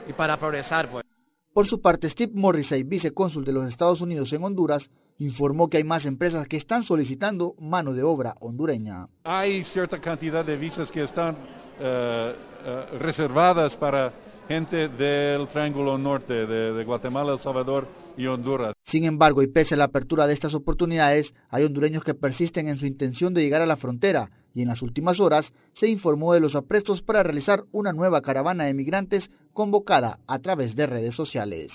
y 0.08 0.14
para 0.14 0.38
progresar. 0.38 0.90
Pues. 0.90 1.06
Por 1.54 1.68
su 1.68 1.82
parte, 1.82 2.10
Steve 2.10 2.32
Morrissey, 2.36 2.84
vicecónsul 2.84 3.46
de 3.46 3.54
los 3.54 3.68
Estados 3.68 4.02
Unidos 4.02 4.34
en 4.34 4.44
Honduras, 4.44 4.90
informó 5.20 5.70
que 5.70 5.78
hay 5.78 5.84
más 5.84 6.06
empresas 6.06 6.48
que 6.48 6.58
están 6.58 6.84
solicitando 6.84 7.54
mano 7.60 7.94
de 7.94 8.04
obra 8.04 8.36
hondureña. 8.40 9.08
Hay 9.24 9.64
cierta 9.64 10.02
cantidad 10.02 10.44
de 10.44 10.58
visas 10.58 10.92
que 10.92 11.04
están 11.04 11.36
uh, 11.36 12.96
uh, 12.96 12.98
reservadas 12.98 13.76
para 13.76 14.12
gente 14.48 14.90
del 14.90 15.48
Triángulo 15.48 15.98
Norte, 15.98 16.34
de, 16.48 16.74
de 16.74 16.84
Guatemala, 16.84 17.34
El 17.34 17.40
Salvador 17.40 17.88
y 18.18 18.28
Honduras. 18.28 18.74
Sin 18.86 19.06
embargo, 19.06 19.42
y 19.42 19.48
pese 19.48 19.76
a 19.76 19.78
la 19.78 19.86
apertura 19.86 20.28
de 20.28 20.34
estas 20.34 20.54
oportunidades, 20.54 21.34
hay 21.50 21.64
hondureños 21.64 22.04
que 22.04 22.14
persisten 22.14 22.68
en 22.68 22.78
su 22.78 22.86
intención 22.86 23.34
de 23.34 23.42
llegar 23.42 23.62
a 23.62 23.66
la 23.66 23.78
frontera 23.78 24.30
y 24.54 24.62
en 24.62 24.68
las 24.68 24.82
últimas 24.82 25.20
horas 25.20 25.52
se 25.74 25.88
informó 25.88 26.34
de 26.34 26.40
los 26.40 26.56
aprestos 26.56 27.02
para 27.02 27.24
realizar 27.24 27.64
una 27.72 27.92
nueva 27.92 28.22
caravana 28.22 28.66
de 28.66 28.74
migrantes 28.74 29.32
convocada 29.52 30.20
a 30.28 30.40
través 30.40 30.76
de 30.76 30.86
redes 30.86 31.16
sociales. 31.16 31.72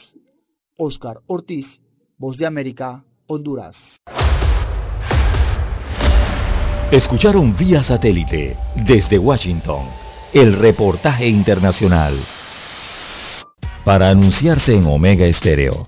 Oscar 0.77 1.21
Ortiz, 1.27 1.67
Voz 2.17 2.37
de 2.37 2.47
América, 2.47 3.05
Honduras. 3.27 3.77
Escucharon 6.91 7.57
vía 7.57 7.83
satélite 7.83 8.57
desde 8.87 9.19
Washington 9.19 9.87
el 10.33 10.55
reportaje 10.55 11.27
internacional. 11.27 12.15
Para 13.85 14.11
anunciarse 14.11 14.75
en 14.75 14.87
Omega 14.87 15.27
Estéreo, 15.27 15.88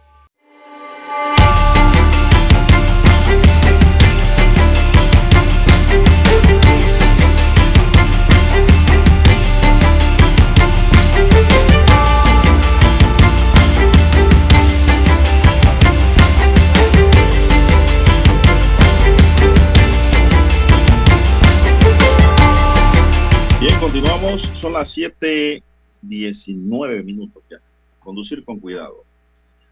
Las 24.81 24.97
7.19 24.97 27.03
minutos 27.03 27.43
ya. 27.49 27.57
Conducir 27.99 28.43
con 28.43 28.59
cuidado. 28.59 29.05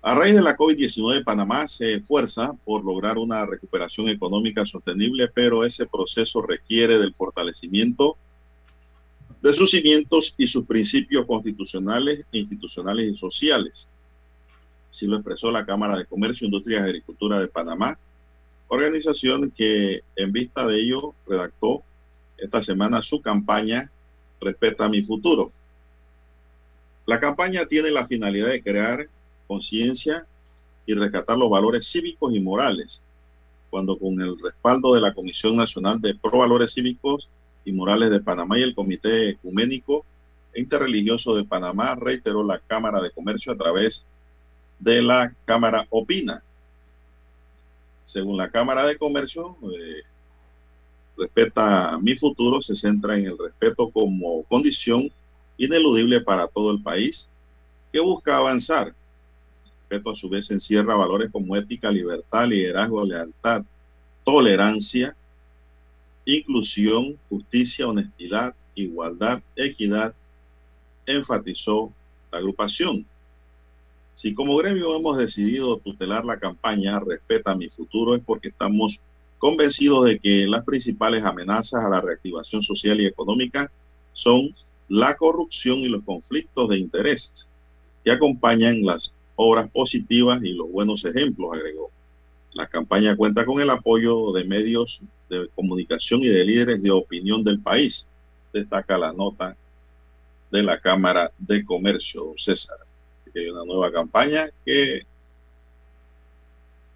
A 0.04 0.14
raíz 0.14 0.36
de 0.36 0.44
la 0.44 0.56
COVID-19, 0.56 1.24
Panamá 1.24 1.68
se 1.68 1.96
esfuerza 1.96 2.54
por 2.64 2.86
lograr 2.86 3.18
una 3.18 3.44
recuperación 3.44 4.08
económica 4.08 4.64
sostenible, 4.66 5.28
pero 5.28 5.66
ese 5.66 5.88
proceso 5.88 6.44
requiere 6.44 7.00
del 7.00 7.16
fortalecimiento 7.16 8.18
de 9.42 9.52
sus 9.54 9.72
cimientos 9.72 10.36
y 10.38 10.46
sus 10.46 10.64
principios 10.66 11.26
constitucionales, 11.26 12.24
institucionales 12.32 13.12
y 13.12 13.18
sociales. 13.18 13.90
Así 14.92 15.08
lo 15.08 15.16
expresó 15.16 15.52
la 15.52 15.66
Cámara 15.66 15.98
de 15.98 16.06
Comercio, 16.06 16.46
Industria 16.46 16.82
y 16.82 16.84
Agricultura 16.84 17.40
de 17.40 17.48
Panamá, 17.48 17.98
organización 18.68 19.50
que 19.50 20.04
en 20.16 20.32
vista 20.32 20.68
de 20.68 20.80
ello 20.80 21.16
redactó 21.28 21.82
esta 22.38 22.62
semana 22.62 23.02
su 23.02 23.22
campaña 23.22 23.92
Respeta 24.42 24.88
mi 24.88 25.04
futuro. 25.04 25.52
La 27.06 27.20
campaña 27.20 27.66
tiene 27.66 27.92
la 27.92 28.08
finalidad 28.08 28.50
de 28.50 28.62
crear 28.62 29.08
conciencia 29.48 30.26
y 30.86 30.94
rescatar 30.94 31.38
los 31.38 31.50
valores 31.50 31.88
cívicos 31.88 32.34
y 32.34 32.40
morales, 32.40 33.02
cuando 33.70 33.98
con 33.98 34.20
el 34.22 34.40
respaldo 34.40 34.94
de 34.94 35.02
la 35.02 35.14
Comisión 35.14 35.56
Nacional 35.56 36.00
de 36.02 36.16
Pro 36.16 36.40
Valores 36.40 36.74
Cívicos 36.74 37.30
y 37.66 37.72
Morales 37.72 38.12
de 38.12 38.22
Panamá 38.22 38.58
y 38.58 38.64
el 38.64 38.76
Comité 38.76 39.30
Ecuménico 39.30 40.06
e 40.54 40.62
Interreligioso 40.62 41.36
de 41.36 41.44
Panamá 41.44 41.96
reiteró 41.96 42.44
la 42.44 42.60
Cámara 42.60 43.02
de 43.02 43.12
Comercio 43.12 43.52
a 43.52 43.58
través 43.58 44.06
de 44.80 45.02
la 45.02 45.34
Cámara 45.46 45.86
Opina. 45.90 46.44
Según 48.04 48.38
la 48.38 48.50
Cámara 48.50 48.86
de 48.86 48.98
Comercio, 48.98 49.58
eh, 49.64 50.02
respeta 51.20 51.98
mi 52.02 52.16
futuro 52.16 52.62
se 52.62 52.76
centra 52.76 53.18
en 53.18 53.26
el 53.26 53.38
respeto 53.38 53.90
como 53.90 54.44
condición 54.44 55.12
ineludible 55.58 56.22
para 56.22 56.48
todo 56.48 56.72
el 56.72 56.82
país 56.82 57.28
que 57.92 58.00
busca 58.00 58.38
avanzar. 58.38 58.94
Respeto 59.82 60.12
a 60.12 60.16
su 60.16 60.30
vez 60.30 60.50
encierra 60.52 60.96
valores 60.96 61.32
como 61.32 61.56
ética, 61.56 61.92
libertad, 61.92 62.48
liderazgo, 62.48 63.04
lealtad, 63.04 63.64
tolerancia, 64.24 65.16
inclusión, 66.26 67.18
justicia, 67.30 67.88
honestidad, 67.88 68.56
igualdad, 68.76 69.42
equidad, 69.56 70.14
enfatizó 71.06 71.92
la 72.32 72.38
agrupación. 72.38 73.06
Si 74.14 74.34
como 74.34 74.58
gremio 74.58 74.96
hemos 74.96 75.18
decidido 75.18 75.78
tutelar 75.78 76.26
la 76.26 76.40
campaña 76.40 77.00
Respeta 77.00 77.56
mi 77.56 77.70
futuro 77.70 78.16
es 78.16 78.22
porque 78.24 78.50
estamos 78.50 79.00
convencidos 79.40 80.06
de 80.06 80.20
que 80.20 80.46
las 80.48 80.64
principales 80.64 81.24
amenazas 81.24 81.84
a 81.84 81.90
la 81.90 82.02
reactivación 82.02 82.62
social 82.62 83.02
y 83.02 83.08
económica 83.08 83.72
son 84.14 84.54
la 84.88 85.16
corrupción 85.16 85.80
y 85.80 85.88
los 85.88 86.04
conflictos 86.04 86.70
de 86.70 86.78
intereses 86.78 87.50
que 88.04 88.12
acompañan 88.12 88.84
las 88.84 89.12
obras 89.36 89.70
positivas 89.72 90.42
y 90.44 90.54
los 90.54 90.70
buenos 90.70 91.06
ejemplos, 91.06 91.52
agregó. 91.54 91.90
La 92.54 92.68
campaña 92.68 93.16
cuenta 93.16 93.46
con 93.46 93.62
el 93.62 93.70
apoyo 93.70 94.32
de 94.34 94.44
medios 94.44 95.02
de 95.30 95.48
comunicación 95.56 96.22
y 96.22 96.28
de 96.28 96.44
líderes 96.44 96.82
de 96.82 96.92
opinión 96.92 97.44
del 97.44 97.62
país, 97.62 98.08
destaca 98.52 98.98
la 98.98 99.14
nota 99.14 99.56
de 100.52 100.64
la 100.64 100.80
Cámara 100.80 101.32
de 101.38 101.64
Comercio, 101.64 102.34
César. 102.38 102.78
Así 103.20 103.32
que 103.32 103.42
hay 103.42 103.50
una 103.50 103.64
nueva 103.66 103.92
campaña 103.92 104.50
que 104.66 105.04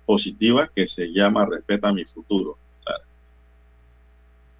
positiva 0.05 0.69
que 0.73 0.87
se 0.87 1.11
llama 1.11 1.45
Respeta 1.45 1.93
mi 1.93 2.05
futuro. 2.05 2.57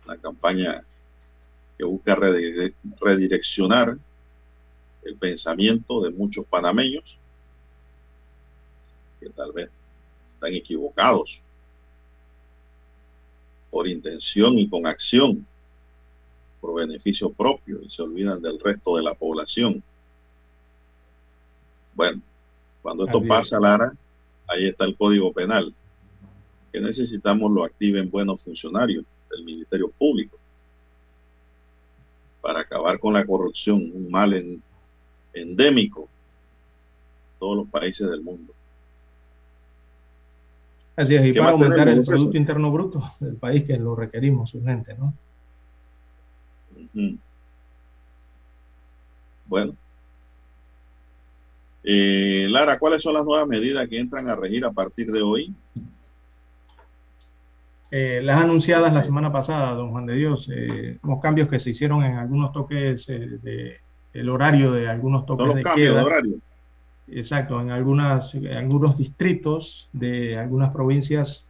Una 0.06 0.18
campaña 0.18 0.84
que 1.78 1.86
busca 1.86 2.16
redireccionar 2.16 3.98
el 5.04 5.16
pensamiento 5.16 6.02
de 6.02 6.12
muchos 6.12 6.46
panameños 6.46 7.18
que 9.20 9.30
tal 9.30 9.54
vez 9.54 9.70
están 10.36 10.54
equivocados 10.54 11.42
por 13.72 13.88
intención 13.88 14.60
y 14.60 14.70
con 14.70 14.86
acción, 14.86 15.48
por 16.62 16.76
beneficio 16.76 17.32
propio 17.32 17.82
y 17.82 17.90
se 17.90 18.02
olvidan 18.02 18.42
del 18.42 18.60
resto 18.60 18.98
de 18.98 19.04
la 19.04 19.14
población. 19.14 19.82
Bueno, 21.96 22.22
cuando 22.82 23.06
esto 23.06 23.24
pasa, 23.26 23.60
Lara, 23.60 23.94
Ahí 24.54 24.68
está 24.68 24.86
el 24.86 24.96
Código 24.96 25.34
Penal, 25.34 25.74
que 26.72 26.80
necesitamos 26.80 27.52
lo 27.52 27.64
activen 27.64 28.12
buenos 28.12 28.44
funcionarios 28.44 29.04
del 29.32 29.44
Ministerio 29.44 29.90
Público 29.90 30.38
para 32.40 32.60
acabar 32.62 33.00
con 33.00 33.14
la 33.14 33.26
corrupción, 33.26 33.92
un 33.96 34.12
mal 34.12 34.62
endémico 35.34 36.02
en 36.02 37.40
todos 37.40 37.58
los 37.58 37.68
países 37.68 38.12
del 38.12 38.22
mundo. 38.22 38.54
Así 40.96 41.16
es, 41.16 41.26
y 41.26 41.34
para 41.34 41.52
aumentar 41.52 41.88
el 41.90 42.04
Producto 42.04 42.38
Interno 42.38 42.72
Bruto 42.72 43.12
del 43.20 43.38
país 43.38 43.64
que 43.64 43.78
lo 43.78 43.96
requerimos 43.96 44.54
urgente, 44.54 44.96
¿no? 44.96 45.16
Bueno. 49.48 49.76
Eh, 51.84 52.48
Lara, 52.50 52.80
¿cuáles 52.80 53.02
son 53.04 53.14
las 53.14 53.26
nuevas 53.26 53.48
medidas 53.48 53.88
que 53.88 54.00
entran 54.00 54.30
a 54.30 54.36
regir 54.36 54.64
a 54.66 54.72
partir 54.72 55.12
de 55.12 55.22
hoy? 55.22 55.54
Eh, 57.92 58.22
las 58.24 58.42
anunciadas 58.42 58.94
la 58.94 59.04
semana 59.04 59.32
pasada, 59.32 59.74
don 59.74 59.92
Juan 59.92 60.06
de 60.08 60.16
Dios, 60.16 60.50
eh, 60.52 60.98
los 61.04 61.20
cambios 61.22 61.48
que 61.48 61.60
se 61.60 61.70
hicieron 61.72 62.04
en 62.04 62.18
algunos 62.18 62.52
toques 62.52 63.08
eh, 63.10 63.38
de 63.42 63.78
el 64.14 64.30
horario 64.30 64.72
de 64.72 64.88
algunos 64.88 65.26
toques 65.26 65.46
los 65.46 65.56
de 65.56 65.64
cambios 65.64 65.90
queda. 65.90 66.00
de 66.00 66.06
horario. 66.06 66.36
Exacto, 67.08 67.60
en 67.62 67.70
algunas, 67.72 68.34
en 68.34 68.48
algunos 68.48 68.98
distritos 68.98 69.90
de 69.92 70.38
algunas 70.38 70.72
provincias, 70.72 71.48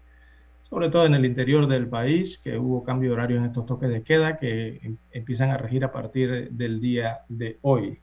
sobre 0.70 0.90
todo 0.90 1.06
en 1.06 1.14
el 1.14 1.26
interior 1.26 1.68
del 1.68 1.88
país, 1.88 2.40
que 2.44 2.58
hubo 2.58 2.84
cambio 2.84 3.10
de 3.12 3.14
horario 3.14 3.38
en 3.38 3.46
estos 3.46 3.66
toques 3.66 3.90
de 3.90 4.02
queda 4.04 4.38
que 4.38 4.80
em- 4.82 4.98
empiezan 5.12 5.52
a 5.52 5.58
regir 5.58 5.86
a 5.86 5.92
partir 5.92 6.50
del 6.52 6.82
día 6.82 7.20
de 7.30 7.58
hoy. 7.62 8.00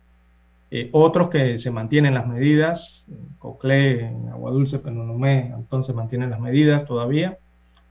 Eh, 0.73 0.89
otros 0.93 1.29
que 1.31 1.59
se 1.59 1.71
mantienen 1.71 2.15
las 2.15 2.27
medidas, 2.29 3.07
Coclé, 3.39 4.07
en 4.07 4.29
Aguadulce, 4.29 4.79
Penonomé, 4.79 5.53
entonces 5.57 5.95
mantienen 5.95 6.31
las 6.31 6.39
medidas 6.39 6.85
todavía, 6.85 7.39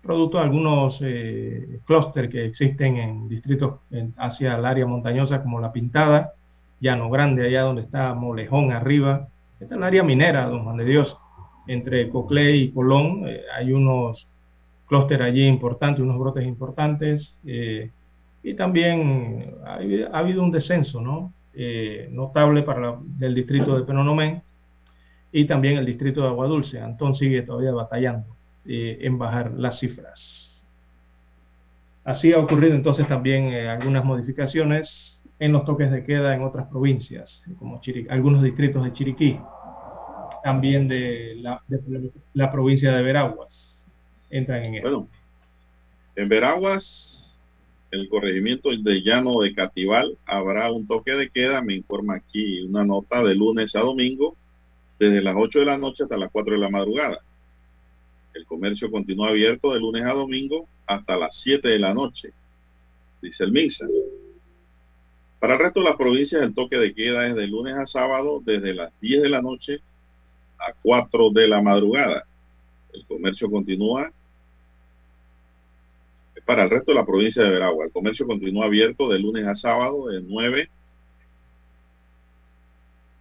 producto 0.02 0.38
de 0.38 0.44
algunos 0.44 1.00
eh, 1.02 1.80
clústeres 1.86 2.32
que 2.32 2.46
existen 2.46 2.96
en 2.96 3.28
distritos 3.28 3.80
hacia 4.18 4.56
el 4.56 4.66
área 4.66 4.86
montañosa 4.86 5.44
como 5.44 5.60
La 5.60 5.74
Pintada, 5.74 6.34
Llano 6.80 7.10
Grande, 7.10 7.46
allá 7.46 7.64
donde 7.64 7.82
está 7.82 8.14
Molejón 8.14 8.72
arriba, 8.72 9.28
esta 9.60 9.76
es 9.76 9.78
el 9.78 9.84
área 9.84 10.04
minera, 10.04 10.46
don 10.46 10.64
Juan 10.64 10.78
de 10.78 10.86
Dios, 10.86 11.18
entre 11.68 12.10
Coclé 12.10 12.56
y 12.56 12.72
Colón, 12.72 13.26
eh, 13.28 13.42
hay 13.54 13.74
unos 13.74 14.26
clústeres 14.88 15.28
allí 15.28 15.46
importantes, 15.46 16.02
unos 16.02 16.18
brotes 16.18 16.46
importantes, 16.46 17.38
eh, 17.46 17.92
y 18.42 18.54
también 18.54 19.54
ha 19.66 20.18
habido 20.18 20.42
un 20.42 20.50
descenso, 20.50 21.02
¿no? 21.02 21.34
Eh, 21.54 22.08
notable 22.12 22.62
para 22.64 22.98
del 23.02 23.34
distrito 23.34 23.76
de 23.76 23.84
Penonomé 23.84 24.44
y 25.32 25.46
también 25.46 25.78
el 25.78 25.86
distrito 25.86 26.22
de 26.22 26.28
Aguadulce. 26.28 26.80
Antón 26.80 27.16
sigue 27.16 27.42
todavía 27.42 27.72
batallando 27.72 28.36
eh, 28.66 29.00
en 29.02 29.18
bajar 29.18 29.52
las 29.52 29.80
cifras. 29.80 30.64
Así 32.04 32.34
ha 32.34 32.40
ocurrido 32.40 32.76
entonces 32.76 33.08
también 33.08 33.46
eh, 33.46 33.68
algunas 33.70 34.06
modificaciones 34.06 35.22
en 35.40 35.52
los 35.54 35.66
toques 35.66 35.92
de 35.92 36.04
queda 36.06 36.36
en 36.36 36.44
otras 36.44 36.68
provincias, 36.68 37.44
como 37.58 37.80
Chiri- 37.82 38.08
algunos 38.10 38.44
distritos 38.44 38.84
de 38.84 38.94
Chiriquí, 38.94 39.40
también 40.44 40.88
de 40.88 41.36
la, 42.34 42.52
provincia 42.52 42.94
de 42.94 43.02
Veraguas. 43.02 43.84
Entran 44.30 44.64
en 44.66 45.08
en 46.16 46.30
Veraguas, 46.30 47.19
el 47.92 48.08
corregimiento 48.08 48.70
de 48.70 49.02
Llano 49.02 49.42
de 49.42 49.54
Catival, 49.54 50.18
habrá 50.26 50.72
un 50.72 50.88
toque 50.88 51.14
de 51.14 51.30
queda, 51.30 51.62
me 51.62 51.74
informa 51.74 52.16
aquí 52.16 52.62
una 52.62 52.86
nota 52.86 53.24
de 53.24 53.36
lunes 53.36 53.76
a 53.76 53.82
domingo, 53.82 54.36
desde 55.00 55.22
las 55.22 55.36
8 55.38 55.60
de 55.60 55.66
la 55.66 55.78
noche 55.78 56.04
hasta 56.04 56.18
las 56.18 56.30
4 56.32 56.54
de 56.54 56.60
la 56.60 56.70
madrugada. 56.70 57.20
El 58.34 58.46
comercio 58.46 58.92
continúa 58.92 59.30
abierto 59.30 59.74
de 59.74 59.80
lunes 59.80 60.04
a 60.04 60.14
domingo 60.14 60.68
hasta 60.86 61.18
las 61.18 61.36
7 61.36 61.68
de 61.68 61.80
la 61.80 61.94
noche, 61.94 62.32
dice 63.22 63.44
el 63.44 63.52
MINSA. 63.52 63.88
Para 65.40 65.54
el 65.54 65.60
resto 65.60 65.80
de 65.80 65.86
las 65.86 65.96
provincias, 65.96 66.44
el 66.44 66.54
toque 66.54 66.78
de 66.78 66.94
queda 66.94 67.28
es 67.28 67.36
de 67.36 67.48
lunes 67.48 67.74
a 67.74 67.86
sábado, 67.86 68.42
desde 68.44 68.74
las 68.74 68.92
10 69.00 69.24
de 69.24 69.30
la 69.30 69.42
noche 69.42 69.80
a 70.60 70.74
4 70.82 71.30
de 71.32 71.48
la 71.48 71.62
madrugada. 71.62 72.26
El 72.94 73.06
comercio 73.06 73.50
continúa 73.50 74.12
para 76.50 76.64
el 76.64 76.72
resto 76.72 76.90
de 76.94 76.96
la 76.96 77.06
provincia 77.06 77.44
de 77.44 77.52
Veragua. 77.52 77.86
El 77.86 77.92
comercio 77.92 78.26
continúa 78.26 78.66
abierto 78.66 79.08
de 79.08 79.20
lunes 79.20 79.46
a 79.46 79.54
sábado 79.54 80.08
de 80.08 80.20
9 80.20 80.68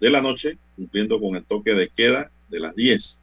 de 0.00 0.10
la 0.10 0.22
noche, 0.22 0.56
cumpliendo 0.76 1.20
con 1.20 1.36
el 1.36 1.44
toque 1.44 1.74
de 1.74 1.90
queda 1.90 2.30
de 2.48 2.58
las 2.58 2.74
10. 2.74 3.20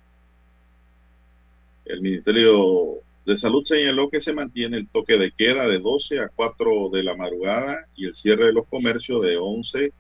El 1.85 2.01
Ministerio 2.01 2.99
de 3.25 3.35
Salud 3.35 3.63
señaló 3.63 4.11
que 4.11 4.21
se 4.21 4.31
mantiene 4.31 4.77
el 4.77 4.87
toque 4.87 5.17
de 5.17 5.31
queda 5.31 5.67
de 5.67 5.79
12 5.79 6.19
a 6.19 6.27
4 6.27 6.91
de 6.93 7.01
la 7.01 7.15
madrugada 7.15 7.87
y 7.95 8.05
el 8.05 8.13
cierre 8.13 8.45
de 8.45 8.53
los 8.53 8.67
comercios 8.67 9.23
de 9.23 9.37
11 9.37 9.91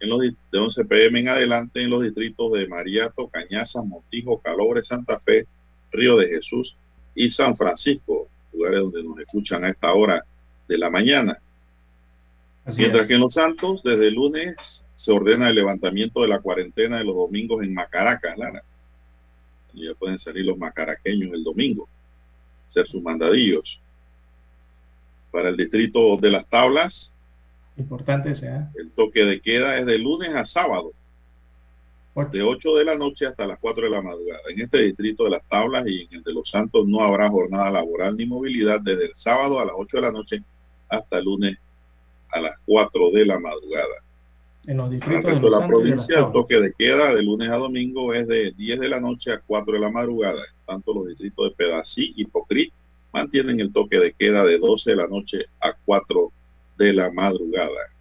en 0.00 0.08
los, 0.08 0.20
de 0.20 0.58
11 0.58 0.82
pm 0.86 1.20
en 1.20 1.28
adelante 1.28 1.82
en 1.82 1.90
los 1.90 2.02
distritos 2.02 2.52
de 2.52 2.68
Mariato, 2.68 3.28
Cañazas, 3.28 3.84
Montijo, 3.84 4.40
Calobre, 4.40 4.82
Santa 4.82 5.20
Fe, 5.20 5.46
Río 5.92 6.16
de 6.16 6.26
Jesús 6.28 6.78
y 7.14 7.28
San 7.28 7.54
Francisco, 7.54 8.30
lugares 8.56 8.80
donde 8.80 9.04
nos 9.04 9.18
escuchan 9.20 9.64
a 9.64 9.68
esta 9.68 9.92
hora 9.92 10.24
de 10.68 10.78
la 10.78 10.90
mañana. 10.90 11.38
Así 12.64 12.78
Mientras 12.78 13.02
es. 13.02 13.08
que 13.08 13.14
en 13.14 13.20
Los 13.20 13.34
Santos, 13.34 13.82
desde 13.82 14.08
el 14.08 14.14
lunes, 14.14 14.84
se 14.96 15.12
ordena 15.12 15.48
el 15.48 15.54
levantamiento 15.54 16.22
de 16.22 16.28
la 16.28 16.40
cuarentena 16.40 16.98
de 16.98 17.04
los 17.04 17.14
domingos 17.14 17.62
en 17.62 17.74
Macaracas, 17.74 18.36
Lara. 18.36 18.62
Y 19.74 19.86
ya 19.86 19.94
pueden 19.94 20.18
salir 20.18 20.44
los 20.46 20.56
macaraqueños 20.58 21.32
el 21.34 21.44
domingo, 21.44 21.86
hacer 22.68 22.86
sus 22.86 23.02
mandadillos. 23.02 23.80
Para 25.30 25.50
el 25.50 25.56
distrito 25.56 26.16
de 26.16 26.30
las 26.30 26.46
tablas, 26.48 27.12
Importante 27.76 28.34
sea. 28.34 28.70
el 28.76 28.90
toque 28.90 29.24
de 29.24 29.40
queda 29.40 29.78
es 29.78 29.84
de 29.84 29.98
lunes 29.98 30.30
a 30.34 30.46
sábado, 30.46 30.92
de 32.24 32.42
8 32.42 32.76
de 32.76 32.84
la 32.84 32.96
noche 32.96 33.26
hasta 33.26 33.46
las 33.46 33.58
4 33.58 33.84
de 33.84 33.90
la 33.90 34.00
madrugada. 34.00 34.40
En 34.48 34.60
este 34.60 34.82
distrito 34.82 35.24
de 35.24 35.30
las 35.30 35.46
tablas 35.48 35.86
y 35.86 36.02
en 36.02 36.14
el 36.14 36.22
de 36.22 36.32
Los 36.32 36.48
Santos 36.48 36.86
no 36.86 37.02
habrá 37.02 37.28
jornada 37.28 37.70
laboral 37.70 38.16
ni 38.16 38.24
movilidad 38.24 38.80
desde 38.80 39.06
el 39.06 39.16
sábado 39.16 39.60
a 39.60 39.66
las 39.66 39.74
8 39.76 39.96
de 39.98 40.02
la 40.02 40.12
noche 40.12 40.42
hasta 40.88 41.18
el 41.18 41.24
lunes 41.24 41.58
a 42.30 42.40
las 42.40 42.52
4 42.64 43.10
de 43.10 43.26
la 43.26 43.38
madrugada. 43.38 43.94
En 44.66 44.78
los 44.78 44.90
distritos 44.90 45.24
de 45.24 45.40
Los 45.40 45.42
la 45.42 45.50
Santos 45.50 45.50
de 45.50 45.60
las 45.60 45.68
provincia, 45.68 46.18
el 46.18 46.32
toque 46.32 46.60
de 46.60 46.72
queda 46.76 47.14
de 47.14 47.22
lunes 47.22 47.50
a 47.50 47.56
domingo 47.56 48.14
es 48.14 48.26
de 48.26 48.50
10 48.52 48.80
de 48.80 48.88
la 48.88 48.98
noche 48.98 49.32
a 49.32 49.40
4 49.46 49.74
de 49.74 49.80
la 49.80 49.90
madrugada. 49.90 50.42
Tanto 50.66 50.94
los 50.94 51.08
distritos 51.08 51.50
de 51.50 51.54
Pedací 51.54 52.14
y 52.16 52.24
Pocrí 52.24 52.72
mantienen 53.12 53.60
el 53.60 53.72
toque 53.72 53.98
de 53.98 54.12
queda 54.12 54.42
de 54.42 54.58
12 54.58 54.90
de 54.90 54.96
la 54.96 55.06
noche 55.06 55.44
a 55.60 55.74
4 55.84 56.32
de 56.78 56.92
la 56.94 57.12
madrugada. 57.12 57.92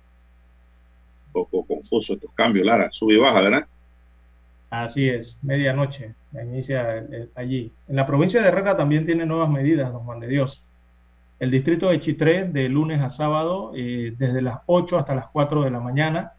Un 1.28 1.34
poco 1.34 1.66
confuso 1.66 2.14
estos 2.14 2.32
cambios, 2.34 2.66
Lara. 2.66 2.90
Sube 2.92 3.16
y 3.16 3.18
baja, 3.18 3.42
¿verdad? 3.42 3.68
Así 4.70 5.08
es, 5.08 5.40
medianoche, 5.42 6.16
inicia 6.34 6.98
el- 6.98 7.30
allí. 7.36 7.72
En 7.88 7.96
la 7.96 8.06
provincia 8.06 8.42
de 8.42 8.48
Herrera 8.48 8.76
también 8.76 9.06
tiene 9.06 9.26
nuevas 9.26 9.50
medidas, 9.50 9.92
don 9.92 10.04
Juan 10.04 10.20
de 10.20 10.28
Dios. 10.28 10.64
El 11.40 11.52
distrito 11.52 11.90
de 11.90 12.00
Chitré, 12.00 12.46
de 12.46 12.68
lunes 12.70 13.02
a 13.02 13.10
sábado, 13.10 13.72
eh, 13.76 14.14
desde 14.18 14.42
las 14.42 14.60
8 14.66 14.98
hasta 14.98 15.16
las 15.16 15.28
4 15.28 15.64
de 15.64 15.70
la 15.72 15.80
mañana, 15.80 16.34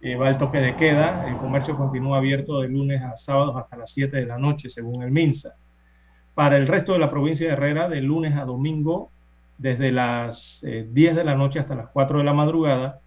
eh, 0.00 0.14
va 0.16 0.28
el 0.28 0.38
toque 0.38 0.58
de 0.58 0.76
queda. 0.76 1.28
El 1.28 1.36
comercio 1.38 1.76
continúa 1.76 2.18
abierto 2.18 2.60
de 2.60 2.68
lunes 2.68 3.02
a 3.02 3.16
sábados 3.16 3.56
hasta 3.56 3.76
las 3.76 3.90
7 3.92 4.16
de 4.18 4.26
la 4.26 4.38
noche, 4.38 4.68
según 4.70 5.02
el 5.02 5.10
MINSA. 5.10 5.54
Para 6.34 6.56
el 6.56 6.66
resto 6.68 6.92
de 6.92 7.00
la 7.00 7.10
provincia 7.10 7.46
de 7.46 7.52
Herrera, 7.54 7.88
de 7.88 8.00
lunes 8.00 8.36
a 8.36 8.44
domingo, 8.44 9.10
desde 9.56 9.90
las 9.90 10.60
eh, 10.64 10.86
10 10.92 11.16
de 11.16 11.24
la 11.24 11.34
noche 11.34 11.58
hasta 11.58 11.74
las 11.74 11.88
4 11.88 12.18
de 12.18 12.24
la 12.24 12.32
madrugada, 12.34 13.00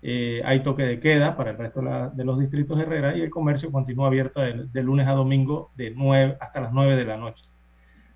eh, 0.00 0.42
hay 0.44 0.62
toque 0.62 0.84
de 0.84 1.00
queda 1.00 1.36
para 1.36 1.50
el 1.50 1.58
resto 1.58 1.80
de, 1.80 2.24
los 2.24 2.38
distritos 2.38 2.76
de 2.76 2.84
Herrera 2.84 3.16
y 3.16 3.20
el 3.20 3.30
comercio 3.30 3.72
continúa 3.72 4.06
abierto 4.06 4.40
de, 4.40 4.82
lunes 4.82 5.08
a 5.08 5.12
domingo 5.12 5.70
de 5.76 5.90
9 5.90 6.36
hasta 6.40 6.60
las 6.60 6.72
9 6.72 6.96
de 6.96 7.04
la 7.04 7.16
noche. 7.16 7.44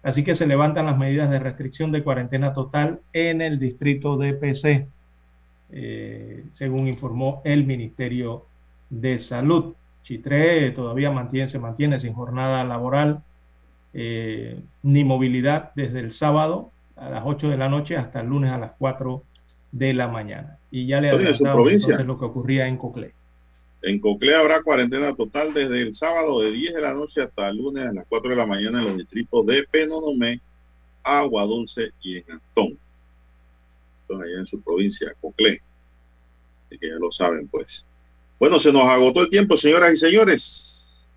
Así 0.03 0.25
que 0.25 0.37
se 0.37 0.47
levantan 0.47 0.87
las 0.87 0.99
medidas 0.99 1.31
de 1.31 1.39
restricción 1.39 1.93
de 1.93 2.03
cuarentena 2.03 2.53
total 2.53 3.01
en 3.13 3.41
el 3.41 3.59
distrito 3.59 4.17
de 4.17 4.35
PC, 4.35 4.89
eh, 5.73 6.45
según 6.53 6.89
informó 6.89 7.41
el 7.45 7.65
Ministerio 7.65 8.47
de 8.91 9.19
Salud. 9.19 9.75
Chitré 10.03 10.71
todavía 10.73 11.13
se 11.49 11.59
mantiene 11.59 12.01
sin 12.01 12.13
jornada 12.13 12.65
laboral 12.65 13.23
eh, 13.95 14.61
ni 14.83 15.05
movilidad 15.05 15.73
desde 15.75 16.01
el 16.01 16.13
sábado 16.13 16.71
a 16.97 17.11
las 17.11 17.23
8 17.25 17.49
de 17.49 17.57
la 17.57 17.69
noche 17.69 17.97
hasta 17.97 18.21
el 18.21 18.29
lunes 18.29 18.51
a 18.51 18.59
las 18.59 18.73
4 18.79 19.23
de 19.73 19.95
la 19.95 20.07
mañana. 20.07 20.59
Y 20.71 20.87
ya 20.87 21.01
le 21.01 21.11
adelantamos 21.11 21.55
provincia. 21.55 21.95
entonces 21.95 22.07
lo 22.07 22.19
que 22.19 22.25
ocurría 22.27 22.69
en 22.69 22.77
Coclé. 22.77 23.15
En 23.83 23.99
Coclé 23.99 24.37
habrá 24.37 24.63
cuarentena 24.63 25.15
total 25.17 25.53
desde 25.53 25.83
el 25.83 25.95
sábado 25.95 26.41
de 26.41 26.53
10 26.53 26.75
de 26.75 26.81
la 26.81 26.95
noche 26.95 27.23
hasta 27.23 27.49
el 27.49 27.57
lunes 27.57 27.85
a 27.85 27.93
las 27.93 28.07
4 28.09 28.31
de 28.31 28.37
la 28.37 28.47
mañana 28.47 28.79
en 28.79 28.85
los 28.85 28.97
distritos 28.99 29.45
de 29.47 29.65
Penonomé, 29.69 30.41
Agua 31.03 31.45
Dulce 31.45 31.91
y 32.01 32.19
en 32.19 32.25
Antón. 32.31 32.79
Son 34.07 34.23
allá 34.23 34.39
en 34.39 34.47
su 34.47 34.61
provincia, 34.61 35.13
Coclé. 35.21 35.61
Así 36.67 36.79
que 36.79 36.89
ya 36.89 36.95
lo 36.95 37.11
saben, 37.11 37.49
pues. 37.49 37.87
Bueno, 38.39 38.59
se 38.59 38.73
nos 38.73 38.85
agotó 38.85 39.23
el 39.23 39.31
tiempo, 39.31 39.57
señoras 39.57 39.95
y 39.95 39.97
señores. 39.97 41.17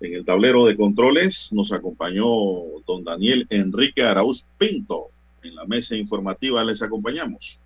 En 0.00 0.14
el 0.14 0.24
tablero 0.24 0.66
de 0.66 0.76
controles 0.76 1.50
nos 1.52 1.72
acompañó 1.72 2.26
don 2.86 3.02
Daniel 3.04 3.46
Enrique 3.50 4.02
Araúz 4.02 4.44
Pinto. 4.58 5.10
En 5.46 5.54
la 5.54 5.64
mesa 5.64 5.94
informativa 5.94 6.64
les 6.64 6.82
acompañamos. 6.82 7.60